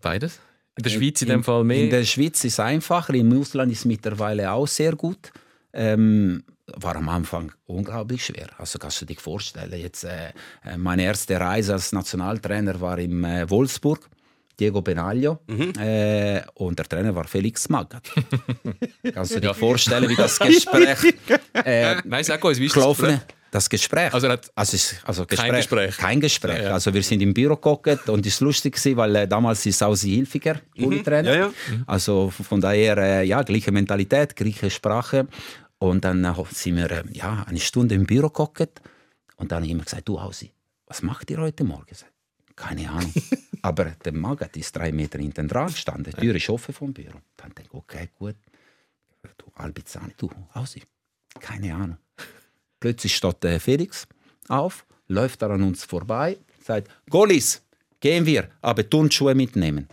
Beides. 0.00 0.40
In 0.76 0.84
der 0.84 0.90
Schweiz 0.90 1.22
in, 1.22 1.28
in 1.28 1.34
dem 1.34 1.44
Fall 1.44 1.64
mehr? 1.64 1.84
In 1.84 1.90
der 1.90 2.04
Schweiz 2.04 2.44
ist 2.44 2.54
es 2.54 2.60
einfacher, 2.60 3.14
im 3.14 3.38
Ausland 3.38 3.72
ist 3.72 3.80
es 3.80 3.84
mittlerweile 3.84 4.50
auch 4.52 4.68
sehr 4.68 4.94
gut. 4.96 5.32
Ähm, 5.72 6.42
war 6.76 6.96
am 6.96 7.08
Anfang 7.08 7.52
unglaublich 7.66 8.24
schwer. 8.24 8.48
Also 8.58 8.78
kannst 8.78 9.00
du 9.00 9.06
dir 9.06 9.16
vorstellen, 9.16 9.78
jetzt 9.78 10.04
äh, 10.04 10.32
äh, 10.64 10.76
meine 10.76 11.02
erste 11.02 11.38
Reise 11.38 11.72
als 11.72 11.92
Nationaltrainer 11.92 12.80
war 12.80 12.98
in 12.98 13.24
äh, 13.24 13.48
Wolfsburg. 13.50 14.08
Diego 14.60 14.82
Benaglio 14.82 15.40
mhm. 15.46 15.72
äh, 15.80 16.42
und 16.54 16.78
der 16.78 16.86
Trainer 16.86 17.14
war 17.14 17.24
Felix 17.24 17.68
Magath. 17.68 18.12
Kannst 19.14 19.34
du 19.34 19.40
dir 19.40 19.54
vorstellen, 19.54 20.08
wie 20.08 20.16
das 20.16 20.38
Gespräch 20.38 21.14
äh, 21.64 21.96
Nein, 22.04 22.24
sag 22.24 22.44
uns, 22.44 22.58
wie 22.58 22.66
ist 22.66 22.76
das 22.76 22.86
Gespräch? 22.86 23.20
Das 23.50 23.68
Gespräch. 23.68 24.14
Also, 24.14 24.28
also, 24.28 24.76
also 25.04 25.26
Gespräch, 25.26 25.36
kein 25.36 25.56
Gespräch. 25.56 25.96
Kein 25.96 26.20
Gespräch. 26.20 26.58
Ja, 26.58 26.64
ja. 26.64 26.72
Also 26.74 26.94
wir 26.94 27.02
sind 27.02 27.20
im 27.20 27.34
Büro 27.34 27.56
geguckt 27.56 28.08
und 28.08 28.24
es 28.24 28.40
war 28.40 28.46
lustig, 28.46 28.78
weil 28.96 29.16
äh, 29.16 29.26
damals 29.26 29.66
ist 29.66 29.78
Sausi 29.80 30.10
Hilfiger 30.10 30.60
mhm. 30.76 31.02
Trainer. 31.02 31.36
Ja, 31.36 31.48
mhm. 31.48 31.84
Also 31.86 32.30
von 32.30 32.60
daher, 32.60 32.96
äh, 32.98 33.24
ja, 33.24 33.42
gleiche 33.42 33.72
Mentalität, 33.72 34.36
gleiche 34.36 34.70
Sprache. 34.70 35.26
Und 35.78 36.04
dann 36.04 36.24
äh, 36.24 36.34
sind 36.52 36.76
wir 36.76 36.90
äh, 36.90 37.02
ja, 37.12 37.44
eine 37.48 37.58
Stunde 37.58 37.96
im 37.96 38.04
Büro 38.06 38.28
geguckt 38.28 38.80
und 39.36 39.50
dann 39.50 39.56
habe 39.56 39.66
ich 39.66 39.72
immer 39.72 39.84
gesagt, 39.84 40.06
du 40.06 40.20
Hausi, 40.20 40.52
was 40.86 41.02
macht 41.02 41.30
ihr 41.30 41.38
heute 41.38 41.64
Morgen? 41.64 41.96
Keine 42.54 42.88
Ahnung. 42.90 43.12
Aber 43.62 43.84
der 44.04 44.12
Magat 44.12 44.56
ist 44.56 44.74
drei 44.76 44.92
Meter 44.92 45.18
hinten 45.18 45.48
dran 45.48 45.68
gestanden. 45.68 46.12
Die 46.16 46.20
Tür 46.20 46.34
ist 46.34 46.48
offen 46.48 46.74
vom 46.74 46.92
Büro. 46.92 47.20
Dann 47.36 47.52
denke 47.54 47.70
ich, 47.72 47.74
okay, 47.74 48.08
gut. 48.18 48.36
Du 49.36 49.46
Albizani, 49.54 50.14
du 50.16 50.30
Hausi, 50.54 50.82
keine 51.38 51.74
Ahnung. 51.74 51.98
Plötzlich 52.78 53.14
steht 53.14 53.44
äh, 53.44 53.60
Felix 53.60 54.06
auf, 54.48 54.86
läuft 55.08 55.42
an 55.42 55.62
uns 55.62 55.84
vorbei, 55.84 56.38
sagt, 56.64 56.88
Golis, 57.10 57.62
gehen 58.00 58.24
wir, 58.24 58.48
aber 58.62 58.88
Turnschuhe 58.88 59.34
mitnehmen. 59.34 59.88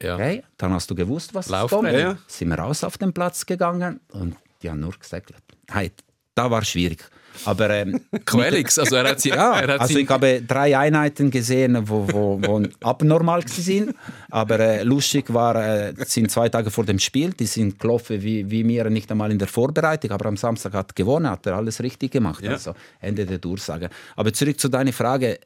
Ja. 0.00 0.14
Okay, 0.14 0.44
dann 0.56 0.72
hast 0.72 0.88
du 0.88 0.94
gewusst, 0.94 1.34
was 1.34 1.48
Lauf 1.48 1.70
kommt. 1.70 1.90
Ja. 1.90 2.16
Sind 2.28 2.48
wir 2.50 2.58
raus 2.58 2.84
auf 2.84 2.96
den 2.96 3.12
Platz 3.12 3.44
gegangen 3.44 3.98
und 4.12 4.36
die 4.62 4.70
haben 4.70 4.78
nur 4.78 4.92
gesagt, 4.92 5.32
hey, 5.68 5.90
da 6.36 6.48
war 6.48 6.64
schwierig. 6.64 7.04
Aber 7.44 7.70
ähm, 7.70 8.00
Quelix, 8.24 8.78
also 8.78 8.96
er 8.96 9.10
hat 9.10 9.20
sie, 9.20 9.30
ja, 9.30 9.60
er 9.60 9.74
hat 9.74 9.80
also 9.80 9.98
ich 9.98 10.08
habe 10.08 10.42
drei 10.42 10.76
Einheiten 10.76 11.30
gesehen, 11.30 11.88
wo, 11.88 12.06
wo, 12.10 12.40
wo 12.42 12.62
abnormal 12.80 13.46
sind. 13.46 13.94
Aber 14.30 14.58
äh, 14.60 14.82
lustig 14.82 15.32
war, 15.32 15.56
äh, 15.56 15.94
sind 16.06 16.30
zwei 16.30 16.48
Tage 16.48 16.70
vor 16.70 16.84
dem 16.84 16.98
Spiel, 16.98 17.32
die 17.32 17.46
sind 17.46 17.78
gelaufen 17.78 18.22
wie, 18.22 18.50
wie 18.50 18.64
mir 18.64 18.88
nicht 18.90 19.10
einmal 19.10 19.30
in 19.30 19.38
der 19.38 19.48
Vorbereitung, 19.48 20.10
aber 20.10 20.26
am 20.26 20.36
Samstag 20.36 20.74
hat 20.74 20.96
gewonnen, 20.96 21.30
hat 21.30 21.46
er 21.46 21.56
alles 21.56 21.82
richtig 21.82 22.12
gemacht. 22.12 22.42
Ja. 22.42 22.52
Also 22.52 22.74
Ende 23.00 23.26
der 23.26 23.38
Durchsage. 23.38 23.90
Aber 24.16 24.32
zurück 24.32 24.58
zu 24.58 24.68
deiner 24.68 24.92
Frage, 24.92 25.38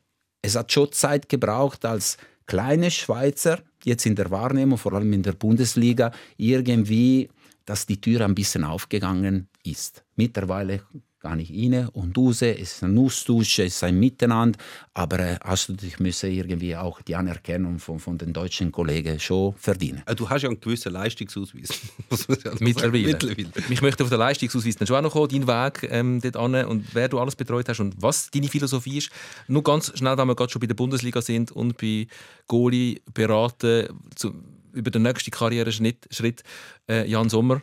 es 0.42 0.56
hat 0.56 0.72
schon 0.72 0.90
Zeit 0.92 1.28
gebraucht 1.28 1.84
als 1.84 2.16
kleine 2.46 2.90
Schweizer 2.90 3.60
jetzt 3.84 4.06
in 4.06 4.14
der 4.14 4.30
Wahrnehmung, 4.30 4.78
vor 4.78 4.92
allem 4.92 5.12
in 5.12 5.22
der 5.22 5.32
Bundesliga, 5.32 6.12
irgendwie 6.36 7.28
dass 7.64 7.86
die 7.86 8.00
Tür 8.00 8.22
ein 8.22 8.34
bisschen 8.34 8.64
aufgegangen 8.64 9.48
ist. 9.64 10.04
Mittlerweile 10.16 10.82
gar 11.22 11.36
nicht 11.36 11.52
rein 11.52 11.88
und 11.88 12.18
raus, 12.18 12.42
es 12.42 12.58
ist 12.58 12.82
ein 12.84 12.98
Austausch, 12.98 13.60
es 13.60 13.76
ist 13.76 13.84
ein 13.84 13.98
Miteinander, 13.98 14.58
aber 14.92 15.20
äh, 15.20 15.38
hast 15.42 15.68
du 15.68 15.74
dich 15.74 16.00
müssen 16.00 16.32
irgendwie 16.32 16.76
auch 16.76 17.00
die 17.00 17.14
Anerkennung 17.14 17.78
von, 17.78 18.00
von 18.00 18.18
den 18.18 18.32
deutschen 18.32 18.72
Kollegen 18.72 19.18
schon 19.20 19.54
verdienen. 19.54 20.02
Äh, 20.06 20.16
du 20.16 20.28
hast 20.28 20.42
ja 20.42 20.48
einen 20.48 20.60
gewissen 20.60 20.92
Leistungsausweis. 20.92 21.80
Mittlerweile. 22.58 23.06
Mittlerweile. 23.06 23.50
Ich 23.70 23.80
möchte 23.80 24.02
auf 24.02 24.10
den 24.10 24.18
Leistungsausweis 24.18 24.76
dann 24.76 24.86
schon 24.86 24.96
auch 24.96 25.02
noch 25.02 25.12
kommen, 25.12 25.28
deinen 25.28 25.46
Weg 25.46 25.88
ähm, 25.90 26.20
dort 26.20 26.36
an 26.36 26.54
und 26.66 26.92
wer 26.92 27.08
du 27.08 27.20
alles 27.20 27.36
betreut 27.36 27.68
hast 27.68 27.80
und 27.80 27.94
was 28.02 28.30
deine 28.30 28.48
Philosophie 28.48 28.98
ist. 28.98 29.10
Nur 29.46 29.62
ganz 29.62 29.96
schnell, 29.96 30.18
wenn 30.18 30.26
wir 30.26 30.34
gerade 30.34 30.50
schon 30.50 30.60
bei 30.60 30.66
der 30.66 30.74
Bundesliga 30.74 31.22
sind 31.22 31.52
und 31.52 31.76
bei 31.78 32.08
Goli 32.48 33.00
beraten, 33.14 33.88
zu, 34.16 34.34
über 34.72 34.90
den 34.90 35.02
nächsten 35.02 35.30
Karriereschritt, 35.30 36.08
Schritt, 36.10 36.42
äh, 36.88 37.08
Jan 37.08 37.28
Sommer. 37.28 37.62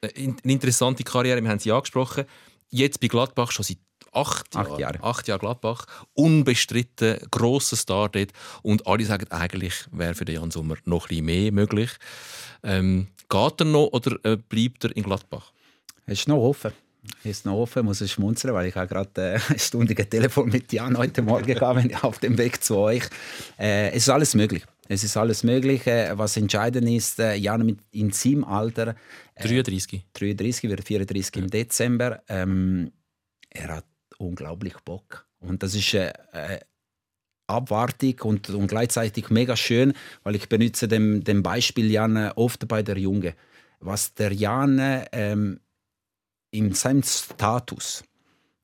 Äh, 0.00 0.28
eine 0.44 0.52
interessante 0.52 1.02
Karriere, 1.02 1.42
wir 1.42 1.50
haben 1.50 1.58
sie 1.58 1.72
angesprochen. 1.72 2.24
Jetzt 2.70 3.00
bei 3.00 3.08
Gladbach 3.08 3.50
schon 3.50 3.64
seit 3.64 3.78
acht, 4.12 4.56
acht 4.56 4.68
Jahren. 4.68 4.80
Jahre. 4.80 5.02
Acht 5.02 5.28
Jahre 5.28 5.40
Gladbach. 5.40 5.86
Unbestritten, 6.14 7.18
grosser 7.30 7.76
Star 7.76 8.08
dort. 8.08 8.30
Und 8.62 8.86
alle 8.86 9.04
sagen, 9.04 9.30
eigentlich 9.30 9.74
wäre 9.90 10.14
für 10.14 10.24
den 10.24 10.36
Jan 10.36 10.50
Sommer 10.50 10.76
noch 10.84 11.06
ein 11.06 11.08
bisschen 11.08 11.24
mehr 11.26 11.52
möglich. 11.52 11.90
Ähm, 12.62 13.08
geht 13.28 13.60
er 13.60 13.64
noch 13.64 13.88
oder 13.92 14.16
äh, 14.24 14.36
bleibt 14.36 14.84
er 14.84 14.96
in 14.96 15.02
Gladbach? 15.02 15.52
Es 16.06 16.20
ist 16.20 16.28
noch 16.28 16.38
offen. 16.38 16.72
Es 17.20 17.30
ist 17.30 17.46
noch 17.46 17.54
offen, 17.54 17.84
muss 17.84 18.00
ich 18.02 18.12
schmunzeln, 18.12 18.52
weil 18.52 18.66
ich 18.66 18.74
habe 18.74 18.86
gerade 18.86 19.34
äh, 19.34 19.40
ein 19.48 19.58
stundiges 19.58 20.08
Telefon 20.08 20.48
mit 20.50 20.72
Jan 20.72 20.96
heute 20.98 21.22
Morgen 21.22 21.46
gehabt, 21.46 22.04
auf 22.04 22.18
dem 22.18 22.36
Weg 22.36 22.62
zu 22.62 22.76
euch. 22.76 23.04
Äh, 23.58 23.90
es 23.90 24.04
ist 24.04 24.10
alles 24.10 24.34
möglich. 24.34 24.64
Es 24.92 25.04
ist 25.04 25.16
alles 25.16 25.44
möglich. 25.44 25.86
Was 25.86 26.36
entscheidend 26.36 26.88
ist, 26.88 27.20
äh, 27.20 27.36
Jan 27.36 27.64
mit 27.64 27.78
in 27.92 28.10
seinem 28.10 28.42
Alter. 28.42 28.96
Äh, 29.36 29.46
33. 29.46 30.04
33, 30.14 30.68
wird 30.68 30.84
34 30.84 31.36
ja. 31.36 31.42
im 31.42 31.48
Dezember. 31.48 32.24
Ähm, 32.28 32.90
er 33.50 33.76
hat 33.76 33.84
unglaublich 34.18 34.74
Bock. 34.84 35.28
Und 35.38 35.62
das 35.62 35.76
ist 35.76 35.94
äh, 35.94 36.12
äh, 36.32 36.58
abwartig 37.46 38.24
und, 38.24 38.50
und 38.50 38.66
gleichzeitig 38.66 39.30
mega 39.30 39.56
schön, 39.56 39.92
weil 40.24 40.34
ich 40.34 40.48
benutze 40.48 40.88
dem, 40.88 41.22
dem 41.22 41.44
Beispiel 41.44 41.88
Jan 41.88 42.32
oft 42.32 42.66
bei 42.66 42.82
der 42.82 42.98
Junge. 42.98 43.36
Was 43.78 44.14
der 44.14 44.32
Jan 44.32 45.04
ähm, 45.12 45.60
in 46.50 46.74
seinem 46.74 47.04
Status 47.04 48.02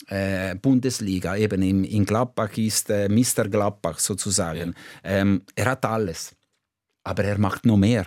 äh, 0.07 0.55
Bundesliga, 0.55 1.37
eben 1.37 1.63
in, 1.63 1.85
in 1.85 2.05
Gladbach 2.05 2.57
ist 2.57 2.91
äh, 2.91 3.09
Mr. 3.09 3.49
Gladbach 3.49 3.99
sozusagen. 3.99 4.75
Ähm, 5.03 5.43
er 5.55 5.67
hat 5.67 5.85
alles, 5.85 6.35
aber 7.05 7.25
er 7.25 7.39
macht 7.39 7.67
noch 7.67 7.77
mehr 7.77 8.07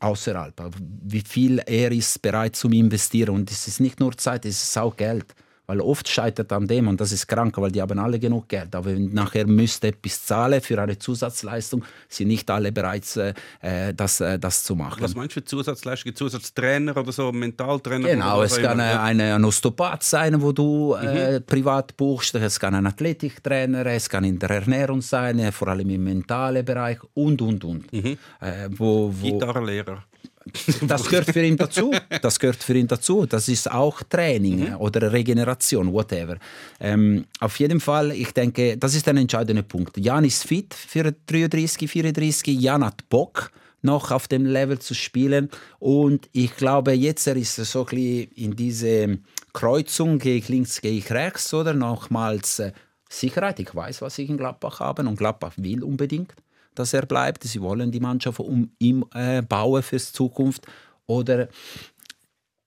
außerhalb. 0.00 0.54
Wie 0.80 1.22
viel 1.22 1.60
er 1.60 1.92
ist 1.92 2.20
bereit 2.20 2.56
zu 2.56 2.68
investieren 2.68 3.34
und 3.34 3.50
es 3.50 3.68
ist 3.68 3.80
nicht 3.80 4.00
nur 4.00 4.16
Zeit, 4.16 4.44
es 4.44 4.62
ist 4.62 4.78
auch 4.78 4.96
Geld. 4.96 5.34
Weil 5.66 5.80
oft 5.80 6.08
scheitert 6.08 6.52
an 6.52 6.66
dem 6.66 6.88
und 6.88 7.00
das 7.00 7.10
ist 7.12 7.26
krank, 7.26 7.56
weil 7.56 7.70
die 7.70 7.80
haben 7.80 7.98
alle 7.98 8.18
genug 8.18 8.48
Geld. 8.48 8.74
Aber 8.74 8.86
wenn 8.86 9.12
nachher 9.14 9.46
müsste 9.46 9.88
etwas 9.88 10.24
zahlen 10.26 10.60
für 10.60 10.80
eine 10.80 10.98
Zusatzleistung, 10.98 11.84
sind 12.08 12.28
nicht 12.28 12.50
alle 12.50 12.70
bereit, 12.70 13.04
äh, 13.16 13.94
das, 13.94 14.20
äh, 14.20 14.38
das 14.38 14.62
zu 14.62 14.74
machen. 14.74 15.02
Was 15.02 15.14
meinst 15.14 15.36
du 15.36 15.40
für 15.40 15.44
Zusatzleistung? 15.44 16.14
Zusatztrainer 16.14 16.96
oder 16.96 17.12
so, 17.12 17.32
Mentaltrainer? 17.32 18.08
Genau, 18.08 18.42
es 18.42 18.60
kann 18.60 18.78
ein, 18.78 19.20
ein 19.20 19.44
Osteopath 19.44 20.02
sein, 20.02 20.40
wo 20.42 20.52
du 20.52 20.94
äh, 20.94 21.38
mhm. 21.38 21.46
privat 21.46 21.96
buchst. 21.96 22.34
Es 22.34 22.60
kann 22.60 22.74
ein 22.74 22.86
Athletiktrainer, 22.86 23.86
es 23.86 24.08
kann 24.08 24.24
in 24.24 24.38
der 24.38 24.50
Ernährung 24.50 25.00
sein, 25.00 25.50
vor 25.50 25.68
allem 25.68 25.88
im 25.88 26.04
mentalen 26.04 26.64
Bereich 26.64 26.98
und, 27.14 27.40
und, 27.40 27.64
und. 27.64 27.92
Mhm. 27.92 28.18
Äh, 28.40 28.68
wo, 28.70 29.12
wo 29.12 29.32
Gitarrenlehrer. 29.32 30.04
Das 30.86 31.04
gehört 31.08 31.30
für 31.30 31.42
ihn 31.42 31.56
dazu. 31.56 31.92
Das 32.22 32.38
gehört 32.38 32.62
für 32.62 32.74
ihn 32.74 32.86
dazu. 32.86 33.26
Das 33.26 33.48
ist 33.48 33.70
auch 33.70 34.02
Training 34.02 34.70
mhm. 34.70 34.76
oder 34.76 35.12
Regeneration, 35.12 35.92
whatever. 35.92 36.36
Ähm, 36.80 37.24
auf 37.40 37.58
jeden 37.58 37.80
Fall, 37.80 38.12
ich 38.12 38.32
denke, 38.32 38.76
das 38.76 38.94
ist 38.94 39.08
ein 39.08 39.16
entscheidender 39.16 39.62
Punkt. 39.62 39.96
Jan 39.96 40.24
ist 40.24 40.46
fit 40.46 40.74
für 40.74 41.14
33, 41.26 41.90
34. 41.90 42.60
Jan 42.60 42.84
hat 42.84 43.08
Bock 43.08 43.50
noch 43.82 44.10
auf 44.10 44.28
dem 44.28 44.46
Level 44.46 44.78
zu 44.78 44.94
spielen. 44.94 45.50
Und 45.78 46.28
ich 46.32 46.56
glaube, 46.56 46.92
jetzt 46.92 47.26
ist 47.26 47.58
er 47.58 47.64
so 47.64 47.80
ein 47.80 47.86
bisschen 47.86 48.30
in 48.34 48.56
diese 48.56 49.18
Kreuzung, 49.52 50.18
gehe 50.18 50.36
ich 50.36 50.48
links, 50.48 50.80
gehe 50.80 50.92
ich 50.92 51.10
rechts, 51.12 51.52
oder 51.52 51.74
nochmals 51.74 52.58
äh, 52.58 52.72
Sicherheit. 53.08 53.60
Ich 53.60 53.74
weiß, 53.74 54.02
was 54.02 54.18
ich 54.18 54.28
in 54.28 54.38
Gladbach 54.38 54.80
habe 54.80 55.02
und 55.02 55.16
Gladbach 55.16 55.52
will 55.56 55.84
unbedingt 55.84 56.32
dass 56.74 56.92
er 56.92 57.06
bleibt. 57.06 57.44
Sie 57.44 57.60
wollen 57.60 57.90
die 57.90 58.00
Mannschaft 58.00 58.40
um 58.40 58.70
ihn 58.78 59.04
äh, 59.14 59.42
bauen 59.42 59.82
für 59.82 59.96
die 59.96 60.02
Zukunft. 60.02 60.66
Oder 61.06 61.48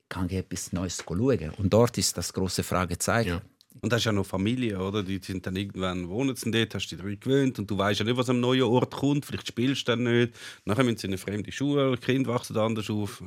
kann 0.09 0.27
ich 0.27 0.37
etwas 0.37 0.73
Neues 0.73 1.03
schauen? 1.05 1.51
Und 1.57 1.73
dort 1.73 1.97
ist 1.97 2.17
das 2.17 2.33
große 2.33 2.63
Fragezeichen. 2.63 3.29
Ja. 3.29 3.41
Und 3.79 3.93
hast 3.93 4.05
ja 4.05 4.11
noch 4.11 4.25
Familie, 4.25 4.79
oder? 4.79 5.03
Die 5.03 5.19
sind 5.21 5.45
dann 5.45 5.55
irgendwann 5.55 6.09
wohnen 6.09 6.35
sie 6.35 6.49
dort, 6.49 6.73
hast 6.73 6.87
dich 6.87 6.97
daran 6.97 7.19
gewöhnt 7.19 7.59
und 7.59 7.69
du 7.69 7.77
weißt 7.77 7.99
ja 7.99 8.05
nicht, 8.05 8.17
was 8.17 8.29
am 8.29 8.39
neuen 8.39 8.63
Ort 8.63 8.95
kommt. 8.95 9.25
Vielleicht 9.25 9.47
spielst 9.47 9.87
du 9.87 9.91
dann 9.91 10.03
nicht. 10.03 10.33
Nachher 10.65 10.83
müssen 10.83 10.97
sie 10.97 11.07
in 11.07 11.13
eine 11.13 11.19
fremde 11.19 11.51
Schule, 11.51 11.95
die 11.95 12.03
Kinder 12.03 12.33
wachsen 12.33 12.57
anders 12.57 12.89
auf. 12.89 13.21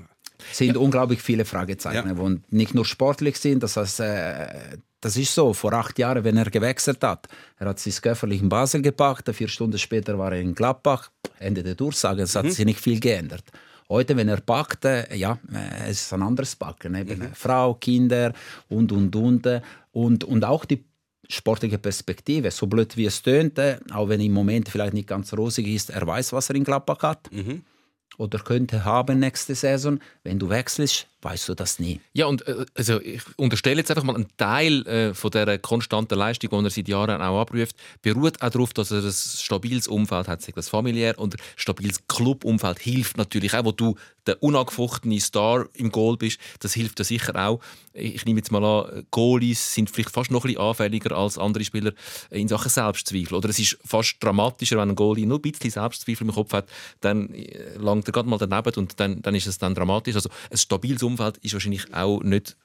Es 0.50 0.58
sind 0.58 0.74
ja. 0.74 0.80
unglaublich 0.80 1.22
viele 1.22 1.44
Fragezeichen, 1.44 2.16
ja. 2.16 2.28
die 2.28 2.40
nicht 2.50 2.74
nur 2.74 2.84
sportlich 2.84 3.36
sind. 3.36 3.62
Das 3.62 3.76
heißt, 3.76 4.00
äh, 4.00 4.78
das 5.00 5.16
ist 5.16 5.34
so. 5.34 5.52
Vor 5.52 5.72
acht 5.72 5.98
Jahren, 5.98 6.24
wenn 6.24 6.36
er 6.36 6.50
gewechselt 6.50 7.02
hat, 7.02 7.26
er 7.58 7.68
hat 7.68 7.78
sich 7.78 8.00
körperlich 8.00 8.42
in 8.42 8.48
Basel 8.48 8.82
gepackt, 8.82 9.34
vier 9.34 9.48
Stunden 9.48 9.78
später 9.78 10.18
war 10.18 10.32
er 10.32 10.40
in 10.40 10.54
Gladbach. 10.54 11.10
Ende 11.38 11.62
der 11.62 11.74
Durchsage, 11.74 12.22
es 12.22 12.34
hat 12.36 12.44
mhm. 12.44 12.50
sich 12.50 12.64
nicht 12.64 12.80
viel 12.80 13.00
geändert. 13.00 13.44
Heute, 13.88 14.16
wenn 14.16 14.28
er 14.28 14.40
packt, 14.40 14.84
äh, 14.84 15.16
ja, 15.16 15.38
äh, 15.52 15.90
es 15.90 16.02
ist 16.02 16.12
ein 16.12 16.22
anderes 16.22 16.54
Packen. 16.54 16.94
Eben 16.94 17.18
mhm. 17.18 17.34
Frau, 17.34 17.74
Kinder 17.74 18.32
und, 18.68 18.92
und, 18.92 19.16
und. 19.16 19.48
Und, 19.92 20.24
und 20.24 20.44
auch 20.44 20.64
die 20.64 20.84
sportliche 21.28 21.78
Perspektive, 21.78 22.50
so 22.50 22.66
blöd 22.66 22.96
wie 22.96 23.06
es 23.06 23.22
tönte, 23.22 23.80
auch 23.92 24.08
wenn 24.08 24.20
im 24.20 24.32
Moment 24.32 24.68
vielleicht 24.68 24.94
nicht 24.94 25.08
ganz 25.08 25.32
rosig 25.32 25.66
ist, 25.66 25.90
er 25.90 26.06
weiß, 26.06 26.32
was 26.32 26.50
er 26.50 26.56
in 26.56 26.64
Gladbach 26.64 27.02
hat. 27.02 27.32
Mhm. 27.32 27.62
Oder 28.18 28.38
könnte 28.40 28.84
haben 28.84 29.18
nächste 29.18 29.54
Saison. 29.54 29.98
Wenn 30.22 30.38
du 30.38 30.50
wechselst, 30.50 31.06
weißt 31.22 31.48
du 31.48 31.54
das 31.54 31.78
nie. 31.78 32.00
Ja, 32.12 32.26
und 32.26 32.46
äh, 32.46 32.64
also 32.74 33.00
ich 33.00 33.22
unterstelle 33.36 33.78
jetzt 33.78 33.90
einfach 33.90 34.02
mal, 34.02 34.16
ein 34.16 34.26
Teil 34.36 34.86
äh, 34.86 35.14
von 35.14 35.30
dieser 35.30 35.58
konstanten 35.58 36.18
Leistung, 36.18 36.50
die 36.50 36.66
er 36.66 36.70
seit 36.70 36.88
Jahren 36.88 37.20
auch 37.20 37.40
abruft, 37.40 37.76
beruht 38.02 38.40
auch 38.42 38.50
darauf, 38.50 38.72
dass 38.72 38.90
er 38.90 39.02
ein 39.02 39.12
stabiles 39.12 39.88
Umfeld 39.88 40.28
hat, 40.28 40.42
sei 40.42 40.52
das 40.54 40.68
familiär 40.68 41.18
und 41.18 41.34
ein 41.34 41.42
stabiles 41.56 42.06
Clubumfeld 42.08 42.78
hilft 42.78 43.16
natürlich 43.16 43.54
auch, 43.54 43.64
wo 43.64 43.72
du 43.72 43.96
der 44.26 44.42
unangefochtene 44.42 45.20
Star 45.20 45.66
im 45.74 45.90
Goal 45.90 46.16
bist. 46.16 46.38
Das 46.60 46.74
hilft 46.74 46.98
dir 46.98 47.04
sicher 47.04 47.34
auch. 47.36 47.60
Ich 47.92 48.24
nehme 48.24 48.38
jetzt 48.38 48.52
mal 48.52 48.62
an, 48.62 49.06
Goalies 49.10 49.74
sind 49.74 49.90
vielleicht 49.90 50.10
fast 50.10 50.30
noch 50.30 50.44
ein 50.44 50.48
bisschen 50.48 50.62
anfälliger 50.62 51.16
als 51.16 51.38
andere 51.38 51.64
Spieler 51.64 51.92
in 52.30 52.46
Sachen 52.46 52.68
Selbstzweifel. 52.68 53.34
Oder 53.34 53.48
es 53.48 53.58
ist 53.58 53.78
fast 53.84 54.16
dramatischer, 54.20 54.76
wenn 54.76 54.90
ein 54.90 54.94
Goalie 54.94 55.26
nur 55.26 55.38
ein 55.38 55.42
bisschen 55.42 55.70
Selbstzweifel 55.70 56.28
im 56.28 56.34
Kopf 56.34 56.52
hat, 56.52 56.68
dann 57.00 57.32
äh, 57.34 57.76
langt 57.78 58.08
er 58.08 58.12
gerade 58.12 58.28
mal 58.28 58.38
daneben 58.38 58.72
und 58.76 59.00
dann, 59.00 59.22
dann 59.22 59.34
ist 59.34 59.46
es 59.46 59.58
dann 59.58 59.74
dramatisch. 59.74 60.14
Also 60.14 60.28
ein 60.50 60.58
stabiles 60.58 61.02
Umfeld 61.02 61.09
ist 61.42 61.52
wahrscheinlich 61.52 61.92
auch 61.94 62.22
nicht 62.22 62.56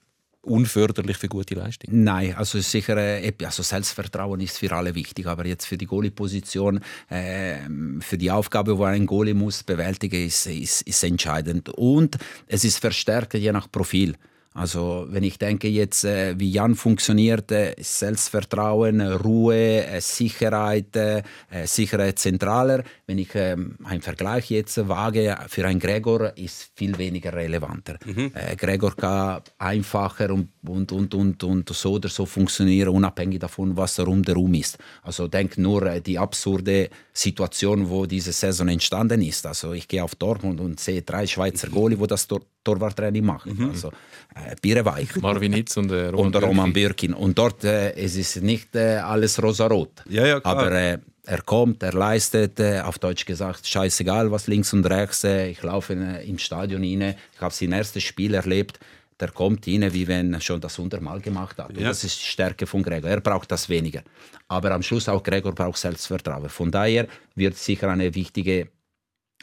unförderlich 0.45 1.17
für 1.17 1.27
gute 1.27 1.55
Leistung. 1.55 2.03
Nein, 2.03 2.35
also 2.35 2.59
sicher, 2.59 2.97
äh, 2.97 3.33
also 3.43 3.63
Selbstvertrauen 3.63 4.39
ist 4.41 4.59
für 4.59 4.71
alle 4.71 4.93
wichtig, 4.95 5.25
aber 5.25 5.45
jetzt 5.45 5.65
für 5.65 5.77
die 5.77 5.85
Goalie-Position, 5.85 6.81
äh, 7.09 7.57
für 7.99 8.17
die 8.17 8.31
Aufgabe, 8.31 8.77
wo 8.77 8.83
ein 8.83 9.05
Goalie 9.05 9.33
muss 9.33 9.63
bewältigen, 9.63 10.25
ist, 10.25 10.45
ist, 10.45 10.81
ist 10.83 11.03
entscheidend. 11.03 11.69
Und 11.69 12.17
es 12.47 12.63
ist 12.63 12.79
verstärkt 12.79 13.33
je 13.33 13.51
nach 13.51 13.71
Profil. 13.71 14.15
Also 14.55 15.05
wenn 15.09 15.23
ich 15.23 15.37
denke 15.37 15.67
jetzt, 15.67 16.05
äh, 16.05 16.33
wie 16.39 16.49
Jan 16.49 16.75
funktioniert, 16.75 17.51
äh, 17.51 17.75
Selbstvertrauen, 17.77 19.01
Ruhe, 19.01 19.85
äh, 19.85 19.99
Sicherheit, 19.99 20.95
äh, 20.95 21.23
Sicherheit 21.65 22.19
zentraler. 22.19 22.85
Wenn 23.05 23.17
ich 23.17 23.35
ähm, 23.35 23.75
einen 23.83 24.01
Vergleich 24.01 24.49
jetzt 24.49 24.87
wage, 24.87 25.35
für 25.49 25.67
einen 25.67 25.79
Gregor 25.81 26.37
ist 26.37 26.71
viel 26.73 26.97
weniger 26.97 27.33
relevanter. 27.33 27.97
Mhm. 28.05 28.31
Gregor 28.57 28.95
kann 28.95 29.41
einfacher 29.57 30.31
und, 30.31 30.49
und, 30.65 30.91
und, 30.91 31.13
und, 31.13 31.43
und 31.43 31.69
so 31.69 31.93
oder 31.93 32.07
so 32.07 32.25
funktionieren, 32.25 32.89
unabhängig 32.89 33.39
davon, 33.39 33.75
was 33.75 33.99
er 33.99 34.07
um 34.07 34.23
den 34.23 34.35
Raum 34.35 34.53
ist. 34.53 34.77
Also 35.03 35.27
denk 35.27 35.57
nur 35.57 35.99
die 35.99 36.17
absurde 36.17 36.89
Situation, 37.13 37.89
wo 37.89 38.05
diese 38.05 38.31
Saison 38.31 38.69
entstanden 38.69 39.21
ist. 39.21 39.45
Also 39.45 39.73
ich 39.73 39.87
gehe 39.87 40.03
auf 40.03 40.15
Dortmund 40.15 40.61
und 40.61 40.79
sehe 40.79 41.01
drei 41.01 41.27
Schweizer 41.27 41.67
Goalie, 41.67 41.99
wo 41.99 42.05
das 42.05 42.27
Tor 42.27 42.41
Torwarttraining 42.65 43.23
machen. 43.23 43.55
Mhm. 43.57 43.69
Also 43.69 43.91
äh, 44.51 44.55
Biereweich. 44.61 45.15
Marvin 45.21 45.53
Hitz 45.53 45.77
und, 45.77 45.91
äh, 45.91 46.07
Roman, 46.07 46.25
und 46.27 46.43
Roman 46.43 46.73
Birkin. 46.73 47.13
Und 47.13 47.37
dort 47.37 47.63
äh, 47.63 47.93
es 47.93 48.15
ist 48.15 48.41
nicht 48.41 48.75
äh, 48.75 48.97
alles 48.97 49.41
rosarot. 49.41 50.03
Ja, 50.09 50.25
ja, 50.25 50.39
Aber 50.43 50.71
äh, 50.71 50.97
er 51.25 51.41
kommt, 51.41 51.81
er 51.83 51.93
leistet, 51.93 52.59
äh, 52.59 52.81
auf 52.81 52.99
Deutsch 52.99 53.25
gesagt, 53.25 53.67
scheißegal, 53.67 54.31
was 54.31 54.47
links 54.47 54.73
und 54.73 54.85
rechts. 54.85 55.23
Äh, 55.23 55.49
ich 55.49 55.63
laufe 55.63 55.93
in, 55.93 56.01
äh, 56.01 56.23
im 56.23 56.37
Stadion 56.37 56.83
rein. 56.83 57.15
Ich 57.33 57.41
habe 57.41 57.53
sein 57.53 57.71
erstes 57.71 58.03
Spiel 58.03 58.33
erlebt. 58.33 58.79
Der 59.19 59.31
kommt 59.31 59.65
rein, 59.65 59.93
wie 59.93 60.07
wenn 60.07 60.33
er 60.33 60.41
schon 60.41 60.59
das 60.59 60.77
hundertmal 60.77 61.21
gemacht 61.21 61.57
hat. 61.57 61.75
Ja. 61.77 61.87
Das 61.87 62.03
ist 62.03 62.19
die 62.19 62.25
Stärke 62.25 62.67
von 62.67 62.83
Gregor. 62.83 63.09
Er 63.09 63.21
braucht 63.21 63.49
das 63.51 63.69
weniger. 63.69 64.03
Aber 64.47 64.71
am 64.71 64.83
Schluss 64.83 65.07
auch 65.07 65.23
Gregor 65.23 65.53
braucht 65.53 65.77
Selbstvertrauen. 65.77 66.49
Von 66.49 66.69
daher 66.69 67.07
wird 67.33 67.57
sicher 67.57 67.89
eine 67.89 68.13
wichtige 68.13 68.67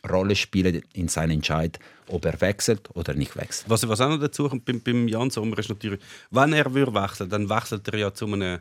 Rolle 0.08 0.34
spielen 0.34 0.82
in 0.94 1.08
seinem 1.08 1.32
Entscheid, 1.32 1.78
ob 2.08 2.24
er 2.24 2.40
wechselt 2.40 2.88
oder 2.94 3.14
nicht 3.14 3.36
wechselt. 3.36 3.70
Was, 3.70 3.86
was 3.88 4.00
auch 4.00 4.08
noch 4.08 4.18
dazu 4.18 4.48
kommt 4.48 4.64
beim, 4.64 4.80
beim 4.80 5.08
Jan 5.08 5.30
Sommer 5.30 5.58
ist 5.58 5.68
natürlich, 5.68 6.00
wenn 6.30 6.52
er 6.52 6.72
würde 6.72 6.94
wechseln 6.94 7.30
dann 7.30 7.48
wechselt 7.48 7.86
er 7.88 7.98
ja 7.98 8.12
zu 8.12 8.26
einem 8.26 8.60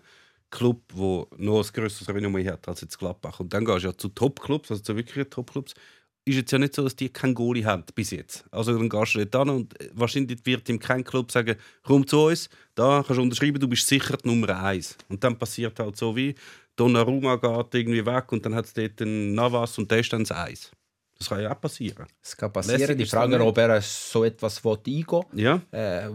Club, 0.51 0.81
der 0.93 1.27
noch 1.37 1.63
ein 1.63 1.73
grösseres 1.73 2.09
Renommee 2.13 2.47
hat 2.47 2.67
als 2.67 2.81
jetzt 2.81 2.99
Gladbach. 2.99 3.39
Und 3.39 3.53
dann 3.53 3.65
gehst 3.65 3.83
du 3.83 3.87
ja 3.87 3.97
zu 3.97 4.09
Top-Clubs, 4.09 4.69
also 4.69 4.83
zu 4.83 4.95
wirklichen 4.95 5.29
Top-Clubs. 5.29 5.73
Ist 6.23 6.35
jetzt 6.35 6.51
ja 6.51 6.59
nicht 6.59 6.75
so, 6.75 6.83
dass 6.83 6.95
die 6.95 7.09
keinen 7.09 7.33
Goalie 7.33 7.65
haben 7.65 7.83
bis 7.95 8.11
jetzt. 8.11 8.45
Also 8.51 8.77
dann 8.77 8.89
gehst 8.89 9.15
du 9.15 9.25
dort 9.25 9.47
hin 9.47 9.55
und 9.55 9.73
wahrscheinlich 9.93 10.45
wird 10.45 10.69
ihm 10.69 10.77
kein 10.77 11.03
Club 11.03 11.31
sagen, 11.31 11.55
komm 11.81 12.05
zu 12.05 12.25
uns, 12.25 12.49
da 12.75 13.01
kannst 13.01 13.17
du 13.17 13.23
unterschreiben, 13.23 13.59
du 13.59 13.67
bist 13.67 13.87
sicher 13.87 14.17
die 14.17 14.27
Nummer 14.27 14.61
eins. 14.61 14.95
Und 15.09 15.23
dann 15.23 15.39
passiert 15.39 15.79
halt 15.79 15.97
so 15.97 16.15
wie, 16.15 16.35
Donnarumma 16.75 17.37
geht 17.37 17.73
irgendwie 17.73 18.05
weg 18.05 18.31
und 18.31 18.45
dann 18.45 18.53
hat 18.53 18.65
es 18.65 18.73
dort 18.73 19.01
einen 19.01 19.33
Navas 19.33 19.77
und 19.79 19.89
der 19.89 19.99
ist 19.99 20.13
dann 20.13 20.23
das 20.23 20.31
Eis. 20.31 20.71
Das 21.21 21.29
kann 21.29 21.39
ja 21.39 21.51
auch 21.51 21.61
passieren. 21.61 22.07
Es 22.23 22.35
kann 22.35 22.51
passieren. 22.51 22.97
Die 22.97 23.05
Frage, 23.05 23.39
ob 23.45 23.55
er 23.55 23.79
so 23.79 24.23
etwas 24.23 24.59
eingehen 24.65 25.05
ja. 25.33 25.61
Äh, 25.71 26.09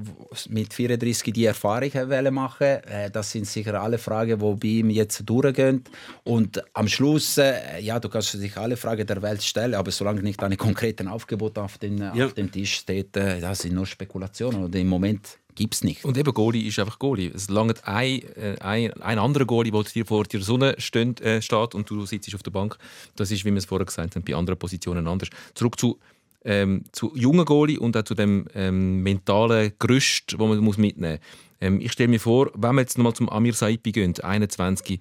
mit 0.49 0.75
34 0.75 1.33
die 1.33 1.45
Erfahrung 1.45 1.91
machen 2.35 2.67
äh, 2.67 3.09
Das 3.13 3.31
sind 3.31 3.47
sicher 3.47 3.81
alle 3.81 3.99
Fragen, 3.99 4.37
die 4.37 4.55
bei 4.57 4.69
ihm 4.81 4.91
jetzt 4.91 5.23
durchgehen. 5.25 5.85
Und 6.25 6.61
am 6.75 6.89
Schluss, 6.89 7.39
äh, 7.39 7.79
ja, 7.79 8.01
du 8.01 8.09
kannst 8.09 8.33
sich 8.33 8.57
alle 8.57 8.77
Fragen 8.77 9.07
der 9.07 9.23
Welt 9.23 9.45
stellen, 9.45 9.75
aber 9.75 9.93
solange 9.93 10.23
nicht 10.23 10.43
eine 10.43 10.57
konkrete 10.57 11.09
Aufgebot 11.09 11.57
auf, 11.57 11.79
den, 11.79 11.99
ja. 11.99 12.27
auf 12.27 12.35
dem 12.35 12.51
Tisch 12.51 12.75
steht, 12.75 13.17
äh, 13.17 13.41
das 13.41 13.61
sind 13.61 13.77
nur 13.77 13.87
Spekulationen. 13.87 14.65
Und 14.65 14.75
im 14.75 14.89
Moment 14.89 15.39
gibt 15.57 15.75
es 15.75 15.83
nicht. 15.83 16.05
Und 16.05 16.17
eben 16.17 16.33
Goalie 16.33 16.69
ist 16.69 16.79
einfach 16.79 16.99
Goalie. 17.01 17.33
Es 17.35 17.49
langt 17.49 17.87
ein, 17.87 18.23
äh, 18.37 18.57
ein, 18.61 18.93
ein 19.03 19.19
anderer 19.19 19.45
Goalie, 19.45 19.73
der 19.73 19.83
dir 19.83 20.07
vor 20.07 20.25
der 20.25 20.41
Sonne 20.43 20.77
steht, 20.79 21.21
äh, 21.21 21.43
steht 21.43 21.75
und 21.75 21.91
du 21.91 22.07
sitzt 22.07 22.33
auf 22.35 22.45
der 22.45 22.53
Bank. 22.53 22.79
Das 23.17 23.31
ist, 23.31 23.45
wie 23.45 23.51
wir 23.51 23.59
es 23.59 23.65
vorher 23.65 23.87
gesagt 23.87 24.15
haben, 24.15 24.25
bei 24.25 24.35
anderen 24.35 24.59
Positionen 24.59 25.09
anders. 25.09 25.31
Zurück 25.55 25.79
zu 25.81 25.99
ähm, 26.45 26.85
zu 26.93 27.13
jungen 27.17 27.45
Goalie 27.45 27.77
und 27.77 27.97
auch 27.97 28.05
zu 28.05 28.15
dem 28.15 28.47
ähm, 28.55 29.03
mentalen 29.03 29.73
Gerüst, 29.81 30.33
das 30.33 30.39
man 30.39 30.57
muss 30.59 30.79
mitnehmen 30.79 31.19
muss. 31.19 31.47
Ähm, 31.61 31.81
ich 31.81 31.93
stelle 31.93 32.09
mir 32.09 32.21
vor, 32.21 32.51
wenn 32.55 32.77
wir 32.77 32.83
jetzt 32.83 32.99
nochmal 32.99 33.15
zum 33.15 33.29
Amir 33.29 33.53
Saipi 33.53 33.91
gehen, 33.93 34.15
21, 34.19 35.01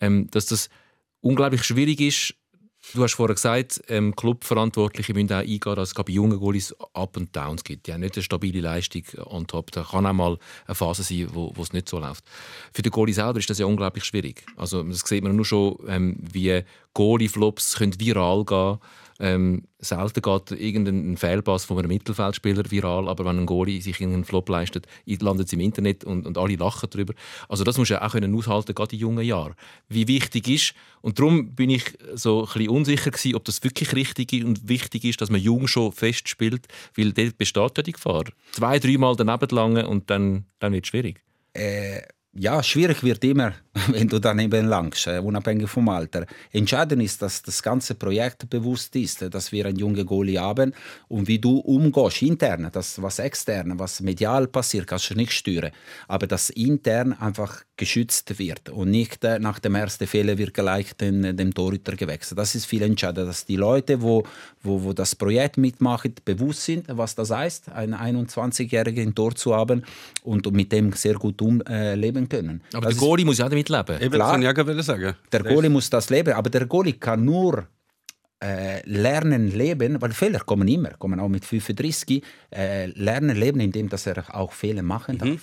ähm, 0.00 0.28
dass 0.30 0.46
das 0.46 0.68
unglaublich 1.20 1.64
schwierig 1.64 2.00
ist, 2.00 2.34
Du 2.92 3.02
hast 3.02 3.14
vorher 3.14 3.34
gesagt, 3.34 3.82
ähm, 3.88 4.14
Clubverantwortliche 4.14 5.14
müssen 5.14 5.32
auch 5.32 5.38
eingehen, 5.38 5.74
dass 5.74 5.88
es 5.88 5.94
bei 5.94 6.12
jungen 6.12 6.38
Goalies 6.38 6.74
Up 6.92 7.16
und 7.16 7.34
Downs 7.34 7.64
gibt. 7.64 7.86
Die 7.86 7.92
haben 7.92 8.00
nicht 8.00 8.14
eine 8.14 8.22
stabile 8.22 8.60
Leistung 8.60 9.02
on 9.24 9.46
top. 9.46 9.72
Da 9.72 9.82
kann 9.82 10.06
auch 10.06 10.12
mal 10.12 10.38
eine 10.66 10.74
Phase 10.74 11.02
sein, 11.02 11.28
wo, 11.32 11.50
wo 11.54 11.62
es 11.62 11.72
nicht 11.72 11.88
so 11.88 11.98
läuft. 11.98 12.24
Für 12.72 12.82
den 12.82 12.92
Goalie 12.92 13.14
selber 13.14 13.38
ist 13.38 13.50
das 13.50 13.58
ja 13.58 13.66
unglaublich 13.66 14.04
schwierig. 14.04 14.44
Also 14.56 14.82
das 14.82 15.00
sieht 15.00 15.24
man 15.24 15.34
nur 15.34 15.44
schon, 15.44 15.76
ähm, 15.88 16.16
wie 16.20 16.62
Goalie-Flops 16.92 17.80
viral 17.80 18.44
gehen 18.44 18.46
können 18.46 18.78
ähm, 19.20 19.64
selten 19.78 20.22
geht 20.22 20.50
irgendein 20.52 21.16
Fehlpass 21.16 21.64
von 21.64 21.78
einem 21.78 21.88
Mittelfeldspieler 21.88 22.70
viral, 22.70 23.08
aber 23.08 23.24
wenn 23.24 23.38
ein 23.38 23.46
Goalie 23.46 23.80
sich 23.80 24.00
einen 24.00 24.24
Flop 24.24 24.48
leistet, 24.48 24.86
landet 25.06 25.46
es 25.46 25.52
im 25.52 25.60
Internet 25.60 26.04
und, 26.04 26.26
und 26.26 26.38
alle 26.38 26.56
lachen 26.56 26.88
darüber. 26.90 27.14
Also 27.48 27.64
das 27.64 27.78
muss 27.78 27.88
ja 27.88 28.02
auch 28.02 28.12
können 28.12 28.34
aushalten, 28.34 28.74
gerade 28.74 28.96
in 28.96 29.00
jungen 29.00 29.24
Jahren. 29.24 29.54
Wie 29.88 30.08
wichtig 30.08 30.48
ist, 30.48 30.74
und 31.00 31.18
darum 31.18 31.54
bin 31.54 31.70
ich 31.70 31.98
so 32.14 32.40
ein 32.40 32.46
bisschen 32.46 32.68
unsicher 32.70 33.10
gewesen, 33.10 33.34
ob 33.34 33.44
das 33.44 33.62
wirklich 33.62 33.94
richtig 33.94 34.44
und 34.44 34.68
wichtig 34.68 35.04
ist, 35.04 35.20
dass 35.20 35.30
man 35.30 35.40
jung 35.40 35.68
schon 35.68 35.92
fest 35.92 36.28
spielt, 36.28 36.66
weil 36.96 37.12
dort 37.12 37.38
besteht 37.38 37.76
ja 37.76 37.82
die 37.82 37.92
Gefahr. 37.92 38.24
Zwei, 38.52 38.78
dreimal 38.78 39.16
daneben 39.16 39.48
lange 39.50 39.86
und 39.86 40.10
dann, 40.10 40.46
dann 40.58 40.72
wird 40.72 40.84
es 40.84 40.88
schwierig. 40.88 41.22
Äh 41.52 42.02
ja, 42.36 42.62
schwierig 42.62 43.02
wird 43.04 43.22
immer, 43.22 43.54
wenn 43.88 44.08
du 44.08 44.20
daneben 44.20 44.66
langst, 44.66 45.06
äh, 45.06 45.18
unabhängig 45.18 45.68
vom 45.68 45.88
Alter. 45.88 46.26
Entscheidend 46.52 47.02
ist, 47.02 47.20
dass 47.22 47.42
das 47.42 47.62
ganze 47.62 47.94
Projekt 47.94 48.48
bewusst 48.48 48.94
ist, 48.94 49.22
äh, 49.22 49.30
dass 49.30 49.50
wir 49.50 49.66
einen 49.66 49.78
jungen 49.78 50.06
Goalie 50.06 50.38
haben 50.38 50.72
und 51.08 51.26
wie 51.26 51.38
du 51.38 51.58
umgehst, 51.58 52.22
intern, 52.22 52.68
das 52.72 53.02
was 53.02 53.18
extern, 53.18 53.78
was 53.78 54.00
medial 54.00 54.46
passiert, 54.46 54.86
kannst 54.86 55.10
du 55.10 55.14
nicht 55.14 55.32
steuern, 55.32 55.72
aber 56.06 56.26
dass 56.26 56.50
intern 56.50 57.12
einfach 57.14 57.64
geschützt 57.76 58.38
wird 58.38 58.68
und 58.68 58.90
nicht 58.90 59.24
äh, 59.24 59.40
nach 59.40 59.58
dem 59.58 59.74
ersten 59.74 60.06
Fehler 60.06 60.38
wird 60.38 60.54
gleich 60.54 60.94
den, 60.94 61.36
dem 61.36 61.52
Torhüter 61.52 61.96
gewechselt. 61.96 62.38
Das 62.38 62.54
ist 62.54 62.66
viel 62.66 62.82
entscheidender, 62.82 63.26
dass 63.26 63.44
die 63.44 63.56
Leute, 63.56 64.00
wo, 64.00 64.24
wo, 64.62 64.84
wo 64.84 64.92
das 64.92 65.16
Projekt 65.16 65.56
mitmachen, 65.56 66.14
bewusst 66.24 66.62
sind, 66.62 66.86
was 66.88 67.16
das 67.16 67.30
heißt, 67.30 67.70
einen 67.70 67.94
21-Jährigen 67.94 69.14
Tor 69.14 69.34
zu 69.34 69.54
haben 69.54 69.82
und 70.22 70.50
mit 70.52 70.70
dem 70.70 70.92
sehr 70.92 71.14
gut 71.14 71.42
umleben 71.42 71.94
leben 72.04 72.28
können. 72.28 72.60
Aber 72.72 72.86
das 72.86 72.94
der 72.94 73.00
Goalie 73.00 73.24
muss 73.24 73.38
ja 73.38 73.48
damit 73.48 73.63
leben. 73.68 74.00
Eben, 74.00 74.14
Klar, 74.14 74.38
das 74.38 74.54
kann 74.54 74.78
ich 74.78 74.84
sagen. 74.84 75.14
Der 75.32 75.42
Goalie 75.42 75.70
muss 75.70 75.90
das 75.90 76.10
leben, 76.10 76.34
aber 76.34 76.50
der 76.50 76.66
Goalie 76.66 76.94
kann 76.94 77.24
nur 77.24 77.66
äh, 78.42 78.82
lernen 78.88 79.50
leben, 79.50 80.00
weil 80.00 80.12
Fehler 80.12 80.40
kommen 80.40 80.68
immer, 80.68 80.90
kommen 80.90 81.20
auch 81.20 81.28
mit 81.28 81.44
35, 81.44 82.22
äh, 82.54 82.86
lernen 82.86 83.36
leben, 83.36 83.60
indem 83.60 83.88
dass 83.88 84.06
er 84.06 84.34
auch 84.34 84.52
Fehler 84.52 84.82
machen 84.82 85.18
mhm. 85.22 85.38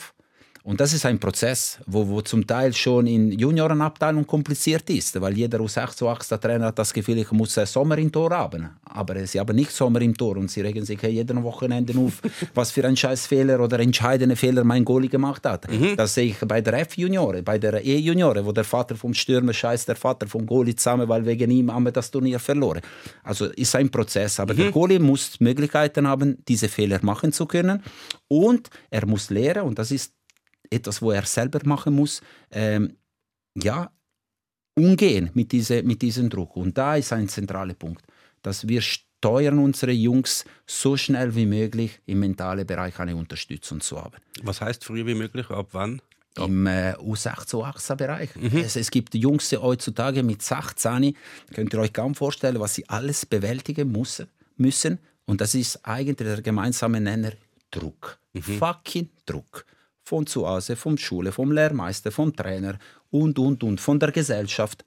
Und 0.64 0.80
das 0.80 0.94
ist 0.94 1.06
ein 1.06 1.20
Prozess, 1.20 1.80
wo, 1.88 2.08
wo 2.08 2.22
zum 2.22 2.46
Teil 2.46 2.74
schon 2.74 3.08
in 3.08 3.32
Juniorenabteilung 3.32 4.28
kompliziert 4.28 4.88
ist, 4.92 5.20
weil 5.20 5.36
jeder 5.36 5.60
U6 5.60 6.40
Trainer 6.40 6.68
hat 6.68 6.78
das 6.78 6.94
Gefühl, 6.94 7.18
ich 7.18 7.32
muss 7.32 7.56
Sommer 7.56 7.98
im 7.98 8.12
Tor 8.12 8.30
haben. 8.30 8.70
Aber 8.86 9.26
sie 9.26 9.40
haben 9.40 9.56
nicht 9.56 9.72
Sommer 9.72 10.02
im 10.02 10.16
Tor 10.16 10.38
und 10.38 10.52
sie 10.52 10.62
regen 10.62 10.86
sich 10.86 11.02
jeden 11.02 11.44
Wochenende 11.44 11.98
auf, 11.98 12.22
was 12.54 12.72
für 12.72 12.86
ein 12.86 12.96
Scheißfehler 12.96 13.60
oder 13.60 13.80
entscheidende 13.80 14.36
Fehler 14.36 14.64
mein 14.64 14.86
Goalie 14.86 15.10
gemacht 15.10 15.46
hat. 15.48 15.70
Mhm. 15.72 15.96
Das 15.96 16.14
sehe 16.14 16.26
ich 16.26 16.38
bei 16.40 16.62
der 16.62 16.74
F-Juniore, 16.82 17.42
bei 17.42 17.58
der 17.58 17.84
E-Juniore, 17.84 18.46
wo 18.46 18.52
der 18.52 18.64
Vater 18.64 18.96
vom 18.96 19.16
Stürmer 19.16 19.54
scheißt 19.54 19.88
der 19.88 19.96
Vater 19.96 20.28
vom 20.28 20.46
Goalie 20.46 20.76
zusammen, 20.76 21.10
weil 21.10 21.26
wegen 21.26 21.50
ihm 21.50 21.74
haben 21.74 21.86
wir 21.86 21.92
das 21.92 22.12
Turnier 22.12 22.40
verloren. 22.40 22.82
Also 23.24 23.46
ist 23.48 23.76
ein 23.76 23.90
Prozess, 23.90 24.40
aber 24.40 24.54
mhm. 24.54 24.58
der 24.58 24.72
Goalie 24.72 25.00
muss 25.00 25.40
Möglichkeiten 25.40 26.08
haben, 26.08 26.38
diese 26.48 26.70
Fehler 26.70 27.00
machen 27.02 27.32
zu 27.32 27.48
können 27.48 27.82
und 28.28 28.70
er 28.92 29.08
muss 29.08 29.30
lernen 29.30 29.64
und 29.64 29.80
das 29.80 29.92
ist 29.92 30.14
etwas, 30.72 31.02
wo 31.02 31.12
er 31.12 31.26
selber 31.26 31.60
machen 31.66 31.94
muss, 31.94 32.22
ähm, 32.52 32.96
ja, 33.56 33.92
umgehen 34.76 35.30
mit, 35.34 35.52
diese, 35.52 35.84
mit 35.84 36.02
diesem 36.02 36.30
Druck. 36.30 36.56
Und 36.56 36.78
da 36.78 36.96
ist 36.96 37.14
ein 37.14 37.28
zentraler 37.28 37.74
Punkt, 37.74 38.04
dass 38.42 38.68
wir 38.68 38.82
steuern 38.82 39.60
unsere 39.60 39.92
Jungs 39.92 40.46
so 40.66 40.98
schnell 40.98 41.36
wie 41.36 41.46
möglich 41.46 42.00
im 42.06 42.22
mentalen 42.22 42.66
Bereich 42.66 42.98
eine 43.00 43.16
Unterstützung 43.16 43.82
zu 43.82 44.02
haben. 44.02 44.18
Was 44.44 44.62
heißt 44.62 44.84
früher 44.84 45.06
wie 45.06 45.14
möglich? 45.14 45.50
Ab 45.50 45.70
wann? 45.74 46.02
Im 46.38 46.66
äh, 46.66 46.94
U16-Bereich. 46.94 48.36
Mhm. 48.38 48.58
Es, 48.60 48.78
es, 48.78 48.90
gibt 48.90 49.14
Jungs 49.14 49.52
heutzutage 49.52 50.24
mit 50.24 50.42
16, 50.42 51.16
könnt 51.54 51.74
ihr 51.74 51.80
euch 51.80 51.92
kaum 51.92 52.16
vorstellen, 52.16 52.60
was 52.62 52.76
sie 52.76 52.88
alles 52.88 53.26
bewältigen 53.26 53.92
müssen. 53.92 54.28
müssen. 54.56 54.98
Und 55.26 55.42
das 55.42 55.56
ist 55.56 55.86
eigentlich 55.86 56.28
der 56.28 56.42
gemeinsame 56.42 57.02
Nenner 57.02 57.34
Druck. 57.70 58.18
Mhm. 58.32 58.42
Fucking 58.42 59.10
Druck. 59.26 59.66
Von 60.04 60.26
zu 60.26 60.48
Hause, 60.48 60.76
vom 60.76 60.98
Schule, 60.98 61.32
vom 61.32 61.52
Lehrmeister, 61.52 62.12
vom 62.12 62.36
Trainer 62.36 62.78
und, 63.10 63.38
und, 63.38 63.64
und, 63.64 63.80
von 63.80 64.00
der 64.00 64.12
Gesellschaft. 64.12 64.84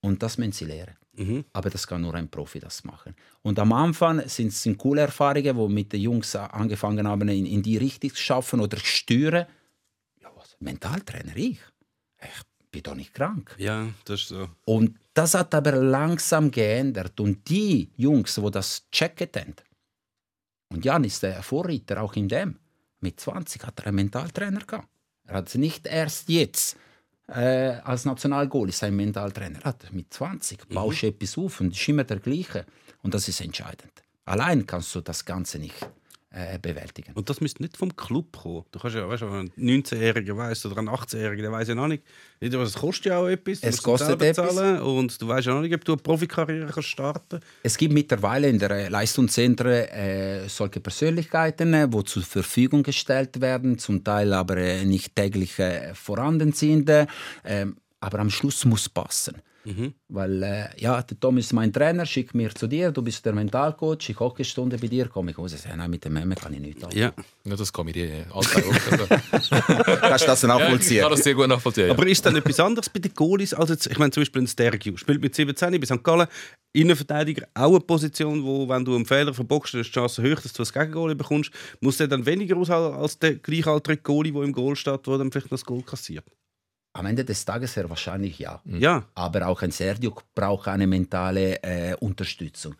Und 0.00 0.22
das 0.22 0.38
müssen 0.38 0.52
sie 0.52 0.64
lernen. 0.66 0.96
Mhm. 1.14 1.44
Aber 1.52 1.68
das 1.68 1.86
kann 1.86 2.02
nur 2.02 2.14
ein 2.14 2.28
Profi 2.28 2.60
das 2.60 2.84
machen. 2.84 3.14
Und 3.42 3.58
am 3.58 3.72
Anfang 3.72 4.26
sind 4.28 4.48
es 4.48 4.68
coole 4.78 5.02
Erfahrungen, 5.02 5.56
wo 5.56 5.68
mit 5.68 5.92
den 5.92 6.00
Jungs 6.00 6.34
angefangen 6.36 7.06
haben, 7.06 7.28
in, 7.28 7.46
in 7.46 7.62
die 7.62 7.76
Richtung 7.76 8.10
zu 8.10 8.22
schaffen 8.22 8.60
oder 8.60 8.78
steuern. 8.78 9.46
Ja, 10.20 10.30
was? 10.36 10.56
Mentaltrainer, 10.60 11.36
ich? 11.36 11.58
Ich 12.22 12.42
bin 12.70 12.82
doch 12.82 12.94
nicht 12.94 13.12
krank. 13.12 13.54
Ja, 13.58 13.88
das 14.04 14.20
ist 14.20 14.28
so. 14.28 14.48
Und 14.64 14.96
das 15.12 15.34
hat 15.34 15.54
aber 15.54 15.72
langsam 15.72 16.50
geändert. 16.50 17.18
Und 17.18 17.48
die 17.48 17.90
Jungs, 17.96 18.36
die 18.36 18.50
das 18.50 18.88
checken, 18.90 19.56
und 20.72 20.84
Jan 20.84 21.04
ist 21.04 21.22
der 21.22 21.42
Vorreiter 21.42 22.00
auch 22.00 22.14
in 22.14 22.28
dem. 22.28 22.56
Mit 23.00 23.20
20 23.20 23.66
hat 23.66 23.80
er 23.80 23.86
einen 23.86 23.96
Mentaltrainer 23.96 24.60
gehabt. 24.60 24.88
Er 25.26 25.36
hat 25.36 25.54
nicht 25.54 25.86
erst 25.86 26.28
jetzt 26.28 26.76
äh, 27.28 27.78
als 27.84 28.04
Nationalgoalie 28.04 28.72
sein 28.72 28.96
Mentaltrainer. 28.96 29.60
Er 29.60 29.64
hat 29.64 29.92
mit 29.92 30.12
20 30.12 30.68
mhm. 30.68 30.74
baust 30.74 31.02
du 31.02 31.06
etwas 31.06 31.38
auf 31.38 31.60
und 31.60 31.72
ist 31.72 31.88
immer 31.88 32.04
der 32.04 32.18
gleiche. 32.18 32.66
Und 33.02 33.14
das 33.14 33.28
ist 33.28 33.40
entscheidend. 33.40 33.92
Allein 34.24 34.66
kannst 34.66 34.94
du 34.94 35.00
das 35.00 35.24
Ganze 35.24 35.58
nicht 35.58 35.88
äh, 36.32 36.58
bewältigen. 36.58 37.12
Und 37.14 37.28
das 37.28 37.40
müsste 37.40 37.62
nicht 37.62 37.76
vom 37.76 37.94
Club 37.96 38.36
kommen. 38.36 38.64
Du 38.70 38.78
kannst 38.78 38.96
ja, 38.96 39.08
weißt, 39.08 39.22
wenn 39.22 39.32
ein 39.32 39.52
19-Jähriger 39.58 40.36
weiß 40.36 40.66
oder 40.66 40.78
ein 40.78 40.88
18-Jähriger, 40.88 41.42
der 41.42 41.52
weiß 41.52 41.68
ja 41.68 41.74
noch 41.74 41.88
nicht. 41.88 42.04
Es 42.38 42.74
kostet 42.74 43.06
ja 43.06 43.18
auch 43.18 43.26
etwas. 43.26 43.58
Es 43.62 43.82
kostet 43.82 44.22
etwas. 44.22 44.56
Und 44.80 45.20
du 45.20 45.26
weißt 45.26 45.48
ja 45.48 45.54
noch 45.54 45.60
nicht, 45.60 45.74
ob 45.74 45.84
du 45.84 45.92
eine 45.92 46.02
Profikarriere 46.02 46.82
starten 46.82 47.40
kannst. 47.40 47.46
Es 47.62 47.76
gibt 47.76 47.92
mittlerweile 47.92 48.48
in 48.48 48.58
der 48.58 48.90
Leistungszentren 48.90 49.88
äh, 49.88 50.48
solche 50.48 50.80
Persönlichkeiten, 50.80 51.72
die 51.72 51.98
äh, 51.98 52.04
zur 52.04 52.22
Verfügung 52.22 52.82
gestellt 52.82 53.40
werden, 53.40 53.78
zum 53.78 54.04
Teil 54.04 54.32
aber 54.32 54.56
äh, 54.56 54.84
nicht 54.84 55.16
täglich 55.16 55.58
äh, 55.58 55.94
vorhanden 55.94 56.52
sind. 56.52 56.90
Ähm, 57.44 57.76
aber 58.00 58.20
am 58.20 58.30
Schluss 58.30 58.64
muss 58.64 58.88
passen. 58.88 59.42
Mhm. 59.64 59.94
Weil, 60.08 60.42
äh, 60.42 60.68
ja, 60.78 61.02
der 61.02 61.20
Tom 61.20 61.36
ist 61.38 61.52
mein 61.52 61.72
Trainer, 61.72 62.06
schick 62.06 62.34
mir 62.34 62.54
zu 62.54 62.66
dir, 62.66 62.90
du 62.90 63.02
bist 63.02 63.24
der 63.26 63.34
Mentalcoach, 63.34 64.08
ich 64.08 64.18
hocke 64.18 64.38
eine 64.38 64.44
Stunde 64.44 64.78
bei 64.78 64.86
dir, 64.86 65.08
komme 65.08 65.32
ich 65.32 65.38
raus. 65.38 65.54
Ja, 65.68 65.76
nein, 65.76 65.90
mit 65.90 66.04
dem 66.04 66.14
Memme 66.14 66.34
kann 66.34 66.54
ich 66.54 66.60
nichts 66.60 66.82
Ja. 66.94 67.12
ja, 67.44 67.56
das 67.56 67.72
kann 67.72 67.86
ich 67.88 67.94
dir 67.94 68.26
Alltag 68.32 68.64
also. 68.66 69.54
Kannst 70.00 70.22
du 70.22 70.26
das 70.26 70.42
nachvollziehen? 70.44 70.96
Ja, 70.96 71.02
ich 71.02 71.02
kann 71.02 71.10
das 71.10 71.24
sehr 71.24 71.34
gut 71.34 71.48
nachvollziehen. 71.48 71.88
Ja. 71.88 71.92
Aber 71.92 72.06
ist 72.06 72.24
dann 72.24 72.36
etwas 72.36 72.58
anderes 72.60 72.88
bei 72.88 73.00
den 73.00 73.12
Goalies 73.12 73.52
als 73.52 73.70
jetzt, 73.70 73.86
ich 73.86 73.98
meine 73.98 74.10
zum 74.10 74.22
Beispiel 74.22 74.42
ein 74.42 74.46
Stergiu, 74.46 74.96
spielt 74.96 75.20
mit 75.20 75.34
17 75.34 75.78
bei 75.78 75.86
St. 75.86 76.02
Gallen, 76.02 76.26
Innenverteidiger, 76.72 77.46
auch 77.54 77.70
eine 77.70 77.80
Position, 77.80 78.44
wo, 78.44 78.68
wenn 78.68 78.84
du 78.84 78.94
einen 78.94 79.04
Fehler 79.04 79.34
verbockst, 79.34 79.74
ist 79.74 79.88
die 79.88 79.92
Chance 79.92 80.22
höher, 80.22 80.36
dass 80.36 80.52
du 80.52 80.58
das 80.58 80.72
Gegengoal 80.72 81.14
bekommst. 81.14 81.50
Muss 81.80 81.96
der 81.96 82.08
dann 82.08 82.24
weniger 82.24 82.56
aushalten 82.56 82.96
als 82.96 83.18
der 83.18 83.34
gleichaltrige 83.34 84.02
Goalie, 84.02 84.32
der 84.32 84.42
im 84.42 84.52
Goal 84.52 84.76
steht, 84.76 85.06
der 85.06 85.18
dann 85.18 85.30
vielleicht 85.32 85.52
das 85.52 85.64
Goal 85.64 85.82
kassiert? 85.82 86.24
Am 86.92 87.06
Ende 87.06 87.24
des 87.24 87.44
Tages 87.44 87.74
sehr 87.74 87.88
wahrscheinlich 87.88 88.38
ja. 88.38 88.60
ja. 88.64 89.04
Aber 89.14 89.46
auch 89.46 89.62
ein 89.62 89.70
Sergio 89.70 90.14
braucht 90.34 90.68
eine 90.68 90.86
mentale 90.86 91.62
äh, 91.62 91.94
Unterstützung. 92.00 92.74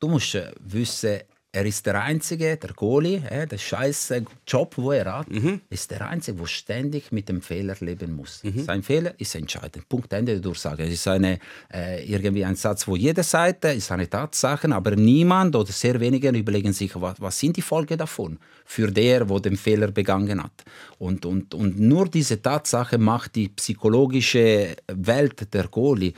Du 0.00 0.08
musst 0.08 0.34
äh, 0.34 0.52
wissen, 0.60 1.20
er 1.56 1.64
ist 1.64 1.86
der 1.86 2.02
Einzige, 2.02 2.58
der 2.58 2.74
Goalie, 2.74 3.22
äh, 3.30 3.46
der 3.46 3.56
scheiß 3.56 4.12
Job, 4.46 4.74
wo 4.76 4.92
er 4.92 5.06
hat, 5.20 5.30
mhm. 5.30 5.62
ist 5.70 5.90
der 5.90 6.06
Einzige, 6.06 6.36
der 6.36 6.46
ständig 6.46 7.12
mit 7.12 7.30
dem 7.30 7.40
Fehler 7.40 7.74
leben 7.80 8.14
muss. 8.14 8.44
Mhm. 8.44 8.62
Sein 8.62 8.82
Fehler 8.82 9.14
ist 9.18 9.34
entscheidend. 9.34 9.88
Punkt 9.88 10.12
Ende 10.12 10.32
der 10.32 10.42
Durchsage. 10.42 10.84
Es 10.84 10.92
ist 10.92 11.08
eine, 11.08 11.38
äh, 11.72 12.04
irgendwie 12.04 12.44
ein 12.44 12.56
Satz, 12.56 12.86
wo 12.86 12.94
jede 12.94 13.22
Seite 13.22 13.68
ist 13.68 13.90
eine 13.90 14.08
Tatsache, 14.08 14.70
aber 14.70 14.96
niemand 14.96 15.56
oder 15.56 15.72
sehr 15.72 15.98
wenige 15.98 16.28
überlegen 16.28 16.74
sich, 16.74 16.92
was, 17.00 17.18
was 17.22 17.38
sind 17.38 17.56
die 17.56 17.62
Folgen 17.62 17.96
davon 17.96 18.38
für 18.66 18.90
der, 18.92 19.24
der 19.24 19.40
den 19.40 19.56
Fehler 19.56 19.90
begangen 19.90 20.42
hat. 20.42 20.62
Und, 20.98 21.24
und, 21.24 21.54
und 21.54 21.80
nur 21.80 22.06
diese 22.10 22.42
Tatsache 22.42 22.98
macht 22.98 23.34
die 23.34 23.48
psychologische 23.48 24.76
Welt 24.88 25.54
der 25.54 25.68
Goalie 25.68 26.12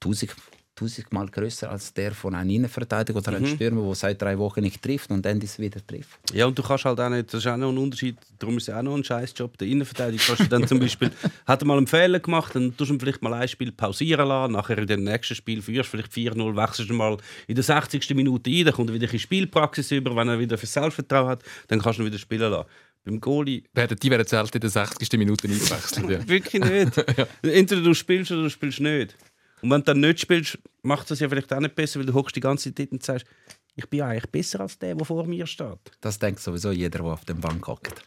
tausend 0.00 0.34
tausendmal 0.76 1.26
größer 1.28 1.70
als 1.70 1.92
der 1.92 2.12
von 2.12 2.34
einem 2.34 2.50
Innenverteidiger 2.50 3.18
oder 3.18 3.28
einem 3.30 3.42
mhm. 3.42 3.54
Stürmer, 3.54 3.82
der 3.82 3.94
seit 3.94 4.20
drei 4.22 4.38
Wochen 4.38 4.60
nicht 4.60 4.80
trifft 4.82 5.10
und 5.10 5.24
dann 5.24 5.40
ist 5.40 5.58
wieder 5.58 5.84
trifft. 5.84 6.18
Ja, 6.32 6.46
und 6.46 6.56
du 6.56 6.62
kannst 6.62 6.84
halt 6.84 7.00
auch 7.00 7.08
nicht, 7.08 7.32
das 7.32 7.44
ist 7.44 7.50
auch 7.50 7.56
noch 7.56 7.70
ein 7.70 7.78
Unterschied, 7.78 8.16
darum 8.38 8.58
ist 8.58 8.68
es 8.68 8.74
auch 8.74 8.82
noch 8.82 8.94
ein 8.94 9.02
Scheißjob. 9.02 9.56
Der 9.58 9.68
Innenverteidiger 9.68 10.22
kannst 10.26 10.42
du 10.42 10.48
dann 10.48 10.68
zum 10.68 10.78
Beispiel, 10.78 11.10
hat 11.46 11.62
er 11.62 11.66
mal 11.66 11.78
einen 11.78 11.86
Fehler 11.86 12.20
gemacht, 12.20 12.54
dann 12.54 12.76
tust 12.76 12.90
du 12.90 12.94
ihn 12.94 13.00
vielleicht 13.00 13.22
mal 13.22 13.32
ein 13.32 13.48
Spiel 13.48 13.72
pausieren 13.72 14.28
lassen, 14.28 14.52
nachher 14.52 14.78
in 14.78 14.86
dem 14.86 15.04
nächsten 15.04 15.34
Spiel 15.34 15.62
führst 15.62 15.88
vielleicht 15.88 16.12
4-0, 16.12 16.56
wechselst 16.56 16.90
du 16.90 16.94
mal 16.94 17.16
in 17.46 17.54
der 17.54 17.64
60. 17.64 18.14
Minute 18.14 18.50
ein, 18.50 18.64
dann 18.66 18.74
kommt 18.74 18.90
er 18.90 18.94
wieder 18.94 19.10
in 19.10 19.18
Spielpraxis 19.18 19.90
über, 19.90 20.14
wenn 20.14 20.28
er 20.28 20.38
wieder 20.38 20.58
für 20.58 20.66
Selbstvertrauen 20.66 21.28
hat, 21.28 21.42
dann 21.68 21.80
kannst 21.80 21.98
du 21.98 22.02
ihn 22.02 22.06
wieder 22.06 22.18
spielen 22.18 22.50
lassen. 22.50 22.68
Beim 23.06 23.20
Goalie. 23.20 23.62
Die 23.62 24.10
werden 24.10 24.26
selten 24.26 24.56
in 24.56 24.60
der 24.60 24.70
60. 24.70 25.12
Minute 25.12 25.46
eingewechselt. 25.46 26.10
Ja. 26.10 26.28
Wirklich 26.28 26.62
nicht. 26.62 26.96
ja. 27.16 27.26
Entweder 27.42 27.80
du 27.80 27.94
spielst 27.94 28.32
oder 28.32 28.42
du 28.42 28.50
spielst 28.50 28.80
nicht. 28.80 29.14
Und 29.62 29.70
wenn 29.70 29.80
du 29.80 29.84
dann 29.84 30.00
nicht 30.00 30.20
spielst, 30.20 30.58
macht 30.82 31.10
das 31.10 31.20
ja 31.20 31.28
vielleicht 31.28 31.52
auch 31.52 31.60
nicht 31.60 31.74
besser, 31.74 31.98
weil 32.00 32.06
du 32.06 32.14
hockst 32.14 32.36
die 32.36 32.40
ganze 32.40 32.74
Zeit 32.74 32.92
und 32.92 33.02
sagst, 33.02 33.26
ich 33.74 33.88
bin 33.88 34.02
eigentlich 34.02 34.30
besser 34.30 34.60
als 34.60 34.78
der, 34.78 34.94
der 34.94 35.04
vor 35.04 35.26
mir 35.26 35.46
steht. 35.46 35.78
Das 36.00 36.18
denkt 36.18 36.40
sowieso 36.40 36.70
jeder, 36.70 36.98
der 36.98 37.06
auf 37.06 37.24
dem 37.24 37.40
Bank 37.40 37.66
hockt. 37.66 38.02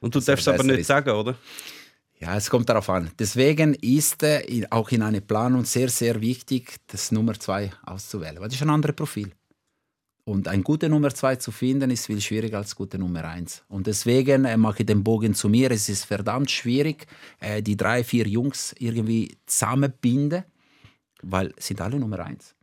Und 0.00 0.14
du 0.14 0.18
das 0.18 0.26
darfst 0.26 0.48
es 0.48 0.54
aber 0.54 0.64
nicht 0.64 0.80
ist. 0.80 0.88
sagen, 0.88 1.10
oder? 1.10 1.36
Ja, 2.18 2.36
es 2.36 2.50
kommt 2.50 2.68
darauf 2.68 2.88
an. 2.88 3.10
Deswegen 3.18 3.74
ist 3.74 4.22
äh, 4.22 4.66
auch 4.70 4.90
in 4.90 5.02
einer 5.02 5.20
Planung 5.20 5.64
sehr, 5.64 5.88
sehr 5.88 6.20
wichtig, 6.20 6.76
das 6.86 7.10
Nummer 7.10 7.38
zwei 7.38 7.70
auszuwählen. 7.84 8.38
Weil 8.38 8.48
das 8.48 8.56
ist 8.56 8.62
ein 8.62 8.70
anderes 8.70 8.94
Profil. 8.94 9.32
Und 10.24 10.46
ein 10.46 10.62
guter 10.62 10.88
Nummer 10.88 11.12
zwei 11.12 11.34
zu 11.34 11.50
finden, 11.50 11.90
ist 11.90 12.06
viel 12.06 12.20
schwieriger 12.20 12.58
als 12.58 12.76
gute 12.76 12.96
Nummer 12.96 13.24
eins. 13.24 13.64
Und 13.68 13.88
deswegen 13.88 14.44
äh, 14.44 14.56
mache 14.56 14.80
ich 14.80 14.86
den 14.86 15.02
Bogen 15.02 15.34
zu 15.34 15.48
mir. 15.48 15.70
Es 15.72 15.88
ist 15.88 16.04
verdammt 16.04 16.50
schwierig, 16.50 17.06
äh, 17.40 17.60
die 17.60 17.76
drei, 17.76 18.04
vier 18.04 18.28
Jungs 18.28 18.72
irgendwie 18.78 19.36
zusammenbinden 19.46 20.44
weil 21.22 21.52
sie 21.56 21.68
sind 21.68 21.80
alle 21.80 21.98
Nummer 21.98 22.20
eins. 22.20 22.54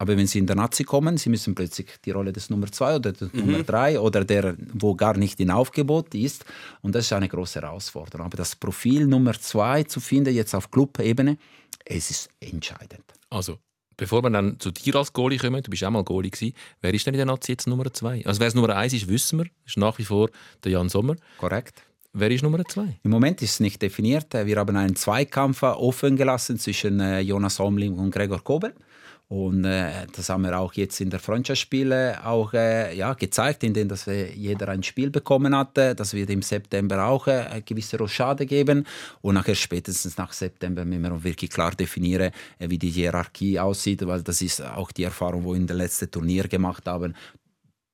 Aber 0.00 0.16
wenn 0.16 0.28
sie 0.28 0.38
in 0.38 0.46
der 0.46 0.54
Nazi 0.54 0.84
kommen, 0.84 1.16
sie 1.16 1.28
müssen 1.28 1.56
plötzlich 1.56 1.88
die 2.04 2.12
Rolle 2.12 2.32
des 2.32 2.50
Nummer 2.50 2.70
zwei 2.70 2.96
oder 2.96 3.12
des 3.12 3.32
mhm. 3.32 3.40
Nummer 3.40 3.62
drei 3.64 3.98
oder 3.98 4.24
der, 4.24 4.56
wo 4.72 4.94
gar 4.94 5.16
nicht 5.16 5.40
in 5.40 5.50
Aufgebot 5.50 6.14
ist. 6.14 6.44
Und 6.82 6.94
das 6.94 7.06
ist 7.06 7.12
eine 7.12 7.28
große 7.28 7.60
Herausforderung. 7.60 8.26
Aber 8.26 8.36
das 8.36 8.54
Profil 8.54 9.06
Nummer 9.06 9.32
zwei 9.32 9.82
zu 9.82 9.98
finden, 9.98 10.32
jetzt 10.32 10.54
auf 10.54 10.70
Club-Ebene, 10.70 11.36
es 11.84 12.10
ist 12.10 12.30
entscheidend. 12.38 13.02
Also, 13.28 13.58
bevor 13.96 14.22
wir 14.22 14.30
dann 14.30 14.60
zu 14.60 14.70
dir 14.70 14.94
als 14.94 15.12
Goalie 15.12 15.38
kommen, 15.38 15.62
du 15.64 15.70
bist 15.70 15.82
auch 15.82 15.90
mal 15.90 16.04
Goalie 16.04 16.30
gewesen, 16.30 16.54
wer 16.80 16.94
ist 16.94 17.04
denn 17.04 17.14
in 17.14 17.18
der 17.18 17.26
Nazi 17.26 17.52
jetzt 17.52 17.66
Nummer 17.66 17.92
zwei? 17.92 18.24
Also 18.24 18.38
wer 18.38 18.46
es 18.46 18.54
Nummer 18.54 18.76
eins 18.76 18.92
ist, 18.92 19.08
wissen 19.08 19.40
wir, 19.40 19.46
das 19.46 19.72
ist 19.72 19.78
nach 19.78 19.98
wie 19.98 20.04
vor 20.04 20.30
der 20.62 20.72
Jan 20.72 20.88
Sommer. 20.88 21.16
Korrekt. 21.38 21.82
Wer 22.20 22.32
ist 22.32 22.42
Nummer 22.42 22.64
zwei? 22.64 22.98
Im 23.04 23.12
Moment 23.12 23.42
ist 23.42 23.52
es 23.52 23.60
nicht 23.60 23.80
definiert. 23.80 24.34
Wir 24.34 24.56
haben 24.56 24.76
einen 24.76 24.96
Zweikampf 24.96 25.62
offen 25.62 26.16
gelassen 26.16 26.58
zwischen 26.58 26.98
äh, 26.98 27.20
Jonas 27.20 27.60
Omling 27.60 27.94
und 27.94 28.10
Gregor 28.10 28.42
Kobel. 28.42 28.74
Und 29.28 29.64
äh, 29.64 30.04
das 30.16 30.28
haben 30.28 30.42
wir 30.42 30.58
auch 30.58 30.72
jetzt 30.72 31.00
in 31.00 31.10
der 31.10 31.20
Freundschaftsspiele 31.20 32.26
auch 32.26 32.52
äh, 32.54 32.96
ja, 32.96 33.14
gezeigt, 33.14 33.62
indem 33.62 33.86
dass 33.86 34.06
jeder 34.06 34.68
ein 34.68 34.82
Spiel 34.82 35.10
bekommen 35.10 35.54
hatte. 35.54 35.94
Das 35.94 36.12
wird 36.12 36.30
im 36.30 36.42
September 36.42 37.04
auch 37.04 37.28
äh, 37.28 37.62
gewisse 37.64 37.98
Rochade 37.98 38.46
geben. 38.46 38.84
Und 39.20 39.34
nachher 39.34 39.54
spätestens 39.54 40.16
nach 40.16 40.32
September 40.32 40.84
müssen 40.84 41.02
wir 41.02 41.22
wirklich 41.22 41.50
klar 41.50 41.70
definieren, 41.70 42.32
äh, 42.58 42.68
wie 42.68 42.78
die 42.78 42.90
Hierarchie 42.90 43.60
aussieht, 43.60 44.04
weil 44.04 44.22
das 44.22 44.42
ist 44.42 44.60
auch 44.60 44.90
die 44.90 45.04
Erfahrung, 45.04 45.42
die 45.42 45.48
wir 45.50 45.54
in 45.54 45.66
den 45.68 45.76
letzten 45.76 46.10
Turnier 46.10 46.48
gemacht 46.48 46.84
haben 46.86 47.14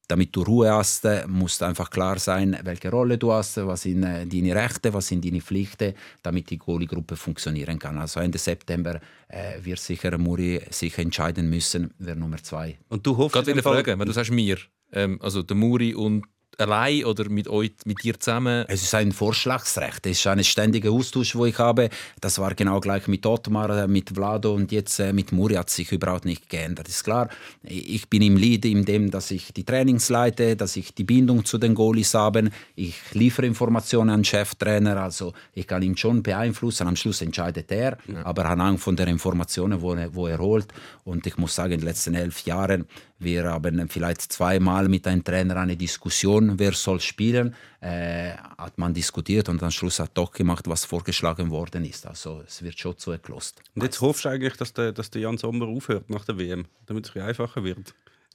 damit 0.07 0.35
du 0.37 0.43
Ruhe 0.43 0.71
hast, 0.73 1.07
muss 1.27 1.63
einfach 1.63 1.91
klar 1.91 2.19
sein, 2.19 2.59
welche 2.63 2.91
Rolle 2.91 3.19
du 3.19 3.33
hast, 3.33 3.57
was 3.57 3.83
sind 3.83 4.03
äh, 4.03 4.27
deine 4.27 4.55
Rechte, 4.55 4.93
was 4.93 5.09
sind 5.09 5.25
deine 5.25 5.41
Pflichten, 5.41 5.95
damit 6.23 6.51
die 6.51 6.59
Goalie-Gruppe 6.59 7.17
funktionieren 7.17 7.79
kann. 7.79 7.99
Also 7.99 8.21
Ende 8.21 8.39
September 8.39 9.01
äh, 9.29 9.65
wird 9.65 9.79
sicher 9.79 10.17
Muri 10.19 10.61
sich 10.71 10.99
entscheiden 10.99 11.49
müssen, 11.49 11.93
wer 11.99 12.15
Nummer 12.15 12.39
zwei. 12.39 12.79
Und 12.89 13.07
du 13.07 13.17
hoffst... 13.17 13.35
Gerade 13.35 13.53
eine 13.53 13.63
Frage, 13.63 13.99
wenn 13.99 14.07
du 14.07 14.13
sagst 14.13 14.31
mir, 14.31 14.59
ähm, 14.93 15.19
also 15.23 15.43
der 15.43 15.57
Muri 15.57 15.95
und 15.95 16.25
allein 16.59 17.05
oder 17.05 17.29
mit 17.29 17.49
euch, 17.49 17.73
mit 17.85 18.03
dir 18.03 18.19
zusammen? 18.19 18.65
Es 18.69 18.83
ist 18.83 18.95
ein 18.95 19.13
Vorschlagsrecht. 19.13 20.07
Es 20.07 20.19
ist 20.19 20.27
ein 20.27 20.43
ständiger 20.45 20.91
Austausch, 20.91 21.35
wo 21.35 21.47
ich 21.47 21.59
habe. 21.59 21.89
Das 22.21 22.39
war 22.39 22.55
genau 22.55 22.81
gleich 22.81 23.09
mit 23.09 23.25
Otmar, 23.27 23.71
äh, 23.71 23.87
mit 23.87 24.11
Vlado 24.11 24.55
und 24.55 24.73
jetzt 24.73 24.99
äh, 25.01 25.13
mit 25.13 25.33
Muri 25.33 25.55
hat 25.55 25.71
sich 25.71 25.93
überhaupt 25.93 26.25
nicht 26.25 26.49
geändert. 26.49 26.89
Ist 26.89 27.05
klar, 27.05 27.29
ich 27.63 28.09
bin 28.09 28.23
im 28.23 28.37
Lead 28.37 28.65
in 28.65 28.85
dem, 28.85 29.11
dass 29.11 29.31
ich 29.31 29.53
die 29.53 29.65
Trainings 29.65 30.09
leite, 30.09 30.57
dass 30.57 30.77
ich 30.77 30.95
die 30.95 31.05
Bindung 31.05 31.45
zu 31.45 31.59
den 31.59 31.75
Goalies 31.75 32.15
habe. 32.15 32.51
Ich 32.75 32.97
liefere 33.13 33.47
Informationen 33.47 34.11
an 34.11 34.21
den 34.21 34.25
Cheftrainer, 34.25 35.03
also 35.03 35.33
ich 35.53 35.67
kann 35.67 35.83
ihn 35.83 35.97
schon 35.97 36.23
beeinflussen. 36.23 36.87
Am 36.87 36.97
Schluss 36.97 37.23
entscheidet 37.23 37.71
er, 37.73 37.99
ja. 38.07 38.25
aber 38.25 38.47
anhand 38.47 38.81
von 38.81 38.97
den 38.97 39.09
Informationen, 39.09 39.81
wo 39.81 39.95
er, 39.95 40.15
wo 40.15 40.27
er 40.27 40.39
holt. 40.39 40.69
Und 41.05 41.27
ich 41.27 41.37
muss 41.37 41.55
sagen, 41.55 41.73
in 41.73 41.81
den 41.81 41.87
letzten 41.87 42.15
elf 42.15 42.45
Jahren 42.45 42.87
Wir 43.25 43.45
haben 43.45 43.89
vielleicht 43.89 44.21
zweimal 44.21 44.89
mit 44.89 45.07
einem 45.07 45.25
Trainer 45.25 45.57
eine 45.57 45.77
Diskussion, 45.77 46.59
wer 46.59 46.73
soll 46.73 47.01
spielen. 47.01 47.55
Äh, 47.81 48.33
hat 48.59 48.79
man 48.79 48.93
diskutiert 48.95 49.49
und 49.49 49.63
am 49.63 49.71
Schluss 49.71 49.99
hat 49.99 50.11
doch 50.15 50.31
gemacht, 50.31 50.69
was 50.69 50.85
vorgeschlagen 50.85 51.51
worden 51.51 51.85
ist. 51.85 52.07
Also 52.07 52.43
es 52.47 52.63
wird 52.63 52.79
schon 52.79 52.97
zugelost. 52.97 53.63
Und 53.75 53.83
jetzt 53.83 54.01
hoffst 54.01 54.25
du 54.25 54.29
eigentlich, 54.29 54.57
dass 54.57 54.73
der, 54.73 54.93
dass 54.93 55.11
der 55.11 55.23
Jan 55.23 55.39
Sommer 55.39 55.67
aufhört 55.67 56.09
nach 56.11 56.25
der 56.25 56.39
WM, 56.39 56.67
damit 56.87 57.09
es 57.09 57.17
einfacher 57.17 57.65
wird? 57.65 57.95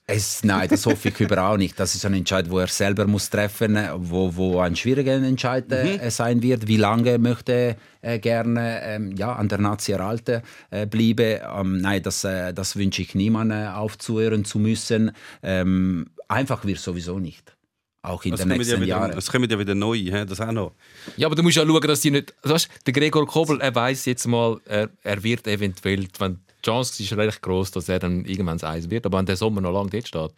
Es, 0.10 0.44
nein, 0.44 0.68
das 0.68 0.86
hoffe 0.86 1.10
ich 1.10 1.20
überhaupt 1.20 1.60
nicht. 1.60 1.80
Das 1.80 1.94
ist 1.94 2.04
ein 2.06 2.16
Entscheid, 2.16 2.50
wo 2.50 2.60
er 2.60 2.68
selber 2.68 3.06
muss 3.06 3.30
treffen, 3.30 3.78
wo, 3.96 4.36
wo 4.36 4.60
ein 4.60 4.76
schwieriger 4.76 5.14
Entscheid 5.14 5.72
äh, 5.72 5.98
mhm. 5.98 6.10
sein 6.10 6.42
wird. 6.42 6.68
Wie 6.68 6.78
lange 6.78 7.20
möchte 7.20 7.76
er 8.02 8.20
gerne 8.20 8.82
ähm, 8.84 9.16
ja, 9.16 9.34
an 9.34 9.48
der 9.48 9.60
Nazi 9.60 9.92
erhalten 9.92 10.42
äh, 10.72 10.88
bleiben? 10.88 11.40
Ähm, 11.56 11.78
nein, 11.82 12.02
das, 12.02 12.24
äh, 12.24 12.54
das 12.54 12.76
wünsche 12.76 13.04
ich 13.04 13.14
niemandem 13.14 13.68
aufzuhören 13.68 14.46
zu 14.46 14.58
müssen. 14.58 15.12
Ähm, 15.44 16.08
einfach 16.28 16.66
wird 16.66 16.80
sowieso 16.80 17.20
nicht. 17.20 17.56
Auch 18.02 18.24
in 18.24 18.32
das 18.32 18.42
den 18.42 18.50
nächsten 18.50 18.76
ja 18.76 18.82
wieder, 18.82 18.88
Jahren. 18.88 19.18
Es 19.18 19.30
kommen 19.30 19.50
ja 19.50 19.60
wieder 19.60 19.76
neue, 19.76 20.26
das 20.26 20.40
auch 20.40 20.52
noch. 20.52 20.74
Ja, 21.18 21.28
aber 21.28 21.36
du 21.36 21.44
musst 21.44 21.58
ja 21.58 21.66
schauen, 21.66 21.82
dass 21.82 22.02
die 22.02 22.12
nicht. 22.12 22.34
Weißt, 22.44 22.70
der 22.86 22.94
Gregor 22.94 23.28
Kobel, 23.28 23.60
er 23.62 23.76
weiß 23.76 24.06
jetzt 24.06 24.26
mal, 24.26 24.58
er, 24.66 24.90
er 25.04 25.22
wird 25.24 25.46
eventuell, 25.48 26.08
wenn 26.18 26.40
die 26.64 26.70
Chance 26.70 27.02
ist 27.04 27.14
recht 27.14 27.42
groß, 27.42 27.72
dass 27.72 27.90
er 27.90 28.00
dann 28.00 28.26
irgendwann 28.26 28.62
Eis 28.62 28.90
wird. 28.90 29.06
Aber 29.06 29.18
wenn 29.18 29.26
der 29.26 29.36
Sommer 29.36 29.62
noch 29.62 29.72
lange 29.72 29.90
dort 29.90 30.08
steht, 30.08 30.32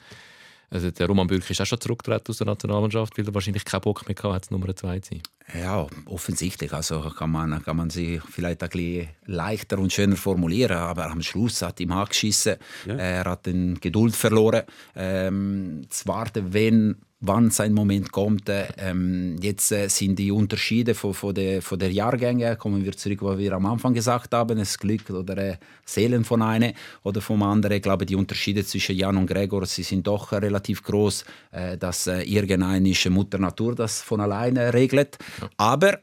also 0.73 0.89
der 0.89 1.05
Roman 1.05 1.27
Bürki 1.27 1.51
ist 1.51 1.59
auch 1.59 1.65
schon 1.65 1.81
zurückgetreten 1.81 2.29
aus 2.29 2.37
der 2.37 2.47
Nationalmannschaft, 2.47 3.17
weil 3.17 3.27
er 3.27 3.33
wahrscheinlich 3.33 3.65
keinen 3.65 3.81
Bock 3.81 4.07
mehr 4.07 4.33
hatte, 4.33 4.53
Nummer 4.53 4.73
zwei 4.73 4.99
zu 4.99 5.15
sein. 5.15 5.23
Ja, 5.59 5.85
offensichtlich. 6.05 6.71
Also 6.71 7.01
kann 7.09 7.29
man, 7.29 7.61
kann 7.61 7.75
man 7.75 7.89
sie 7.89 8.21
vielleicht 8.31 8.63
ein 8.63 8.69
bisschen 8.69 9.09
leichter 9.25 9.79
und 9.79 9.91
schöner 9.91 10.15
formulieren. 10.15 10.77
Aber 10.77 11.11
am 11.11 11.21
Schluss 11.21 11.61
hat 11.61 11.81
ihm 11.81 11.91
angeschissen. 11.91 12.55
Ja. 12.85 12.95
Er 12.95 13.25
hat 13.25 13.47
den 13.47 13.81
Geduld 13.81 14.15
verloren. 14.15 14.63
Ähm, 14.95 15.81
zu 15.89 16.07
warten, 16.07 16.53
wenn 16.53 16.95
wann 17.21 17.51
sein 17.51 17.73
Moment 17.73 18.11
kommt. 18.11 18.49
Ähm, 18.49 19.37
jetzt 19.41 19.71
äh, 19.71 19.87
sind 19.87 20.17
die 20.17 20.31
Unterschiede 20.31 20.95
von, 20.95 21.13
von, 21.13 21.33
der, 21.33 21.61
von 21.61 21.79
der 21.79 21.91
Jahrgänge, 21.91 22.55
kommen 22.57 22.83
wir 22.83 22.91
zurück, 22.93 23.19
was 23.21 23.37
wir 23.37 23.53
am 23.53 23.65
Anfang 23.67 23.93
gesagt 23.93 24.33
haben, 24.33 24.57
das 24.57 24.77
Glück 24.77 25.09
oder 25.09 25.37
äh, 25.37 25.57
Seelen 25.85 26.25
von 26.25 26.41
einem 26.41 26.73
oder 27.03 27.21
vom 27.21 27.43
anderen. 27.43 27.77
Ich 27.77 27.83
glaube, 27.83 28.05
die 28.05 28.15
Unterschiede 28.15 28.65
zwischen 28.65 28.95
Jan 28.95 29.17
und 29.17 29.27
Gregor, 29.27 29.65
sie 29.65 29.83
sind 29.83 30.07
doch 30.07 30.31
relativ 30.31 30.83
groß, 30.83 31.23
äh, 31.51 31.77
dass 31.77 32.07
äh, 32.07 32.23
irgendeine 32.23 32.93
Mutter 33.09 33.37
Natur 33.37 33.75
das 33.75 34.01
von 34.01 34.19
alleine 34.19 34.73
regelt. 34.73 35.17
Aber 35.57 35.99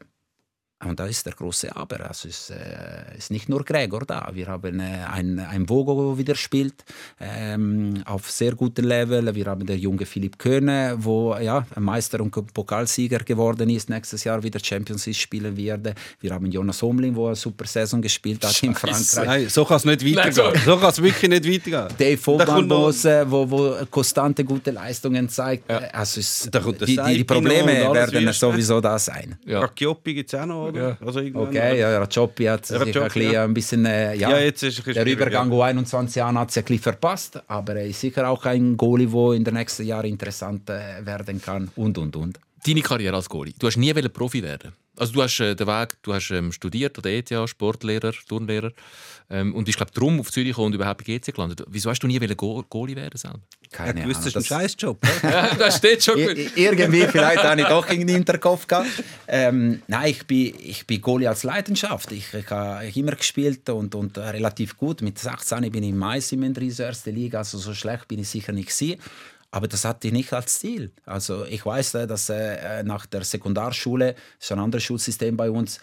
und 0.85 0.97
da 0.97 1.07
ist 1.07 1.25
der 1.25 1.33
große 1.33 1.75
Aber. 1.75 2.07
Also 2.07 2.29
es 2.29 2.51
äh, 2.51 3.17
ist 3.17 3.31
nicht 3.31 3.49
nur 3.49 3.65
Gregor 3.65 4.05
da. 4.05 4.29
Wir 4.31 4.47
haben 4.47 4.79
äh, 4.79 5.03
ein, 5.11 5.37
ein 5.37 5.67
Vogo, 5.67 6.11
der 6.11 6.17
wieder 6.17 6.35
spielt, 6.35 6.85
ähm, 7.19 8.01
auf 8.05 8.31
sehr 8.31 8.55
gutem 8.55 8.85
Level. 8.85 9.35
Wir 9.35 9.45
haben 9.47 9.65
den 9.65 9.77
junge 9.77 10.05
Philipp 10.05 10.39
Köhne, 10.39 10.97
der 10.97 11.41
ja, 11.41 11.67
Meister 11.75 12.21
und 12.21 12.31
Pokalsieger 12.53 13.19
geworden 13.19 13.69
ist, 13.69 13.89
nächstes 13.89 14.23
Jahr 14.23 14.41
wieder 14.41 14.59
Champions 14.63 15.05
League 15.05 15.17
spielen 15.17 15.57
wird. 15.57 15.95
Wir 16.21 16.31
haben 16.31 16.45
Jonas 16.49 16.81
Omlin, 16.81 17.13
der 17.13 17.25
eine 17.25 17.35
super 17.35 17.65
Saison 17.65 18.01
gespielt 18.01 18.45
hat 18.45 18.63
in 18.63 18.73
Frankreich. 18.73 19.25
Nein, 19.25 19.49
so 19.49 19.65
kann 19.65 19.77
es 19.77 19.85
nicht 19.85 20.05
weitergehen. 20.05 20.61
So, 20.63 20.77
kann 20.77 20.91
es 20.91 21.01
wirklich 21.01 21.29
nicht 21.29 21.45
weitergehen. 21.45 21.97
Dave 21.97 22.17
Vogtmann, 22.17 22.69
der 22.69 23.29
wo, 23.29 23.51
wo 23.51 23.75
konstante 23.91 24.45
gute 24.45 24.71
Leistungen 24.71 25.27
zeigt. 25.27 25.69
Ja. 25.69 25.79
Also 25.91 26.21
es, 26.21 26.49
die, 26.49 26.85
die, 26.85 26.95
die, 27.17 27.23
Probleme 27.25 27.93
werden 27.93 28.31
sowieso 28.31 28.79
da 28.79 28.97
sein. 28.97 29.37
Ja. 29.45 29.59
Rakiopi 29.59 30.13
gibt 30.13 30.33
es 30.33 30.39
auch 30.39 30.45
noch 30.45 30.68
oder? 30.69 30.89
Ja. 30.89 30.97
Also 31.05 31.19
okay, 31.19 31.79
ja, 31.79 31.97
Rajopi 31.97 32.45
hat 32.45 32.65
sich 32.65 32.79
Rajopi, 32.79 33.27
ein, 33.27 33.33
ja. 33.33 33.43
ein 33.43 33.53
bisschen, 33.53 33.85
äh, 33.85 34.15
ja, 34.15 34.31
ja, 34.31 34.39
jetzt 34.39 34.63
ist 34.63 34.85
der 34.85 35.05
Übergang 35.05 35.51
ja. 35.51 35.65
21 35.65 36.15
Jahren 36.15 36.37
hat 36.37 36.51
sich 36.51 36.63
ein 36.63 36.65
bisschen 36.65 36.83
verpasst, 36.83 37.41
aber 37.47 37.75
er 37.75 37.85
ist 37.85 37.99
sicher 37.99 38.29
auch 38.29 38.45
ein 38.45 38.77
Goalie, 38.77 39.07
der 39.07 39.33
in 39.33 39.43
den 39.43 39.53
nächsten 39.55 39.85
Jahren 39.85 40.05
interessant 40.05 40.67
werden 40.67 41.41
kann 41.41 41.69
und, 41.75 41.97
und, 41.97 42.15
und. 42.15 42.39
Deine 42.65 42.81
Karriere 42.81 43.15
als 43.15 43.29
Goalie, 43.29 43.53
du 43.57 43.67
hast 43.67 43.77
nie 43.77 43.93
Profi 43.93 44.43
werden 44.43 44.73
also 44.99 45.13
du 45.13 45.23
hast 45.23 45.39
äh, 45.39 45.55
den 45.55 45.67
Weg, 45.67 45.97
du 46.03 46.13
hast 46.13 46.29
ähm, 46.31 46.51
studiert 46.51 46.97
an 46.97 47.03
der 47.03 47.17
ETH, 47.17 47.49
Sportlehrer, 47.49 48.13
Turnlehrer 48.27 48.71
ähm, 49.29 49.55
und 49.55 49.65
bist 49.65 49.77
glaube 49.77 49.91
darum 49.93 50.19
auf 50.19 50.31
Zürich 50.31 50.57
und 50.57 50.75
überhaupt 50.75 51.03
bei 51.05 51.17
GC 51.17 51.33
gelandet. 51.33 51.63
Wieso 51.67 51.89
hast 51.89 52.01
du 52.01 52.07
nie 52.07 52.19
Go 52.35 52.63
Goalie 52.69 52.95
werden 52.95 53.17
selber? 53.17 53.39
Keine 53.71 53.99
ja, 53.99 54.05
gewusst, 54.05 54.25
das 54.25 54.35
ist 54.35 54.37
ein 54.37 54.43
Scheißjob. 54.43 54.99
ja, 55.23 55.55
das 55.55 55.77
steht 55.77 56.03
schon 56.03 56.15
gut. 56.15 56.37
Irgendwie 56.55 57.05
vielleicht 57.07 57.43
habe 57.43 57.61
ich 57.61 57.67
doch 57.67 57.87
irgendwie 57.89 58.13
Hinterkopf 58.13 58.67
gehabt. 58.67 58.87
Ähm, 59.27 59.81
nein, 59.87 60.09
ich 60.09 60.25
bin, 60.25 60.53
ich 60.59 60.85
bin 60.85 61.01
Goalie 61.01 61.29
als 61.29 61.43
Leidenschaft. 61.43 62.11
Ich, 62.11 62.33
ich 62.33 62.49
habe 62.49 62.87
immer 62.87 63.15
gespielt 63.15 63.69
und, 63.69 63.95
und 63.95 64.17
relativ 64.17 64.75
gut. 64.75 65.01
Mit 65.01 65.19
16 65.19 65.71
bin 65.71 65.83
ich 65.83 65.89
im 65.89 65.97
Mais 65.97 66.31
in 66.31 66.53
der 66.53 66.63
ersten 66.63 67.15
Liga, 67.15 67.39
also 67.39 67.57
so 67.57 67.73
schlecht 67.73 68.07
bin 68.07 68.19
ich 68.19 68.29
sicher 68.29 68.51
nicht 68.51 68.69
gewesen. 68.69 68.99
Aber 69.51 69.67
das 69.67 69.85
hatte 69.85 70.07
ich 70.07 70.13
nicht 70.13 70.31
als 70.31 70.59
Ziel. 70.59 70.91
Also 71.05 71.45
ich 71.45 71.65
weiß, 71.65 71.95
äh, 71.95 72.07
dass 72.07 72.29
äh, 72.29 72.83
nach 72.83 73.05
der 73.05 73.23
Sekundarschule, 73.23 74.13
das 74.13 74.45
ist 74.45 74.51
ein 74.51 74.59
anderes 74.59 74.83
Schulsystem 74.83 75.35
bei 75.35 75.49
uns, 75.49 75.79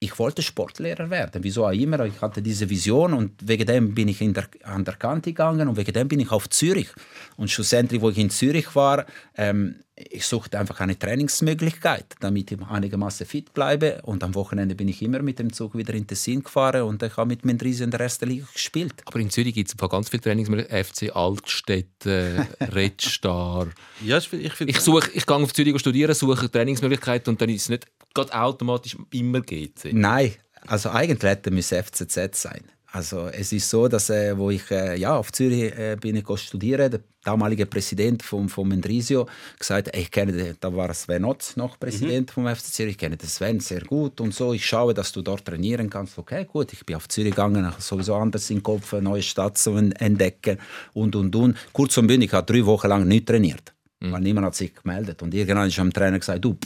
ich 0.00 0.16
wollte 0.18 0.42
Sportlehrer 0.42 1.10
werden. 1.10 1.42
Wieso 1.42 1.66
auch 1.66 1.72
immer. 1.72 2.04
Ich 2.04 2.20
hatte 2.22 2.40
diese 2.40 2.70
Vision 2.70 3.14
und 3.14 3.32
wegen 3.46 3.66
dem 3.66 3.94
bin 3.94 4.06
ich 4.08 4.18
der, 4.18 4.48
an 4.62 4.84
der 4.84 4.94
Kante 4.94 5.30
gegangen 5.30 5.68
und 5.68 5.76
wegen 5.76 5.92
dem 5.92 6.06
bin 6.06 6.20
ich 6.20 6.30
auf 6.30 6.48
Zürich. 6.48 6.88
Und 7.36 7.50
schlussendlich, 7.50 8.00
wo 8.00 8.10
ich 8.10 8.18
in 8.18 8.30
Zürich 8.30 8.74
war, 8.76 9.06
ähm, 9.36 9.80
ich 10.10 10.26
suchte 10.26 10.58
einfach 10.58 10.80
eine 10.80 10.98
Trainingsmöglichkeit, 10.98 12.14
damit 12.20 12.52
ich 12.52 12.60
einigermaßen 12.60 13.26
fit 13.26 13.52
bleibe. 13.52 14.00
Und 14.02 14.22
am 14.22 14.34
Wochenende 14.34 14.74
bin 14.74 14.88
ich 14.88 15.02
immer 15.02 15.20
mit 15.22 15.38
dem 15.38 15.52
Zug 15.52 15.76
wieder 15.76 15.94
in 15.94 16.06
Tessin 16.06 16.42
gefahren 16.42 16.82
und 16.82 17.02
ich 17.02 17.16
habe 17.16 17.28
mit 17.28 17.44
Mendrisi 17.44 17.82
in 17.82 17.90
der 17.90 18.00
ersten 18.00 18.28
Liga 18.28 18.46
gespielt. 18.52 18.94
Aber 19.06 19.18
in 19.18 19.30
Zürich 19.30 19.54
gibt 19.54 19.68
es 19.68 19.76
ganz 19.76 20.08
viele 20.08 20.22
Trainingsmöglichkeiten. 20.22 20.84
FC 20.84 21.16
Altstädte, 21.16 22.46
Red 22.60 23.00
Star. 23.00 23.66
ja, 24.04 24.18
ich, 24.18 24.32
ich, 24.32 24.60
ich, 24.60 24.80
suche, 24.80 25.10
ich 25.12 25.26
gehe 25.26 25.36
auf 25.36 25.52
Zürich 25.52 25.78
studieren, 25.80 26.14
suche 26.14 26.50
Trainingsmöglichkeiten 26.50 27.32
und 27.32 27.40
dann 27.40 27.48
ist 27.48 27.62
es 27.62 27.68
nicht 27.68 27.86
automatisch 28.14 28.96
immer 29.10 29.40
GC. 29.40 29.92
Nein, 29.92 30.34
also 30.66 30.90
eigentlich 30.90 31.30
hätte 31.30 31.54
es 31.54 31.68
FCZ 31.68 32.34
sein. 32.34 32.62
Also 32.90 33.28
es 33.28 33.52
ist 33.52 33.68
so, 33.68 33.86
dass 33.86 34.08
äh, 34.08 34.36
wo 34.36 34.50
ich 34.50 34.70
äh, 34.70 34.96
ja 34.98 35.14
auf 35.14 35.30
Zürich 35.30 35.76
äh, 35.78 35.96
bin 36.00 36.16
ich 36.16 36.40
studieren, 36.40 36.90
der 36.90 37.00
damalige 37.22 37.66
Präsident 37.66 38.22
vom 38.22 38.48
vom 38.48 38.68
Mendrisio 38.68 39.26
gesagt, 39.58 39.94
ich 39.94 40.10
kenne 40.10 40.32
den, 40.32 40.56
da 40.58 40.74
war 40.74 40.94
Sven 40.94 41.26
Otz 41.26 41.56
noch 41.56 41.78
Präsident 41.78 42.30
mhm. 42.30 42.32
vom 42.32 42.46
FC 42.46 42.64
Zürich, 42.64 42.92
ich 42.92 42.98
kenne 42.98 43.18
den 43.18 43.28
Sven 43.28 43.60
sehr 43.60 43.82
gut 43.82 44.22
und 44.22 44.32
so. 44.32 44.54
Ich 44.54 44.64
schaue, 44.64 44.94
dass 44.94 45.12
du 45.12 45.20
dort 45.20 45.44
trainieren 45.44 45.90
kannst. 45.90 46.16
Okay, 46.16 46.46
gut, 46.46 46.72
ich 46.72 46.86
bin 46.86 46.96
auf 46.96 47.08
Zürich 47.08 47.32
gegangen, 47.32 47.70
sowieso 47.78 48.14
anders 48.14 48.48
im 48.48 48.62
Kopf, 48.62 48.94
eine 48.94 49.02
neue 49.02 49.22
Stadt 49.22 49.58
zu 49.58 49.76
entdecken 49.76 50.56
und 50.94 51.14
und 51.14 51.36
und. 51.36 51.58
Kurz 51.74 51.98
und 51.98 52.06
bündig, 52.06 52.30
ich 52.30 52.34
habe 52.34 52.50
drei 52.50 52.64
Wochen 52.64 52.88
lang 52.88 53.06
nicht 53.06 53.26
trainiert, 53.26 53.74
mhm. 54.00 54.12
weil 54.12 54.22
niemand 54.22 54.46
hat 54.46 54.54
sich 54.54 54.74
gemeldet 54.74 55.22
und 55.22 55.34
irgendwann 55.34 55.68
ist 55.68 55.78
am 55.78 55.92
Trainer 55.92 56.18
gesagt, 56.18 56.42
du, 56.42 56.56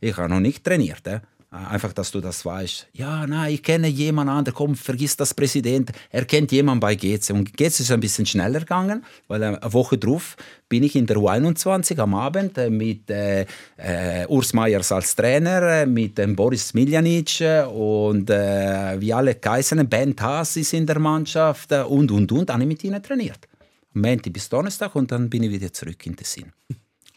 ich 0.00 0.16
habe 0.16 0.30
noch 0.30 0.40
nicht 0.40 0.64
trainiert. 0.64 1.06
Eh? 1.06 1.20
Einfach, 1.50 1.92
dass 1.92 2.10
du 2.10 2.20
das 2.20 2.44
weißt. 2.44 2.88
Ja, 2.92 3.26
nein, 3.26 3.54
ich 3.54 3.62
kenne 3.62 3.86
jemanden 3.86 4.32
anderen, 4.32 4.54
komm, 4.54 4.74
vergiss 4.74 5.16
das 5.16 5.32
Präsident. 5.32 5.92
Er 6.10 6.24
kennt 6.24 6.50
jemanden 6.50 6.80
bei 6.80 6.96
GC. 6.96 7.30
Und 7.30 7.56
GC 7.56 7.80
ist 7.80 7.90
ein 7.90 8.00
bisschen 8.00 8.26
schneller 8.26 8.60
gegangen, 8.60 9.04
weil 9.28 9.42
eine 9.42 9.72
Woche 9.72 9.96
drauf 9.96 10.36
bin 10.68 10.82
ich 10.82 10.96
in 10.96 11.06
der 11.06 11.16
U21 11.16 11.98
am 11.98 12.14
Abend 12.14 12.58
äh, 12.58 12.68
mit 12.68 13.08
äh, 13.10 13.46
äh, 13.76 14.26
Urs 14.26 14.52
Meyers 14.52 14.90
als 14.90 15.14
Trainer, 15.14 15.62
äh, 15.62 15.86
mit 15.86 16.18
äh, 16.18 16.26
Boris 16.26 16.74
Miljanic 16.74 17.40
und 17.72 18.28
äh, 18.28 19.00
wie 19.00 19.12
alle 19.12 19.36
Kaisern, 19.36 19.88
Ben 19.88 20.14
Haas 20.18 20.56
ist 20.56 20.72
in 20.72 20.84
der 20.84 20.98
Mannschaft 20.98 21.70
und, 21.72 22.10
und, 22.10 22.32
und, 22.32 22.50
habe 22.50 22.62
ich 22.62 22.68
mit 22.68 22.82
ihnen 22.82 23.02
trainiert. 23.02 23.48
Montag 23.92 24.32
bis 24.32 24.48
Donnerstag 24.48 24.94
und 24.96 25.10
dann 25.12 25.30
bin 25.30 25.44
ich 25.44 25.50
wieder 25.50 25.72
zurück 25.72 26.04
in 26.06 26.16
Tessin. 26.16 26.52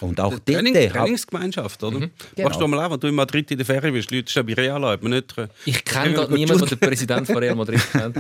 Und 0.02 0.20
auch 0.22 0.40
die 0.40 0.54
Training, 0.54 0.74
dort, 0.74 0.92
Trainingsgemeinschaft, 0.92 1.84
oder? 1.84 2.00
Mhm. 2.00 2.12
Genau. 2.36 2.48
Machst 2.48 2.62
du 2.62 2.68
mal 2.68 2.86
auch, 2.86 2.92
wenn 2.92 3.00
du 3.00 3.08
in 3.08 3.16
Madrid 3.16 3.52
in 3.52 3.58
der 3.58 3.66
Ferie 3.66 3.92
bist, 3.92 4.10
Leute 4.12 4.32
schon 4.32 4.46
bei 4.46 4.54
Real 4.54 4.84
an, 4.84 5.00
nicht... 5.02 5.38
Äh, 5.38 5.48
ich 5.66 5.84
kenne 5.84 6.14
gerade 6.14 6.34
niemanden, 6.34 6.66
der 6.66 6.78
den 6.78 6.80
Präsident 6.80 7.28
von 7.28 7.38
Real 7.38 7.56
Madrid 7.56 7.82
kennt. 7.92 8.18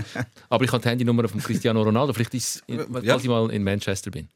Aber 0.49 0.63
ich 0.63 0.71
habe 0.71 0.81
die 0.81 0.89
Handynummer 0.89 1.27
von 1.29 1.41
Cristiano 1.41 1.81
Ronaldo. 1.81 2.11
Vielleicht 2.13 2.33
ist 2.33 2.63
es, 2.67 2.87
ja. 3.03 3.15
ich 3.15 3.23
mal 3.25 3.49
in 3.51 3.63
Manchester 3.63 4.11
bin. 4.11 4.27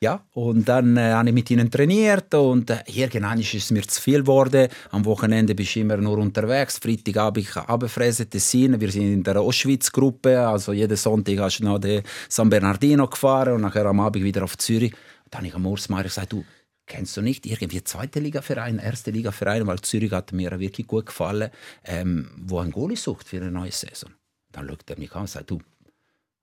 Ja, 0.00 0.24
und 0.32 0.68
dann 0.68 0.96
äh, 0.96 1.10
habe 1.10 1.28
ich 1.28 1.34
mit 1.34 1.50
ihnen 1.50 1.68
trainiert 1.68 2.32
und 2.34 2.70
äh, 2.70 2.78
irgendwann 2.86 3.40
ist 3.40 3.52
es 3.52 3.72
mir 3.72 3.82
zu 3.82 4.00
viel 4.00 4.20
geworden. 4.20 4.68
Am 4.92 5.04
Wochenende 5.04 5.56
bist 5.56 5.74
du 5.74 5.80
immer 5.80 5.96
nur 5.96 6.18
unterwegs. 6.18 6.78
Freitag 6.78 7.16
habe 7.16 7.40
ich 7.40 7.56
abgefräst 7.56 8.30
Tessin. 8.30 8.80
Wir 8.80 8.92
sind 8.92 9.12
in 9.12 9.22
der 9.24 9.40
Auschwitz-Gruppe, 9.40 10.38
also 10.38 10.72
jeden 10.72 10.96
Sonntag 10.96 11.38
hast 11.40 11.58
du 11.58 11.64
noch 11.64 11.80
den 11.80 12.02
San 12.28 12.48
Bernardino 12.48 13.08
gefahren 13.08 13.54
und 13.54 13.62
nachher 13.62 13.86
am 13.86 13.98
Abend 13.98 14.22
wieder 14.22 14.44
auf 14.44 14.56
Zürich. 14.56 14.94
Dann 15.30 15.40
habe 15.40 15.48
ich 15.48 15.54
am 15.56 15.66
Urs 15.66 15.88
gesagt, 15.88 16.32
du, 16.32 16.44
kennst 16.88 17.16
du 17.16 17.22
nicht 17.22 17.46
irgendwie 17.46 17.84
zweite 17.84 18.18
Liga-Verein, 18.18 18.78
erste 18.78 19.10
Liga-Verein, 19.10 19.66
weil 19.66 19.80
Zürich 19.80 20.10
hat 20.12 20.32
mir 20.32 20.58
wirklich 20.58 20.86
gut 20.86 21.06
gefallen, 21.06 21.50
ähm, 21.84 22.30
wo 22.36 22.58
ein 22.58 22.72
Goalie 22.72 22.96
sucht 22.96 23.28
für 23.28 23.36
eine 23.36 23.50
neue 23.50 23.72
Saison. 23.72 24.10
Dann 24.50 24.66
schaut 24.68 24.90
er 24.90 24.98
mich 24.98 25.14
an 25.14 25.22
und 25.22 25.30
sagt, 25.30 25.50
du, 25.50 25.60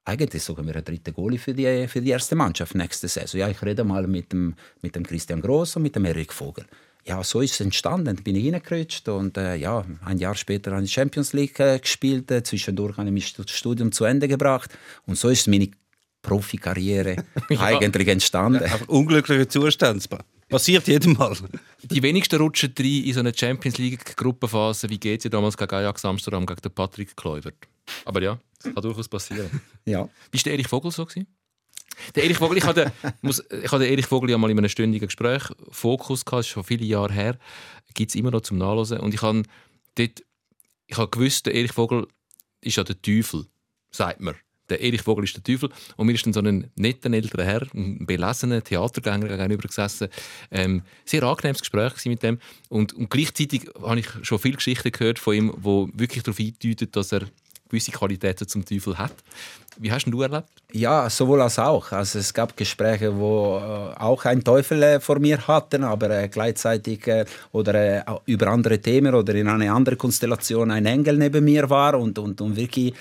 eigentlich 0.06 0.43
suchen 0.43 0.68
wir 0.68 0.76
einen 0.76 0.86
dritten 0.86 1.14
Goalie 1.14 1.39
für 1.39 1.54
die, 1.54 1.88
für 1.88 2.02
die 2.02 2.12
erste 2.12 2.36
Mannschaft 2.36 2.76
nächste 2.76 3.08
Saison. 3.08 3.39
Ja, 3.39 3.50
ich 3.50 3.62
rede 3.62 3.84
mal 3.84 4.08
mit 4.08 4.32
dem, 4.32 4.56
mit 4.82 4.96
dem 4.96 5.06
Christian 5.06 5.41
Gross 5.41 5.76
und 5.76 5.82
mit 5.82 5.96
dem 5.96 6.06
Erik 6.06 6.32
Vogel. 6.32 6.66
Ja, 7.08 7.24
so 7.24 7.41
ist 7.41 7.54
es 7.54 7.60
entstanden. 7.60 8.16
Bin 8.24 8.36
ich 8.36 8.52
reingerutscht 8.52 9.08
und 9.10 9.38
äh, 9.38 9.56
ja, 9.56 9.86
ein 10.04 10.18
Jahr 10.18 10.36
später 10.36 10.72
habe 10.72 10.84
ich 10.84 10.91
Champions 10.91 11.34
League 11.34 11.60
äh, 11.60 11.80
gespielt. 11.80 12.32
Äh, 12.32 12.43
zwischendurch 12.43 12.98
habe 12.98 13.10
ich 13.10 13.36
mein 13.36 13.48
Studium 13.48 13.91
zu 13.91 14.06
Ende 14.06 14.28
gebracht 14.28 14.76
und 15.06 15.18
so 15.18 15.30
ist 15.30 15.48
meine 15.48 15.70
Profikarriere 16.24 17.18
ja. 17.50 17.62
eigentlich 17.62 18.08
entstanden. 18.08 18.64
Ja, 18.64 18.80
unglückliche 18.88 19.48
Zustände. 19.48 20.04
Passiert 20.50 20.88
jedem 20.88 21.14
Mal. 21.14 21.36
Die 21.82 22.04
wenigsten 22.04 22.39
rutschen 22.39 22.74
rein 22.78 23.04
in 23.04 23.14
so 23.14 23.20
eine 23.20 23.34
Champions 23.36 23.78
League-Gruppenphase 23.78 24.89
wie 24.89 25.00
geht 25.00 25.26
es 25.26 25.32
damals 25.32 25.58
gegen 25.58 25.74
Ajax 25.74 26.06
Amsterdam 26.06 26.46
gegen 26.46 26.62
den 26.62 26.72
Patrick 26.72 27.16
Kluivert. 27.16 27.56
Aber 28.06 28.22
ja, 28.22 28.39
das 28.62 28.74
kann 28.74 28.84
durchaus 28.84 29.08
passieren. 29.08 29.50
Ja. 29.86 30.10
Wie 30.32 30.38
war 30.38 30.43
der 30.43 30.54
Erich 30.54 30.68
Vogel 30.68 30.91
so? 30.91 31.06
Gewesen? 31.06 31.28
Der 32.16 32.24
Erich 32.24 32.38
Vogel, 32.38 32.58
ich 32.58 32.64
hatte, 32.64 32.91
muss, 33.22 33.43
ich 33.50 33.72
hatte 33.72 33.86
Erich 33.86 34.08
Vogel 34.08 34.32
ja 34.32 34.38
mal 34.38 34.50
in 34.50 34.58
einem 34.58 34.70
stündigen 34.70 35.08
Gespräch 35.08 35.43
Fokus 35.70 36.26
gehabt, 36.26 36.39
das 36.39 36.46
ist 36.48 36.52
schon 36.52 36.64
viele 36.64 36.86
Jahre 36.86 37.14
her, 37.14 37.38
gibt 37.93 38.10
es 38.10 38.16
immer 38.16 38.32
noch 38.32 38.41
zum 38.41 38.58
Nachlesen. 38.58 39.00
Und 39.00 39.14
ich 39.14 39.22
habe 39.22 39.43
dort, 39.96 40.24
ich 40.88 40.98
habe 40.98 41.10
gewusst, 41.10 41.46
der 41.46 41.56
Erich 41.56 41.72
Vogel 41.72 42.08
ist 42.62 42.78
ja 42.78 42.84
der 42.84 43.02
Teufel, 43.02 43.46
sagt 43.91 44.20
man. 44.20 44.36
Der 44.70 44.82
Erich 44.82 45.01
Vogel 45.01 45.24
ist 45.26 45.36
der 45.36 45.43
Teufel. 45.43 45.70
Und 45.95 46.07
mir 46.07 46.13
ist 46.13 46.26
dann 46.26 46.34
so 46.34 46.39
ein 46.39 46.72
netter 46.76 47.11
älterer 47.11 47.43
Herr, 47.43 47.68
ein 47.74 48.05
belesener 48.05 48.63
Theatergänger 48.63 49.28
gegenüber 49.28 49.68
gesessen. 49.68 50.09
Ähm, 50.51 50.82
sehr 51.05 51.24
angenehmes 51.24 51.59
Gespräch 51.59 51.93
mit 52.05 52.24
dem. 52.24 52.39
Und, 52.70 52.93
und 52.93 53.09
gleichzeitig 53.09 53.70
habe 53.82 53.99
ich 53.99 54.07
schon 54.24 54.39
viele 54.39 54.55
Geschichten 54.55 54.91
gehört 54.91 55.20
von 55.20 55.36
ihm, 55.36 55.53
die 55.57 55.99
wirklich 55.99 56.24
darauf 56.24 56.38
hindeuten, 56.38 56.91
dass 56.91 57.11
er 57.11 57.22
gewisse 57.70 57.91
Qualitäten 57.91 58.47
zum 58.47 58.63
Teufel 58.63 58.97
hat. 58.97 59.13
Wie 59.78 59.91
hast 59.91 60.05
du 60.05 60.22
erlebt? 60.22 60.47
Ja, 60.72 61.09
sowohl 61.09 61.41
als 61.41 61.59
auch. 61.59 61.91
Also 61.91 62.20
es 62.20 62.34
gab 62.34 62.55
Gespräche, 62.55 63.18
wo 63.18 63.57
äh, 63.57 63.99
auch 63.99 64.24
ein 64.26 64.43
Teufel 64.43 64.82
äh, 64.84 64.99
vor 65.01 65.20
mir 65.20 65.45
hatten, 65.47 65.84
aber 65.84 66.09
äh, 66.11 66.30
gleichzeitig 66.30 67.09
oder 67.51 68.22
über 68.26 68.47
andere 68.47 68.80
Themen 68.80 69.13
oder 69.13 69.36
in 69.36 69.47
einer 69.47 69.74
anderen 69.74 69.97
Konstellation 69.97 70.72
ein 70.72 70.86
Engel 70.86 71.18
neben 71.18 71.43
mir 71.43 71.70
war 71.70 71.99
und, 71.99 72.18
und, 72.20 72.39
und 72.41 72.55
wirklich 72.55 72.93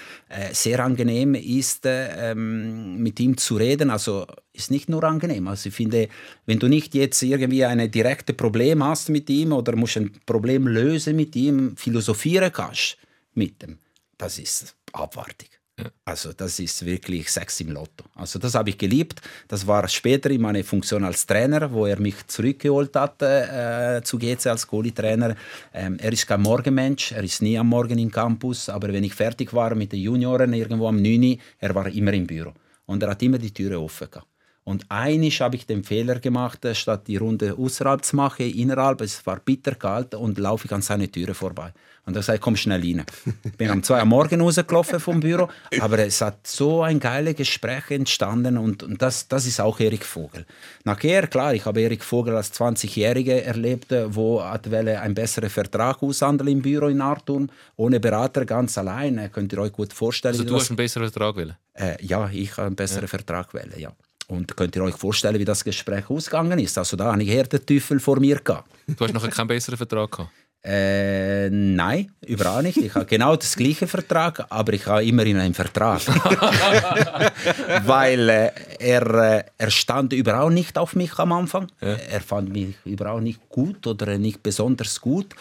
sehr 0.53 0.85
angenehm 0.85 1.35
ist, 1.35 1.83
ähm, 1.85 2.97
mit 2.97 3.21
ihm 3.21 3.37
zu 3.37 3.57
reden. 3.57 3.91
Also 3.91 4.27
ist 4.53 4.71
nicht 4.71 4.89
nur 4.89 5.05
angenehm. 5.05 5.49
Also 5.49 5.69
ich 5.69 5.75
finde, 5.75 6.09
wenn 6.47 6.59
du 6.59 6.69
nicht 6.69 6.95
jetzt 6.95 7.23
irgendwie 7.23 7.65
ein 7.65 7.91
direktes 7.91 8.37
Problem 8.37 8.83
hast 8.85 9.11
mit 9.11 9.31
ihm 9.31 9.53
oder 9.53 9.77
musst 9.77 9.97
ein 9.97 10.13
Problem 10.27 10.67
lösen 10.67 11.17
mit 11.17 11.37
ihm, 11.37 11.77
philosophieren 11.77 12.53
kannst 12.53 12.97
mit 13.35 13.63
ihm, 13.63 13.79
das 14.19 14.39
ist 14.39 14.77
abartig. 14.93 15.51
Ja. 15.79 15.87
Also 16.05 16.33
das 16.33 16.61
ist 16.61 16.87
wirklich 16.87 17.29
Sex 17.31 17.61
im 17.61 17.73
Lotto. 17.73 18.05
Also 18.15 18.39
das 18.39 18.55
habe 18.55 18.71
ich 18.71 18.79
geliebt. 18.79 19.21
Das 19.49 19.67
war 19.67 19.89
später 19.89 20.31
in 20.31 20.41
meiner 20.41 20.63
Funktion 20.63 21.03
als 21.03 21.27
Trainer, 21.27 21.73
wo 21.73 21.87
er 21.87 21.99
mich 21.99 22.27
zurückgeholt 22.29 22.95
hat 22.95 23.21
äh, 23.23 24.01
zu 24.05 24.17
GC 24.17 24.47
als 24.47 24.67
Goalie-Trainer. 24.69 25.35
Ähm, 25.73 25.99
er 25.99 26.13
ist 26.13 26.29
kein 26.29 26.43
Morgenmensch, 26.43 27.11
er 27.11 27.25
ist 27.25 27.43
nie 27.43 27.59
am 27.59 27.69
Morgen 27.69 27.99
im 27.99 28.11
Campus, 28.11 28.69
aber 28.69 28.93
wenn 28.93 29.03
ich 29.03 29.15
fertig 29.15 29.53
war 29.53 29.75
mit 29.75 29.91
den 29.93 30.01
Junioren 30.01 30.53
irgendwo 30.53 30.87
am 30.87 31.03
9 31.03 31.41
er 31.59 31.75
war 31.75 31.89
immer 31.89 32.13
im 32.13 32.27
Büro. 32.27 32.53
Und 32.87 33.03
er 33.03 33.11
hat 33.11 33.23
immer 33.23 33.39
die 33.39 33.53
Türe 33.53 33.81
offen 33.81 34.09
gehabt. 34.11 34.29
Und 34.65 34.87
einig 34.89 35.43
habe 35.43 35.57
ich 35.57 35.67
den 35.67 35.85
Fehler 35.85 36.21
gemacht, 36.21 36.65
äh, 36.65 36.75
statt 36.75 37.07
die 37.07 37.19
Runde 37.19 37.55
außerhalb 37.59 38.03
zu 38.03 38.17
machen, 38.17 38.51
innerhalb, 38.51 39.03
es 39.03 39.25
war 39.27 39.39
bitterkalt 39.39 40.15
und 40.15 40.39
laufe 40.39 40.67
ich 40.67 40.73
an 40.73 40.81
seine 40.81 41.11
Türe 41.11 41.35
vorbei. 41.35 41.73
Und 42.07 42.17
er 42.17 42.23
sagt, 42.23 42.41
komm 42.41 42.57
schnell 42.57 42.81
rein. 42.81 43.05
Ich 43.45 43.53
bin 43.57 43.71
um 43.71 43.83
zwei 43.83 44.01
Uhr 44.01 44.05
morgens 44.07 44.43
rausgelaufen 44.43 45.01
vom 45.01 45.21
Büro, 45.21 45.49
aber 45.81 45.99
es 46.01 46.21
hat 46.21 46.47
so 46.47 46.83
ein 46.83 46.99
geiles 46.99 47.37
Gespräch 47.37 47.91
entstanden 47.91 48.59
und, 48.59 48.83
und 48.83 49.01
das, 49.01 49.29
das 49.29 49.47
ist 49.47 49.61
auch 49.61 49.81
Erik 49.81 50.05
Vogel. 50.05 50.47
Nachher, 50.85 51.27
klar, 51.27 51.55
ich 51.55 51.65
habe 51.65 51.81
Erik 51.81 52.05
Vogel 52.05 52.37
als 52.37 52.53
20-Jähriger 52.53 53.43
erlebt, 53.43 53.95
wo 54.09 54.43
hat 54.43 54.67
einen 54.73 55.15
besseren 55.15 55.51
Vertrag 55.51 56.03
aushandeln 56.03 56.51
im 56.51 56.63
Büro 56.63 56.89
in 56.89 57.01
Artum, 57.01 57.49
ohne 57.77 58.01
Berater, 58.01 58.45
ganz 58.45 58.77
allein. 58.77 59.31
Könnt 59.33 59.53
ihr 59.53 59.59
euch 59.61 59.73
gut 59.73 59.93
vorstellen. 59.93 60.35
Also 60.35 60.45
du 60.45 60.57
hast 60.57 60.71
einen 60.71 60.77
besseren 60.77 61.11
Vertrag 61.11 61.37
wählen? 61.37 61.57
Äh, 61.75 61.97
ja, 62.05 62.29
ich 62.31 62.53
habe 62.53 62.67
einen 62.67 62.77
besseren 62.77 63.05
ja. 63.05 63.09
Vertrag 63.09 63.53
wählen, 63.55 63.75
ja. 63.79 63.93
Und 64.29 64.57
könnt 64.57 64.75
ihr 64.77 64.83
euch 64.83 64.97
vorstellen, 64.97 65.39
wie 65.39 65.45
das 65.45 65.65
Gespräch 65.65 66.09
ausgegangen 66.09 66.59
ist? 66.59 66.79
Also 66.79 66.97
da 66.97 67.13
habe 67.13 67.23
ich 67.23 67.29
eher 67.29 67.45
den 67.45 67.65
Teufel 67.65 68.01
vor 68.01 68.19
mir 68.21 68.41
gehabt. 68.41 68.71
Du 68.87 69.05
hast 69.05 69.13
noch 69.13 69.29
keinen 69.29 69.49
besseren 69.49 69.77
Vertrag 69.77 70.11
gehabt? 70.11 70.31
Äh, 70.67 71.51
nein, 71.51 72.11
überhaupt 72.27 72.63
nicht. 72.63 72.79
Ich 72.79 72.95
habe 72.95 73.05
genau 73.05 73.37
das 73.37 73.55
gleiche 73.55 73.87
Vertrag, 73.87 74.47
aber 74.49 74.73
ich 74.73 74.87
habe 74.87 75.05
immerhin 75.05 75.37
einen 75.37 75.53
Vertrag. 75.53 76.01
Weil 77.87 78.29
äh, 78.31 78.51
er, 78.79 79.15
äh, 79.15 79.45
er 79.59 79.71
stand 79.71 80.15
überhaupt 80.15 80.55
nicht 80.55 80.79
auf 80.79 80.97
mich 80.97 81.19
am 81.19 81.33
Anfang. 81.33 81.71
Ja. 81.83 81.89
Er 81.89 82.21
fand 82.23 82.51
mich 82.51 82.77
überhaupt 82.87 83.25
nicht 83.25 83.47
gut 83.51 83.87
oder 83.87 84.17
nicht 84.17 84.43
besonders 84.43 85.03
gut. 85.03 85.35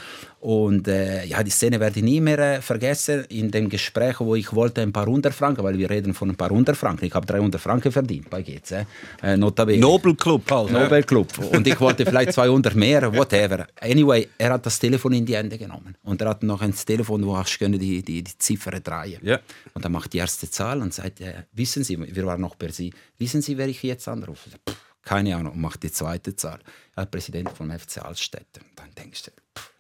Und 0.44 0.90
äh, 0.90 1.24
ja, 1.24 1.42
die 1.42 1.52
Szene 1.52 1.80
werde 1.80 2.00
ich 2.00 2.04
nie 2.04 2.20
mehr 2.20 2.38
äh, 2.38 2.62
vergessen. 2.62 3.24
In 3.30 3.50
dem 3.50 3.70
Gespräch, 3.70 4.20
wo 4.20 4.36
ich 4.36 4.52
wollte 4.52 4.82
ein 4.82 4.92
paar 4.92 5.06
hundert 5.06 5.34
Franken, 5.34 5.64
weil 5.64 5.78
wir 5.78 5.90
reden 5.90 6.14
von 6.14 6.30
ein 6.32 6.36
paar 6.36 6.50
hundert 6.50 6.76
Franken. 6.76 7.06
Ich 7.06 7.14
habe 7.14 7.26
300 7.26 7.62
Franken 7.62 7.94
verdient 7.94 8.30
bei 8.30 8.42
GC. 8.42 8.86
Äh, 9.22 9.38
notabene. 9.38 9.80
Nobelclub 9.80 10.52
halt. 10.52 10.72
Nobelclub. 10.74 11.30
Und 11.54 11.66
ich 11.66 11.80
wollte 11.80 12.06
vielleicht 12.06 12.34
200 12.34 12.76
mehr, 12.76 13.16
whatever. 13.16 13.68
Anyway, 13.80 14.28
er 14.38 14.52
hat 14.52 14.66
das 14.66 14.78
Telefon 14.78 15.14
in 15.14 15.26
die 15.26 15.34
Hände 15.34 15.58
genommen. 15.58 15.96
Und 16.04 16.20
er 16.20 16.28
hat 16.32 16.44
noch 16.44 16.62
ein 16.62 16.76
Telefon, 16.76 17.26
wo 17.26 17.40
ich 17.40 17.58
die, 17.58 18.04
die, 18.04 18.22
die 18.22 18.38
Ziffer 18.38 18.72
drehen. 18.82 19.22
Yeah. 19.24 19.40
Und 19.74 19.86
er 19.86 19.90
macht 19.90 20.12
die 20.12 20.18
erste 20.18 20.52
Zahl 20.52 20.82
und 20.82 20.94
sagt, 20.94 21.22
äh, 21.22 21.46
wissen 21.54 21.86
Sie, 21.86 21.98
wir 21.98 22.26
waren 22.26 22.42
noch 22.42 22.58
per 22.58 22.74
Sie, 22.74 22.92
wissen 23.18 23.42
Sie, 23.42 23.58
wer 23.58 23.70
ich 23.70 23.82
jetzt 23.82 24.10
anrufe? 24.10 24.50
Pff, 24.50 24.76
keine 25.06 25.38
Ahnung. 25.38 25.54
Und 25.54 25.62
macht 25.62 25.84
die 25.84 25.92
zweite 25.92 26.36
Zahl. 26.36 26.60
Er 26.98 27.06
Präsident 27.06 27.50
vom 27.50 27.72
FC 27.72 28.04
Altstädte. 28.04 28.60
Dann 28.76 28.90
denkst 28.98 29.24
du, 29.24 29.32
pff, 29.58 29.73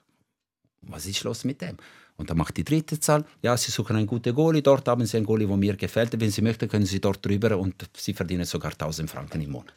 was 0.88 1.05
ist 1.05 1.23
los 1.23 1.43
mit 1.43 1.61
dem? 1.61 1.77
Und 2.15 2.29
dann 2.29 2.38
macht 2.38 2.57
die 2.57 2.63
dritte 2.63 2.99
Zahl, 2.99 3.25
ja, 3.41 3.57
Sie 3.57 3.71
suchen 3.71 3.95
einen 3.95 4.07
guten 4.07 4.36
Goalie, 4.36 4.61
dort 4.61 4.88
haben 4.88 5.05
Sie 5.05 5.17
einen 5.17 5.25
Goalie, 5.25 5.47
der 5.47 5.57
mir 5.57 5.75
gefällt. 5.75 6.19
Wenn 6.19 6.29
Sie 6.29 6.41
möchten, 6.41 6.69
können 6.69 6.86
Sie 6.86 7.01
dort 7.01 7.25
drüber 7.25 7.57
und 7.57 7.75
Sie 7.97 8.13
verdienen 8.13 8.45
sogar 8.45 8.71
1000 8.71 9.09
Franken 9.09 9.41
im 9.41 9.51
Monat. 9.51 9.73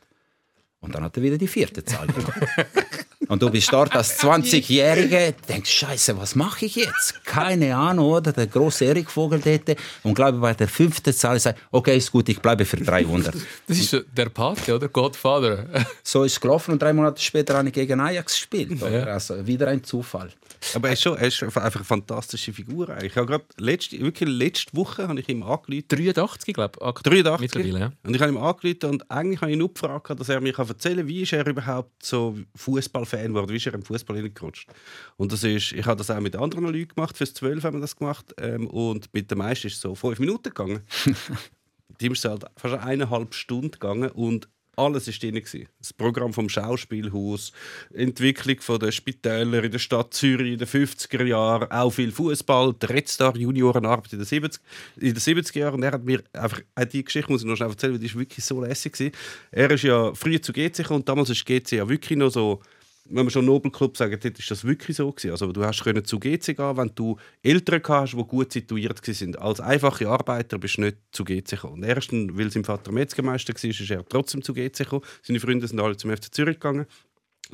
Und 0.81 0.95
dann 0.95 1.03
hat 1.03 1.17
er 1.17 1.23
wieder 1.23 1.39
die 1.39 1.49
vierte 1.49 1.85
Zahl 1.85 2.07
gemacht. 2.07 2.41
Und 3.29 3.43
du 3.43 3.51
bist 3.51 3.73
dort 3.73 3.95
als 3.95 4.21
20-Jährige, 4.21 5.35
denkst, 5.49 5.71
Scheiße, 5.71 6.17
was 6.17 6.35
mache 6.35 6.67
ich 6.67 6.77
jetzt? 6.77 7.25
Keine 7.25 7.75
Ahnung, 7.75 8.07
oder? 8.07 8.33
Der 8.33 8.47
große 8.47 8.85
Erik 8.85 9.11
Vogel 9.11 9.41
dort. 9.41 9.77
Und 10.05 10.15
glaube 10.15 10.39
bei 10.39 10.55
der 10.55 10.69
fünften 10.69 11.13
Zahl 11.13 11.41
sagt, 11.41 11.59
okay, 11.73 11.97
ist 11.97 12.13
gut, 12.13 12.29
ich 12.29 12.41
bleibe 12.41 12.65
für 12.65 12.77
300. 12.77 13.35
Das 13.67 13.79
ist 13.79 14.05
der 14.17 14.29
Pate, 14.29 14.77
oder? 14.77 14.89
Godfather. 14.89 15.67
so 16.05 16.23
ist 16.23 16.33
es 16.33 16.41
gelaufen 16.41 16.73
und 16.73 16.83
drei 16.83 16.93
Monate 16.93 17.21
später 17.21 17.57
habe 17.57 17.69
ich 17.69 17.75
gegen 17.75 17.99
Ajax 17.99 18.35
gespielt. 18.35 18.81
Ja. 18.81 19.05
Also 19.05 19.45
wieder 19.45 19.69
ein 19.69 19.83
Zufall. 19.83 20.31
Aber 20.75 20.89
er 20.89 20.95
ist, 20.95 21.03
schon, 21.03 21.17
er 21.17 21.27
ist 21.27 21.43
einfach 21.43 21.77
eine 21.77 21.85
fantastische 21.85 22.53
Figur. 22.53 22.97
Ich 23.03 23.17
habe 23.17 23.27
gerade 23.27 23.45
letzte, 23.59 23.99
wirklich 24.01 24.29
letzte 24.29 24.77
Woche 24.77 25.09
habe 25.09 25.21
ich 25.21 25.29
ihm 25.29 25.43
angerufen. 25.43 25.85
83, 25.89 26.55
glaube 26.55 26.79
ich. 26.81 27.03
83. 27.03 27.41
Mittlerweile, 27.41 27.79
ja. 27.79 27.93
Und 28.03 28.15
ich 28.15 28.21
habe 28.21 28.33
ihm 28.33 28.39
angerufen 28.39 28.91
und 28.91 29.11
eigentlich 29.11 29.41
habe 29.41 29.51
ich 29.51 29.57
ihn 29.57 29.59
nur 29.59 29.73
gefragt, 29.73 30.19
dass 30.19 30.29
er 30.29 30.41
mir 30.41 30.57
erzählen 30.59 30.99
kann, 30.99 31.09
wie 31.09 31.23
ist 31.23 31.33
er 31.33 31.47
überhaupt 31.47 32.05
so 32.05 32.37
Fußballfan 32.55 33.29
geworden, 33.29 33.51
wie 33.51 33.57
ist 33.57 33.67
er 33.67 33.75
im 33.75 33.83
Fußball 33.83 34.17
hineingerutscht. 34.17 34.69
Und 35.17 35.33
das 35.33 35.45
ist, 35.45 35.73
ich 35.73 35.87
habe 35.87 35.97
das 35.97 36.11
auch 36.11 36.21
mit 36.21 36.37
anderen 36.37 36.65
Leuten 36.65 36.95
gemacht, 36.95 37.17
fürs 37.17 37.35
12 37.35 37.65
haben 37.65 37.77
wir 37.77 37.81
das 37.81 37.97
gemacht 37.97 38.35
ähm, 38.39 38.67
und 38.67 39.13
mit 39.13 39.31
den 39.31 39.39
meisten 39.39 39.67
ist 39.67 39.75
es 39.75 39.81
so 39.81 39.95
fünf 39.95 40.19
Minuten 40.19 40.51
gegangen. 40.51 40.81
Die 42.01 42.09
ist 42.09 42.25
halt 42.27 42.45
fast 42.57 42.75
eineinhalb 42.75 43.35
Stunden 43.35 43.71
gegangen 43.71 44.11
und 44.11 44.49
alles 44.77 45.07
war 45.07 45.15
drin. 45.31 45.43
Das 45.79 45.93
Programm 45.93 46.33
vom 46.33 46.49
Schauspielhaus, 46.49 47.53
Entwicklung 47.95 48.79
der 48.79 48.93
Spitäler 48.93 49.65
in 49.65 49.73
der 49.73 49.79
Stadt 49.79 50.15
Zürich 50.15 50.53
in 50.53 50.59
den 50.59 50.69
50er 50.69 51.25
Jahren, 51.25 51.71
auch 51.71 51.91
viel 51.91 52.13
Fußball, 52.13 52.75
der 52.75 52.91
Red 52.91 53.09
Star 53.09 53.37
Juniorenarbeit 53.37 54.13
in 54.13 54.19
den 54.19 54.27
70er, 54.27 54.59
in 54.97 55.15
den 55.15 55.17
70er 55.17 55.59
Jahren. 55.59 55.75
Und 55.75 55.83
er 55.83 55.93
hat 55.93 56.05
mir 56.05 56.23
einfach, 56.33 56.61
die 56.93 57.05
Geschichte 57.05 57.31
muss 57.33 57.43
ich 57.43 57.49
noch 57.49 57.57
schnell 57.57 57.71
erzählen, 57.71 57.95
weil 57.95 58.01
die 58.01 58.07
ist 58.07 58.19
wirklich 58.19 58.45
so 58.45 58.61
lässig. 58.63 58.93
Gewesen. 58.93 59.13
Er 59.51 59.71
ist 59.71 59.83
ja 59.83 60.15
früher 60.15 60.41
zu 60.41 60.53
GC 60.53 60.91
und 60.91 61.09
damals 61.09 61.31
ist 61.31 61.45
GC 61.45 61.73
ja 61.73 61.89
wirklich 61.89 62.19
noch 62.19 62.31
so 62.31 62.61
wenn 63.09 63.25
man 63.25 63.31
schon 63.31 63.45
Nobelclub 63.45 63.97
sagt, 63.97 64.25
ist 64.25 64.51
das 64.51 64.65
wirklich 64.65 64.97
so 64.97 65.11
gewesen. 65.11 65.31
Also 65.31 65.53
du 65.53 65.65
hast 65.65 65.83
können 65.83 66.05
zu 66.05 66.19
GC 66.19 66.57
gehen, 66.57 66.77
wenn 66.77 66.93
du 66.95 67.17
Eltern 67.43 67.83
hast, 67.87 68.13
die 68.13 68.25
gut 68.25 68.53
situiert 68.53 69.05
sind. 69.05 69.39
Als 69.39 69.61
einfache 69.61 70.09
Arbeiter 70.09 70.59
bist 70.59 70.77
du 70.79 70.83
nicht 70.83 70.99
zu 71.13 71.25
GC 71.25 71.51
gekommen. 71.51 71.75
Und 71.75 71.85
erst, 71.85 72.13
weil 72.13 72.51
sein 72.51 72.65
Vater 72.65 72.93
Metzgermeister 72.93 73.55
war, 73.55 73.71
ist 73.71 73.91
er 73.91 74.09
trotzdem 74.09 74.43
zu 74.43 74.53
GC 74.53 74.79
gekommen. 74.79 75.05
Seine 75.23 75.41
Freunde 75.41 75.67
sind 75.67 75.81
alle 75.81 75.97
zum 75.97 76.11
FC 76.11 76.35
Zürich 76.35 76.57
gegangen 76.57 76.87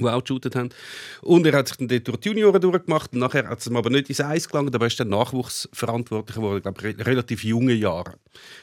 die 0.00 0.08
auch 0.08 0.22
geshootet 0.22 0.56
haben. 0.56 0.70
Und 1.20 1.46
er 1.46 1.52
hat 1.52 1.68
sich 1.68 1.76
dann 1.76 1.88
dort 1.88 2.08
durch 2.08 2.16
die 2.18 2.28
Junioren 2.28 2.60
durchgemacht. 2.60 3.12
Und 3.12 3.20
nachher 3.20 3.46
hat 3.48 3.60
es 3.60 3.66
ihm 3.66 3.76
aber 3.76 3.90
nicht 3.90 4.08
ins 4.08 4.20
Eis 4.20 4.48
gelangt, 4.48 4.74
aber 4.74 4.86
er 4.86 4.88
ist 4.88 5.00
dann 5.00 5.08
Nachwuchsverantwortlicher 5.10 6.40
geworden, 6.40 6.62
glaube 6.62 6.88
ich, 6.88 7.06
relativ 7.06 7.44
junge 7.44 7.74
Jahre. 7.74 8.18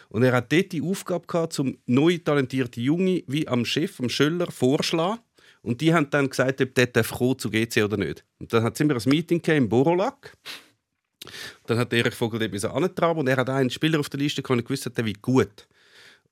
Und 0.09 0.23
er 0.23 0.33
hat 0.33 0.51
dort 0.51 0.71
die 0.71 0.81
Aufgabe 0.81 1.27
gehabt, 1.27 1.59
um 1.59 1.77
neu 1.85 2.17
talentierte 2.17 2.81
Junge 2.81 3.23
wie 3.27 3.47
am 3.47 3.65
Chef, 3.65 3.99
am 3.99 4.09
Schöller, 4.09 4.51
vorschlagen 4.51 5.19
und 5.62 5.82
die 5.82 5.93
haben 5.93 6.10
dann 6.10 6.30
gesagt, 6.30 6.62
ob 6.62 6.74
der 6.74 7.03
zu 7.03 7.49
GC 7.49 7.84
oder 7.84 7.97
nicht. 7.97 8.24
Und 8.39 8.51
dann 8.53 8.64
hat 8.64 8.80
immer 8.80 8.95
ein 8.95 9.10
Meeting 9.10 9.41
im 9.41 9.70
Borolak. 9.70 10.38
Dann 11.66 11.78
hat 11.78 11.91
Erich 11.91 12.16
Vogel 12.16 12.39
dort 12.39 12.66
angetragen 12.66 13.20
und 13.20 13.28
er 13.28 13.38
hat 13.38 13.49
einen 13.49 13.70
Spieler 13.70 13.99
auf 13.99 14.10
der 14.10 14.20
Liste 14.20 14.41
gehabt, 14.41 14.57
und 14.57 14.66
gewusst 14.66 14.86
hat, 14.86 14.97
der 14.97 15.05
wie 15.05 15.14
gut. 15.14 15.68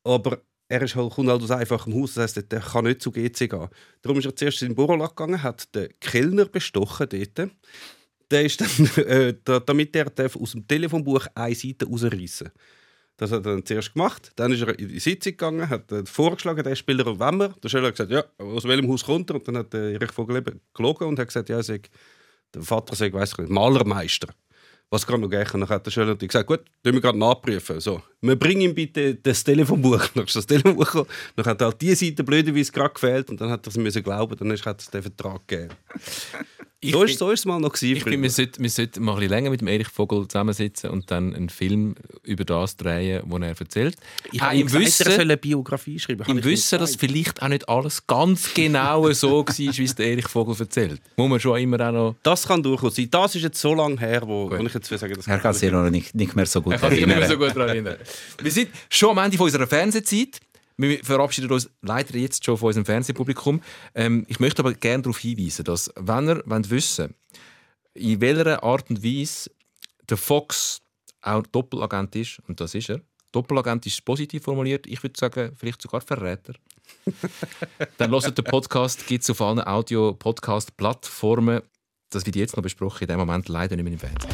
Aber 0.03 0.41
er 0.69 0.81
ist 0.81 0.95
halt, 0.95 1.13
kommt 1.13 1.29
halt 1.29 1.41
aus 1.41 1.51
einfachem 1.51 1.93
Haus, 1.93 2.13
das 2.13 2.35
heisst, 2.35 2.53
er 2.53 2.59
kann 2.61 2.85
nicht 2.85 3.01
zu 3.01 3.11
GC 3.11 3.49
gehen. 3.49 3.67
Darum 4.01 4.19
ist 4.19 4.25
er 4.25 4.35
zuerst 4.35 4.61
in 4.61 4.69
den 4.69 4.75
Borolak 4.75 5.15
gegangen, 5.15 5.43
hat 5.43 5.73
den 5.75 5.89
Kellner 5.99 6.45
bestochen 6.45 7.07
dort. 7.09 7.51
Der 8.31 8.45
ist 8.45 8.61
dann, 8.61 9.05
äh, 9.05 9.33
damit 9.43 9.95
er 9.95 10.11
aus 10.17 10.51
dem 10.51 10.67
Telefonbuch 10.67 11.27
eine 11.35 11.55
Seite 11.55 11.85
rausreißen 11.85 12.51
Das 13.17 13.31
hat 13.31 13.45
er 13.45 13.53
dann 13.53 13.65
zuerst 13.65 13.93
gemacht. 13.93 14.31
Dann 14.35 14.51
ist 14.51 14.61
er 14.61 14.77
in 14.77 14.89
die 14.89 14.99
Sitzung 14.99 15.31
gegangen, 15.31 15.67
hat 15.67 15.91
äh, 15.91 16.05
vorgeschlagen, 16.05 16.63
der 16.63 16.75
Spieler 16.75 17.07
auf 17.07 17.19
Wemmer. 17.19 17.49
Der 17.63 17.69
Schöller 17.69 17.87
hat 17.87 17.95
gesagt, 17.95 18.11
ja, 18.11 18.23
aus 18.37 18.63
welchem 18.63 18.89
Haus 18.91 19.03
kommt 19.03 19.29
er? 19.31 19.37
Und 19.37 19.47
dann 19.47 19.57
hat 19.57 19.73
äh, 19.73 19.93
Erich 19.93 20.11
Vogel 20.11 20.43
gelogen 20.73 21.07
und 21.07 21.19
hat 21.19 21.27
gesagt, 21.27 21.49
ja, 21.49 21.61
sei, 21.63 21.81
der 22.53 22.61
Vater 22.61 22.95
sei, 22.95 23.11
weiss 23.11 23.31
ich 23.31 23.37
nicht, 23.39 23.49
Malermeister. 23.49 24.27
Was 24.89 25.05
kann 25.05 25.19
man 25.19 25.29
gehen? 25.29 25.45
Dann 25.51 25.67
hat 25.67 25.85
der 25.85 25.91
Schöller 25.91 26.15
gesagt, 26.15 26.47
gut, 26.47 26.61
tun 26.83 26.93
wir 26.93 27.01
gerade 27.01 27.17
nachprüfen. 27.17 27.79
So, 27.81 28.01
wir 28.21 28.37
bringen 28.37 28.61
ihm 28.61 28.75
bitte 28.75 29.15
das 29.15 29.43
Telefonbuch. 29.43 30.07
Dann 30.13 30.23
ist 30.23 30.35
das 30.35 30.45
Telefonbuch 30.45 31.05
Dann 31.35 31.45
hat 31.45 31.61
halt 31.61 31.81
die 31.81 31.95
Seite 31.95 32.23
blöderweise 32.23 32.71
gerade 32.71 32.93
gefehlt 32.93 33.29
und 33.29 33.41
dann 33.41 33.49
hat 33.49 33.65
er 33.65 33.69
es 33.69 33.77
müssen 33.77 34.01
glauben, 34.01 34.37
dann 34.37 34.49
hat 34.51 34.81
es 34.81 34.89
den 34.89 35.01
Vertrag 35.01 35.45
gegeben. 35.45 35.73
Ich 36.79 36.91
so, 36.91 37.03
ist, 37.03 37.17
so 37.17 37.31
ist 37.31 37.39
es 37.39 37.45
mal 37.45 37.59
noch 37.59 37.71
gewesen. 37.73 37.97
Ich 37.97 38.03
finde, 38.03 38.21
wir 38.21 38.29
sollten, 38.29 38.61
wir 38.61 38.69
sollten 38.69 39.03
mal 39.03 39.13
ein 39.13 39.17
bisschen 39.17 39.31
länger 39.31 39.49
mit 39.49 39.61
dem 39.61 39.67
Erich 39.67 39.87
Vogel 39.87 40.27
zusammensitzen 40.27 40.91
und 40.91 41.09
dann 41.09 41.33
einen 41.33 41.49
Film 41.49 41.95
über 42.21 42.45
das 42.45 42.77
drehen, 42.77 43.23
was 43.25 43.41
er 43.41 43.59
erzählt. 43.59 43.95
Ich 44.31 44.39
habe 44.39 44.55
ihm 44.57 44.71
Wissen, 44.71 45.07
er 45.07 45.13
soll 45.13 45.21
eine 45.21 45.37
Biografie 45.37 45.97
schreiben. 45.97 46.23
Im 46.27 46.43
Wissen, 46.43 46.77
dass 46.77 46.95
vielleicht 46.95 47.41
auch 47.41 47.47
nicht 47.47 47.67
alles 47.67 48.05
ganz 48.05 48.53
genau 48.53 49.11
so 49.13 49.43
war, 49.43 49.57
wie 49.57 49.83
es 49.83 49.95
der 49.95 50.05
Erich 50.05 50.27
Vogel 50.27 50.55
erzählt. 50.59 51.01
Muss 51.15 51.27
man 51.27 51.39
schon 51.39 51.59
immer 51.59 51.79
auch 51.87 51.91
noch... 51.91 52.15
Das 52.21 52.47
kann 52.47 52.61
durchaus 52.61 52.95
sein. 52.95 53.07
Das 53.09 53.33
ist 53.33 53.41
jetzt 53.41 53.59
so 53.59 53.73
lange 53.73 53.99
her, 53.99 54.21
wo, 54.27 54.51
wo 54.51 54.55
ich 54.57 54.73
jetzt 54.75 54.91
will 54.91 54.99
sagen, 54.99 55.15
das 55.15 55.25
Er 55.25 55.39
kann 55.39 55.55
sich 55.55 55.71
noch 55.71 55.89
nicht, 55.89 56.13
nicht 56.13 56.35
mehr 56.35 56.45
so 56.45 56.61
gut 56.61 56.73
erinnern. 56.73 56.83
Er 56.83 56.89
kann 56.89 56.97
sich 56.99 57.07
nicht 57.07 57.17
mehr 57.17 57.27
so 57.27 57.37
gut 57.37 57.55
erinnern. 57.55 57.97
wir 58.39 58.51
sind 58.51 58.69
schon 58.87 59.17
am 59.17 59.25
Ende 59.25 59.41
unserer 59.41 59.65
Fernsehzeit. 59.65 60.41
Wir 60.77 61.03
verabschieden 61.03 61.51
uns 61.51 61.69
leider 61.81 62.15
jetzt 62.17 62.45
schon 62.45 62.55
von 62.57 62.67
unserem 62.67 62.85
Fernsehpublikum. 62.85 63.61
Ähm, 63.95 64.25
ich 64.27 64.39
möchte 64.39 64.61
aber 64.61 64.73
gerne 64.73 65.01
darauf 65.03 65.17
hinweisen, 65.17 65.65
dass, 65.65 65.91
wenn 65.95 66.27
ihr 66.27 66.43
wollt 66.45 66.69
wissen 66.69 67.15
in 67.95 68.21
welcher 68.21 68.63
Art 68.63 68.87
und 68.91 69.03
Weise 69.03 69.49
der 70.07 70.17
Fox 70.17 70.81
auch 71.21 71.41
Doppelagent 71.47 72.15
ist, 72.15 72.39
und 72.47 72.61
das 72.61 72.75
ist 72.75 72.89
er, 72.89 73.01
Doppelagent 73.31 73.87
ist 73.87 74.05
positiv 74.05 74.43
formuliert, 74.43 74.85
ich 74.85 75.01
würde 75.01 75.19
sagen, 75.19 75.51
vielleicht 75.57 75.81
sogar 75.81 76.01
Verräter. 76.01 76.53
Dann 77.97 78.11
hört 78.11 78.37
den 78.37 78.45
Podcast, 78.45 79.07
gibt 79.07 79.23
es 79.23 79.29
auf 79.31 79.41
allen 79.41 79.65
Audio-Podcast-Plattformen. 79.65 81.61
Das 82.11 82.25
wird 82.25 82.35
jetzt 82.35 82.55
noch 82.55 82.63
besprochen, 82.63 83.01
in 83.01 83.07
dem 83.07 83.17
Moment 83.17 83.49
leider 83.49 83.75
nicht 83.75 83.83
mehr 83.83 83.93
im 83.93 83.99
Fernsehen. 83.99 84.31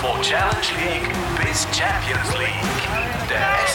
Von 0.00 0.22
Challenge 0.22 0.56
League 0.82 1.12
bis 1.46 1.62
Champions 1.76 2.32
League. 2.38 2.85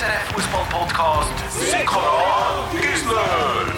SRF 0.01 0.33
Fußball 0.33 0.65
Podcast 0.71 1.31
Sikora 1.53 2.67
Gisler. 2.71 3.71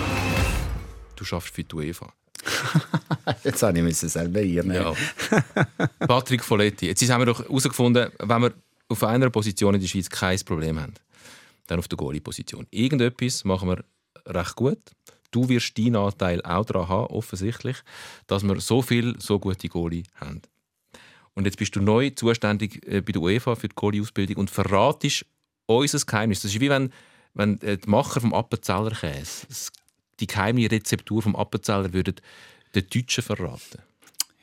Du 1.17 1.25
schaffst 1.25 1.53
für 1.53 1.65
die 1.65 1.75
UEFA. 1.75 2.13
Jetzt 3.43 3.61
habe 3.61 3.79
ich 3.79 3.85
es 3.85 4.13
selber 4.13 4.39
hier. 4.39 4.63
Ja. 4.63 4.93
Patrick 5.99 6.41
Folletti. 6.41 6.87
Jetzt 6.87 7.09
haben 7.09 7.19
wir 7.19 7.25
doch 7.25 7.43
herausgefunden, 7.43 8.09
wenn 8.19 8.41
wir 8.41 8.53
auf 8.87 9.03
einer 9.03 9.29
Position 9.31 9.75
in 9.75 9.81
der 9.81 9.87
Schweiz 9.89 10.09
kein 10.09 10.39
Problem 10.45 10.79
haben, 10.79 10.93
dann 11.67 11.79
auf 11.79 11.89
der 11.89 11.97
Goalie-Position. 11.97 12.67
Irgendetwas 12.71 13.43
machen 13.43 13.67
wir 13.67 13.83
recht 14.25 14.55
gut. 14.55 14.79
Du 15.31 15.49
wirst 15.49 15.77
deinen 15.77 15.97
Anteil 15.97 16.41
auch 16.43 16.63
daran 16.63 16.87
haben, 16.87 17.07
offensichtlich, 17.07 17.77
dass 18.27 18.43
wir 18.43 18.61
so 18.61 18.81
viel, 18.81 19.19
so 19.19 19.39
gute 19.39 19.67
Goalie 19.67 20.03
haben. 20.15 20.41
Und 21.33 21.45
jetzt 21.45 21.57
bist 21.57 21.75
du 21.75 21.81
neu 21.81 22.11
zuständig 22.11 22.87
äh, 22.87 23.01
bei 23.01 23.11
der 23.11 23.21
UEFA 23.21 23.55
für 23.55 23.67
die 23.67 23.75
Goalie-Ausbildung 23.75 24.37
und 24.37 24.49
verratest 24.49 25.25
unser 25.65 25.99
Geheimnis. 26.05 26.41
Das 26.41 26.53
ist 26.53 26.59
wie 26.59 26.69
wenn, 26.69 26.91
wenn 27.33 27.59
äh, 27.61 27.77
die 27.77 27.89
Macher 27.89 28.21
vom 28.21 28.33
Appenzeller 28.33 28.91
Käse 28.91 29.47
die 30.19 30.27
geheime 30.27 30.69
Rezeptur 30.69 31.21
vom 31.21 31.35
Appenzeller 31.35 31.91
würden 31.93 32.15
den 32.75 32.87
Deutschen 32.87 33.23
verraten. 33.23 33.81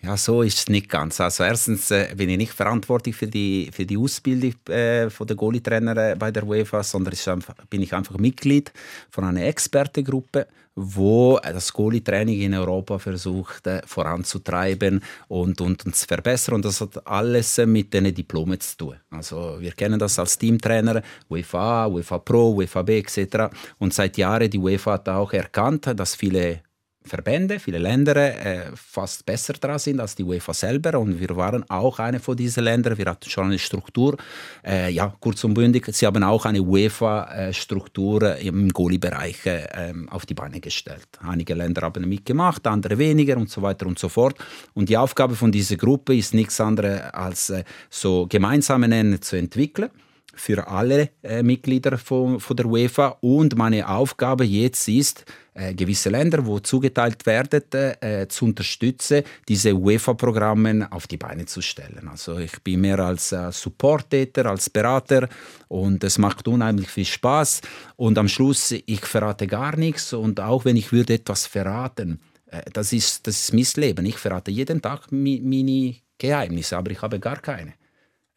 Ja, 0.03 0.17
so 0.17 0.41
ist 0.43 0.59
es 0.59 0.69
nicht 0.69 0.89
ganz. 0.89 1.21
Also 1.21 1.45
erstens 1.45 1.91
äh, 1.91 2.15
bin 2.17 2.31
ich 2.31 2.39
nicht 2.39 2.53
verantwortlich 2.53 3.15
für 3.15 3.27
die, 3.27 3.71
für 3.71 3.85
die 3.85 3.99
Ausbildung 3.99 4.55
äh, 4.69 5.09
der 5.09 5.37
Goalie-Trainer 5.37 5.97
äh, 5.97 6.17
bei 6.17 6.31
der 6.31 6.47
UEFA, 6.47 6.83
sondern 6.83 7.15
einfach, 7.27 7.55
bin 7.69 7.83
ich 7.83 7.93
einfach 7.93 8.17
Mitglied 8.17 8.73
von 9.11 9.25
einer 9.25 9.45
Expertengruppe, 9.45 10.47
wo 10.81 11.39
das 11.43 11.73
Goalie-Training 11.73 12.41
in 12.41 12.55
Europa 12.55 12.99
versucht 12.99 13.67
äh, 13.67 13.83
voranzutreiben 13.87 15.03
und, 15.29 15.61
und, 15.61 15.85
und 15.85 15.95
zu 15.95 16.07
verbessern. 16.07 16.55
Und 16.57 16.65
das 16.65 16.81
hat 16.81 17.07
alles 17.07 17.59
äh, 17.59 17.67
mit 17.67 17.93
den 17.93 18.15
Diplomen 18.15 18.59
zu 18.59 18.77
tun. 18.77 18.97
Also 19.11 19.57
wir 19.61 19.73
kennen 19.73 19.99
das 19.99 20.19
als 20.19 20.39
Teamtrainer, 20.39 21.03
UEFA, 21.29 21.87
UEFA 21.87 22.19
Pro, 22.19 22.55
UEFA 22.55 22.83
B 22.83 22.99
etc. 22.99 23.53
Und 23.79 23.93
seit 23.93 24.17
Jahren 24.17 24.51
die 24.51 24.59
UEFA 24.59 24.93
hat 24.93 25.09
auch 25.09 25.33
erkannt, 25.33 25.93
dass 25.95 26.15
viele 26.15 26.63
Verbände, 27.03 27.59
viele 27.59 27.79
Länder 27.79 28.15
äh, 28.17 28.73
fast 28.75 29.25
besser 29.25 29.55
dran 29.55 29.79
sind 29.79 30.01
als 30.01 30.15
die 30.15 30.23
UEFA 30.23 30.53
selber. 30.53 30.99
Und 30.99 31.19
wir 31.19 31.35
waren 31.35 31.69
auch 31.71 31.99
eine 31.99 32.21
von 32.21 32.37
diesen 32.37 32.65
Ländern. 32.65 32.99
Wir 32.99 33.07
hatten 33.07 33.29
schon 33.29 33.47
eine 33.47 33.59
Struktur. 33.59 34.17
Äh, 34.63 34.91
ja, 34.93 35.15
kurz 35.19 35.43
und 35.45 35.55
bündig, 35.55 35.87
sie 35.93 36.07
haben 36.07 36.23
auch 36.23 36.45
eine 36.45 36.61
UEFA-Struktur 36.61 38.37
äh, 38.37 38.47
im 38.47 38.69
Goalie-Bereich 38.69 39.47
äh, 39.47 39.95
auf 40.11 40.27
die 40.27 40.35
Beine 40.35 40.61
gestellt. 40.61 41.09
Einige 41.27 41.55
Länder 41.55 41.83
haben 41.83 42.07
mitgemacht, 42.07 42.67
andere 42.67 42.99
weniger 42.99 43.39
und 43.39 43.49
so 43.49 43.63
weiter 43.63 43.87
und 43.87 43.99
so 43.99 44.11
fort. 44.11 44.37
Und 44.75 44.91
die 44.91 44.99
Aufgabe 44.99 45.37
von 45.37 45.51
dieser 45.51 45.77
Gruppe 45.77 46.15
ist 46.15 46.35
nichts 46.35 46.61
anderes 46.61 47.01
als 47.13 47.49
äh, 47.49 47.65
so 47.89 48.27
gemeinsame 48.29 48.89
Nenner 48.89 49.21
zu 49.23 49.37
entwickeln 49.37 49.91
für 50.35 50.67
alle 50.69 51.11
äh, 51.23 51.43
Mitglieder 51.43 51.99
von, 51.99 52.41
von 52.41 52.57
der 52.57 52.67
UEFA. 52.67 53.19
Und 53.21 53.57
meine 53.57 53.89
Aufgabe 53.89 54.45
jetzt 54.45 54.89
ist, 54.89 55.25
äh, 55.55 55.75
gewisse 55.75 56.11
Länder, 56.11 56.47
wo 56.47 56.59
zugeteilt 56.61 57.27
werden, 57.27 57.63
äh, 57.73 58.27
zu 58.29 58.47
unterstützen, 58.47 59.23
diese 59.49 59.75
UEFA-Programme 59.75 60.91
auf 60.91 61.07
die 61.07 61.17
Beine 61.17 61.47
zu 61.47 61.61
stellen. 61.61 62.09
Also 62.09 62.39
ich 62.39 62.63
bin 62.63 62.81
mehr 62.81 62.99
als 63.01 63.33
äh, 63.33 63.51
Supporttäter, 63.53 64.47
als 64.47 64.71
Berater 64.71 65.29
und 65.69 66.03
es 66.05 66.19
macht 66.19 66.47
unheimlich 66.49 66.89
viel 66.89 67.05
Spaß. 67.05 67.61
Und 67.97 68.17
am 68.17 68.29
Schluss, 68.29 68.73
ich 68.73 69.05
verrate 69.05 69.47
gar 69.47 69.77
nichts 69.77 70.13
und 70.13 70.41
auch 70.41 70.65
wenn 70.65 70.77
ich 70.77 70.93
würde 70.93 71.15
etwas 71.15 71.47
verraten, 71.47 72.21
äh, 72.47 72.63
das 72.73 72.93
ist, 72.93 73.27
das 73.27 73.37
ist 73.41 73.53
mein 73.53 73.85
Leben. 73.85 74.07
Ich 74.07 74.19
verrate 74.19 74.51
jeden 74.51 74.81
Tag 74.81 75.11
mi 75.13 75.41
meine 75.43 75.97
Geheimnisse, 76.17 76.77
aber 76.77 76.91
ich 76.91 77.03
habe 77.03 77.19
gar 77.19 77.41
keine. 77.41 77.75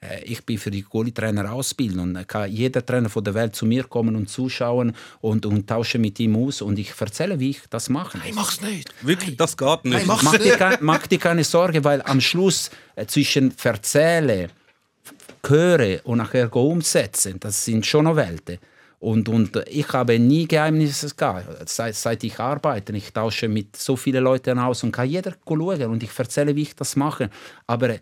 Äh, 0.04 0.24
ich 0.24 0.43
bin 0.45 0.58
für 0.58 0.72
die 0.72 0.84
Goalie-Trainer 0.84 1.51
ausbilden 1.51 1.99
und 1.99 2.28
kann 2.28 2.51
jeder 2.51 2.86
Trainer 2.86 3.10
von 3.10 3.24
der 3.24 3.34
Welt 3.34 3.56
zu 3.56 3.66
mir 3.66 3.84
kommen 3.84 4.16
und 4.16 4.30
zuschauen 4.30 4.93
und, 5.22 5.45
und 5.45 5.68
tausche 5.68 5.99
mit 5.99 6.20
ihm 6.20 6.36
aus 6.36 6.62
und 6.62 6.78
ich 6.80 6.93
erzähle, 6.99 7.39
wie 7.39 7.51
ich 7.51 7.62
das 7.70 7.89
mache. 7.89 8.18
Nein, 8.18 8.34
mach's 8.36 8.62
nicht. 8.62 8.93
Wirklich, 9.01 9.30
Nein. 9.30 9.38
das 9.38 9.58
geht 9.58 9.86
nicht. 9.86 10.06
Nein, 10.06 10.20
mach, 10.24 10.38
dir, 10.38 10.78
mach 10.82 11.08
dir 11.08 11.20
keine 11.20 11.43
Sorge, 11.43 11.84
weil 11.84 12.01
am 12.04 12.22
Schluss 12.22 12.70
äh, 12.95 13.06
zwischen 13.06 13.54
Erzählen, 13.64 14.49
Hören 15.45 15.99
und 16.06 16.20
nachher 16.20 16.56
umsetzen, 16.56 17.38
das 17.39 17.66
sind 17.66 17.86
schon 17.86 18.06
noch 18.06 18.16
Welten. 18.16 18.60
Und, 18.99 19.28
und 19.28 19.62
ich 19.68 19.91
habe 19.91 20.18
nie 20.18 20.47
Geheimnisse 20.47 21.14
gehabt, 21.14 21.68
seit, 21.68 21.93
seit 21.95 22.24
ich 22.24 22.39
arbeite. 22.39 22.95
Ich 22.95 23.12
tausche 23.12 23.49
mit 23.49 23.76
so 23.76 23.97
vielen 23.97 24.24
Leuten 24.24 24.58
aus 24.58 24.82
und 24.84 24.93
kann 24.93 25.10
jeder 25.10 25.34
schauen 25.45 25.84
und 25.84 26.01
ich 26.01 26.18
erzähle, 26.18 26.56
wie 26.56 26.62
ich 26.62 26.76
das 26.78 26.95
mache. 26.95 27.30
Aber 27.68 27.95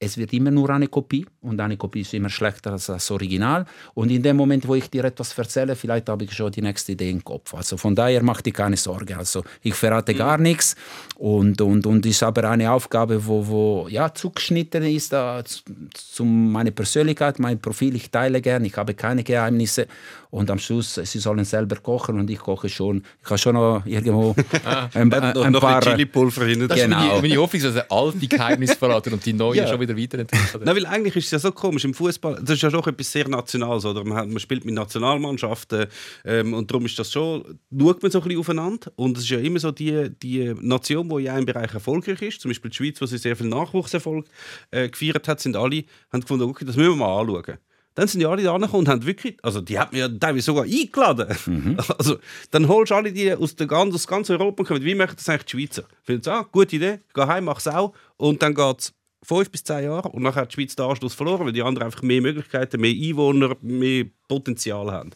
es 0.00 0.16
wird 0.16 0.32
immer 0.32 0.50
nur 0.50 0.70
eine 0.70 0.86
Kopie 0.86 1.26
und 1.40 1.60
eine 1.60 1.76
Kopie 1.76 2.02
ist 2.02 2.14
immer 2.14 2.30
schlechter 2.30 2.72
als 2.72 2.86
das 2.86 3.10
Original. 3.10 3.64
Und 3.94 4.10
in 4.10 4.22
dem 4.22 4.36
Moment, 4.36 4.66
wo 4.68 4.76
ich 4.76 4.88
dir 4.88 5.04
etwas 5.04 5.36
erzähle, 5.36 5.74
vielleicht 5.74 6.08
habe 6.08 6.24
ich 6.24 6.32
schon 6.32 6.52
die 6.52 6.62
nächste 6.62 6.92
Idee 6.92 7.10
im 7.10 7.24
Kopf. 7.24 7.52
Also 7.54 7.76
von 7.76 7.96
daher 7.96 8.22
mach 8.22 8.40
dir 8.40 8.52
keine 8.52 8.76
Sorge. 8.76 9.18
Also 9.18 9.42
ich 9.62 9.74
verrate 9.74 10.14
mhm. 10.14 10.18
gar 10.18 10.38
nichts 10.38 10.76
und, 11.16 11.60
und, 11.60 11.84
und 11.84 12.06
ist 12.06 12.22
aber 12.22 12.48
eine 12.48 12.70
Aufgabe, 12.70 13.26
wo, 13.26 13.46
wo 13.46 13.88
ja, 13.88 14.14
zugeschnitten 14.14 14.84
ist 14.84 15.12
uh, 15.12 15.42
zu, 15.42 15.62
zu 15.92 16.24
meiner 16.24 16.70
Persönlichkeit, 16.70 17.40
mein 17.40 17.60
Profil. 17.60 17.96
Ich 17.96 18.10
teile 18.10 18.40
gerne, 18.40 18.68
ich 18.68 18.76
habe 18.76 18.94
keine 18.94 19.24
Geheimnisse 19.24 19.88
und 20.30 20.50
am 20.50 20.58
Schluss, 20.58 20.94
sie 20.94 21.18
sollen 21.18 21.44
selber 21.44 21.76
kochen 21.76 22.18
und 22.18 22.28
ich 22.30 22.38
koche 22.38 22.68
schon. 22.68 23.02
Ich 23.22 23.30
habe 23.30 23.38
schon 23.38 23.54
noch 23.54 23.84
irgendwo 23.86 24.34
ah, 24.64 24.88
ein, 24.94 25.12
ein, 25.12 25.36
ein 25.36 25.52
noch 25.52 25.60
paar... 25.60 25.80
Chili-Pulver 25.80 26.44
hin. 26.44 26.68
Das 26.68 26.78
genau. 26.78 27.16
ist 27.16 27.22
meine 27.22 27.36
Hoffnung, 27.36 27.62
dass 27.62 27.74
er 27.74 27.90
alte 27.90 28.26
Geheimnisse 28.26 28.76
verraten 28.76 29.14
und 29.14 29.24
die 29.24 29.32
neuen 29.32 29.58
ja. 29.58 29.66
schon 29.66 29.80
wieder 29.80 29.96
weiterentwickeln. 29.96 30.64
Nein, 30.64 30.76
weil 30.76 30.86
eigentlich 30.86 31.16
ist 31.16 31.26
es 31.26 31.30
ja 31.30 31.38
so 31.38 31.52
komisch 31.52 31.84
im 31.84 31.94
Fußball. 31.94 32.40
Das 32.42 32.50
ist 32.50 32.62
ja 32.62 32.70
schon 32.70 32.84
etwas 32.84 33.10
sehr 33.10 33.28
Nationales. 33.28 33.84
Oder? 33.84 34.04
Man, 34.04 34.30
man 34.30 34.38
spielt 34.38 34.64
mit 34.64 34.74
Nationalmannschaften 34.74 35.86
ähm, 36.24 36.54
und 36.54 36.70
darum 36.70 36.84
ist 36.84 36.98
das 36.98 37.10
schon, 37.12 37.58
schaut 37.70 38.02
man 38.02 38.10
so 38.10 38.18
ein 38.18 38.24
bisschen 38.24 38.40
aufeinander. 38.40 38.92
Und 38.96 39.16
es 39.16 39.24
ist 39.24 39.30
ja 39.30 39.38
immer 39.38 39.58
so 39.58 39.70
die, 39.70 40.10
die 40.22 40.54
Nation, 40.60 41.08
die 41.08 41.24
in 41.24 41.28
einem 41.28 41.46
Bereich 41.46 41.72
erfolgreich 41.72 42.20
ist. 42.22 42.40
Zum 42.40 42.50
Beispiel 42.50 42.70
die 42.70 42.76
Schweiz, 42.76 43.00
wo 43.00 43.06
sie 43.06 43.18
sehr 43.18 43.36
viel 43.36 43.48
Nachwuchserfolg 43.48 44.26
äh, 44.70 44.88
gefeiert 44.88 45.26
hat, 45.28 45.40
sind 45.40 45.56
alle, 45.56 45.84
haben 46.12 46.20
gefunden, 46.20 46.44
okay, 46.44 46.64
das 46.64 46.76
müssen 46.76 46.90
wir 46.90 46.96
mal 46.96 47.20
anschauen. 47.20 47.58
Dann 47.98 48.06
sind 48.06 48.20
die 48.20 48.26
alle 48.26 48.44
da 48.44 48.52
und 48.52 48.88
haben 48.88 49.04
wirklich, 49.04 49.38
also 49.42 49.60
die 49.60 49.76
hat 49.76 49.92
mir 49.92 49.98
ja 49.98 50.08
teilweise 50.08 50.44
sogar 50.44 50.62
eingeladen. 50.62 51.36
Mhm. 51.46 51.76
Also, 51.98 52.18
dann 52.52 52.68
holst 52.68 52.92
du 52.92 52.94
alle 52.94 53.12
die 53.12 53.34
aus, 53.34 53.56
der 53.56 53.66
ganzen, 53.66 53.96
aus 53.96 54.06
ganz 54.06 54.30
Europa 54.30 54.62
und 54.62 54.68
kommen, 54.68 54.84
wie 54.84 54.94
machen 54.94 55.14
das 55.16 55.28
eigentlich 55.28 55.46
die 55.46 55.66
Schweizer? 55.66 55.82
Finden 56.04 56.22
sie, 56.22 56.32
ah, 56.32 56.46
gute 56.52 56.76
Idee, 56.76 57.00
geh 57.12 57.22
heim, 57.22 57.46
mach 57.46 57.58
es 57.58 57.66
auch. 57.66 57.92
Und 58.16 58.40
dann 58.40 58.54
geht 58.54 58.78
es 58.78 58.94
fünf 59.24 59.50
bis 59.50 59.64
zehn 59.64 59.82
Jahre 59.82 60.10
und 60.10 60.22
nachher 60.22 60.42
hat 60.42 60.52
die 60.52 60.54
Schweiz 60.54 60.76
den 60.76 60.86
Anschluss 60.86 61.14
verloren, 61.14 61.44
weil 61.44 61.52
die 61.52 61.62
anderen 61.62 61.86
einfach 61.86 62.02
mehr 62.02 62.22
Möglichkeiten, 62.22 62.80
mehr 62.80 62.94
Einwohner, 62.94 63.56
mehr 63.62 64.04
Potenzial 64.28 64.90
haben. 64.92 65.10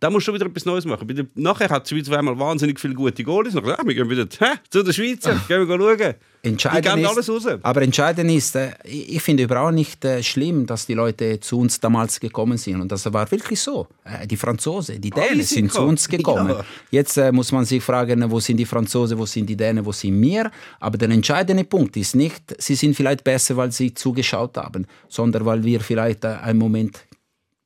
Da 0.00 0.10
musst 0.10 0.26
du 0.26 0.32
schon 0.32 0.34
wieder 0.34 0.46
etwas 0.46 0.64
Neues 0.64 0.84
machen. 0.84 1.30
Nachher 1.34 1.68
hat 1.68 1.88
die 1.88 1.94
Schweiz 1.94 2.10
einmal 2.10 2.38
wahnsinnig 2.38 2.78
viele 2.80 2.94
gute 2.94 3.22
Goalies. 3.22 3.54
Nachher, 3.54 3.78
ja, 3.78 3.86
wir 3.86 3.94
gehen 3.94 4.10
wieder 4.10 4.26
hä, 4.38 4.58
zu 4.68 4.82
der 4.82 4.92
Schweiz, 4.92 5.22
gehen 5.46 5.68
wir 5.68 5.78
schauen. 5.78 6.14
Entscheidend 6.42 6.84
die 6.84 6.90
geben 6.90 7.06
alles 7.06 7.28
raus. 7.28 7.46
Aber 7.62 7.82
entscheidend 7.82 8.30
ist, 8.30 8.54
äh, 8.54 8.70
ich 8.84 9.20
finde 9.22 9.42
überhaupt 9.42 9.74
nicht 9.74 10.04
äh, 10.04 10.22
schlimm, 10.22 10.66
dass 10.66 10.86
die 10.86 10.94
Leute 10.94 11.40
zu 11.40 11.58
uns 11.58 11.80
damals 11.80 12.20
gekommen 12.20 12.56
sind. 12.58 12.80
Und 12.80 12.92
das 12.92 13.12
war 13.12 13.30
wirklich 13.30 13.60
so. 13.60 13.88
Äh, 14.04 14.26
die 14.26 14.36
Franzosen, 14.36 15.00
die 15.00 15.10
Dänen 15.10 15.42
sind 15.42 15.72
zu 15.72 15.82
uns 15.82 16.08
gekommen. 16.08 16.50
Ja. 16.50 16.64
Jetzt 16.90 17.16
muss 17.32 17.50
man 17.50 17.64
sich 17.64 17.82
fragen, 17.82 18.30
wo 18.30 18.38
sind 18.38 18.56
die 18.56 18.66
Franzosen, 18.66 19.18
wo 19.18 19.26
sind 19.26 19.46
die 19.46 19.56
Dänen, 19.56 19.84
wo 19.84 19.92
sind 19.92 20.20
wir? 20.20 20.50
Aber 20.78 20.96
der 20.96 21.10
entscheidende 21.10 21.64
Punkt 21.64 21.96
ist 21.96 22.14
nicht, 22.14 22.54
sie 22.58 22.76
sind 22.76 22.94
vielleicht 22.94 23.24
besser, 23.24 23.56
weil 23.56 23.72
sie 23.72 23.92
zugeschaut 23.92 24.56
haben, 24.56 24.86
sondern 25.08 25.44
weil 25.44 25.64
wir 25.64 25.80
vielleicht 25.80 26.24
einen 26.24 26.58
Moment 26.58 27.07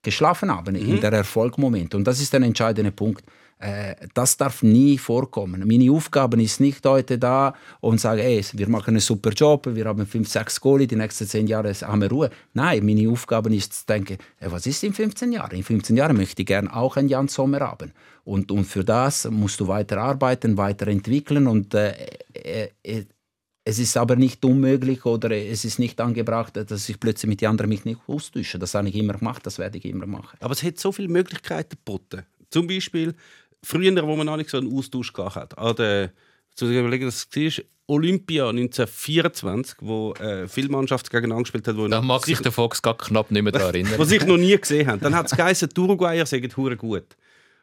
geschlafen 0.03 0.51
haben, 0.51 0.75
mhm. 0.75 0.89
in 0.89 1.01
der 1.01 1.13
Erfolgmoment. 1.13 1.95
Und 1.95 2.05
das 2.05 2.21
ist 2.21 2.33
der 2.33 2.43
entscheidende 2.43 2.93
Punkt. 2.93 3.25
Äh, 3.63 3.95
das 4.13 4.37
darf 4.37 4.65
nie 4.65 4.99
vorkommen. 4.99 5.63
Meine 5.67 5.91
Aufgabe 5.93 6.43
ist 6.43 6.61
nicht 6.61 6.85
heute 6.85 7.17
da 7.17 7.55
und 7.81 8.01
sagen, 8.01 8.21
ey, 8.21 8.45
wir 8.55 8.69
machen 8.69 8.91
einen 8.91 9.01
super 9.01 9.31
Job, 9.31 9.69
wir 9.73 9.85
haben 9.85 10.05
fünf, 10.05 10.29
sechs 10.29 10.61
Goalie, 10.61 10.89
die 10.89 10.97
nächsten 10.97 11.29
zehn 11.29 11.47
Jahre 11.47 11.73
haben 11.73 12.01
wir 12.01 12.11
Ruhe. 12.11 12.31
Nein, 12.55 12.85
meine 12.85 13.09
Aufgabe 13.09 13.55
ist 13.55 13.73
zu 13.73 13.87
denken, 13.87 14.19
ey, 14.41 14.51
was 14.51 14.67
ist 14.67 14.83
in 14.83 14.93
15 14.93 15.31
Jahren? 15.31 15.57
In 15.57 15.63
15 15.63 15.97
Jahren 15.97 16.17
möchte 16.17 16.43
ich 16.43 16.47
gerne 16.47 16.75
auch 16.75 16.97
einen 16.97 17.09
Jan 17.09 17.29
Sommer 17.29 17.61
haben. 17.61 17.93
Und, 18.25 18.51
und 18.51 18.65
für 18.65 18.85
das 18.85 19.31
musst 19.31 19.61
du 19.61 19.69
weiter 19.69 19.99
arbeiten, 19.99 20.57
weiterentwickeln 20.57 21.47
und 21.47 21.73
äh, 21.75 21.95
äh, 22.35 22.69
äh 22.83 23.05
es 23.65 23.79
ist 23.79 23.97
aber 23.97 24.17
nicht 24.17 24.45
unmöglich 24.45 25.05
oder 25.05 25.31
es 25.31 25.65
ist 25.65 25.79
nicht 25.79 26.01
angebracht, 26.01 26.57
dass 26.57 26.89
ich 26.89 26.99
plötzlich 26.99 27.29
mit 27.29 27.41
den 27.41 27.49
anderen 27.49 27.69
mich 27.69 27.85
nicht 27.85 28.01
austausche. 28.07 28.59
Das 28.59 28.75
habe 28.75 28.89
ich 28.89 28.95
immer 28.97 29.15
gemacht, 29.15 29.47
das 29.47 29.59
werde 29.59 29.79
ich 29.79 29.85
immer 29.85 30.07
machen. 30.07 30.37
Aber 30.41 30.53
es 30.53 30.63
hat 30.63 30.79
so 30.81 30.91
viele 30.91 31.09
Möglichkeiten 31.09 31.77
geboten. 31.77 32.25
Zum 32.51 32.67
Beispiel 32.67 33.15
früher, 33.63 34.07
wo 34.07 34.17
man 34.17 34.27
noch 34.27 34.37
nicht 34.37 34.51
so 34.51 34.59
einen 34.59 34.77
Austausch 34.77 35.13
gehabt 35.13 35.37
hat. 35.37 35.59
An 35.59 35.77
der, 35.77 36.13
zu 36.55 36.67
überlegen, 36.67 37.05
das 37.05 37.29
war 37.35 37.65
Olympia 37.87 38.49
1924, 38.49 39.77
wo 39.81 40.13
äh, 40.15 40.49
viele 40.49 40.69
Mannschaften 40.69 41.11
gegeneinander 41.11 41.45
gespielt 41.45 41.69
haben. 41.69 41.91
Da 41.91 42.01
mag 42.01 42.25
sich 42.25 42.41
der 42.41 42.53
Fox 42.53 42.83
gar 42.83 42.97
knapp 42.97 43.31
nicht 43.31 43.43
mehr 43.43 43.53
daran 43.53 43.75
erinnern. 43.75 43.95
was 43.99 44.11
ich 44.11 44.25
noch 44.27 44.39
nie 44.39 44.57
gesehen 44.57 44.89
habe. 44.89 44.99
Dann 44.99 45.15
hat 45.15 45.27
es 45.27 45.37
geheißen, 45.37 45.69
die 45.69 45.81
Uruguayer 45.81 46.27
sagen 46.27 46.51
hure 46.57 46.77
gut. 46.77 47.17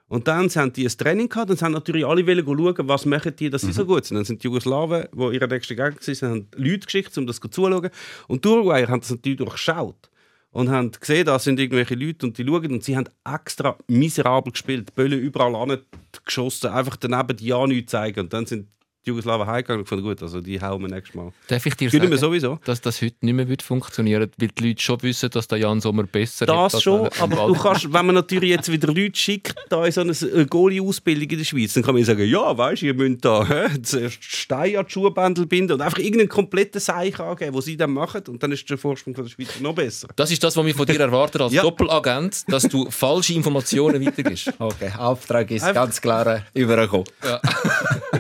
Und 0.10 0.28
dann 0.28 0.50
haben 0.50 0.74
die 0.74 0.86
ein 0.86 0.98
Training 0.98 1.30
gehabt 1.30 1.52
und 1.52 1.62
haben 1.62 1.72
natürlich 1.72 2.06
alle 2.06 2.26
schauen, 2.26 2.88
was 2.88 3.06
machen 3.06 3.36
die, 3.38 3.50
dass 3.50 3.62
sie 3.62 3.68
mhm. 3.68 3.74
so 3.74 3.86
gut 3.86 4.06
sind. 4.06 4.18
Dann 4.18 4.26
sind 4.26 4.44
die 4.44 4.48
Jugoslawen, 4.48 5.08
die 5.14 5.36
ihre 5.36 5.48
nächsten 5.48 5.76
Gegner 5.76 5.96
waren, 5.96 6.30
haben 6.32 6.48
Leute 6.56 6.86
geschickt, 6.86 7.18
um 7.18 7.28
das 7.28 7.40
zuzuschauen. 7.40 7.90
Und 8.28 8.44
die 8.44 8.48
Uruguayer 8.50 8.88
haben 8.88 9.02
das 9.02 9.12
natürlich 9.12 9.38
durchschaut 9.38 10.10
und 10.52 10.70
haben 10.70 10.92
gesehen, 10.92 11.26
da 11.26 11.38
sind 11.38 11.60
irgendwelche 11.60 11.96
Leute 11.96 12.26
und 12.26 12.38
die 12.38 12.46
schauen 12.46 12.72
und 12.72 12.84
sie 12.84 12.98
haben 12.98 13.08
extra 13.24 13.78
miserabel 13.88 14.52
gespielt, 14.52 14.96
Bälle 14.96 15.16
überall 15.16 15.80
geschossen, 16.26 16.72
einfach 16.72 16.96
daneben 16.96 17.38
die 17.38 17.48
ja 17.48 17.66
nichts 17.68 17.92
zeigen 17.92 18.22
und 18.22 18.34
dann 18.34 18.46
sind 18.46 18.68
Jugoslawen 19.10 19.48
heimgegangen 19.48 19.80
und 19.80 19.86
gefunden, 19.86 20.06
gut, 20.06 20.22
also 20.22 20.42
die 20.42 20.60
hauen 20.62 20.82
wir 20.82 20.90
nächstes 20.90 21.16
Mal. 21.16 21.32
Darf 21.48 21.66
ich 21.66 21.76
dir 21.76 21.90
sagen, 21.90 22.18
sowieso? 22.18 22.60
dass 22.66 22.82
das 22.82 23.02
heute 23.02 23.16
nicht 23.22 23.34
mehr 23.34 23.48
wird 23.48 23.62
funktionieren 23.62 24.30
weil 24.38 24.48
die 24.50 24.68
Leute 24.68 24.82
schon 24.82 25.02
wissen, 25.04 25.30
dass 25.30 25.48
der 25.48 25.58
Jan 25.60 25.82
Sommer 25.82 26.04
besser 26.04 26.46
ist? 26.46 26.50
Das 26.50 26.82
schon, 26.82 27.10
aber 27.20 27.48
du 27.48 27.54
kannst, 27.54 27.92
wenn 27.92 28.06
man 28.06 28.16
natürlich 28.16 28.50
jetzt 28.50 28.72
wieder 28.72 28.88
Leute 28.88 29.20
schickt, 29.20 29.56
da 29.70 29.86
in 29.86 29.92
so 29.92 30.02
eine 30.02 30.46
Goalie-Ausbildung 30.46 31.30
in 31.30 31.38
der 31.38 31.46
Schweiz, 31.46 31.74
dann 31.74 31.84
kann 31.84 31.96
man 31.96 32.04
sagen, 32.04 32.26
ja, 32.28 32.58
weißt 32.58 32.82
du, 32.82 32.86
ihr 32.88 32.94
müsst 32.94 33.26
da 33.26 33.68
zuerst 33.84 34.24
Stein 34.24 34.78
an 34.78 34.86
die 34.86 34.92
Schuhbändel 34.92 35.46
binden 35.46 35.74
und 35.74 35.82
einfach 35.82 36.00
irgendeinen 36.00 36.30
kompletten 36.30 36.80
Seich 36.80 37.20
angeben, 37.20 37.54
den 37.54 37.62
sie 37.62 37.78
dann 37.78 37.92
machen 37.92 38.24
und 38.28 38.42
dann 38.42 38.52
ist 38.52 38.70
der 38.70 38.78
Vorsprung 38.78 39.16
von 39.16 39.26
der 39.26 39.32
Schweiz 39.32 39.60
noch 39.60 39.74
besser. 39.74 40.08
Das 40.16 40.32
ist 40.32 40.44
das, 40.44 40.56
was 40.56 40.66
wir 40.66 40.76
von 40.76 40.86
dir 40.86 41.00
erwarten 41.00 41.42
als 41.42 41.54
ja. 41.60 41.62
Doppelagent, 41.62 42.44
dass 42.48 42.64
du 42.64 42.90
falsche 42.90 43.34
Informationen 43.34 44.06
weitergibst. 44.06 44.54
Okay, 44.60 44.92
Auftrag 44.98 45.50
ist 45.52 45.64
einfach. 45.64 45.84
ganz 45.84 46.02
klar 46.02 46.28
äh, 46.28 46.42
übergekommen. 46.54 47.08
Ja. 47.24 47.42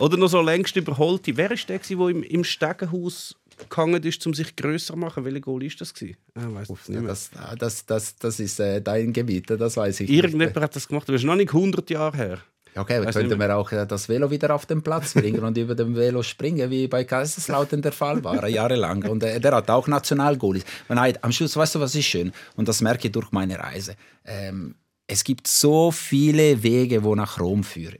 Oder 0.00 0.16
noch 0.16 0.28
so 0.28 0.40
längst 0.40 0.74
überholte. 0.76 1.36
Wer 1.36 1.50
war 1.50 1.56
der, 1.56 1.78
der 1.78 2.08
im, 2.08 2.22
im 2.22 2.44
Stegenhaus 2.44 3.36
gegangen 3.58 4.02
ist, 4.02 4.26
um 4.26 4.34
sich 4.34 4.56
grösser 4.56 4.94
zu 4.94 4.98
machen? 4.98 5.24
Welcher 5.24 5.40
Goal 5.40 5.62
war 5.62 5.70
das? 5.78 5.94
Ah, 6.34 6.48
weiss 6.52 6.70
Uff, 6.70 6.88
nicht 6.88 7.06
das, 7.06 7.30
das, 7.58 7.86
das, 7.86 8.16
das 8.16 8.40
ist 8.40 8.58
äh, 8.60 8.80
dein 8.80 9.12
Gebiet, 9.12 9.50
das 9.50 9.76
weiß 9.76 10.00
ich 10.00 10.10
Irgendjemand 10.10 10.56
nicht. 10.56 10.62
hat 10.62 10.74
das 10.74 10.88
gemacht, 10.88 11.04
aber 11.04 11.12
das 11.12 11.22
ist 11.22 11.26
noch 11.26 11.36
nicht 11.36 11.52
100 11.52 11.88
Jahre 11.90 12.16
her. 12.16 12.38
Okay, 12.76 12.98
aber 12.98 13.10
könnten 13.10 13.38
wir 13.38 13.56
auch 13.56 13.72
äh, 13.72 13.86
das 13.86 14.08
Velo 14.08 14.30
wieder 14.30 14.54
auf 14.54 14.64
den 14.64 14.82
Platz 14.82 15.14
bringen 15.14 15.40
und 15.42 15.58
über 15.58 15.74
dem 15.74 15.96
Velo 15.96 16.22
springen, 16.22 16.70
wie 16.70 16.86
bei 16.86 17.04
Kaiserslautern 17.04 17.82
der 17.82 17.92
Fall 17.92 18.22
war, 18.22 18.46
jahrelang. 18.48 19.04
Und 19.04 19.22
äh, 19.24 19.40
der 19.40 19.56
hat 19.56 19.68
auch 19.70 19.88
Nationalgoalies. 19.88 20.64
Nein, 20.88 21.18
am 21.22 21.32
Schluss, 21.32 21.56
weißt 21.56 21.74
du, 21.74 21.80
was 21.80 21.94
ist 21.94 22.06
schön? 22.06 22.32
Und 22.56 22.68
das 22.68 22.80
merke 22.80 23.08
ich 23.08 23.12
durch 23.12 23.32
meine 23.32 23.58
Reise. 23.58 23.96
Ähm, 24.24 24.76
es 25.06 25.24
gibt 25.24 25.48
so 25.48 25.90
viele 25.90 26.62
Wege, 26.62 27.00
die 27.00 27.14
nach 27.16 27.40
Rom 27.40 27.64
führen. 27.64 27.98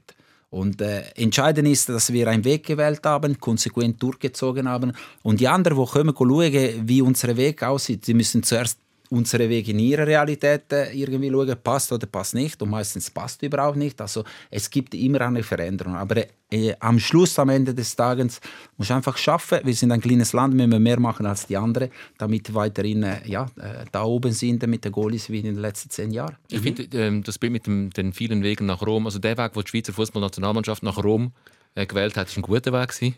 Und 0.51 0.81
äh, 0.81 1.03
entscheidend 1.15 1.65
ist, 1.69 1.87
dass 1.87 2.11
wir 2.11 2.27
einen 2.27 2.43
Weg 2.43 2.65
gewählt 2.65 2.99
haben, 3.05 3.39
konsequent 3.39 4.03
durchgezogen 4.03 4.67
haben. 4.67 4.91
Und 5.23 5.39
die 5.39 5.47
anderen, 5.47 5.77
die 5.77 5.89
kommen, 5.89 6.13
schauen, 6.15 6.87
wie 6.87 7.01
unser 7.01 7.37
Weg 7.37 7.63
aussieht, 7.63 8.03
sie 8.03 8.13
müssen 8.13 8.43
zuerst 8.43 8.77
unsere 9.11 9.49
Wege 9.49 9.71
in 9.71 9.79
ihrer 9.79 10.07
Realität 10.07 10.63
irgendwie 10.71 11.29
schauen, 11.29 11.55
passt 11.61 11.91
oder 11.91 12.07
passt 12.07 12.33
nicht. 12.33 12.61
Und 12.61 12.69
meistens 12.69 13.09
passt 13.09 13.43
überhaupt 13.43 13.77
nicht. 13.77 13.99
Also 13.99 14.23
es 14.49 14.69
gibt 14.69 14.95
immer 14.95 15.21
eine 15.21 15.43
Veränderung. 15.43 15.95
Aber 15.95 16.23
äh, 16.49 16.73
am 16.79 16.97
Schluss, 16.97 17.37
am 17.37 17.49
Ende 17.49 17.73
des 17.73 17.95
Tages, 17.95 18.39
muss 18.77 18.87
ich 18.87 18.93
einfach 18.93 19.17
schaffen. 19.17 19.59
Wir 19.63 19.73
sind 19.73 19.91
ein 19.91 19.99
kleines 19.99 20.31
Land, 20.31 20.57
wir 20.57 20.65
müssen 20.65 20.83
mehr 20.83 20.99
machen 20.99 21.25
als 21.25 21.45
die 21.45 21.57
anderen, 21.57 21.89
damit 22.17 22.49
wir 22.49 22.55
weiterhin 22.55 23.03
äh, 23.03 23.21
ja, 23.25 23.47
äh, 23.57 23.85
da 23.91 24.03
oben 24.03 24.31
sind 24.31 24.65
mit 24.67 24.85
den 24.85 24.93
Goalies 24.93 25.29
wie 25.29 25.39
in 25.39 25.45
den 25.45 25.55
letzten 25.55 25.89
zehn 25.89 26.11
Jahren. 26.11 26.37
Ich 26.47 26.59
mhm. 26.59 26.63
finde 26.63 26.97
ähm, 26.97 27.23
das 27.23 27.37
Bild 27.37 27.51
mit 27.51 27.67
dem, 27.67 27.89
den 27.89 28.13
vielen 28.13 28.43
Wegen 28.43 28.65
nach 28.65 28.81
Rom, 28.81 29.05
also 29.05 29.19
der 29.19 29.37
Weg, 29.37 29.51
wo 29.55 29.61
die 29.61 29.67
Schweizer 29.67 29.93
Fußballnationalmannschaft 29.93 30.83
nach 30.83 31.03
Rom 31.03 31.33
äh, 31.75 31.85
gewählt 31.85 32.17
hat, 32.17 32.27
ist 32.27 32.37
ein 32.37 32.41
guter 32.41 32.73
Weg 32.73 32.89
gewesen. 32.89 33.15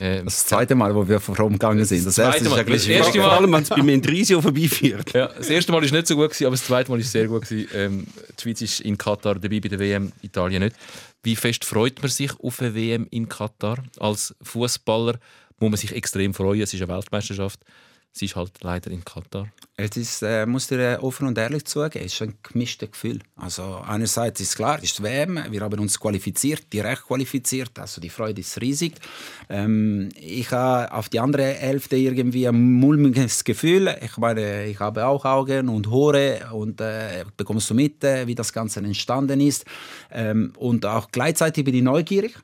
Ähm, 0.00 0.24
das 0.24 0.46
zweite 0.46 0.74
Mal, 0.74 0.94
wo 0.94 1.08
wir 1.08 1.18
vorumgegangen 1.20 1.84
sind. 1.84 2.06
Das, 2.06 2.14
das 2.14 2.34
erste 2.34 2.48
Mal, 2.48 2.64
das 2.64 2.86
erste 2.86 3.18
Mal, 3.18 3.24
vor 3.24 3.32
allem, 3.32 3.52
wenn 3.52 3.62
es 3.62 3.68
bei 3.68 3.82
Mendrisio 3.82 4.40
vorbeiführt. 4.40 5.12
Ja, 5.12 5.26
das 5.26 5.50
erste 5.50 5.72
Mal 5.72 5.82
war 5.82 5.90
nicht 5.90 6.06
so 6.06 6.16
gut, 6.16 6.30
gewesen, 6.30 6.46
aber 6.46 6.54
das 6.54 6.64
zweite 6.64 6.90
Mal 6.90 7.00
ist 7.00 7.12
sehr 7.12 7.26
gut. 7.26 7.42
Gewesen. 7.42 7.68
Ähm, 7.74 8.06
die 8.38 8.42
Schweiz 8.42 8.62
ist 8.62 8.80
in 8.80 8.96
Katar 8.96 9.34
dabei, 9.34 9.60
bei 9.60 9.68
der 9.68 9.78
WM, 9.78 10.12
Italien 10.22 10.62
nicht. 10.62 10.76
Wie 11.22 11.36
fest 11.36 11.64
freut 11.64 12.00
man 12.00 12.10
sich 12.10 12.30
auf 12.40 12.60
eine 12.60 12.74
WM 12.74 13.06
in 13.10 13.28
Katar? 13.28 13.82
Als 13.98 14.34
Fußballer 14.42 15.18
muss 15.58 15.70
man 15.70 15.76
sich 15.76 15.94
extrem 15.94 16.32
freuen. 16.32 16.62
Es 16.62 16.72
ist 16.72 16.82
eine 16.82 16.94
Weltmeisterschaft. 16.94 17.60
Sie 18.12 18.24
ist 18.24 18.34
halt 18.34 18.52
leider 18.62 18.90
in 18.90 19.04
Katar. 19.04 19.48
Es 19.76 19.96
ist, 19.96 20.22
äh, 20.22 20.44
muss 20.44 20.66
dir 20.66 20.80
äh, 20.80 20.96
offen 20.96 21.28
und 21.28 21.38
ehrlich 21.38 21.64
zugeben, 21.64 22.04
es 22.04 22.14
ist 22.14 22.22
ein 22.22 22.34
gemischtes 22.42 22.90
Gefühl. 22.90 23.20
Also 23.36 23.62
einerseits 23.86 24.40
ist 24.40 24.56
klar, 24.56 24.78
es 24.78 24.90
ist 24.90 25.02
WM, 25.02 25.38
wir 25.48 25.60
haben 25.60 25.78
uns 25.78 25.98
qualifiziert, 25.98 26.72
direkt 26.72 27.06
qualifiziert, 27.06 27.78
also 27.78 28.00
die 28.00 28.10
Freude 28.10 28.40
ist 28.40 28.60
riesig. 28.60 28.94
Ähm, 29.48 30.08
ich 30.16 30.50
habe 30.50 30.92
auf 30.92 31.08
die 31.08 31.20
andere 31.20 31.44
Hälfte 31.44 31.96
irgendwie 31.96 32.48
ein 32.48 32.60
mulmiges 32.60 33.44
Gefühl. 33.44 33.96
Ich 34.02 34.16
meine, 34.16 34.66
ich 34.66 34.80
habe 34.80 35.06
auch 35.06 35.24
Augen 35.24 35.68
und 35.68 35.88
Haare 35.88 36.48
und 36.52 36.80
äh, 36.80 37.24
bekommst 37.36 37.70
du 37.70 37.74
mit, 37.74 38.02
äh, 38.02 38.26
wie 38.26 38.34
das 38.34 38.52
Ganze 38.52 38.80
entstanden 38.80 39.40
ist. 39.40 39.64
Ähm, 40.10 40.52
und 40.58 40.84
auch 40.84 41.08
gleichzeitig 41.12 41.64
bin 41.64 41.76
ich 41.76 41.82
neugierig 41.82 42.34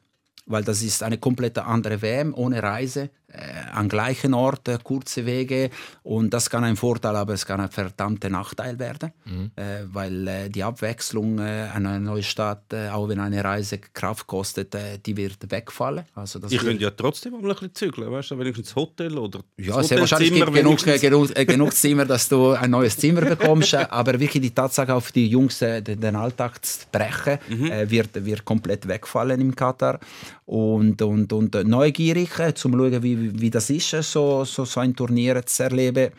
weil 0.47 0.62
das 0.62 0.83
ist 0.83 1.03
eine 1.03 1.19
komplett 1.19 1.59
andere 1.59 2.01
WM 2.01 2.33
ohne 2.33 2.62
Reise 2.62 3.11
äh, 3.29 3.70
am 3.72 3.89
gleichen 3.89 4.35
Ort, 4.35 4.68
äh, 4.68 4.79
kurze 4.83 5.27
Wege. 5.27 5.70
Und 6.05 6.33
das 6.33 6.49
kann 6.49 6.64
ein 6.64 6.77
Vorteil, 6.77 7.16
aber 7.16 7.35
es 7.35 7.45
kann 7.45 7.61
ein 7.61 7.70
verdammter 7.70 8.31
Nachteil 8.31 8.79
werden, 8.79 9.12
mhm. 9.24 9.51
äh, 9.57 9.83
weil 9.87 10.29
äh, 10.29 10.49
die 10.49 10.62
Abwechslung 10.62 11.39
äh, 11.39 11.68
einer 11.74 11.99
neuen 11.99 12.22
Stadt, 12.22 12.72
äh, 12.72 12.89
auch 12.89 13.09
wenn 13.09 13.18
eine 13.18 13.43
Reise 13.43 13.79
Kraft 13.79 14.27
kostet, 14.27 14.77
die 15.05 15.16
wird 15.16 15.51
wegfallen. 15.51 16.05
Also 16.14 16.39
das 16.39 16.53
ich 16.53 16.59
könnte 16.59 16.85
ja 16.85 16.91
trotzdem 16.91 17.33
mal 17.33 17.41
ein 17.41 17.49
bisschen 17.49 17.74
zügeln, 17.74 18.11
weißt 18.11 18.31
du, 18.31 18.39
wenigstens 18.39 18.74
Hotel 18.77 19.18
oder 19.18 19.41
Ja, 19.57 19.83
sehr 19.83 19.99
wahrscheinlich 19.99 20.33
gibt 20.33 20.55
genug, 20.55 20.85
genug, 20.85 21.35
genug 21.35 21.72
Zimmer, 21.74 22.05
dass 22.05 22.29
du 22.29 22.53
ein 22.53 22.70
neues 22.70 22.97
Zimmer 22.97 23.22
bekommst, 23.22 23.74
aber 23.74 24.18
wirklich 24.20 24.43
die 24.43 24.55
Tatsache, 24.55 24.95
auf 24.95 25.11
die 25.12 25.27
Jungs 25.27 25.59
den 25.59 26.16
Alltag 26.16 26.64
zu 26.64 26.87
brechen, 26.93 27.39
mhm. 27.49 27.91
wird, 27.91 28.24
wird 28.24 28.45
komplett 28.45 28.87
wegfallen 28.87 29.41
im 29.41 29.55
Katar. 29.55 29.99
Und, 30.45 31.03
und, 31.03 31.33
und 31.33 31.55
neugierig, 31.64 32.31
zum 32.55 32.72
schauen, 32.72 33.03
wie 33.03 33.16
wie, 33.17 33.51
das 33.51 33.71
ist, 33.71 33.91
so, 33.91 34.45
so, 34.45 34.64
so 34.64 34.81
ein 34.81 34.95
Turnier 34.95 35.45
zu 35.45 35.62
erleben. 35.64 36.12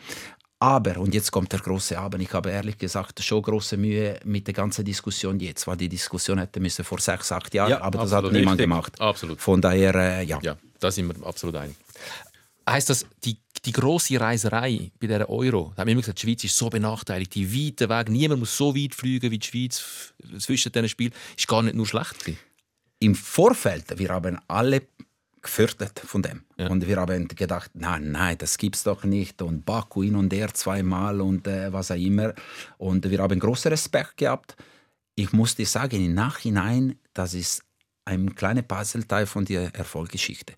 Aber, 0.60 0.98
und 0.98 1.14
jetzt 1.14 1.30
kommt 1.30 1.52
der 1.52 1.60
große 1.60 1.96
Aber, 1.96 2.18
ich 2.18 2.32
habe 2.32 2.50
ehrlich 2.50 2.76
gesagt 2.76 3.22
schon 3.22 3.42
große 3.42 3.76
Mühe 3.76 4.18
mit 4.24 4.46
der 4.48 4.54
ganzen 4.54 4.84
Diskussion 4.84 5.38
jetzt, 5.38 5.66
weil 5.68 5.76
die 5.76 5.88
Diskussion 5.88 6.38
hätte 6.38 6.58
müssen 6.58 6.84
vor 6.84 6.98
sechs, 6.98 7.30
acht 7.30 7.54
Jahren, 7.54 7.70
ja, 7.70 7.80
aber 7.80 8.00
das 8.00 8.12
hat 8.12 8.24
niemand 8.24 8.58
richtig. 8.58 8.58
gemacht. 8.58 9.00
Absolut. 9.00 9.40
Von 9.40 9.60
daher, 9.60 9.94
äh, 9.94 10.24
ja. 10.24 10.40
Ja, 10.42 10.56
da 10.80 10.90
sind 10.90 11.06
wir 11.06 11.26
absolut 11.26 11.54
einig. 11.54 11.76
Heißt 12.68 12.90
das, 12.90 13.06
die, 13.24 13.36
die 13.64 13.72
große 13.72 14.20
Reiserei 14.20 14.90
bei 15.00 15.06
der 15.06 15.30
Euro, 15.30 15.72
da 15.76 15.82
haben 15.82 15.86
wir 15.86 15.92
immer 15.92 16.00
gesagt, 16.00 16.20
die 16.22 16.26
Schweiz 16.26 16.44
ist 16.44 16.56
so 16.56 16.68
benachteiligt, 16.68 17.36
die 17.36 17.46
weiten 17.46 17.88
Weg, 17.88 18.08
niemand 18.08 18.40
muss 18.40 18.56
so 18.56 18.74
weit 18.74 18.94
fliegen 18.94 19.30
wie 19.30 19.38
die 19.38 19.46
Schweiz 19.46 20.12
zwischen 20.40 20.72
diesen 20.72 20.88
Spielen, 20.88 21.12
ist 21.36 21.46
gar 21.46 21.62
nicht 21.62 21.76
nur 21.76 21.86
schlecht. 21.86 22.16
Im 22.98 23.14
Vorfeld, 23.14 23.96
wir 23.96 24.08
haben 24.08 24.38
alle 24.48 24.82
gefürchtet 25.42 25.98
von 26.00 26.22
dem. 26.22 26.44
Ja. 26.56 26.68
Und 26.68 26.86
wir 26.86 26.96
haben 26.96 27.28
gedacht, 27.28 27.70
nein, 27.74 28.12
nein, 28.12 28.38
das 28.38 28.58
gibt's 28.58 28.82
doch 28.82 29.04
nicht. 29.04 29.42
Und 29.42 29.64
Baku 29.64 30.02
hin 30.02 30.16
und 30.16 30.32
her 30.32 30.52
zweimal 30.54 31.20
und 31.20 31.46
äh, 31.46 31.72
was 31.72 31.90
auch 31.90 31.96
immer. 31.96 32.34
Und 32.76 33.08
wir 33.08 33.18
haben 33.18 33.38
großen 33.38 33.70
Respekt 33.70 34.16
gehabt. 34.16 34.56
Ich 35.14 35.32
muss 35.32 35.56
dir 35.56 35.66
sagen, 35.66 36.04
im 36.04 36.14
Nachhinein, 36.14 36.98
das 37.12 37.34
ist 37.34 37.64
ein 38.04 38.34
kleiner 38.34 38.62
Puzzleteil 38.62 39.26
von 39.26 39.44
der 39.44 39.74
Erfolgsgeschichte 39.74 40.54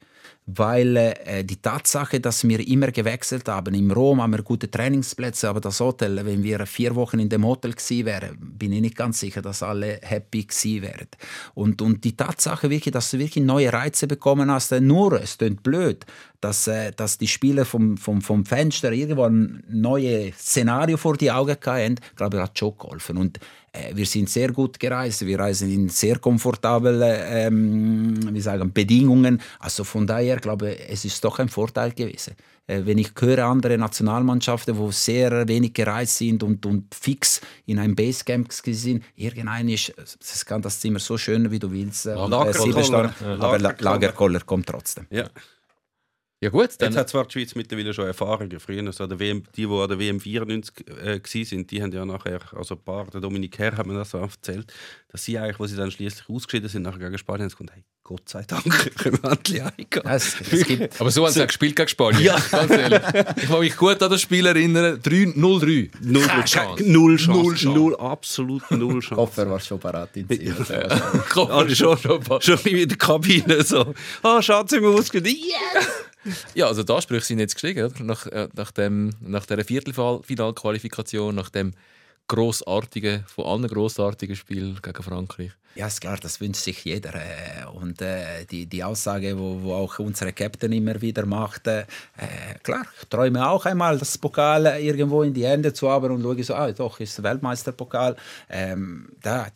weil 0.57 0.97
äh, 0.97 1.45
die 1.45 1.61
Tatsache, 1.61 2.21
dass 2.21 2.47
wir 2.47 2.67
immer 2.67 2.91
gewechselt 2.91 3.49
haben, 3.49 3.75
in 3.75 3.91
Rom 3.91 4.23
haben 4.23 4.33
wir 4.33 4.43
gute 4.43 4.71
Trainingsplätze, 4.71 5.49
aber 5.49 5.61
das 5.61 5.81
Hotel, 5.81 6.25
wenn 6.25 6.43
wir 6.43 6.67
vier 6.67 6.95
Wochen 6.95 7.19
in 7.19 7.29
dem 7.29 7.45
Hotel 7.45 7.73
gewesen 7.73 8.07
wären, 8.07 8.37
bin 8.41 8.73
ich 8.73 8.81
nicht 8.81 8.97
ganz 8.97 9.21
sicher, 9.21 9.43
dass 9.43 9.63
alle 9.63 10.01
happy 10.03 10.45
gewesen 10.45 10.83
wären. 10.83 11.09
Und, 11.55 11.83
und 11.83 12.05
die 12.05 12.17
Tatsache 12.17 12.71
wirklich, 12.71 12.93
dass 12.93 13.11
du 13.11 13.19
wirklich 13.19 13.45
neue 13.45 13.73
Reize 13.73 14.07
bekommen 14.07 14.51
hast, 14.51 14.73
äh, 14.73 14.81
nur, 14.81 15.21
es 15.21 15.39
klingt 15.39 15.63
blöd, 15.63 16.05
dass, 16.41 16.67
äh, 16.67 16.93
dass 16.93 17.19
die 17.19 17.29
Spieler 17.29 17.65
vom, 17.65 17.97
vom, 17.97 18.23
vom 18.23 18.45
Fenster 18.45 18.93
irgendwo 18.93 19.25
ein 19.25 19.63
neues 19.69 20.37
Szenario 20.39 20.97
vor 20.97 21.17
die 21.17 21.31
Augen 21.31 21.57
hatten, 21.65 21.97
glaube 22.17 22.39
ich, 22.39 22.43
hat 22.43 22.59
schon 22.59 22.77
geholfen. 22.79 23.19
Und 23.19 23.39
äh, 23.73 23.95
wir 23.95 24.07
sind 24.07 24.29
sehr 24.29 24.51
gut 24.53 24.81
gereist, 24.81 25.25
wir 25.25 25.39
reisen 25.39 25.71
in 25.71 25.89
sehr 25.89 26.19
komfortablen 26.19 27.03
ähm, 27.03 28.35
wie 28.35 28.41
sagen, 28.41 28.73
Bedingungen. 28.73 29.41
Also 29.61 29.85
von 29.85 30.07
daher 30.07 30.40
glaube 30.41 30.89
es 30.89 31.05
ist 31.05 31.25
doch 31.25 31.39
ein 31.39 31.49
Vorteil 31.49 31.93
gewesen. 31.93 32.35
Äh, 32.67 32.83
wenn 32.85 32.99
ich 32.99 33.13
höre 33.19 33.45
andere 33.45 33.79
Nationalmannschaften, 33.79 34.77
wo 34.77 34.91
sehr 34.91 35.47
wenig 35.49 35.73
gereist 35.73 36.19
sind 36.19 36.43
und, 36.43 36.65
und 36.67 36.95
fix 36.95 37.41
in 37.67 37.79
einem 37.79 37.95
Basecamp 37.95 38.53
sind, 38.53 39.05
irgendein 39.17 39.69
ist, 39.69 39.93
es 39.99 40.45
kann 40.45 40.63
das 40.63 40.81
Zimmer 40.81 40.99
so 40.99 41.19
schön, 41.19 41.51
wie 41.51 41.59
du 41.59 41.71
willst. 41.71 42.07
Äh, 42.07 42.15
Lagerkoller. 42.15 43.15
aber 43.39 43.59
Lagerkoller 43.59 44.41
kommt 44.41 44.67
trotzdem. 44.67 45.07
Ja. 45.11 45.29
Ja 46.43 46.49
gut, 46.49 46.71
dann... 46.79 46.89
Jetzt 46.89 46.99
hat 46.99 47.09
zwar 47.11 47.27
die 47.27 47.33
Schweiz 47.33 47.55
mittlerweile 47.55 47.93
schon 47.93 48.07
Erfahrungen. 48.07 48.59
Früher, 48.61 48.83
also 48.87 49.07
der 49.07 49.21
WM, 49.21 49.43
die, 49.55 49.67
die 49.67 49.73
an 49.73 49.89
der 49.89 49.99
WM 49.99 50.21
94 50.21 50.87
äh, 50.89 51.45
sind, 51.45 51.71
die 51.71 51.83
haben 51.83 51.93
ja 51.93 52.07
nachher, 52.07 52.41
also 52.57 52.77
ein 52.77 52.83
paar, 52.83 53.07
der 53.09 53.21
Dominik 53.21 53.59
Herr 53.59 53.77
hat 53.77 53.87
mir 53.87 53.93
das 53.93 54.11
so 54.11 54.19
erzählt, 54.19 54.73
dass 55.09 55.23
sie 55.23 55.39
eigentlich, 55.39 55.61
wo 55.61 55.67
sie 55.67 55.77
dann 55.77 55.91
schließlich 55.91 56.31
ausgeschieden 56.31 56.71
sind, 56.71 56.83
nachher 56.83 56.99
gegen 56.99 57.19
Spanien, 57.19 57.43
haben 57.43 57.51
sie 57.51 57.57
gesagt, 57.57 57.75
hey, 57.75 57.85
Gott 58.11 58.29
sei 58.29 58.43
Dank, 58.43 58.65
können 58.97 59.23
wir 59.23 59.31
endlich 59.31 59.63
eingehen. 59.63 60.03
Es, 60.05 60.35
es 60.51 60.67
gibt, 60.67 61.01
Aber 61.01 61.13
so 61.13 61.25
haben 61.25 61.33
sie 61.33 61.47
gespielt 61.47 61.77
gegen 61.77 61.89
Spanien. 61.89 62.21
Ja. 62.21 62.37
Ganz 62.51 62.73
ehrlich. 62.73 63.01
Ich 63.37 63.49
kann 63.49 63.61
mich 63.61 63.77
gut 63.77 64.03
an 64.03 64.11
das 64.11 64.21
Spiel 64.21 64.47
erinnern. 64.47 64.97
0-3. 65.01 65.91
Null 66.01 66.27
Chance. 66.45 66.83
Null 66.91 67.17
Chance. 67.19 67.31
Null, 67.31 67.55
Chance. 67.55 67.79
null 67.79 67.97
absolut 68.01 68.69
null 68.73 68.99
Chance. 69.01 69.15
Koffer 69.15 69.49
war 69.49 69.61
schon 69.61 69.79
parat 69.79 70.17
in 70.17 70.29
Ziel. 70.29 70.57
Ja. 70.69 70.89
Koffer 71.33 71.55
also 71.55 71.73
schon, 71.73 71.99
schon, 71.99 72.41
schon 72.43 72.59
in 72.65 72.89
der 72.89 72.99
Kabine 72.99 73.63
so. 73.63 73.95
Ah, 74.25 74.43
Schatz, 74.43 74.71
sind 74.71 74.83
wir 74.83 74.89
ausgeschieden. 74.89 75.33
Yes! 75.33 76.35
Ja, 76.55 76.67
also 76.67 76.83
da 76.83 77.01
Sprüche 77.01 77.27
sind 77.27 77.39
jetzt 77.39 77.55
gestiegen, 77.55 77.85
oder? 77.85 78.03
Nach, 78.03 78.27
äh, 78.27 78.49
nach, 78.57 78.73
dem, 78.73 79.11
nach 79.21 79.47
dieser 79.47 79.63
Viertelfinalqualifikation, 79.63 81.33
nach 81.33 81.51
dem 81.51 81.75
grossartigen, 82.29 83.25
von 83.27 83.47
allen 83.47 83.69
grossartigen 83.69 84.37
Spiel 84.37 84.77
gegen 84.81 85.03
Frankreich. 85.03 85.53
Ja, 85.77 85.87
ist 85.87 86.01
klar, 86.01 86.19
das 86.21 86.41
wünscht 86.41 86.63
sich 86.63 86.85
jeder. 86.85 87.15
Äh, 87.15 87.65
und 87.73 88.03
äh, 88.03 88.45
die, 88.45 88.67
die 88.67 88.83
Aussage, 88.83 89.39
wo, 89.39 89.63
wo 89.63 89.75
auch 89.75 89.99
unsere 90.01 90.33
Captain 90.33 90.73
immer 90.73 91.01
wieder 91.01 91.27
macht, 91.27 91.67
äh, 91.69 91.85
klar, 92.63 92.85
ich 93.01 93.09
träume 93.09 93.49
auch 93.49 93.65
einmal, 93.67 93.97
das 93.99 94.19
Pokal 94.19 94.67
irgendwo 94.81 95.23
in 95.23 95.33
die 95.33 95.47
Hände 95.47 95.73
zu 95.73 95.89
haben 95.89 96.11
und 96.11 96.23
schaue 96.23 96.43
so, 96.43 96.55
ah, 96.55 96.73
doch, 96.73 96.99
ist 96.99 97.23
Weltmeisterpokal. 97.23 98.17
Ähm, 98.49 99.11
da, 99.21 99.47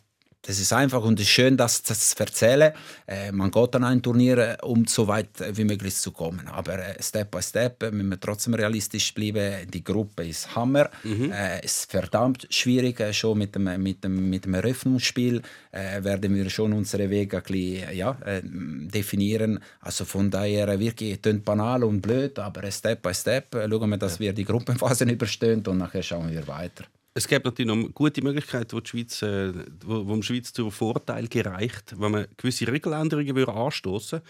das 0.45 0.59
ist 0.59 0.71
einfach 0.73 1.03
und 1.03 1.19
es 1.19 1.25
ist 1.25 1.31
schön, 1.31 1.57
dass 1.57 1.77
ich 1.77 1.83
das 1.83 2.13
erzähle. 2.13 2.73
Äh, 3.07 3.31
man 3.31 3.49
geht 3.49 3.75
an 3.75 3.83
ein 3.83 4.01
Turnier, 4.01 4.37
äh, 4.37 4.57
um 4.61 4.85
so 4.85 5.07
weit 5.07 5.29
wie 5.53 5.63
möglich 5.63 5.95
zu 5.95 6.11
kommen. 6.11 6.47
Aber 6.47 6.77
äh, 6.77 7.01
Step 7.01 7.31
by 7.31 7.41
Step 7.41 7.81
äh, 7.81 7.91
müssen 7.91 8.09
wir 8.09 8.19
trotzdem 8.19 8.53
realistisch 8.53 9.11
bleiben. 9.13 9.69
Die 9.71 9.83
Gruppe 9.83 10.27
ist 10.27 10.55
Hammer. 10.55 10.91
Mhm. 11.03 11.31
Äh, 11.31 11.63
es 11.63 11.79
ist 11.79 11.91
verdammt 11.91 12.47
schwierig. 12.51 12.99
Äh, 12.99 13.11
schon 13.11 13.39
mit 13.39 13.55
dem, 13.55 13.81
mit 13.81 14.03
dem, 14.03 14.29
mit 14.29 14.45
dem 14.45 14.53
Eröffnungsspiel 14.53 15.41
äh, 15.71 16.03
werden 16.03 16.35
wir 16.35 16.47
schon 16.51 16.73
unsere 16.73 17.09
Wege 17.09 17.37
ein 17.37 17.43
bisschen, 17.43 17.95
ja, 17.95 18.17
definieren. 18.43 19.59
Also 19.81 20.05
von 20.05 20.29
daher 20.29 20.79
wirklich 20.79 21.19
banal 21.43 21.83
und 21.83 22.01
blöd, 22.01 22.37
aber 22.37 22.69
Step 22.71 23.01
by 23.01 23.13
Step 23.13 23.47
schauen 23.51 23.89
wir, 23.89 23.97
dass 23.97 24.19
wir 24.19 24.33
die 24.33 24.45
Gruppenphasen 24.45 25.09
überstehen 25.17 25.65
und 25.65 25.77
nachher 25.77 26.03
schauen 26.03 26.31
wir 26.31 26.47
weiter. 26.47 26.85
Es 27.17 27.27
gibt 27.29 27.45
natürlich 27.45 27.73
noch 27.73 27.93
gute 27.93 28.21
Möglichkeiten, 28.21 28.73
wo 28.73 28.81
die 28.81 28.89
Schweiz, 28.89 29.21
äh, 29.21 29.53
wo, 29.85 30.05
wo 30.05 30.15
die 30.17 30.23
Schweiz 30.23 30.51
zum 30.51 30.69
Vorteil 30.69 31.29
gereicht, 31.29 31.95
wenn 31.97 32.11
man 32.11 32.27
gewisse 32.35 32.67
Regeländerungen 32.67 33.47
anstoßen 33.47 34.19
würde 34.19 34.29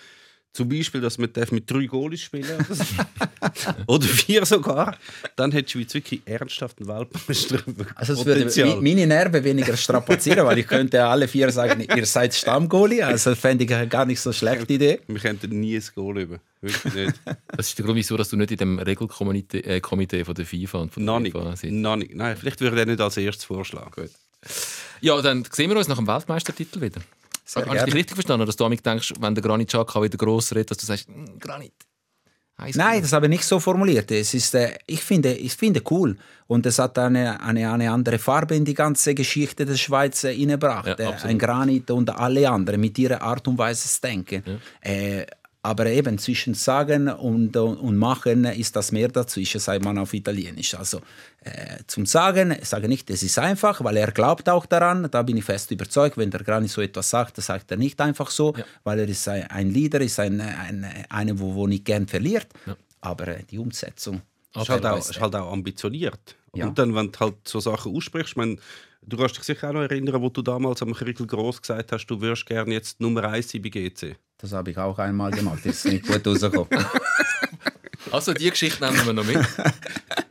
zum 0.55 0.69
Beispiel, 0.69 1.01
dass 1.01 1.17
man 1.17 1.29
mit 1.51 1.69
drei 1.69 1.85
Goalies 1.85 2.21
spielen 2.21 2.45
oder 3.87 4.07
vier 4.07 4.45
sogar, 4.45 4.97
dann 5.35 5.53
hat 5.53 5.67
die 5.67 5.71
Schweiz 5.71 5.93
wirklich 5.93 6.21
ernsthaft 6.25 6.79
einen 6.79 6.87
Weltmeister. 6.87 7.59
Also 7.95 8.13
es 8.13 8.25
würde 8.25 8.81
meine 8.81 9.05
Nerven 9.05 9.43
weniger 9.43 9.75
strapazieren, 9.75 10.45
weil 10.45 10.59
ich 10.59 10.67
könnte 10.67 11.03
alle 11.03 11.27
vier 11.27 11.51
sagen, 11.51 11.85
ihr 11.93 12.05
seid 12.05 12.33
Stammgoalie, 12.33 13.05
also 13.05 13.35
fände 13.35 13.65
ich 13.65 13.73
eine 13.73 13.87
gar 13.89 14.05
nicht 14.05 14.21
so 14.21 14.31
schlechte 14.31 14.71
Idee. 14.71 15.01
Wir 15.07 15.19
könnten 15.19 15.59
nie 15.59 15.75
ein 15.75 15.83
Goal 15.93 16.21
über, 16.21 16.39
wirklich 16.61 16.93
nicht. 16.93 17.13
Das 17.47 17.67
ist 17.67 17.77
der 17.77 17.85
Grund, 17.85 17.97
wieso 17.97 18.15
dass 18.15 18.29
du 18.29 18.37
nicht 18.37 18.51
in 18.51 18.57
dem 18.57 18.79
Regelkomitee 18.79 19.59
äh, 19.59 19.81
Komitee 19.81 20.23
von 20.23 20.35
der 20.35 20.45
FIFA 20.45 20.77
und 20.79 20.93
von 20.93 21.05
der 21.05 21.19
FIFA 21.19 21.55
sitzt. 21.57 21.73
Nein, 21.73 22.37
vielleicht 22.37 22.61
würde 22.61 22.79
er 22.79 22.85
nicht 22.85 23.01
als 23.01 23.17
erstes 23.17 23.43
vorschlagen. 23.43 23.91
Gut. 23.93 24.11
Ja, 25.01 25.21
dann 25.21 25.43
sehen 25.51 25.69
wir 25.69 25.77
uns 25.77 25.89
nach 25.89 25.97
dem 25.97 26.07
Weltmeistertitel 26.07 26.79
wieder. 26.79 27.01
Sehr 27.45 27.65
Hast 27.65 27.81
du 27.81 27.85
dich 27.85 27.95
richtig 27.95 28.15
verstanden, 28.15 28.45
dass 28.45 28.55
du 28.55 28.63
damit 28.63 28.85
denkst, 28.85 29.13
wenn 29.19 29.35
der 29.35 29.43
Granit 29.43 29.69
Xhaka 29.69 30.01
wieder 30.01 30.17
gross 30.17 30.51
redet, 30.51 30.71
dass 30.71 30.77
du 30.79 30.85
sagst, 30.87 31.07
hm, 31.07 31.39
Granit? 31.39 31.73
Nein, 32.57 33.01
das 33.01 33.11
habe 33.11 33.25
ich 33.25 33.29
nicht 33.29 33.43
so 33.43 33.59
formuliert. 33.59 34.09
Es 34.11 34.33
ist, 34.33 34.55
äh, 34.55 34.77
ich, 34.87 35.03
finde, 35.03 35.33
ich 35.33 35.53
finde 35.53 35.81
cool. 35.91 36.17
Und 36.47 36.65
es 36.65 36.79
hat 36.79 36.97
eine, 36.97 37.41
eine, 37.41 37.69
eine 37.69 37.91
andere 37.91 38.17
Farbe 38.17 38.55
in 38.55 38.63
die 38.63 38.73
ganze 38.73 39.13
Geschichte 39.13 39.65
der 39.65 39.75
Schweiz 39.75 40.23
äh, 40.23 40.33
hineingebracht. 40.33 40.97
Ja, 40.99 41.11
äh, 41.11 41.27
ein 41.27 41.37
Granit 41.37 41.91
und 41.91 42.09
alle 42.09 42.49
anderen 42.49 42.79
mit 42.79 42.97
ihrer 42.97 43.21
Art 43.21 43.47
und 43.47 43.57
Weise 43.57 43.89
zu 43.89 44.01
denken. 44.01 44.41
Ja. 44.45 45.25
Aber 45.65 45.87
eben 45.87 46.19
zwischen 46.19 46.53
Sagen 46.53 47.09
und, 47.09 47.57
und 47.57 47.97
Machen 47.97 48.45
ist 48.45 48.75
das 48.75 48.91
mehr 48.91 49.07
dazwischen, 49.07 49.59
sagt 49.59 49.83
man 49.83 49.97
auf 49.97 50.13
Italienisch. 50.13 50.75
Also 50.75 51.01
äh, 51.41 51.77
zum 51.87 52.05
Sagen, 52.05 52.55
ich 52.61 52.69
sage 52.69 52.87
nicht, 52.87 53.09
es 53.09 53.23
ist 53.23 53.39
einfach, 53.39 53.83
weil 53.83 53.97
er 53.97 54.11
glaubt 54.11 54.47
auch 54.47 54.67
daran. 54.67 55.07
Da 55.09 55.23
bin 55.23 55.37
ich 55.37 55.43
fest 55.43 55.71
überzeugt, 55.71 56.17
wenn 56.17 56.29
der 56.29 56.43
Grani 56.43 56.67
so 56.67 56.81
etwas 56.81 57.09
sagt, 57.09 57.39
das 57.39 57.47
sagt 57.47 57.71
er 57.71 57.77
nicht 57.77 57.99
einfach 57.99 58.29
so, 58.29 58.53
ja. 58.55 58.63
weil 58.83 58.99
er 58.99 59.09
ist 59.09 59.27
ein, 59.27 59.49
ein 59.49 59.71
Leader, 59.71 60.01
ist 60.01 60.19
ein, 60.19 60.39
ein, 60.39 60.85
einer, 61.09 61.39
wo, 61.39 61.55
wo 61.55 61.65
nicht 61.65 61.83
gern 61.83 62.05
verliert. 62.05 62.47
Ja. 62.67 62.77
Aber 63.01 63.27
äh, 63.29 63.43
die 63.49 63.57
Umsetzung 63.57 64.21
ist 64.55 64.69
halt, 64.69 64.85
auch, 64.85 64.99
ist 64.99 65.19
halt 65.19 65.35
auch 65.35 65.51
ambitioniert. 65.51 66.35
Ja. 66.53 66.67
Und 66.67 66.77
dann, 66.77 66.93
wenn 66.93 67.11
du 67.11 67.19
halt 67.19 67.37
so 67.43 67.59
Sachen 67.59 67.95
aussprichst, 67.95 68.33
ich 68.33 68.35
meine, 68.35 68.57
du 69.07 69.17
kannst 69.17 69.37
dich 69.37 69.43
sicher 69.43 69.69
auch 69.69 69.73
noch 69.73 69.81
erinnern, 69.81 70.21
wo 70.21 70.29
du 70.29 70.41
damals 70.41 70.81
am 70.81 70.93
Krickel 70.93 71.27
Gross 71.27 71.61
gesagt 71.61 71.91
hast, 71.91 72.05
du 72.07 72.19
würdest 72.19 72.45
gerne 72.45 72.73
jetzt 72.73 72.99
Nummer 72.99 73.23
1 73.23 73.51
sein 73.51 73.61
bei 73.61 73.69
GC. 73.69 74.15
Das 74.37 74.51
habe 74.51 74.71
ich 74.71 74.77
auch 74.77 74.97
einmal 74.99 75.31
gemacht, 75.31 75.59
das 75.63 75.77
ist 75.77 75.85
nicht 75.85 76.07
gut 76.07 76.25
rausgekommen. 76.25 76.69
also 78.11 78.33
die 78.33 78.49
Geschichte 78.49 78.83
nehmen 78.83 79.05
wir 79.05 79.13
noch 79.13 79.25
mit. 79.25 79.37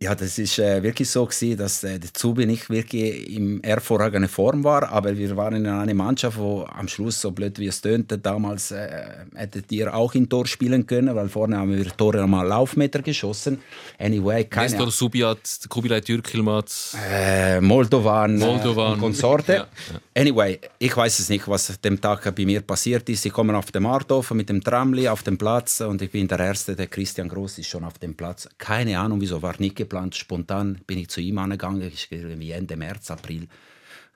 Ja, 0.00 0.14
das 0.14 0.38
ist 0.38 0.60
äh, 0.60 0.80
wirklich 0.80 1.10
so 1.10 1.26
gewesen, 1.26 1.56
dass 1.58 1.82
äh, 1.82 1.98
der 1.98 2.14
Zubi 2.14 2.46
nicht 2.46 2.70
wirklich 2.70 3.34
in 3.34 3.60
hervorragender 3.64 4.28
Form 4.28 4.62
war, 4.62 4.88
aber 4.90 5.18
wir 5.18 5.36
waren 5.36 5.56
in 5.56 5.66
einer 5.66 5.92
Mannschaft, 5.92 6.38
wo 6.38 6.64
am 6.66 6.86
Schluss, 6.86 7.20
so 7.20 7.32
blöd 7.32 7.58
wie 7.58 7.66
es 7.66 7.80
tönte, 7.80 8.16
damals 8.16 8.70
äh, 8.70 8.86
hättet 9.34 9.72
ihr 9.72 9.92
auch 9.92 10.14
in 10.14 10.28
Tor 10.28 10.46
spielen 10.46 10.86
können, 10.86 11.12
weil 11.16 11.28
vorne 11.28 11.56
haben 11.56 11.76
wir 11.76 11.84
Tore 11.96 12.22
einmal 12.22 12.46
Laufmeter 12.46 13.02
geschossen. 13.02 13.58
Anyway, 13.98 14.44
keine 14.44 14.70
Nestor 14.70 14.92
Subiat, 14.92 15.40
Kubilay 15.68 16.00
Türkilmat, 16.00 16.72
äh, 17.10 17.60
Moldovan, 17.60 18.38
Moldovan. 18.38 18.92
und 18.92 19.00
Konsorte. 19.00 19.52
Ja, 19.52 19.58
ja. 19.58 20.00
Anyway, 20.14 20.60
ich 20.78 20.96
weiß 20.96 21.18
es 21.18 21.28
nicht, 21.28 21.48
was 21.48 21.76
dem 21.80 22.00
Tag 22.00 22.32
bei 22.36 22.44
mir 22.44 22.60
passiert 22.60 23.08
ist. 23.08 23.26
Ich 23.26 23.32
komme 23.32 23.56
auf 23.56 23.72
dem 23.72 23.82
Marthof 23.82 24.30
mit 24.30 24.48
dem 24.48 24.62
Tramli 24.62 25.08
auf 25.08 25.24
den 25.24 25.36
Platz 25.36 25.80
und 25.80 26.00
ich 26.02 26.12
bin 26.12 26.28
der 26.28 26.38
Erste, 26.38 26.76
der 26.76 26.86
Christian 26.86 27.28
Groß 27.28 27.58
ist 27.58 27.66
schon 27.66 27.82
auf 27.82 27.98
dem 27.98 28.14
Platz. 28.14 28.48
Keine 28.58 28.96
Ahnung, 29.00 29.20
wieso 29.20 29.42
war 29.42 29.56
nicht 29.58 29.74
geplant. 29.74 29.87
Spontan 30.12 30.80
bin 30.86 30.98
ich 30.98 31.08
zu 31.08 31.20
ihm 31.20 31.38
angegangen, 31.38 31.82
ich 31.82 32.10
irgendwie 32.10 32.52
Ende 32.52 32.76
März, 32.76 33.10
April. 33.10 33.48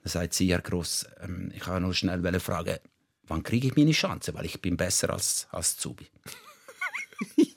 Da 0.03 0.11
sagt 0.11 0.35
sie, 0.35 0.51
Herr 0.51 0.61
Gross, 0.61 1.07
ähm, 1.23 1.53
ich 1.55 1.67
habe 1.67 1.81
nur 1.81 1.95
schnell 1.95 2.41
fragen, 2.41 2.77
wann 3.29 3.43
kriege 3.43 3.69
ich 3.69 3.77
meine 3.77 3.93
Chance, 3.93 4.35
weil 4.35 4.47
ich 4.47 4.61
bin 4.61 4.77
besser 4.77 5.11
als, 5.11 5.47
als 5.51 5.77
Zubi. 5.77 6.07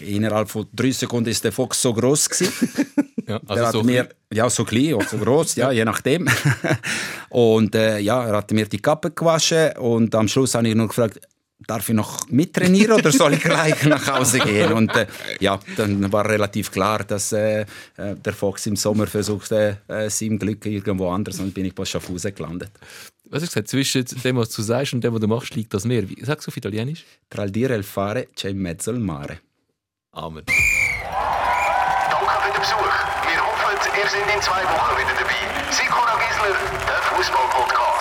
Innerhalb 0.00 0.50
von 0.50 0.68
drei 0.72 0.90
Sekunden 0.90 1.30
ist 1.30 1.42
der 1.44 1.52
Fox 1.52 1.80
so 1.80 1.94
groß 1.94 2.28
ja, 3.26 3.40
also 3.46 3.78
so 3.78 3.82
mir, 3.82 4.08
ja, 4.30 4.48
so 4.50 4.64
klein 4.64 4.94
oder 4.94 5.08
so 5.08 5.16
groß, 5.16 5.56
ja, 5.56 5.72
je 5.72 5.84
nachdem. 5.84 6.28
und 7.30 7.74
äh, 7.74 7.98
ja, 7.98 8.26
er 8.26 8.36
hat 8.36 8.50
mir 8.52 8.66
die 8.66 8.78
Kappe 8.78 9.10
gewaschen 9.10 9.76
und 9.78 10.14
am 10.14 10.28
Schluss 10.28 10.54
habe 10.54 10.68
ich 10.68 10.74
nur 10.74 10.88
gefragt, 10.88 11.20
darf 11.66 11.88
ich 11.88 11.94
noch 11.94 12.28
mittrainieren 12.28 12.92
oder 12.92 13.12
soll 13.12 13.34
ich 13.34 13.40
gleich 13.40 13.84
nach 13.84 14.06
Hause 14.06 14.40
gehen? 14.40 14.72
Und 14.72 14.94
äh, 14.94 15.06
ja, 15.40 15.58
dann 15.76 16.12
war 16.12 16.28
relativ 16.28 16.70
klar, 16.70 17.04
dass 17.04 17.32
äh, 17.32 17.62
äh 17.96 18.14
der 18.24 18.32
Fox 18.32 18.66
im 18.66 18.76
Sommer 18.76 19.06
versuchte, 19.06 19.78
äh, 19.88 20.08
sein 20.10 20.38
Glück 20.38 20.64
irgendwo 20.66 21.10
anders 21.10 21.38
und 21.40 21.54
bin 21.54 21.66
ich 21.66 21.74
bei 21.74 21.84
Schaffhausen 21.84 22.34
gelandet. 22.34 22.70
was 23.32 23.42
hast 23.42 23.56
du 23.56 23.60
gesagt, 23.60 23.68
zwischen 23.68 24.04
dem, 24.22 24.36
was 24.36 24.50
du 24.50 24.62
sagst 24.62 24.92
und 24.92 25.02
dem, 25.02 25.14
was 25.14 25.20
du 25.20 25.26
machst, 25.26 25.54
liegt 25.54 25.72
das 25.72 25.84
Meer. 25.86 26.08
Wie, 26.08 26.22
sagst 26.22 26.46
du 26.46 26.50
auf 26.50 26.56
Italienisch? 26.56 27.04
Tra 27.30 27.44
il 27.44 27.50
dire 27.50 27.74
e 27.74 27.78
il 27.78 27.82
fare 27.82 28.28
c'è 28.34 28.50
in 28.50 28.58
mezzo 28.58 28.90
il 28.90 28.98
mare. 29.00 29.40
Amen. 30.10 30.44
Danke 32.10 32.34
für 32.42 32.52
den 32.52 32.60
Besuch. 32.60 32.96
Wir 33.24 33.40
hoffen, 33.40 33.72
ihr 33.98 34.08
seid 34.10 34.34
in 34.34 34.42
zwei 34.42 34.62
Wochen 34.64 34.96
wieder 34.98 35.14
dabei. 35.18 35.40
Sikora 35.72 36.18
Gisler, 36.20 36.54
der 36.86 37.00
Fußball-Podcast. 37.08 37.91